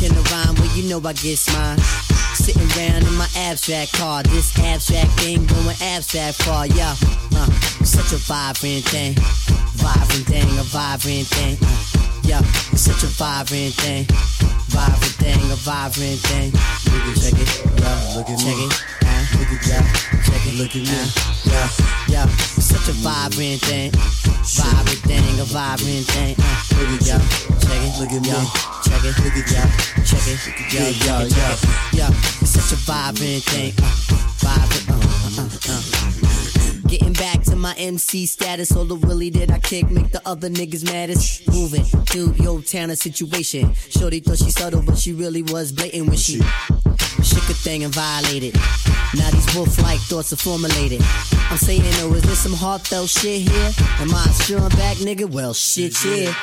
Can 0.00 0.16
I 0.16 0.22
rhyme? 0.32 0.54
Well, 0.56 0.72
you 0.74 0.88
know 0.88 0.96
I 1.04 1.12
get 1.12 1.44
mine. 1.52 1.76
Sitting 2.32 2.64
around 2.72 3.04
in 3.04 3.14
my 3.20 3.28
abstract 3.36 3.92
car, 3.92 4.22
this 4.22 4.58
abstract 4.60 5.12
thing 5.20 5.44
going 5.44 5.76
abstract 5.92 6.40
far, 6.40 6.66
yeah. 6.68 6.96
Uh, 7.36 7.52
such 7.84 8.16
a 8.16 8.20
vibrant 8.24 8.88
thing, 8.88 9.12
vibrant 9.76 10.24
thing, 10.24 10.48
a 10.56 10.64
vibrant 10.72 11.28
thing. 11.28 11.58
Uh, 11.60 12.01
yeah, 12.32 12.72
it's 12.72 12.88
such 12.88 13.04
a 13.04 13.10
vibrant 13.20 13.74
thing, 13.76 14.06
vibrant 14.72 15.16
thing, 15.20 15.36
a 15.52 15.58
vibrant 15.68 16.20
thing. 16.32 16.48
Look 16.88 17.04
at 17.04 17.16
check 17.20 17.36
it, 17.36 17.50
yeah, 17.76 18.16
look 18.16 18.28
at 18.32 18.38
check 18.40 18.56
me. 18.56 18.64
it, 18.64 18.72
uh, 19.04 19.22
look 19.36 19.52
at 19.52 19.60
yeah, 19.68 19.84
check 20.24 20.40
it, 20.48 20.54
look 20.56 20.72
at 20.72 20.80
me, 20.80 20.96
uh, 20.96 21.12
yeah, 21.44 21.68
yeah. 22.08 22.56
It's 22.56 22.72
such 22.72 22.88
a 22.88 22.96
vibrant 23.04 23.60
thing, 23.68 23.92
vibrant 23.92 25.02
thing, 25.04 25.40
a 25.40 25.44
vibrant 25.44 26.06
thing. 26.08 26.34
Uh, 26.40 26.56
look 26.80 26.88
at 26.88 27.04
yeah, 27.04 27.20
check 27.60 27.80
it, 27.84 27.92
look 28.00 28.12
at 28.16 28.22
me, 28.24 28.32
check 28.80 29.04
it, 29.04 29.12
look 29.20 29.36
at 29.36 29.52
yeah, 29.52 29.68
check 30.00 30.24
it, 30.24 30.40
yeah, 30.72 30.88
yeah, 31.04 31.28
yeah, 31.36 31.56
yeah. 31.92 32.40
It's 32.40 32.56
such 32.56 32.72
a 32.72 32.80
vibrant 32.80 33.44
thing, 33.44 33.74
uh, 33.76 33.92
vibrant. 34.40 34.91
Getting 36.92 37.14
back 37.14 37.40
to 37.44 37.56
my 37.56 37.74
MC 37.78 38.26
status, 38.26 38.76
all 38.76 38.84
the 38.84 38.96
willy 38.96 39.30
that 39.30 39.50
I 39.50 39.58
kick 39.60 39.90
make 39.90 40.12
the 40.12 40.20
other 40.28 40.50
niggas 40.50 40.84
maddest. 40.84 41.48
Moving 41.48 41.84
through 41.84 42.34
your 42.34 42.60
town 42.60 42.90
a 42.90 42.96
situation. 42.96 43.72
Shorty 43.88 44.20
thought 44.20 44.36
she 44.36 44.50
subtle, 44.50 44.82
but 44.82 44.98
she 44.98 45.14
really 45.14 45.42
was 45.42 45.72
blatant 45.72 46.08
when 46.08 46.18
she 46.18 46.34
shook 47.24 47.48
a 47.48 47.56
thing 47.56 47.82
and 47.82 47.94
violated. 47.94 48.54
Now 49.16 49.30
these 49.30 49.54
wolf-like 49.56 50.00
thoughts 50.00 50.34
are 50.34 50.36
formulated. 50.36 51.00
I'm 51.48 51.56
saying, 51.56 51.80
oh, 52.04 52.12
is 52.12 52.24
there 52.24 52.34
some 52.34 52.52
heartfelt 52.52 53.08
shit 53.08 53.48
here? 53.48 53.72
Am 53.98 54.14
I 54.14 54.26
a 54.28 54.32
strong 54.34 54.68
back 54.76 54.98
nigga? 54.98 55.24
Well, 55.24 55.54
shit, 55.54 55.96
yeah. 56.04 56.34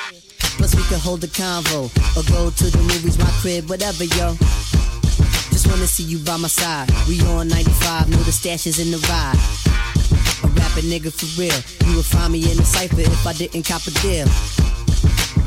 Plus 0.57 0.73
we 0.73 0.81
could 0.81 0.97
hold 0.97 1.23
a 1.23 1.27
convo 1.27 1.93
or 2.17 2.27
go 2.27 2.49
to 2.49 2.63
the 2.71 2.81
movies, 2.89 3.19
my 3.19 3.29
crib, 3.39 3.69
whatever, 3.69 4.03
yo. 4.03 4.33
Just 5.53 5.67
wanna 5.67 5.85
see 5.85 6.05
you 6.05 6.17
by 6.17 6.37
my 6.37 6.47
side. 6.47 6.89
We 7.07 7.21
on 7.37 7.49
95, 7.49 8.09
know 8.09 8.17
the 8.23 8.31
stash 8.31 8.65
is 8.65 8.79
in 8.79 8.89
the 8.89 8.97
ride. 9.07 9.69
Nigga 10.85 11.11
for 11.11 11.27
real. 11.35 11.59
You 11.89 11.97
would 11.97 12.05
find 12.05 12.31
me 12.31 12.39
in 12.49 12.55
the 12.55 12.63
cipher 12.63 13.01
if 13.01 13.27
I 13.27 13.33
didn't 13.33 13.67
cop 13.67 13.83
a 13.87 13.91
deal. 13.99 14.27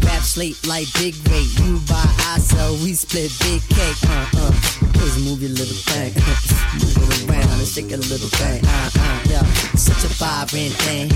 Rap 0.04 0.20
slate 0.20 0.60
like 0.66 0.86
big 1.00 1.16
rate. 1.32 1.48
You 1.64 1.80
buy, 1.88 2.04
I 2.28 2.36
sell, 2.36 2.74
we 2.84 2.92
split 2.92 3.32
big 3.40 3.64
cake. 3.72 3.96
Uh 4.04 4.28
uh. 4.36 4.52
Please 4.92 5.16
move 5.24 5.40
your 5.40 5.56
little 5.56 5.78
thing. 5.88 6.12
move 7.00 7.08
it 7.08 7.22
around 7.24 7.48
and 7.48 7.66
shake 7.66 7.92
a 7.92 7.96
little 7.96 8.28
thing. 8.36 8.60
Uh 8.66 8.90
uh. 8.92 9.18
Yeah. 9.24 9.44
Such 9.72 10.04
a 10.04 10.12
vibrant 10.20 10.76
thing. 10.84 11.08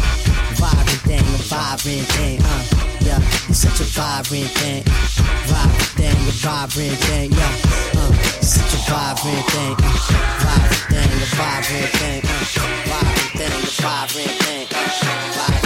Vibrant 0.56 1.02
thing, 1.04 1.20
a 1.20 1.40
vibrant 1.52 2.08
thing. 2.16 2.40
Uh. 2.40 2.62
Yeah. 3.04 3.20
You're 3.46 3.58
such 3.58 3.80
a 3.80 3.86
vibrant 3.92 4.50
thing. 4.56 4.82
Vibrant 5.44 5.92
thing, 5.98 6.16
a 6.16 6.34
vibrant 6.40 6.98
thing. 7.04 7.32
Yeah. 7.36 8.00
Uh. 8.00 8.12
Such 8.40 8.72
a 8.72 8.80
vibrant 8.88 9.44
thing. 9.52 9.76
Uh. 9.76 9.92
Vibrant 10.40 10.84
thing, 10.88 11.10
a 11.20 11.28
vibrant 11.36 11.90
thing. 12.00 12.22
Uh. 12.24 12.44
Vibrant 12.88 13.15
vibrant 13.80 14.30
thing. 14.42 15.65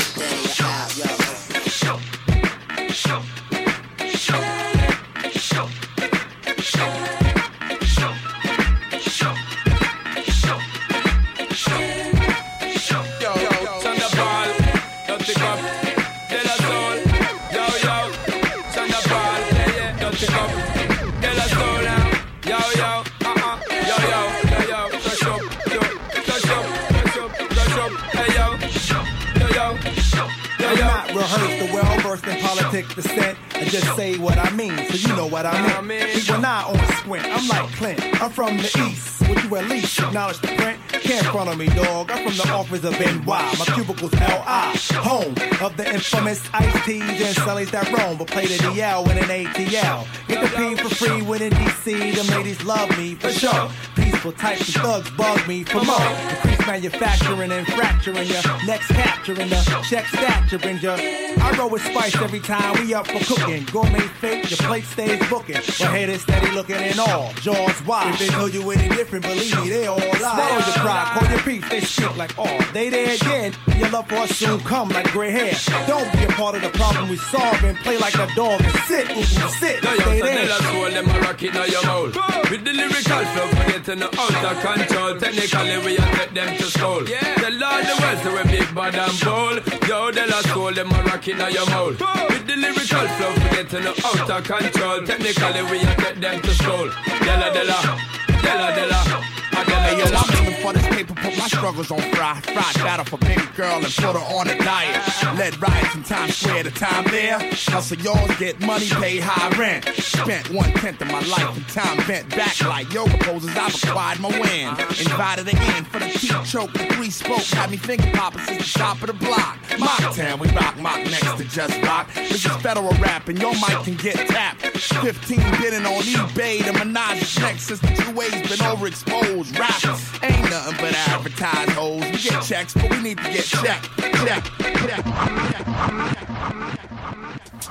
Politics. 33.02 33.38
I 33.54 33.64
just 33.64 33.96
say 33.96 34.18
what 34.18 34.38
I 34.38 34.50
mean, 34.50 34.76
so 34.76 35.08
you 35.08 35.16
know 35.16 35.26
what 35.26 35.46
I 35.46 35.80
mean. 35.82 36.06
People 36.08 36.40
not 36.40 36.66
on 36.66 36.78
squint, 36.96 37.26
I'm 37.26 37.48
like 37.48 37.72
Clint. 37.76 38.22
I'm 38.22 38.30
from 38.30 38.56
the 38.56 38.86
east. 38.88 39.19
Would 39.30 39.44
you 39.44 39.56
at 39.56 39.68
least 39.68 39.96
acknowledge 40.00 40.40
the 40.40 40.48
print? 40.48 40.78
Can't 40.88 41.24
front 41.26 41.48
on 41.48 41.56
me, 41.56 41.66
dog. 41.68 42.10
I'm 42.10 42.26
from 42.26 42.36
the 42.36 42.52
office 42.52 42.82
of 42.82 42.98
NY. 42.98 43.22
My 43.24 43.64
cubicle's 43.74 44.12
LI, 44.12 44.98
home 44.98 45.34
of 45.60 45.76
the 45.76 45.88
infamous 45.88 46.42
Ice 46.52 46.84
T's 46.84 47.02
and 47.02 47.36
Sullies 47.36 47.70
that 47.70 47.90
roam, 47.92 48.18
but 48.18 48.26
play 48.26 48.46
the 48.46 48.56
DL 48.56 49.06
with 49.06 49.16
an 49.16 49.28
ATL. 49.28 50.06
Get 50.26 50.42
the 50.42 50.56
P 50.56 50.74
for 50.82 50.94
free 50.94 51.22
when 51.22 51.42
in 51.42 51.52
DC. 51.52 52.14
The 52.14 52.36
ladies 52.36 52.62
love 52.64 52.90
me 52.98 53.14
for 53.14 53.30
sure. 53.30 53.70
Peaceful 53.94 54.32
types 54.32 54.68
of 54.68 54.82
thugs 54.82 55.10
bug 55.10 55.46
me 55.46 55.62
for 55.62 55.84
more. 55.84 56.00
Increase 56.30 56.66
manufacturing 56.66 57.52
and 57.52 57.66
fracturing 57.68 58.26
your 58.26 58.42
next 58.66 58.88
capturing 58.88 59.48
the 59.48 59.84
check 59.88 60.06
stature 60.06 60.58
brings 60.58 60.82
your. 60.82 60.96
I 60.98 61.54
roll 61.56 61.70
with 61.70 61.82
spice 61.82 62.16
every 62.16 62.40
time 62.40 62.84
we 62.84 62.94
up 62.94 63.06
for 63.06 63.34
cooking. 63.34 63.64
Gourmet 63.66 64.00
fake, 64.20 64.50
your 64.50 64.58
plate 64.58 64.84
stays 64.84 65.28
booking. 65.28 65.56
But 65.56 65.90
haters 65.92 66.22
steady 66.22 66.50
looking 66.50 66.76
in 66.76 66.98
all. 66.98 67.32
Jaws 67.34 67.84
wide. 67.86 68.14
If 68.14 68.20
they 68.20 68.28
tell 68.28 68.48
you 68.48 68.68
any 68.70 68.88
different, 68.88 69.19
believe 69.20 69.56
me, 69.62 69.68
they 69.70 69.86
all 69.86 69.96
lie. 69.98 70.18
Swallow 70.18 70.56
your 70.56 70.74
pride, 70.84 71.06
call 71.18 71.30
your 71.30 71.40
peace. 71.40 71.68
They 71.70 71.80
shit 71.80 72.16
like, 72.16 72.34
oh, 72.38 72.70
they 72.72 72.88
there 72.90 73.14
again. 73.14 73.52
Your 73.78 73.90
love 73.90 74.08
for 74.08 74.16
us 74.16 74.30
soon 74.36 74.60
come 74.60 74.88
like 74.90 75.10
gray 75.12 75.30
hair. 75.30 75.52
Don't 75.86 76.10
be 76.12 76.24
a 76.24 76.28
part 76.28 76.54
of 76.56 76.62
the 76.62 76.70
problem 76.70 77.08
we 77.08 77.16
solve 77.16 77.62
and 77.64 77.76
play 77.78 77.98
like 77.98 78.14
a 78.14 78.26
dog 78.34 78.60
and 78.62 78.76
sit, 78.88 79.10
ooh, 79.16 79.22
sit, 79.22 79.82
Yo, 79.82 79.90
yo, 79.90 79.96
stay 80.00 80.18
so 80.20 80.26
there. 80.26 80.46
tell 80.46 80.52
us 80.52 80.66
all 80.74 80.90
them 80.90 81.08
a 81.10 81.20
rock 81.20 81.42
in 81.42 81.54
your 81.54 81.82
mouth. 81.84 82.50
With 82.50 82.64
the 82.64 82.72
lyrical 82.72 83.24
flow, 83.32 83.48
forgetting 83.48 83.98
the 84.00 84.08
out 84.20 84.44
of 84.50 84.56
control. 84.62 85.18
Technically, 85.18 85.78
we 85.84 85.98
are 85.98 86.12
take 86.16 86.34
them 86.34 86.56
to 86.56 86.64
school. 86.64 87.04
Tell 87.04 87.64
all 87.64 87.82
the 87.82 87.96
world 88.00 88.18
so 88.22 88.30
we 88.36 88.42
big 88.58 88.74
bad 88.74 88.94
and 88.94 89.20
bold. 89.20 89.88
Yo, 89.88 90.10
tell 90.10 90.34
us 90.34 90.50
all 90.52 90.72
them 90.72 90.90
a 90.92 91.02
rock 91.04 91.26
in 91.28 91.38
your 91.38 91.66
mouth. 91.66 91.98
With 92.30 92.46
the 92.46 92.56
lyrical 92.56 93.06
flow, 93.16 93.32
forgetting 93.34 93.84
the 93.84 93.94
out 94.04 94.30
of 94.30 94.44
control. 94.44 95.06
Technically, 95.06 95.62
we 95.70 95.78
are 95.84 95.94
take 95.96 96.20
them 96.20 96.40
to 96.42 96.54
school. 96.54 96.90
Della, 97.24 97.52
della, 97.52 97.98
della, 98.40 98.70
della. 98.72 99.39
Hey, 99.52 99.98
yo, 99.98 100.04
I'm 100.04 100.46
aiming 100.46 100.60
for 100.60 100.72
this 100.72 100.86
paper, 100.88 101.14
put 101.14 101.36
my 101.36 101.46
struggles 101.48 101.90
on 101.90 102.00
fry. 102.12 102.40
Fried 102.40 102.74
battle 102.76 103.04
for 103.04 103.18
baby 103.18 103.42
girl 103.56 103.76
and 103.76 103.84
put 103.86 104.14
her 104.14 104.36
on 104.36 104.48
a 104.48 104.56
diet. 104.58 105.02
Led 105.36 105.60
riots 105.60 105.94
in 105.94 106.02
Times 106.02 106.36
Square, 106.36 106.64
the 106.64 106.70
time 106.70 107.04
there. 107.10 107.38
Hustle 107.40 107.98
yours, 107.98 108.36
get 108.38 108.60
money, 108.60 108.88
pay 108.88 109.18
high 109.18 109.56
rent. 109.58 109.84
Spent 109.96 110.50
one 110.50 110.72
tenth 110.74 111.00
of 111.00 111.08
my 111.08 111.20
life 111.20 111.56
in 111.56 111.64
time 111.64 111.96
bent 112.06 112.28
back 112.30 112.60
like 112.64 112.92
yoga 112.92 113.16
poses. 113.18 113.50
I've 113.56 113.74
acquired 113.82 114.20
my 114.20 114.28
win. 114.28 114.68
Invited 115.00 115.48
again 115.48 115.84
for 115.84 115.98
the 115.98 116.06
teeth 116.06 116.44
choke, 116.44 116.72
the 116.72 116.86
three 116.94 117.10
spoke. 117.10 117.42
Had 117.42 117.70
me 117.70 117.76
finger 117.76 118.10
popping 118.12 118.42
since 118.42 118.72
the 118.72 118.78
top 118.78 119.00
of 119.00 119.08
the 119.08 119.12
block. 119.14 119.58
Mock 119.78 120.14
town, 120.14 120.38
we 120.38 120.48
rock 120.50 120.78
mock 120.78 120.98
next 120.98 121.36
to 121.36 121.44
just 121.44 121.82
rock. 121.82 122.12
This 122.14 122.44
is 122.44 122.56
federal 122.56 122.92
rap, 122.94 123.28
and 123.28 123.40
your 123.40 123.52
mic 123.54 123.82
can 123.84 123.96
get 123.96 124.16
tapped. 124.28 124.66
15 124.66 125.38
bidding 125.60 125.86
on 125.86 126.02
eBay, 126.02 126.64
the 126.64 126.72
Menage 126.72 127.38
next 127.40 127.64
since 127.64 127.80
the 127.80 127.88
two 127.88 128.20
A's 128.20 128.30
been 128.48 128.58
overexposed. 128.66 129.39
Rap 129.48 129.98
ain't 130.22 130.50
nothing 130.50 130.76
but 130.80 130.94
advertised 131.08 131.70
hoes. 131.70 132.02
We 132.02 132.10
get 132.10 132.42
checks, 132.42 132.74
but 132.74 132.90
we 132.90 133.00
need 133.00 133.16
to 133.18 133.24
get 133.24 133.44
checked. 133.44 133.88
Check, 133.98 134.44
check. 134.58 135.06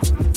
What's 0.01 0.28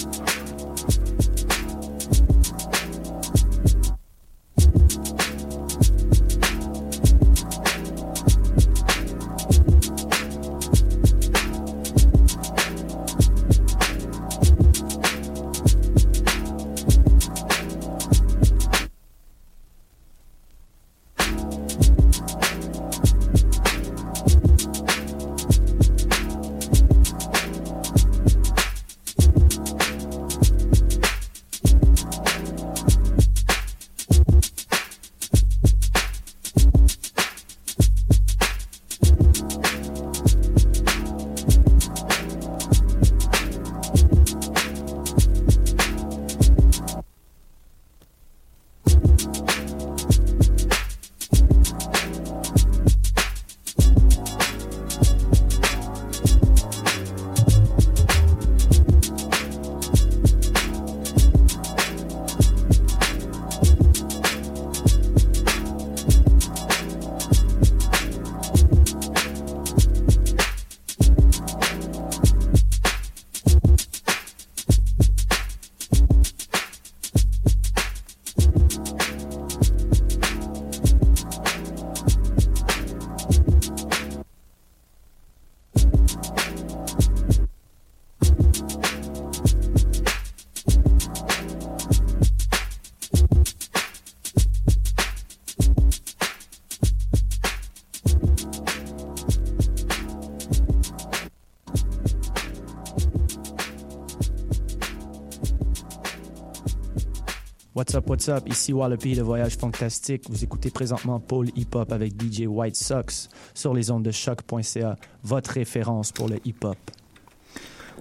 up, 108.03 108.09
what's 108.09 108.29
up? 108.29 108.49
Ici 108.49 108.73
Wallopy 108.73 109.15
de 109.15 109.23
Voyage 109.23 109.57
Fantastique. 109.57 110.25
Vous 110.29 110.43
écoutez 110.43 110.71
présentement 110.71 111.21
Paul 111.21 111.49
Hip 111.57 111.75
Hop 111.75 111.93
avec 111.93 112.13
DJ 112.21 112.47
White 112.47 112.77
Sox 112.77 113.29
sur 113.55 113.75
les 113.75 113.91
ondes 113.91 114.03
de 114.03 114.11
choc.ca, 114.11 114.97
votre 115.23 115.51
référence 115.53 116.11
pour 116.11 116.29
le 116.29 116.37
hip 116.45 116.65
hop. 116.65 116.77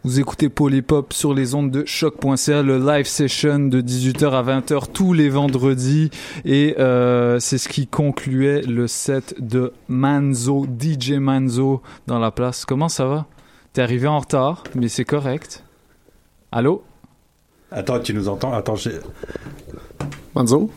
Vous 0.04 0.20
écoutez 0.20 0.50
Paul 0.50 0.74
Hip 0.74 0.92
Hop 0.92 1.14
sur 1.14 1.34
les 1.34 1.54
ondes 1.54 1.70
de 1.70 1.86
choc.ca, 1.86 2.64
le 2.64 2.80
live 2.80 3.06
session 3.06 3.60
de 3.60 3.82
18h 3.82 4.32
à 4.32 4.44
20h 4.44 4.92
tous 4.92 5.14
les 5.14 5.30
vendredis. 5.30 6.10
Et 6.46 6.76
euh, 6.80 7.40
c'est 7.40 7.58
ce 7.58 7.70
qui 7.70 7.86
concluait 7.86 8.62
le 8.62 8.88
set 8.88 9.36
de 9.40 9.74
Manzo, 9.88 10.66
DJ 10.66 11.12
Manzo 11.14 11.82
dans 12.08 12.20
la 12.20 12.32
place. 12.32 12.66
Comment 12.66 12.90
ça 12.90 13.06
va? 13.06 13.28
T'es 13.74 13.82
arrivé 13.82 14.08
en 14.08 14.20
retard, 14.20 14.64
mais 14.74 14.88
c'est 14.88 15.06
correct. 15.06 15.64
Allô? 16.52 16.84
Attends, 17.72 18.00
tu 18.00 18.14
nous 18.14 18.28
entends? 18.28 18.52
Attends, 18.54 18.76
j'ai. 18.76 19.00
Manzo? 20.36 20.70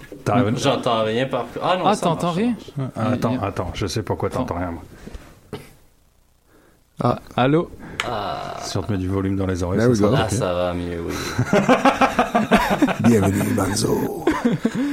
J'entends 0.56 1.05
rien 1.05 1.27
par. 1.27 1.44
Ah 1.62 1.77
non, 1.77 1.85
Ah, 1.86 1.97
t'entends 1.97 2.32
rien? 2.32 2.55
Ah, 2.97 3.11
Attends, 3.12 3.39
attends, 3.43 3.70
je 3.74 3.86
sais 3.86 4.02
pourquoi 4.02 4.31
t'entends 4.31 4.56
rien. 4.56 4.70
moi. 4.73 4.82
Ah, 7.02 7.19
allô? 7.36 7.70
Ah. 8.09 8.56
Si 8.62 8.77
on 8.78 8.82
te 8.82 8.93
met 8.93 8.98
du 8.98 9.09
volume 9.09 9.36
dans 9.36 9.47
les 9.47 9.62
oreilles, 9.62 9.81
ça 9.81 10.02
go. 10.09 10.15
Ah, 10.16 10.28
ça 10.28 10.55
va 10.55 10.74
mieux, 10.74 11.01
oui. 11.06 11.15
Bienvenue, 13.01 13.52
Manzo. 13.55 14.24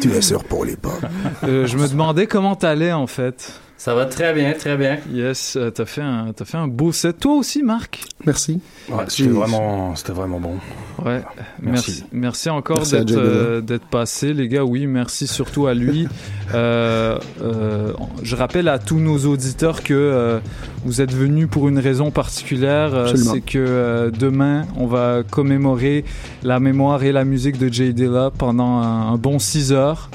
tu 0.02 0.12
es 0.12 0.22
sur 0.22 0.44
Paul 0.44 0.70
Hip 0.70 0.78
Hop. 0.86 1.06
Euh, 1.44 1.66
je 1.68 1.78
me 1.78 1.88
demandais 1.88 2.28
comment 2.28 2.56
t'allais 2.56 2.92
en 2.92 3.08
fait. 3.08 3.60
Ça 3.82 3.96
va 3.96 4.06
très 4.06 4.32
bien, 4.36 4.54
très 4.54 4.78
bien. 4.78 5.00
Yes, 5.12 5.56
euh, 5.56 5.72
t'as 5.72 5.86
fait 5.86 6.04
un, 6.04 6.34
t'as 6.36 6.46
fait 6.46 6.58
un 6.58 6.68
beau 6.68 6.92
set. 6.92 7.20
Toi 7.20 7.34
aussi, 7.34 7.64
Marc? 7.64 8.04
Merci. 8.28 8.62
Ouais, 8.88 9.06
c'était 9.08 9.30
vraiment, 9.30 9.96
c'était 9.96 10.12
vraiment 10.12 10.40
bon. 10.40 10.58
Ouais, 11.04 11.24
Merci. 11.60 11.92
merci. 11.92 12.04
Merci 12.12 12.50
encore 12.52 12.84
d'être 12.84 13.12
euh, 13.12 13.60
d'être 13.62 13.88
passé, 13.88 14.34
les 14.36 14.48
gars. 14.50 14.64
Oui, 14.64 14.86
merci 14.86 15.26
surtout 15.26 15.66
à 15.66 15.74
lui. 15.74 16.08
Euh, 16.54 17.18
euh, 17.42 17.92
je 18.22 18.36
rappelle 18.36 18.68
à 18.68 18.78
tous 18.78 19.00
nos 19.00 19.18
auditeurs 19.26 19.82
que 19.82 19.96
euh, 19.96 20.40
vous 20.86 21.02
êtes 21.02 21.12
venus 21.12 21.48
pour 21.50 21.68
une 21.68 21.80
raison 21.80 22.12
particulière. 22.12 22.94
Euh. 22.94 23.16
C'est 23.16 23.42
que 23.42 23.58
euh, 23.58 24.12
demain, 24.12 24.68
on 24.78 24.86
va 24.86 25.24
commémorer 25.28 26.06
la 26.44 26.60
mémoire 26.60 27.04
et 27.04 27.12
la 27.12 27.26
musique 27.26 27.58
de 27.58 27.68
Jay 27.74 27.94
Dilla 27.94 28.30
pendant 28.38 28.78
un, 28.78 29.12
un 29.14 29.18
bon 29.18 29.40
6 29.40 29.74
heures 29.74 30.12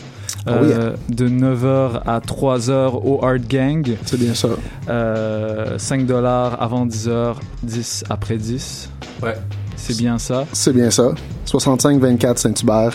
euh, 0.49 0.93
de 1.09 1.29
9h 1.29 2.01
à 2.07 2.21
3h 2.21 3.01
au 3.05 3.25
Art 3.25 3.39
Gang. 3.49 3.97
C'est 4.05 4.19
bien 4.19 4.35
ça. 4.35 4.49
Euh, 4.89 5.79
5 5.79 6.07
dollars 6.07 6.61
avant 6.63 6.87
10h, 6.87 7.35
10 7.63 8.05
après 8.09 8.37
10. 8.37 8.91
Ouais. 9.23 9.35
C'est 9.77 9.97
bien 9.97 10.19
ça. 10.19 10.45
C'est 10.53 10.73
bien 10.73 10.91
ça. 10.91 11.11
65-24 11.47 12.37
Saint-Hubert. 12.39 12.93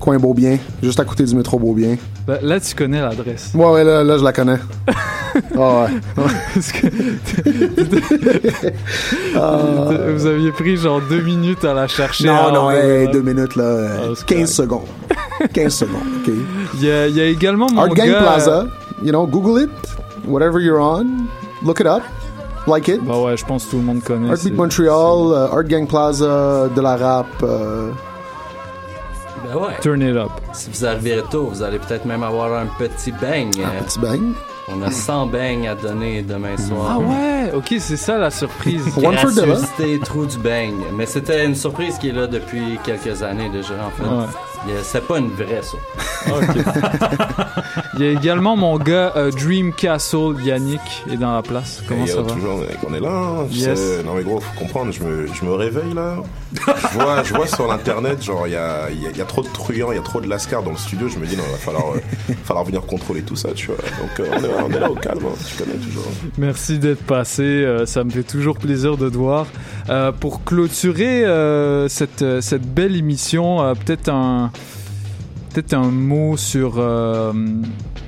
Coin 0.00 0.18
Beaubien, 0.18 0.58
juste 0.80 1.00
à 1.00 1.04
côté 1.04 1.24
du 1.24 1.34
métro 1.34 1.58
Beaubien. 1.58 1.96
Là, 2.42 2.60
tu 2.60 2.74
connais 2.74 3.00
l'adresse. 3.00 3.50
Ouais, 3.54 3.66
ouais, 3.66 3.84
là, 3.84 4.04
là, 4.04 4.18
je 4.18 4.24
la 4.24 4.32
connais. 4.32 4.58
Ah 5.56 5.84
ouais. 5.84 5.90
Vous 10.14 10.26
aviez 10.26 10.52
pris 10.52 10.76
genre 10.76 11.00
deux 11.08 11.22
minutes 11.22 11.64
à 11.64 11.74
la 11.74 11.86
chercher. 11.86 12.26
Non, 12.26 12.52
non, 12.52 12.70
hey, 12.70 13.08
deux 13.08 13.22
minutes 13.22 13.56
là. 13.56 13.64
euh, 13.64 14.14
c'est 14.16 14.26
15 14.26 14.52
secondes. 14.52 14.86
15 15.52 15.74
secondes, 15.74 16.00
ok. 16.26 16.32
Il 16.74 16.84
y 16.84 16.90
a, 16.90 17.06
il 17.08 17.16
y 17.16 17.20
a 17.20 17.24
également 17.26 17.66
mon 17.72 17.80
Art 17.82 17.88
Gang 17.90 18.08
gars- 18.08 18.20
Plaza, 18.20 18.66
you 19.02 19.10
know, 19.10 19.26
Google 19.26 19.62
it, 19.62 19.70
whatever 20.26 20.60
you're 20.60 20.80
on, 20.80 21.06
look 21.64 21.80
it 21.80 21.86
up, 21.86 22.02
like 22.66 22.88
it. 22.88 23.00
Bah 23.04 23.18
ouais, 23.18 23.36
je 23.36 23.44
pense 23.44 23.64
que 23.66 23.70
tout 23.72 23.76
le 23.78 23.82
monde 23.84 24.02
connaît. 24.02 24.28
Art 24.28 24.34
Beat 24.36 24.42
c'est- 24.42 24.50
Montreal, 24.50 25.32
euh, 25.32 25.52
Art 25.56 25.64
Gang 25.64 25.86
Plaza, 25.86 26.68
de 26.74 26.80
la 26.80 26.96
rap. 26.96 27.26
Ben 29.44 29.54
ouais. 29.56 29.74
Turn 29.80 30.02
it 30.02 30.16
up. 30.16 30.30
Si 30.52 30.68
vous 30.72 30.84
arrivez 30.84 31.22
tôt, 31.30 31.44
vous 31.52 31.62
allez 31.62 31.78
peut-être 31.78 32.04
même 32.04 32.22
avoir 32.22 32.52
un 32.60 32.66
petit 32.78 33.12
bang. 33.12 33.48
Un 33.60 33.82
petit 33.84 33.98
bang. 34.00 34.20
On 34.70 34.82
a 34.82 34.90
100 34.90 35.26
bangs 35.28 35.64
à 35.66 35.74
donner 35.74 36.20
demain 36.22 36.56
soir. 36.58 36.96
Ah 36.96 36.98
ouais, 36.98 37.52
ok, 37.54 37.76
c'est 37.78 37.96
ça 37.96 38.18
la 38.18 38.30
surprise. 38.30 38.82
Gracieuseté, 38.98 39.98
trou 40.04 40.26
du 40.26 40.36
bang. 40.38 40.74
Mais 40.94 41.06
c'était 41.06 41.46
une 41.46 41.54
surprise 41.54 41.96
qui 41.98 42.10
est 42.10 42.12
là 42.12 42.26
depuis 42.26 42.78
quelques 42.84 43.22
années 43.22 43.48
déjà, 43.48 43.74
en 43.86 43.90
fait. 43.90 44.02
Ouais. 44.06 44.24
A- 44.68 44.82
C'est 44.82 45.06
pas 45.06 45.18
une 45.18 45.30
vraie, 45.30 45.60
ça. 45.62 45.76
Il 47.98 48.04
y 48.04 48.08
a 48.08 48.12
également 48.12 48.56
mon 48.56 48.78
gars 48.78 49.12
euh, 49.16 49.30
Dream 49.30 49.72
Castle 49.72 50.34
Yannick 50.44 50.80
est 51.10 51.16
dans 51.16 51.32
la 51.34 51.42
place. 51.42 51.82
Comment 51.88 52.02
Hey, 52.02 52.08
ça 52.08 52.16
yo, 52.18 52.22
va? 52.24 52.32
toujours, 52.34 52.58
mec, 52.58 52.78
on 52.88 52.94
est 52.94 53.00
là. 53.00 53.10
hein, 53.10 53.46
tu 53.50 53.58
Yes. 53.58 53.78
sais. 53.78 54.02
non 54.04 54.14
mais 54.14 54.22
gros, 54.22 54.40
faut 54.40 54.58
comprendre. 54.58 54.92
Je 54.92 55.02
me, 55.02 55.26
je 55.32 55.44
me 55.44 55.52
réveille 55.54 55.94
là. 55.94 56.16
Je 56.54 56.98
vois, 56.98 57.22
je 57.22 57.34
vois 57.34 57.46
sur 57.46 57.66
l'internet, 57.66 58.22
genre 58.22 58.46
il 58.46 58.52
y 58.52 58.56
a, 58.56 58.88
il 58.90 59.02
y 59.02 59.06
a- 59.06 59.10
y 59.10 59.20
a 59.20 59.24
trop 59.24 59.42
de 59.42 59.48
truands, 59.48 59.90
il 59.92 59.96
y 59.96 59.98
a 59.98 60.02
trop 60.02 60.20
de 60.20 60.28
lascars 60.28 60.62
dans 60.62 60.70
le 60.70 60.76
studio. 60.76 61.08
Je 61.08 61.18
me 61.18 61.26
dis 61.26 61.36
non, 61.36 61.42
il 61.46 61.52
va 61.52 61.58
falloir, 61.58 61.94
euh, 61.94 62.32
falloir 62.44 62.64
venir 62.64 62.82
contrôler 62.82 63.22
tout 63.22 63.36
ça, 63.36 63.50
tu 63.54 63.68
vois. 63.68 63.76
Donc 63.76 64.20
euh, 64.20 64.26
on, 64.32 64.44
est, 64.44 64.64
on 64.64 64.76
est 64.76 64.80
là 64.80 64.90
au 64.90 64.94
calme, 64.94 65.20
hein, 65.26 65.34
tu 65.48 65.56
connais 65.62 65.76
toujours. 65.78 66.04
Merci 66.38 66.78
d'être 66.78 67.02
passé, 67.04 67.42
euh, 67.42 67.86
ça 67.86 68.04
me 68.04 68.10
fait 68.10 68.22
toujours 68.22 68.58
plaisir 68.58 68.96
de 68.96 69.08
te 69.08 69.16
voir. 69.16 69.46
Euh, 69.88 70.12
pour 70.12 70.44
clôturer 70.44 71.24
euh, 71.24 71.88
cette, 71.88 72.22
euh, 72.22 72.40
cette 72.40 72.62
belle 72.72 72.94
émission, 72.96 73.62
euh, 73.62 73.72
peut-être 73.74 74.08
un 74.10 74.50
peut-être 75.58 75.74
un 75.74 75.90
mot 75.90 76.36
sur 76.36 76.74
euh, 76.78 77.32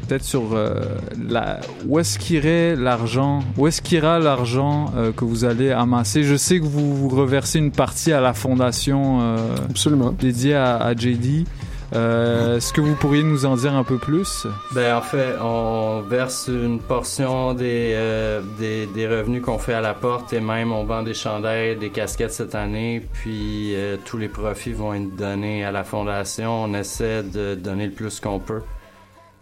peut-être 0.07 0.23
sur 0.23 0.53
euh, 0.53 0.83
la 1.29 1.59
où 1.85 1.99
est-ce 1.99 2.17
qu'irait 2.17 2.77
l'argent, 2.77 3.41
où 3.57 3.67
est-ce 3.67 3.83
qu'ira 3.83 4.21
l'argent 4.21 4.93
euh, 4.97 5.11
que 5.11 5.25
vous 5.25 5.45
allez 5.45 5.73
amasser? 5.73 6.23
Je 6.23 6.37
sais 6.37 6.61
que 6.61 6.65
vous, 6.65 6.95
vous 6.95 7.09
reversez 7.09 7.59
une 7.59 7.73
partie 7.73 8.13
à 8.13 8.21
la 8.21 8.35
fondation 8.35 9.19
euh, 9.21 9.37
Absolument. 9.69 10.13
dédiée 10.13 10.55
à, 10.55 10.77
à 10.77 10.95
JD. 10.95 11.45
Euh, 11.93 12.57
Est-ce 12.57 12.73
que 12.73 12.81
vous 12.81 12.95
pourriez 12.95 13.23
nous 13.23 13.47
en 13.47 13.57
dire 13.57 13.75
un 13.75 13.85
peu 13.85 13.99
plus? 13.99 14.47
Ben, 14.73 14.97
en 14.97 15.01
fait, 15.01 15.37
on 15.41 16.03
verse 16.03 16.49
une 16.49 16.79
portion 16.81 17.53
des, 17.55 17.93
euh, 17.95 18.41
des, 18.59 18.87
des 18.87 19.09
revenus 19.09 19.43
qu'on 19.43 19.59
fait 19.59 19.75
à 19.75 19.81
la 19.81 19.95
porte 19.95 20.33
et 20.33 20.41
même 20.41 20.73
on 20.73 20.85
vend 20.85 21.03
des 21.03 21.15
chandails, 21.15 21.77
des 21.77 21.91
casquettes 21.91 22.33
cette 22.33 22.55
année. 22.55 23.03
Puis 23.13 23.75
euh, 23.75 23.97
tous 24.05 24.19
les 24.19 24.29
profits 24.29 24.73
vont 24.73 24.95
être 24.95 25.17
donnés 25.17 25.65
à 25.65 25.73
la 25.73 25.83
fondation. 25.85 26.65
On 26.65 26.75
essaie 26.75 27.23
de 27.23 27.55
donner 27.57 27.87
le 27.87 27.93
plus 27.93 28.21
qu'on 28.21 28.39
peut. 28.39 28.63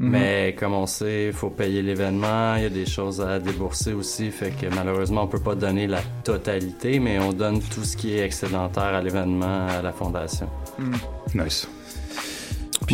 Mhm. 0.01 0.11
Mais 0.11 0.57
comme 0.59 0.75
on 0.75 0.87
sait, 0.87 1.27
il 1.27 1.33
faut 1.33 1.51
payer 1.51 1.83
l'événement, 1.83 2.55
il 2.55 2.63
y 2.63 2.67
a 2.67 2.71
des 2.71 2.87
choses 2.87 3.21
à 3.21 3.41
débourser 3.41 3.93
aussi, 3.93 4.31
fait 4.31 4.51
que 4.53 4.73
malheureusement 4.73 5.25
on 5.25 5.27
peut 5.27 5.41
pas 5.41 5.57
donner 5.57 5.89
la 5.89 6.01
totalité, 6.23 7.01
mais 7.01 7.19
on 7.19 7.33
donne 7.33 7.61
tout 7.61 7.83
ce 7.83 7.97
qui 7.97 8.17
est 8.17 8.25
excédentaire 8.25 8.95
à 8.95 9.03
l'événement 9.03 9.67
à 9.67 9.83
la 9.83 9.91
fondation. 9.91 10.49
Nice. 11.35 11.69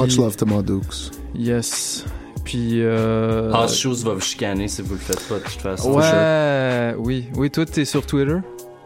Much 0.02 0.16
love 0.16 0.36
to 0.36 0.46
Dukes. 0.62 1.10
Yes. 1.34 2.04
Puis. 2.44 2.82
Euh... 2.82 3.52
House 3.52 3.76
Shoes 3.78 4.02
va 4.04 4.14
vous 4.14 4.20
chicaner 4.20 4.68
si 4.68 4.82
vous 4.82 4.94
le 4.94 5.00
faites 5.00 5.26
pas 5.28 5.36
de 5.36 5.40
toute 5.44 5.60
façon. 5.60 5.92
Ouais, 5.94 6.94
oui. 6.98 7.26
Oui, 7.36 7.50
toi, 7.50 7.64
t'es 7.66 7.84
sur 7.84 8.04
Twitter? 8.06 8.36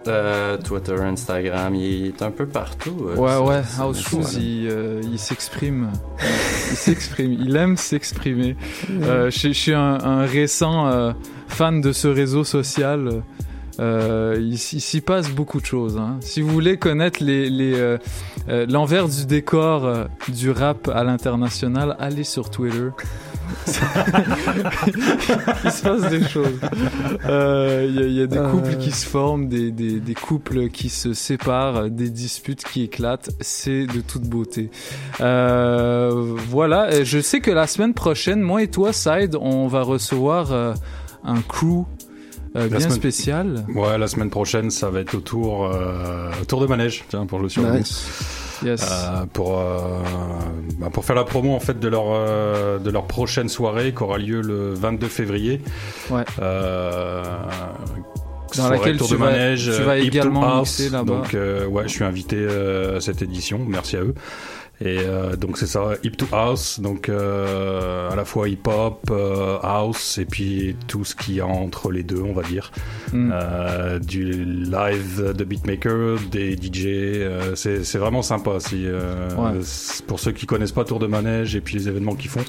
Euh, 0.06 0.56
Twitter, 0.56 0.94
Instagram, 0.94 1.74
il 1.74 2.06
est 2.06 2.22
un 2.22 2.30
peu 2.30 2.47
partout. 2.47 3.09
euh, 3.09 3.16
Ouais, 3.16 3.28
ça- 3.30 3.43
ouais. 3.43 3.62
ça- 3.64 3.82
House 3.82 4.01
Shoes, 4.01 4.39
il, 4.40 4.68
euh, 4.70 5.01
il 5.02 5.18
s'exprime. 5.18 5.90
il 6.70 6.76
s'exprime. 6.76 7.32
Il 7.32 7.56
aime 7.56 7.76
s'exprimer. 7.76 8.56
Euh, 9.02 9.28
je, 9.30 9.48
je 9.48 9.52
suis 9.52 9.74
un, 9.74 9.98
un 10.02 10.24
récent 10.24 10.86
euh, 10.86 11.12
fan 11.48 11.80
de 11.80 11.93
ce 11.93 12.09
réseau 12.09 12.44
social. 12.44 13.22
Euh, 13.80 14.36
il, 14.40 14.59
s'y 14.59 15.00
passe 15.00 15.30
beaucoup 15.30 15.60
de 15.60 15.66
choses. 15.66 15.96
hein. 15.98 16.16
Si 16.20 16.40
vous 16.40 16.48
voulez 16.50 16.78
connaître 16.78 17.22
les, 17.22 17.48
les, 17.48 17.74
euh, 17.78 17.96
euh, 18.48 18.66
l'envers 18.68 19.09
du 19.09 19.24
décor 19.26 19.84
euh, 19.86 20.05
du 20.28 20.50
rap 20.50 20.88
à 20.88 21.05
l'international, 21.05 21.96
allez 22.00 22.24
sur 22.24 22.50
Twitter. 22.50 22.88
il 25.64 25.70
se 25.70 25.82
passe 25.82 26.10
des 26.10 26.22
choses. 26.24 26.59
Euh, 27.26 27.86
Il 27.88 27.94
y, 27.94 27.98
a- 28.02 28.06
il 28.06 28.12
y 28.14 28.22
a 28.22 28.26
des 28.26 28.38
couples 28.50 28.76
qui 28.76 28.90
se 28.90 29.06
forment, 29.06 29.48
des, 29.48 29.70
des, 29.70 30.00
des 30.00 30.14
couples 30.14 30.68
qui 30.68 30.88
se 30.88 31.14
séparent, 31.14 31.88
des 31.90 32.10
disputes 32.10 32.64
qui 32.64 32.82
éclatent. 32.82 33.30
C'est 33.40 33.86
de 33.86 34.00
toute 34.00 34.22
beauté. 34.24 34.70
Euh, 35.20 36.34
voilà, 36.48 37.05
je 37.05 37.18
sais 37.20 37.40
que 37.40 37.50
la 37.50 37.66
semaine 37.66 37.94
prochaine, 37.94 38.40
moi 38.40 38.62
et 38.62 38.68
toi, 38.68 38.92
Side, 38.92 39.36
on 39.40 39.66
va 39.66 39.82
recevoir 39.82 40.52
euh, 40.52 40.74
un 41.24 41.40
crew 41.40 41.84
euh, 42.56 42.68
bien 42.68 42.80
semaine- 42.80 42.90
spécial. 42.96 43.66
Ouais, 43.74 43.98
la 43.98 44.06
semaine 44.08 44.30
prochaine, 44.30 44.70
ça 44.70 44.90
va 44.90 45.00
être 45.00 45.14
au 45.14 45.20
tour, 45.20 45.66
euh, 45.66 46.30
tour 46.46 46.60
de 46.60 46.66
manège, 46.66 47.04
tiens, 47.08 47.26
pour 47.26 47.38
le 47.38 47.48
surnom. 47.48 47.74
Nice. 47.74 48.34
Yes. 48.64 48.82
Euh, 48.90 49.24
pour, 49.32 49.58
euh, 49.60 50.00
bah, 50.80 50.88
pour 50.92 51.04
faire 51.04 51.14
la 51.14 51.22
promo 51.24 51.54
en 51.54 51.60
fait 51.60 51.78
de 51.78 51.86
leur, 51.88 52.06
euh, 52.08 52.78
de 52.78 52.90
leur 52.90 53.04
prochaine 53.06 53.48
soirée 53.48 53.94
qui 53.94 54.02
aura 54.02 54.18
lieu 54.18 54.40
le 54.40 54.74
22 54.74 55.06
février. 55.06 55.60
Ouais. 56.10 56.24
Euh, 56.42 57.22
Dans 58.48 58.54
soirée 58.54 58.78
laquelle 58.78 58.96
Tour 58.96 59.06
tu 59.08 59.12
de 59.14 59.18
vas- 59.18 59.26
manège, 59.26 59.70
tu 59.76 59.82
vas 59.82 59.98
également 59.98 60.58
mixer 60.58 60.90
là-bas. 60.90 61.04
Donc 61.04 61.34
euh, 61.34 61.66
ouais, 61.66 61.84
je 61.84 61.88
suis 61.92 62.04
invité 62.04 62.36
euh, 62.38 62.96
à 62.96 63.00
cette 63.00 63.22
édition. 63.22 63.60
Merci 63.68 63.96
à 63.96 64.00
eux. 64.00 64.14
Et 64.80 64.98
euh, 65.00 65.34
donc 65.34 65.59
c'est 65.59 65.66
ça, 65.66 65.94
Hip 66.05 66.12
to 66.12 66.26
House, 66.32 66.78
donc 66.78 67.09
euh, 67.09 68.10
à 68.10 68.14
la 68.14 68.24
fois 68.24 68.48
hip-hop, 68.48 69.09
euh, 69.10 69.59
house 69.60 70.18
et 70.18 70.24
puis 70.24 70.76
tout 70.86 71.05
ce 71.05 71.16
qui 71.16 71.34
y 71.34 71.40
a 71.40 71.46
entre 71.46 71.90
les 71.90 72.05
deux, 72.05 72.22
on 72.22 72.32
va 72.32 72.42
dire. 72.42 72.70
Mm. 73.12 73.30
Euh, 73.32 73.98
du 73.98 74.44
live 74.44 75.34
de 75.36 75.44
beatmaker, 75.44 76.18
des 76.30 76.52
DJ, 76.56 76.86
euh, 76.86 77.56
c'est 77.56 77.82
c'est 77.82 77.98
vraiment 77.98 78.22
sympa. 78.22 78.60
Si, 78.60 78.84
euh, 78.86 79.28
Ouais. 79.36 79.60
Pour 80.06 80.20
ceux 80.20 80.32
qui 80.32 80.46
connaissent 80.46 80.72
pas 80.72 80.84
Tour 80.84 80.98
de 80.98 81.06
Manège 81.06 81.55
et 81.56 81.60
puis 81.60 81.76
les 81.76 81.88
événements 81.88 82.14
qu'ils 82.14 82.30
font, 82.30 82.44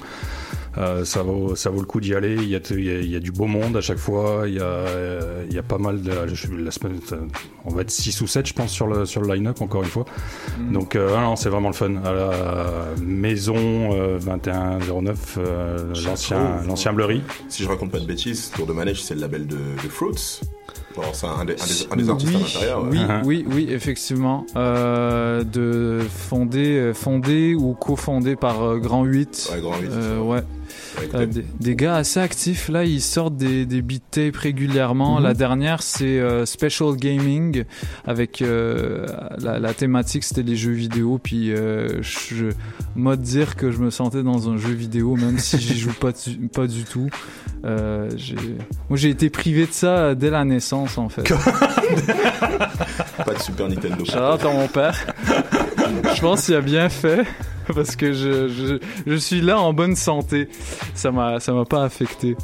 ça, 1.04 1.24
vaut, 1.24 1.56
ça 1.56 1.70
vaut 1.70 1.80
le 1.80 1.86
coup 1.86 2.00
d'y 2.00 2.14
aller. 2.16 2.36
Il 2.36 2.48
y, 2.50 2.56
a, 2.56 2.60
il, 2.72 2.84
y 2.84 2.90
a, 2.90 3.00
il 3.00 3.10
y 3.10 3.16
a 3.16 3.20
du 3.20 3.32
beau 3.32 3.46
monde 3.46 3.76
à 3.78 3.82
chaque 3.82 3.98
fois. 3.98 4.44
Il 4.48 4.54
y 4.56 4.60
a, 4.60 4.64
euh, 4.64 5.44
il 5.50 5.56
y 5.56 5.60
a 5.60 5.64
pas 5.64 5.78
mal 5.78 6.02
de. 6.02 6.12
je- 6.34 6.48
La 6.56 6.72
semaine, 6.72 7.00
on 7.66 7.72
va 7.74 7.82
être 7.82 7.92
6 7.92 8.22
ou 8.22 8.28
7, 8.28 8.46
je 8.48 8.54
pense, 8.54 8.72
sur 8.72 8.88
le, 8.88 9.06
sur 9.06 9.22
le 9.22 9.34
line-up, 9.34 9.62
encore 9.62 9.84
une 9.84 9.90
fois. 9.90 10.06
Mm. 10.60 10.74
Donc, 10.74 10.96
euh, 10.96 11.16
ah 11.18 11.22
non, 11.22 11.36
c'est 11.36 11.50
vraiment 11.50 11.70
le 11.70 11.76
fun. 11.76 11.96
À 12.04 12.14
la 12.14 12.32
maison 13.02 13.56
euh, 13.94 14.20
2109, 14.20 15.38
euh, 15.38 15.94
l'ancien 16.06 16.62
l'ancien 16.68 16.94
Bleury. 16.94 17.22
Si 17.50 17.64
je 17.64 17.68
raconte 17.70 17.92
pas 17.92 18.00
de 18.00 18.06
bêtises, 18.06 18.52
Tour 18.56 18.66
de 18.68 18.74
Manège, 18.74 19.02
c'est 19.04 19.16
le 19.16 19.22
label 19.22 19.48
de, 19.48 19.56
de 19.56 19.90
Fruits. 19.90 20.42
Bon, 20.96 21.04
c'est 21.14 21.28
un, 21.28 21.46
des- 21.46 21.54
un 21.54 21.56
des, 21.56 21.88
un 21.92 21.96
des 21.98 22.10
artistes 22.10 22.34
à 22.34 22.38
oui, 22.38 22.44
l'intérieur. 22.44 22.84
ouais. 22.84 22.90
oui, 22.92 22.98
Uh-huh. 23.00 23.22
oui, 23.26 23.46
oui, 23.52 23.68
effectivement. 23.70 24.46
Euh, 24.56 25.44
de 25.44 26.00
fondé, 26.10 26.78
euh, 26.78 26.94
fondé 26.94 27.56
ou 27.56 27.74
cofondé 27.74 28.36
par 28.36 28.64
euh, 28.64 28.78
Grand 28.80 29.04
8. 29.06 29.50
Ouais, 29.54 29.62
Grand 29.62 29.78
8, 29.80 29.88
Euh, 29.92 30.20
ouais. 30.22 30.42
Euh, 31.14 31.26
des, 31.26 31.46
des 31.60 31.76
gars 31.76 31.96
assez 31.96 32.20
actifs 32.20 32.70
là, 32.70 32.84
ils 32.84 33.02
sortent 33.02 33.38
des, 33.38 33.66
des 33.66 33.82
beat 33.82 34.04
tapes 34.12 34.38
régulièrement. 34.38 35.18
Mhm. 35.18 35.24
La 35.24 35.34
dernière 35.34 35.82
c'est 35.82 36.20
euh, 36.20 36.46
Special 36.46 36.96
Gaming 36.96 37.64
avec 38.06 38.42
euh, 38.42 39.06
la, 39.38 39.60
la 39.60 39.74
thématique 39.74 40.24
c'était 40.24 40.44
les 40.44 40.56
jeux 40.56 40.72
vidéo. 40.72 41.20
Puis 41.22 41.52
euh, 41.52 42.02
je 42.02 42.46
moi 42.96 43.16
de 43.16 43.22
dire 43.22 43.56
que 43.56 43.72
je 43.72 43.80
me 43.80 43.90
sentais 43.90 44.24
dans 44.24 44.50
un 44.50 44.58
jeu 44.58 44.74
vidéo 44.74 45.16
même 45.16 45.38
si 45.40 45.60
j'y 45.60 45.78
joue 45.78 45.94
pas 45.94 46.12
du, 46.12 46.48
pas 46.48 46.68
du 46.68 46.84
tout. 46.84 47.10
Euh, 47.66 48.10
moi 48.90 48.98
j'ai 48.98 49.10
été 49.10 49.30
privé 49.30 49.66
de 49.66 49.74
ça 49.74 50.16
dès 50.16 50.30
la 50.30 50.46
naissance 50.46 50.98
en 50.98 51.10
fait. 51.10 51.24
Pas 53.26 53.34
de 53.34 53.40
Super 53.40 53.68
Nintendo. 53.68 54.04
À 54.14 54.38
mon 54.54 54.68
père. 54.68 54.96
Je 56.16 56.22
pense 56.22 56.46
qu'il 56.46 56.56
a 56.56 56.62
bien 56.62 56.88
fait. 56.90 57.26
parce 57.76 57.96
que 57.96 58.14
je, 58.14 58.48
je, 58.48 58.80
je 59.08 59.16
suis 59.16 59.42
là 59.42 59.60
en 59.60 59.74
bonne 59.74 59.96
santé. 59.96 60.50
Ça 60.94 61.12
m'a 61.12 61.40
ça 61.40 61.54
m'a 61.54 61.66
pas 61.66 61.84
affecté. 61.84 62.36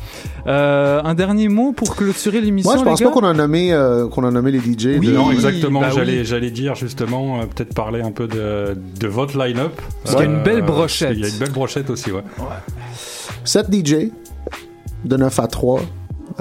Euh, 0.47 1.01
un 1.03 1.13
dernier 1.15 1.47
mot 1.49 1.71
pour 1.71 1.95
clôturer 1.95 2.41
l'émission. 2.41 2.71
Moi, 2.71 2.79
je 2.79 2.83
pense 2.85 2.99
les 2.99 3.05
pas 3.05 3.11
qu'on 3.11 3.23
a 3.25 3.33
nommé 3.33 3.73
euh, 3.73 4.07
qu'on 4.07 4.23
a 4.23 4.31
nommé 4.31 4.51
les 4.51 4.59
DJ. 4.59 4.97
Oui, 4.99 5.07
de- 5.07 5.11
non, 5.13 5.31
exactement. 5.31 5.81
bah 5.81 5.89
j'allais, 5.93 6.19
oui. 6.19 6.25
j'allais 6.25 6.51
dire 6.51 6.75
justement, 6.75 7.41
euh, 7.41 7.45
peut-être 7.45 7.73
parler 7.73 8.01
un 8.01 8.11
peu 8.11 8.27
de, 8.27 8.77
de 8.99 9.07
votre 9.07 9.37
line-up. 9.37 9.73
Parce 10.03 10.15
qu'il 10.15 10.25
y 10.25 10.27
a 10.27 10.31
une 10.31 10.43
belle 10.43 10.59
Euh, 10.59 10.61
brochette. 10.61 11.11
Il 11.15 11.21
y 11.21 11.25
a 11.25 11.29
une 11.29 11.37
belle 11.39 11.51
brochette 11.51 11.89
aussi, 11.89 12.11
ouais. 12.11 12.23
7 13.43 13.67
DJ 13.73 14.11
de 15.03 15.17
9 15.17 15.39
à 15.39 15.47
3. 15.47 15.81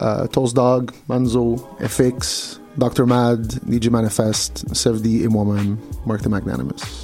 Euh, 0.03 0.27
Toast 0.27 0.57
Dog, 0.57 0.91
Manzo, 1.09 1.57
FX, 1.81 2.61
Dr. 2.77 3.07
Mad, 3.07 3.47
DJ 3.71 3.89
Manifest, 3.91 4.65
Sevdi 4.73 5.23
et 5.23 5.29
moi-même, 5.29 5.77
Mark 6.05 6.23
the 6.23 6.27
Magnanimous. 6.29 7.04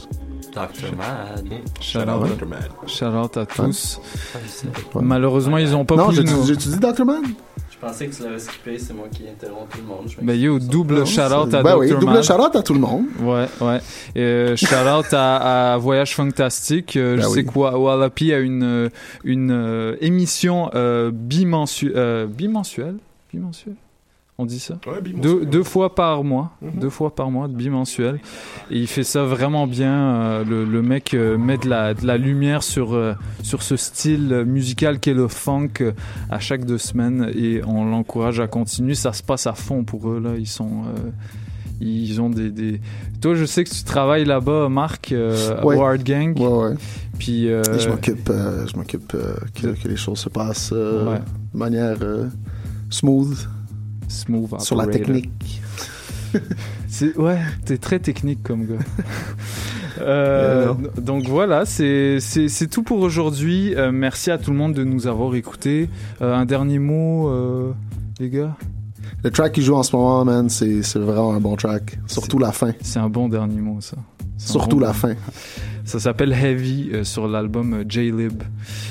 Dr. 0.53 0.97
Mad. 0.97 1.45
Shout 1.81 2.01
out, 2.01 2.09
out, 2.09 2.39
Dr. 2.39 2.47
Mad. 2.47 2.69
shout 2.87 3.05
out 3.07 3.37
à 3.37 3.47
tous. 3.47 4.01
Ah. 4.35 4.99
Malheureusement, 5.01 5.59
ils 5.59 5.75
ont 5.77 5.85
pas 5.85 5.97
Non, 5.97 6.09
pu 6.09 6.17
j'ai 6.17 6.25
nous. 6.25 6.45
j'ai 6.47 6.57
dit 6.57 6.79
Dr. 6.79 7.05
Mad? 7.05 7.25
Je 7.71 7.87
pensais 7.87 8.09
que 8.09 8.15
tu 8.15 8.23
l'avais 8.25 8.39
skippé, 8.39 8.79
c'est 8.79 8.93
moi 8.93 9.07
qui 9.11 9.23
interromps 9.27 9.71
tout 9.71 9.79
le 9.79 9.85
monde. 9.87 10.07
Je 10.07 10.17
Ben 10.21 10.35
yo, 10.39 10.59
double 10.59 10.97
Non, 10.99 11.05
shout 11.07 11.21
out 11.23 11.49
c'est- 11.51 11.57
à 11.57 11.63
ben 11.63 11.71
Dr. 11.73 11.79
oui, 11.79 11.89
double 11.91 12.05
Mad. 12.13 12.23
shout-out 12.25 12.57
à 12.57 12.63
tout 12.63 12.75
le 12.75 12.81
monde. 12.81 13.05
Ouais, 13.23 13.47
ouais. 13.63 13.79
Euh, 14.19 14.55
shout 14.57 14.67
out 14.75 15.07
à, 15.15 15.73
à 15.75 15.77
Voyage 15.79 16.15
Fantastique. 16.15 16.97
Euh, 16.97 17.17
Ben 17.17 17.23
je 17.23 17.29
oui. 17.29 17.35
sais 17.37 17.45
quoi, 17.45 17.79
Wallapi 17.79 18.35
a 18.35 18.39
une 18.41 18.63
euh, 18.65 18.89
une 19.25 19.51
euh, 19.51 19.97
émission 20.03 20.71
euh, 20.75 21.11
bimensu- 21.11 21.93
euh, 21.97 22.27
bimensuelle, 22.27 22.97
bimensuelle? 23.33 23.77
On 24.43 24.47
dit 24.47 24.59
ça 24.59 24.79
Ouais, 24.87 25.03
bimensuel. 25.03 25.41
deux, 25.41 25.45
deux 25.47 25.63
fois 25.63 25.95
par 25.95 26.25
mois, 26.25 26.53
Mhm. 26.63 26.81
deux 26.81 26.89
fois 26.89 27.15
par 27.15 27.31
mois, 27.31 27.47
bimensuel. 27.47 28.21
Et 28.71 28.79
il 28.79 28.87
fait 28.87 29.05
ça 29.05 29.23
vraiment 29.25 29.67
bien. 29.67 29.93
euh, 29.93 30.45
le, 30.45 30.65
le 30.65 30.81
mec 30.83 31.13
euh, 31.13 31.37
met 31.37 31.59
de 31.59 31.69
la, 31.69 31.93
de 31.93 32.07
la 32.07 32.17
lumière 32.17 32.63
sur, 32.63 32.95
euh, 32.95 33.13
sur 33.43 33.63
ce 33.63 33.77
style 33.77 34.45
musical 34.47 34.99
qu'est 34.99 35.13
le 35.13 35.29
funk 35.29 35.69
euh, 35.83 35.93
à 36.31 36.39
chaque 36.41 36.65
deux 36.65 36.79
semaines 36.79 37.31
et 37.35 37.61
on 37.67 37.85
l'encourage 37.85 38.41
à 38.41 38.47
continuer. 38.47 38.95
Ça 38.95 39.13
se 39.13 39.23
passe 39.23 39.47
à 39.47 39.53
fond 39.53 39.85
pour 39.85 40.09
eux 40.11 40.21
là. 40.21 40.31
Ils 40.39 40.47
sont 40.47 40.71
euh, 40.97 41.11
ils 41.83 42.21
ont 42.21 42.29
des, 42.31 42.51
des... 42.51 42.81
Toi, 43.23 43.35
je 43.35 43.45
sais 43.47 43.65
que 43.65 43.71
tu 43.71 43.85
travailles 43.85 44.25
là-bas, 44.27 44.69
Marc, 44.69 45.13
euh, 45.13 45.63
Ouais. 45.63 45.75
à 45.77 45.79
Ward 45.79 46.03
Gang. 46.03 46.39
Ouais, 46.39 46.47
ouais. 46.71 46.75
Puis 47.19 47.49
euh, 47.51 47.63
je 47.79 47.89
m'occupe, 47.89 48.29
euh, 48.31 48.67
je 48.67 48.77
m'occupe 48.77 49.13
euh, 49.15 49.35
que, 49.55 49.69
que 49.69 49.89
les 49.89 49.97
choses 49.97 50.19
se 50.19 50.29
passent 50.29 50.73
euh, 50.75 51.11
Ouais. 51.13 51.19
de 51.55 51.59
manière 51.59 51.97
euh, 52.03 52.27
smooth, 54.11 54.61
sur 54.61 54.77
la 54.77 54.87
technique. 54.87 55.63
Ouais, 57.17 57.39
t'es 57.65 57.79
très 57.79 57.99
technique 57.99 58.43
comme 58.43 58.67
gars. 58.67 58.75
Euh, 60.01 60.73
Yeah, 60.81 61.03
donc 61.03 61.27
voilà, 61.27 61.67
c'est 61.67 62.21
c'est 62.21 62.49
c'est 62.49 62.69
tout 62.69 62.83
pour 62.83 63.01
aujourd'hui. 63.01 63.75
Euh, 63.75 63.91
merci 63.93 64.31
à 64.31 64.39
tout 64.39 64.51
le 64.51 64.57
monde 64.57 64.73
de 64.73 64.83
nous 64.83 65.07
avoir 65.07 65.35
écoutés. 65.35 65.91
Euh, 66.23 66.35
un 66.35 66.47
dernier 66.47 66.79
mot, 66.79 67.29
euh, 67.29 67.73
les 68.19 68.31
gars? 68.31 68.57
Le 69.23 69.31
track 69.31 69.53
qui 69.53 69.63
joue 69.63 69.75
en 69.75 69.83
ce 69.83 69.95
moment, 69.95 70.25
man, 70.25 70.49
c'est 70.49 70.83
c'est 70.83 70.99
vraiment 70.99 71.35
un 71.35 71.41
bon 71.41 71.55
track. 71.55 71.99
Surtout 72.07 72.39
la 72.39 72.53
fin. 72.53 72.73
C'est 72.81 73.01
un 73.01 73.11
bon 73.11 73.29
dernier 73.29 73.61
mot, 73.61 73.81
ça. 73.81 73.99
Surtout 74.39 74.77
bon 74.77 74.87
la 74.87 74.95
fin. 74.95 75.15
Ça 75.85 75.99
s'appelle 75.99 76.33
Heavy 76.33 76.91
euh, 76.93 77.05
sur 77.05 77.27
l'album 77.27 77.73
euh, 77.75 77.85
J-Lib. 77.89 78.43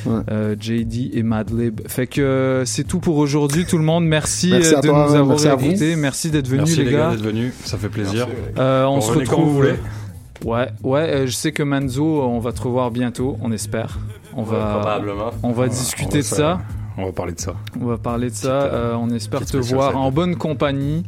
Euh, 0.07 0.55
JD 0.59 1.11
et 1.15 1.23
Madlib. 1.23 1.81
Fait 1.87 2.07
que 2.07 2.21
euh, 2.21 2.65
c'est 2.65 2.83
tout 2.83 2.99
pour 2.99 3.17
aujourd'hui, 3.17 3.65
tout 3.65 3.77
le 3.77 3.83
monde. 3.83 4.05
Merci, 4.05 4.49
Merci 4.51 4.73
euh, 4.75 4.81
de 4.81 4.87
toi, 4.87 5.05
nous 5.09 5.15
avoir 5.15 5.39
merci 5.39 5.67
écoutés. 5.67 5.95
Merci 5.95 6.31
d'être 6.31 6.47
venus, 6.47 6.65
Merci 6.77 6.83
les 6.83 6.91
gars. 6.91 7.11
d'être 7.11 7.21
venus, 7.21 7.53
ça 7.63 7.77
fait 7.77 7.89
plaisir. 7.89 8.27
Euh, 8.57 8.85
on 8.85 9.01
se 9.01 9.09
Revenez 9.09 9.25
quand 9.25 9.35
vous 9.37 9.41
retrouve. 9.41 9.55
voulez. 9.55 9.75
Ouais, 10.45 10.69
ouais. 10.83 10.99
euh, 11.01 11.27
je 11.27 11.31
sais 11.31 11.51
que 11.51 11.63
Manzo, 11.63 12.21
on 12.23 12.39
va 12.39 12.51
te 12.53 12.61
revoir 12.61 12.91
bientôt. 12.91 13.37
On 13.41 13.51
espère. 13.51 13.99
On 14.35 14.43
Ouais, 14.43 14.51
va. 14.51 14.79
probablement. 14.79 15.31
On 15.43 15.51
va 15.51 15.65
On 15.65 15.67
discuter 15.67 16.07
on 16.13 16.17
de 16.17 16.21
ça. 16.21 16.59
On 16.97 17.05
va 17.05 17.11
parler 17.11 17.33
de 17.33 17.39
ça. 17.39 17.53
On 17.79 17.85
va 17.85 17.97
parler 17.97 18.29
de 18.29 18.35
ça. 18.35 18.49
euh, 18.63 18.93
on 18.95 19.09
espère 19.11 19.45
te 19.45 19.57
voir 19.57 19.95
en 19.97 20.11
bonne 20.11 20.35
compagnie. 20.35 21.03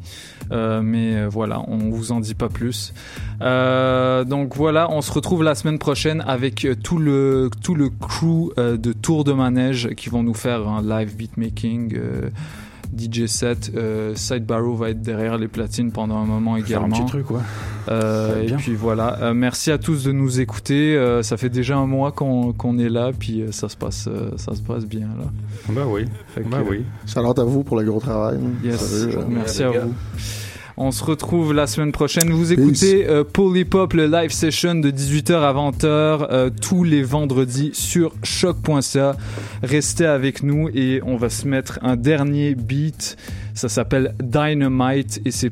Euh, 0.51 0.81
mais 0.81 1.25
voilà, 1.25 1.63
on 1.67 1.77
vous 1.89 2.11
en 2.11 2.19
dit 2.19 2.35
pas 2.35 2.49
plus. 2.49 2.93
Euh, 3.41 4.23
donc 4.23 4.55
voilà, 4.55 4.91
on 4.91 5.01
se 5.01 5.11
retrouve 5.11 5.43
la 5.43 5.55
semaine 5.55 5.79
prochaine 5.79 6.23
avec 6.27 6.67
tout 6.83 6.97
le 6.97 7.49
tout 7.63 7.75
le 7.75 7.89
crew 7.89 8.51
euh, 8.57 8.77
de 8.77 8.93
Tour 8.93 9.23
de 9.23 9.33
Manège 9.33 9.89
qui 9.95 10.09
vont 10.09 10.23
nous 10.23 10.33
faire 10.33 10.67
un 10.67 10.81
live 10.81 11.15
beatmaking. 11.15 11.97
DJ 12.97 13.25
set, 13.27 13.71
euh, 13.75 14.13
Side 14.15 14.45
Barrow 14.45 14.75
va 14.75 14.89
être 14.89 15.01
derrière 15.01 15.37
les 15.37 15.47
platines 15.47 15.91
pendant 15.91 16.17
un 16.17 16.25
moment 16.25 16.55
Faire 16.57 16.81
un 16.81 16.85
également. 16.87 16.97
petit 16.97 17.05
truc, 17.05 17.31
ouais. 17.31 17.39
Euh, 17.89 18.43
et 18.43 18.45
bien. 18.47 18.57
puis 18.57 18.75
voilà, 18.75 19.17
Euh, 19.21 19.33
merci 19.33 19.71
à 19.71 19.77
tous 19.77 20.03
de 20.03 20.11
nous 20.11 20.39
écouter. 20.41 20.95
Euh, 20.97 21.23
ça 21.23 21.37
fait 21.37 21.49
déjà 21.49 21.77
un 21.77 21.85
mois 21.87 22.11
qu'on 22.11 22.77
est 22.77 22.89
là, 22.89 23.11
puis 23.17 23.41
euh, 23.41 23.51
ça 23.51 23.69
se 23.69 23.77
passe, 23.77 24.07
euh, 24.07 24.31
ça 24.37 24.53
se 24.55 24.61
passe 24.61 24.85
bien 24.85 25.07
là. 25.17 25.25
Bah 25.69 25.81
oui, 25.87 26.05
Fait 26.35 26.41
bah 26.41 26.61
que- 26.63 26.69
oui. 26.69 26.83
Shout-out 27.07 27.39
à 27.39 27.43
vous 27.43 27.63
pour 27.63 27.79
le 27.79 27.85
gros 27.85 27.99
travail. 27.99 28.39
Yes, 28.63 29.07
merci 29.29 29.63
à 29.63 29.71
vous. 29.71 29.93
On 30.83 30.89
se 30.89 31.03
retrouve 31.03 31.53
la 31.53 31.67
semaine 31.67 31.91
prochaine. 31.91 32.31
Vous 32.31 32.51
écoutez 32.51 33.07
euh, 33.07 33.23
Polypop, 33.23 33.93
le 33.93 34.07
live 34.07 34.31
session 34.31 34.73
de 34.73 34.89
18h 34.89 35.33
à 35.33 35.53
20h 35.53 35.85
euh, 35.85 36.49
tous 36.49 36.83
les 36.83 37.03
vendredis 37.03 37.69
sur 37.73 38.15
choc.ca. 38.23 39.15
Restez 39.61 40.07
avec 40.07 40.41
nous 40.41 40.69
et 40.73 40.99
on 41.05 41.17
va 41.17 41.29
se 41.29 41.47
mettre 41.47 41.77
un 41.83 41.95
dernier 41.95 42.55
beat. 42.55 43.15
Ça 43.53 43.69
s'appelle 43.69 44.15
Dynamite 44.23 45.21
et 45.23 45.29
c'est 45.29 45.51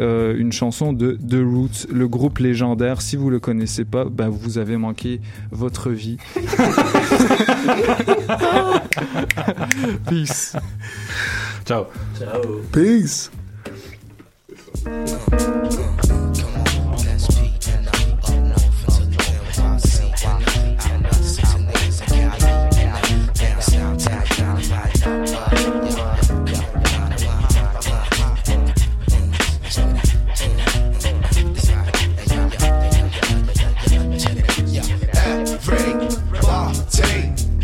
euh, 0.00 0.36
une 0.36 0.50
chanson 0.50 0.92
de 0.92 1.12
The 1.12 1.44
Roots, 1.44 1.86
le 1.92 2.08
groupe 2.08 2.38
légendaire. 2.38 3.02
Si 3.02 3.14
vous 3.14 3.30
le 3.30 3.38
connaissez 3.38 3.84
pas, 3.84 4.06
ben 4.06 4.28
vous 4.28 4.58
avez 4.58 4.76
manqué 4.76 5.20
votre 5.52 5.90
vie. 5.90 6.16
Peace. 10.08 10.56
Ciao. 11.64 11.84
Ciao. 12.18 12.42
Peace. 12.72 13.30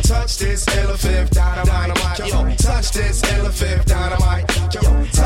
Touch 0.03 0.39
this 0.39 0.66
elephant 0.77 1.31
dynamite. 1.31 2.19
Yo, 2.19 2.55
touch 2.57 2.90
this 2.93 3.23
elephant 3.32 3.86
dynamite. 3.86 4.52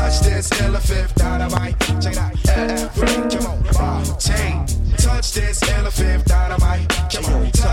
Touch 0.07 0.21
this 0.21 0.61
elephant 0.61 1.15
dynamite. 1.15 1.77
Check 2.01 2.13
it 2.13 2.17
out. 2.17 2.31
Every, 2.47 3.29
come 3.29 3.45
on, 3.45 3.61
body. 3.73 4.09
Touch 4.95 5.33
this 5.33 5.61
elephant 5.69 6.23
dynamite. 6.23 6.96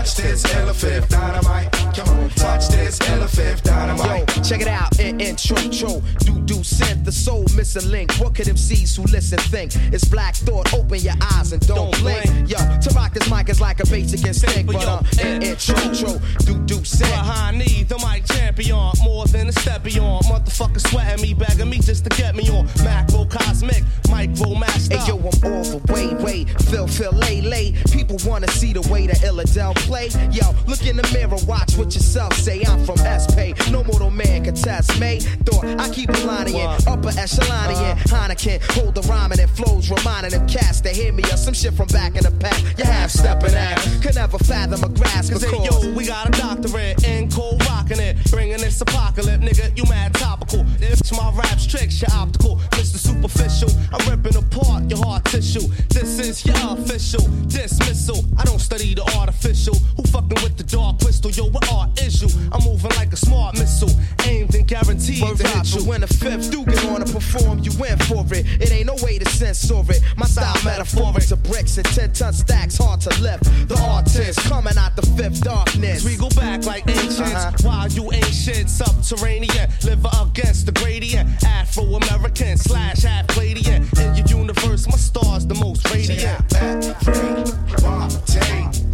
Come 0.05 0.13
touch 0.13 0.23
this 0.23 0.55
elephant 0.55 1.09
dynamite. 1.09 1.71
Come 1.95 2.09
on, 2.09 2.29
touch 2.29 2.67
this 2.67 3.01
elephant 3.09 3.63
dynamite. 3.63 4.35
Yo, 4.35 4.43
check 4.43 4.61
it 4.61 4.67
out, 4.67 4.99
in 4.99 5.19
intro, 5.19 5.57
tro. 5.71 5.99
Do 6.19 6.39
do 6.41 6.63
sent 6.63 7.03
the 7.05 7.11
soul 7.11 7.43
missing 7.55 7.89
link. 7.89 8.13
What 8.19 8.35
could 8.35 8.45
MCs 8.45 8.97
who 8.97 9.03
listen 9.11 9.39
think? 9.39 9.71
It's 9.91 10.05
black 10.05 10.35
thought. 10.35 10.71
Open 10.75 10.99
your 10.99 11.15
eyes 11.33 11.53
and 11.53 11.67
don't, 11.67 11.91
blink. 12.01 12.25
Yo, 12.47 12.57
to 12.57 12.89
rock 12.93 13.15
this 13.15 13.27
mic 13.31 13.49
is 13.49 13.59
like 13.59 13.79
a 13.79 13.87
basic 13.87 14.23
instinct, 14.27 14.71
but 14.71 14.85
uh, 14.85 15.01
in 15.23 15.41
intro, 15.41 15.75
tro. 15.95 16.19
Do 16.45 16.59
do 16.65 16.83
sent. 16.85 17.09
Behind 17.09 17.57
me, 17.57 17.81
the 17.81 17.97
mic 17.97 18.25
champion, 18.25 18.91
more 19.03 19.25
than 19.25 19.49
a 19.49 19.53
step 19.53 19.83
beyond. 19.83 20.25
Motherfucker 20.25 20.87
sweating 20.87 21.23
me, 21.23 21.33
begging 21.33 21.69
me 21.69 21.79
just 21.79 22.03
to 22.03 22.11
get 22.11 22.35
me 22.35 22.47
on. 22.51 22.67
Macro 22.83 23.25
cosmic, 23.25 23.83
micro 24.11 24.53
master. 24.53 24.99
Hey 24.99 25.07
yo, 25.07 25.17
I'm 25.17 25.25
all 25.25 25.63
the 25.63 25.81
way, 25.91 26.13
way. 26.23 26.45
Phil, 26.69 26.85
Phil, 26.85 27.11
lay, 27.11 27.41
lay. 27.41 27.71
People 27.91 28.17
wanna 28.23 28.47
see 28.49 28.71
the 28.71 28.87
way 28.93 29.07
that 29.07 29.17
Illadel 29.21 29.75
play. 29.77 29.94
Yo, 29.95 30.51
look 30.67 30.85
in 30.85 30.97
the 30.97 31.09
mirror, 31.13 31.37
watch 31.47 31.77
what 31.77 31.95
yourself 31.95 32.33
say. 32.33 32.61
I'm 32.67 32.83
from 32.83 32.99
S-Pay. 32.99 33.53
No 33.71 33.81
mortal 33.81 34.11
man 34.11 34.43
can 34.43 34.53
test 34.53 34.99
me. 34.99 35.21
Thought 35.47 35.63
I 35.79 35.87
keep 35.89 36.09
a 36.09 36.17
line 36.27 36.49
in, 36.49 36.67
upper 36.85 37.17
echelon 37.17 37.69
in. 37.69 37.77
Uh-huh. 37.77 38.27
Heineken, 38.27 38.61
hold 38.73 38.93
the 38.93 39.01
rhyming 39.03 39.39
and 39.39 39.49
flows, 39.49 39.89
reminding 39.89 40.31
them 40.31 40.47
cats 40.49 40.81
to 40.81 40.89
hear 40.89 41.13
me 41.13 41.23
or 41.31 41.37
some 41.37 41.53
shit 41.53 41.73
from 41.75 41.87
back 41.87 42.17
in 42.17 42.23
the 42.23 42.31
past. 42.31 42.77
You 42.77 42.83
half 42.83 43.09
stepping 43.09 43.55
ass, 43.55 44.03
could 44.03 44.15
never 44.15 44.37
fathom 44.37 44.83
a 44.83 44.89
grasp. 44.89 45.31
Cause 45.31 45.45
hey, 45.45 45.63
yo, 45.63 45.93
we 45.93 46.05
got 46.05 46.27
a 46.27 46.31
doctorate 46.31 47.01
in 47.05 47.31
cold 47.31 47.65
rocking 47.65 48.01
it. 48.01 48.17
Bringing 48.29 48.57
this 48.57 48.81
apocalypse, 48.81 49.45
nigga, 49.45 49.77
you 49.77 49.85
mad 49.85 50.13
topical. 50.15 50.65
If 50.81 51.09
my 51.13 51.31
rap's 51.37 51.65
tricks, 51.65 52.01
you're 52.01 52.11
optical. 52.11 52.57
Mr. 52.75 52.97
Superficial, 52.97 53.71
I'm 53.93 54.09
ripping 54.09 54.35
apart 54.35 54.89
your 54.89 54.99
heart 55.05 55.23
tissue. 55.23 55.67
This 55.87 56.19
is 56.19 56.45
your 56.45 56.57
official 56.77 57.25
dismissal. 57.47 58.25
I 58.37 58.43
don't 58.43 58.59
study 58.59 58.93
the 58.93 59.03
artificial. 59.17 59.75
Who 59.97 60.03
fucking 60.03 60.41
with 60.43 60.57
the 60.57 60.63
dark 60.63 60.99
crystal? 60.99 61.31
Yo, 61.31 61.45
what 61.49 61.71
art 61.71 61.99
is 62.01 62.21
you? 62.21 62.29
I'm 62.51 62.63
moving 62.63 62.91
like 62.97 63.13
a 63.13 63.17
smart 63.17 63.55
missile, 63.55 63.91
aimed 64.25 64.53
and 64.55 64.67
guaranteed 64.67 65.21
Word 65.21 65.37
to 65.37 65.47
hit 65.47 65.75
you. 65.75 65.83
When 65.85 66.01
the 66.01 66.07
fifth 66.07 66.51
do 66.51 66.65
get 66.65 66.83
on 66.85 67.03
to 67.03 67.11
perform, 67.11 67.59
you 67.59 67.71
went 67.79 68.01
for 68.03 68.25
it. 68.33 68.45
It 68.61 68.71
ain't 68.71 68.87
no 68.87 68.95
way 69.03 69.19
to 69.19 69.29
censor 69.29 69.83
it. 69.89 70.01
My 70.17 70.25
style 70.25 70.55
metaphoric 70.63 71.25
to 71.27 71.35
bricks 71.35 71.77
and 71.77 71.85
ten 71.87 72.11
ton 72.13 72.33
stacks 72.33 72.77
hard 72.77 73.01
to 73.01 73.09
lift. 73.21 73.43
The 73.67 73.77
artist 73.81 74.39
coming 74.41 74.77
out 74.77 74.95
the 74.95 75.05
fifth 75.17 75.41
darkness. 75.41 76.03
We 76.05 76.17
go 76.17 76.29
back 76.29 76.65
like 76.65 76.87
ancients, 76.87 77.21
uh-huh. 77.21 77.51
while 77.63 77.87
you 77.87 78.11
ancient 78.11 78.69
subterranean, 78.69 79.69
live 79.83 80.05
against 80.21 80.65
the 80.65 80.71
gradient, 80.71 81.43
Afro 81.43 81.83
American 81.83 82.57
slash 82.57 83.03
half 83.03 83.27
Pleiadian. 83.27 83.81
In 83.99 84.15
your 84.15 84.27
universe, 84.27 84.87
my 84.87 84.97
stars 84.97 85.45
the 85.45 85.55
most 85.55 85.89
radiant. 85.93 86.49
Back, 86.49 86.83
free, 87.01 87.45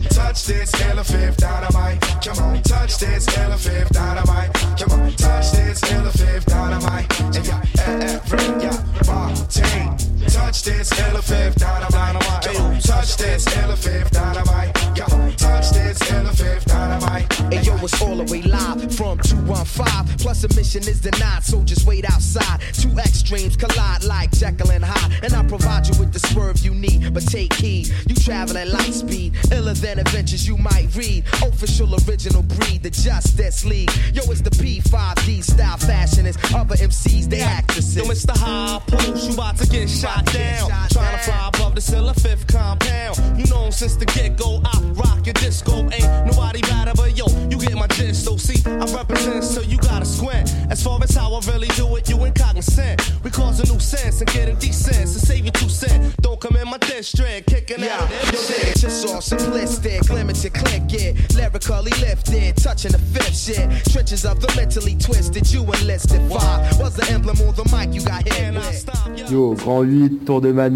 Touch 0.10 0.46
this 0.46 0.74
elephant 0.82 1.38
dynamite. 1.38 2.02
Come 2.24 2.40
on, 2.40 2.62
touch 2.64 2.98
this 2.98 3.38
elephant 3.38 3.90
dynamite. 3.92 4.54
Come 4.78 5.00
on, 5.00 5.12
touch 5.14 5.52
this 5.52 5.84
elephant 5.92 6.46
dynamite. 6.46 7.22
And 7.22 7.46
yeah, 7.46 7.62
every 7.78 8.64
yeah, 8.64 8.84
party. 9.04 10.11
Touch 10.28 10.64
this 10.64 11.00
elephant 11.00 11.56
dynamite. 11.58 12.44
Come 12.44 12.56
on, 12.58 12.80
touch 12.80 13.18
this 13.18 13.58
elephant 13.58 14.12
dynamite. 14.12 14.78
Yeah, 14.96 15.06
touch 15.38 15.72
this 15.72 16.12
elephant 16.12 16.66
dynamite. 16.66 17.34
Hey 17.52 17.62
yo, 17.62 17.76
it's 17.78 18.02
all 18.02 18.16
the 18.16 18.24
way 18.32 18.42
live 18.44 18.82
from 18.96 19.18
215. 19.20 20.18
Plus 20.20 20.44
admission 20.44 20.82
is 20.84 21.02
denied, 21.02 21.44
so 21.44 21.64
just 21.64 21.88
wait 21.88 22.06
outside. 22.06 22.62
Two 22.74 22.90
extremes 22.98 23.58
collide 23.58 24.04
like 24.04 24.32
Jekyll 24.32 24.72
and 24.72 24.84
Hyde. 24.84 25.24
And 25.24 25.34
I 25.34 25.44
provide 25.48 25.88
you 25.88 26.00
with 26.00 26.14
the 26.14 26.20
swerve 26.20 26.60
you 26.60 26.74
need, 26.74 27.14
but 27.14 27.26
take 27.26 27.54
heed. 27.54 27.88
You 28.08 28.16
travel 28.16 28.58
at 28.58 28.68
light 28.68 28.94
speed, 28.94 29.36
iller 29.52 29.74
than 29.74 30.00
adventures 30.00 30.48
you 30.48 30.58
might 30.58 30.88
read. 30.96 31.26
Official 31.42 31.94
original 32.08 32.44
breed, 32.44 32.84
the 32.84 32.90
Justice 32.90 33.66
League. 33.66 33.92
Yo, 34.14 34.24
it's 34.32 34.42
the 34.42 34.52
P5D 34.52 35.44
style 35.44 35.78
fashionist. 35.78 36.54
Other 36.54 36.76
MCs, 36.76 37.30
they 37.30 37.42
actresses. 37.42 37.96
Yo, 37.96 38.04
Mr. 38.04 38.38
High 38.38 38.82
Post, 38.88 39.28
you 39.28 39.34
about 39.34 39.58
to 39.58 39.68
get 39.68 39.90
shot 39.90 40.11
down. 40.34 40.70
Trying 40.90 41.18
to 41.18 41.24
fly 41.24 41.50
above 41.54 41.76
the 41.76 41.82
cellar 41.82 42.14
fifth 42.14 42.48
compound. 42.48 43.18
You 43.38 43.46
know 43.48 43.70
since 43.72 43.96
the 43.96 44.06
get 44.06 44.38
go, 44.38 44.62
I 44.66 44.80
rock 44.94 45.26
your 45.26 45.34
disco. 45.34 45.90
Ain't 45.90 46.26
nobody 46.26 46.62
better, 46.62 46.94
but 46.96 47.18
yo, 47.18 47.26
you 47.50 47.58
get 47.58 47.74
my 47.74 47.88
gist. 47.88 48.26
So 48.26 48.38
see, 48.38 48.62
I 48.70 48.86
represent, 48.94 49.44
so 49.44 49.62
you 49.62 49.78
gotta 49.78 50.06
squint. 50.06 50.54
As 50.70 50.84
far 50.84 51.00
as 51.04 51.16
how 51.16 51.34
I 51.34 51.40
really 51.52 51.68
do 51.70 51.96
it, 51.96 52.10
you 52.10 52.24
ain't 52.26 52.36
cognizant. 52.36 53.24
We 53.24 53.30
cause 53.32 53.60
a 53.60 53.72
new 53.72 53.80
sense 53.80 54.22
and 54.22 54.30
getting 54.32 54.56
decent. 54.58 55.08
So 55.10 55.20
save 55.20 55.46
your 55.46 55.54
two 55.54 55.70
cent. 55.70 56.16
Don't 56.22 56.40
come 56.40 56.56
in 56.56 56.68
my 56.68 56.78
district, 56.78 57.50
kicking 57.50 57.84
out 57.84 58.10
Yo, 58.32 58.40
shit, 58.40 58.78
just 58.78 59.08
all 59.08 59.22
simplistic, 59.22 60.10
limited 60.10 60.54
click 60.54 60.94
it, 60.94 61.34
lyrically 61.36 61.92
lifted, 62.02 62.56
touching 62.58 62.92
the 62.92 63.00
fifth 63.00 63.38
shit. 63.38 63.70
Trenches 63.92 64.26
of 64.26 64.42
the 64.42 64.54
mentally 64.56 64.96
twisted, 64.96 65.52
you 65.52 65.64
enlisted. 65.64 66.22
Five 66.32 66.80
was 66.80 66.96
the 66.96 67.10
emblem 67.12 67.38
on 67.42 67.56
the 67.56 67.66
mic 67.76 67.94
you 67.94 68.06
got 68.06 68.28
hit 68.28 68.54
with. 68.54 69.32
Yo, 69.32 69.56
grand 69.56 70.01
8, 70.01 70.01
tour 70.10 70.42
de 70.42 70.52
manette. 70.52 70.70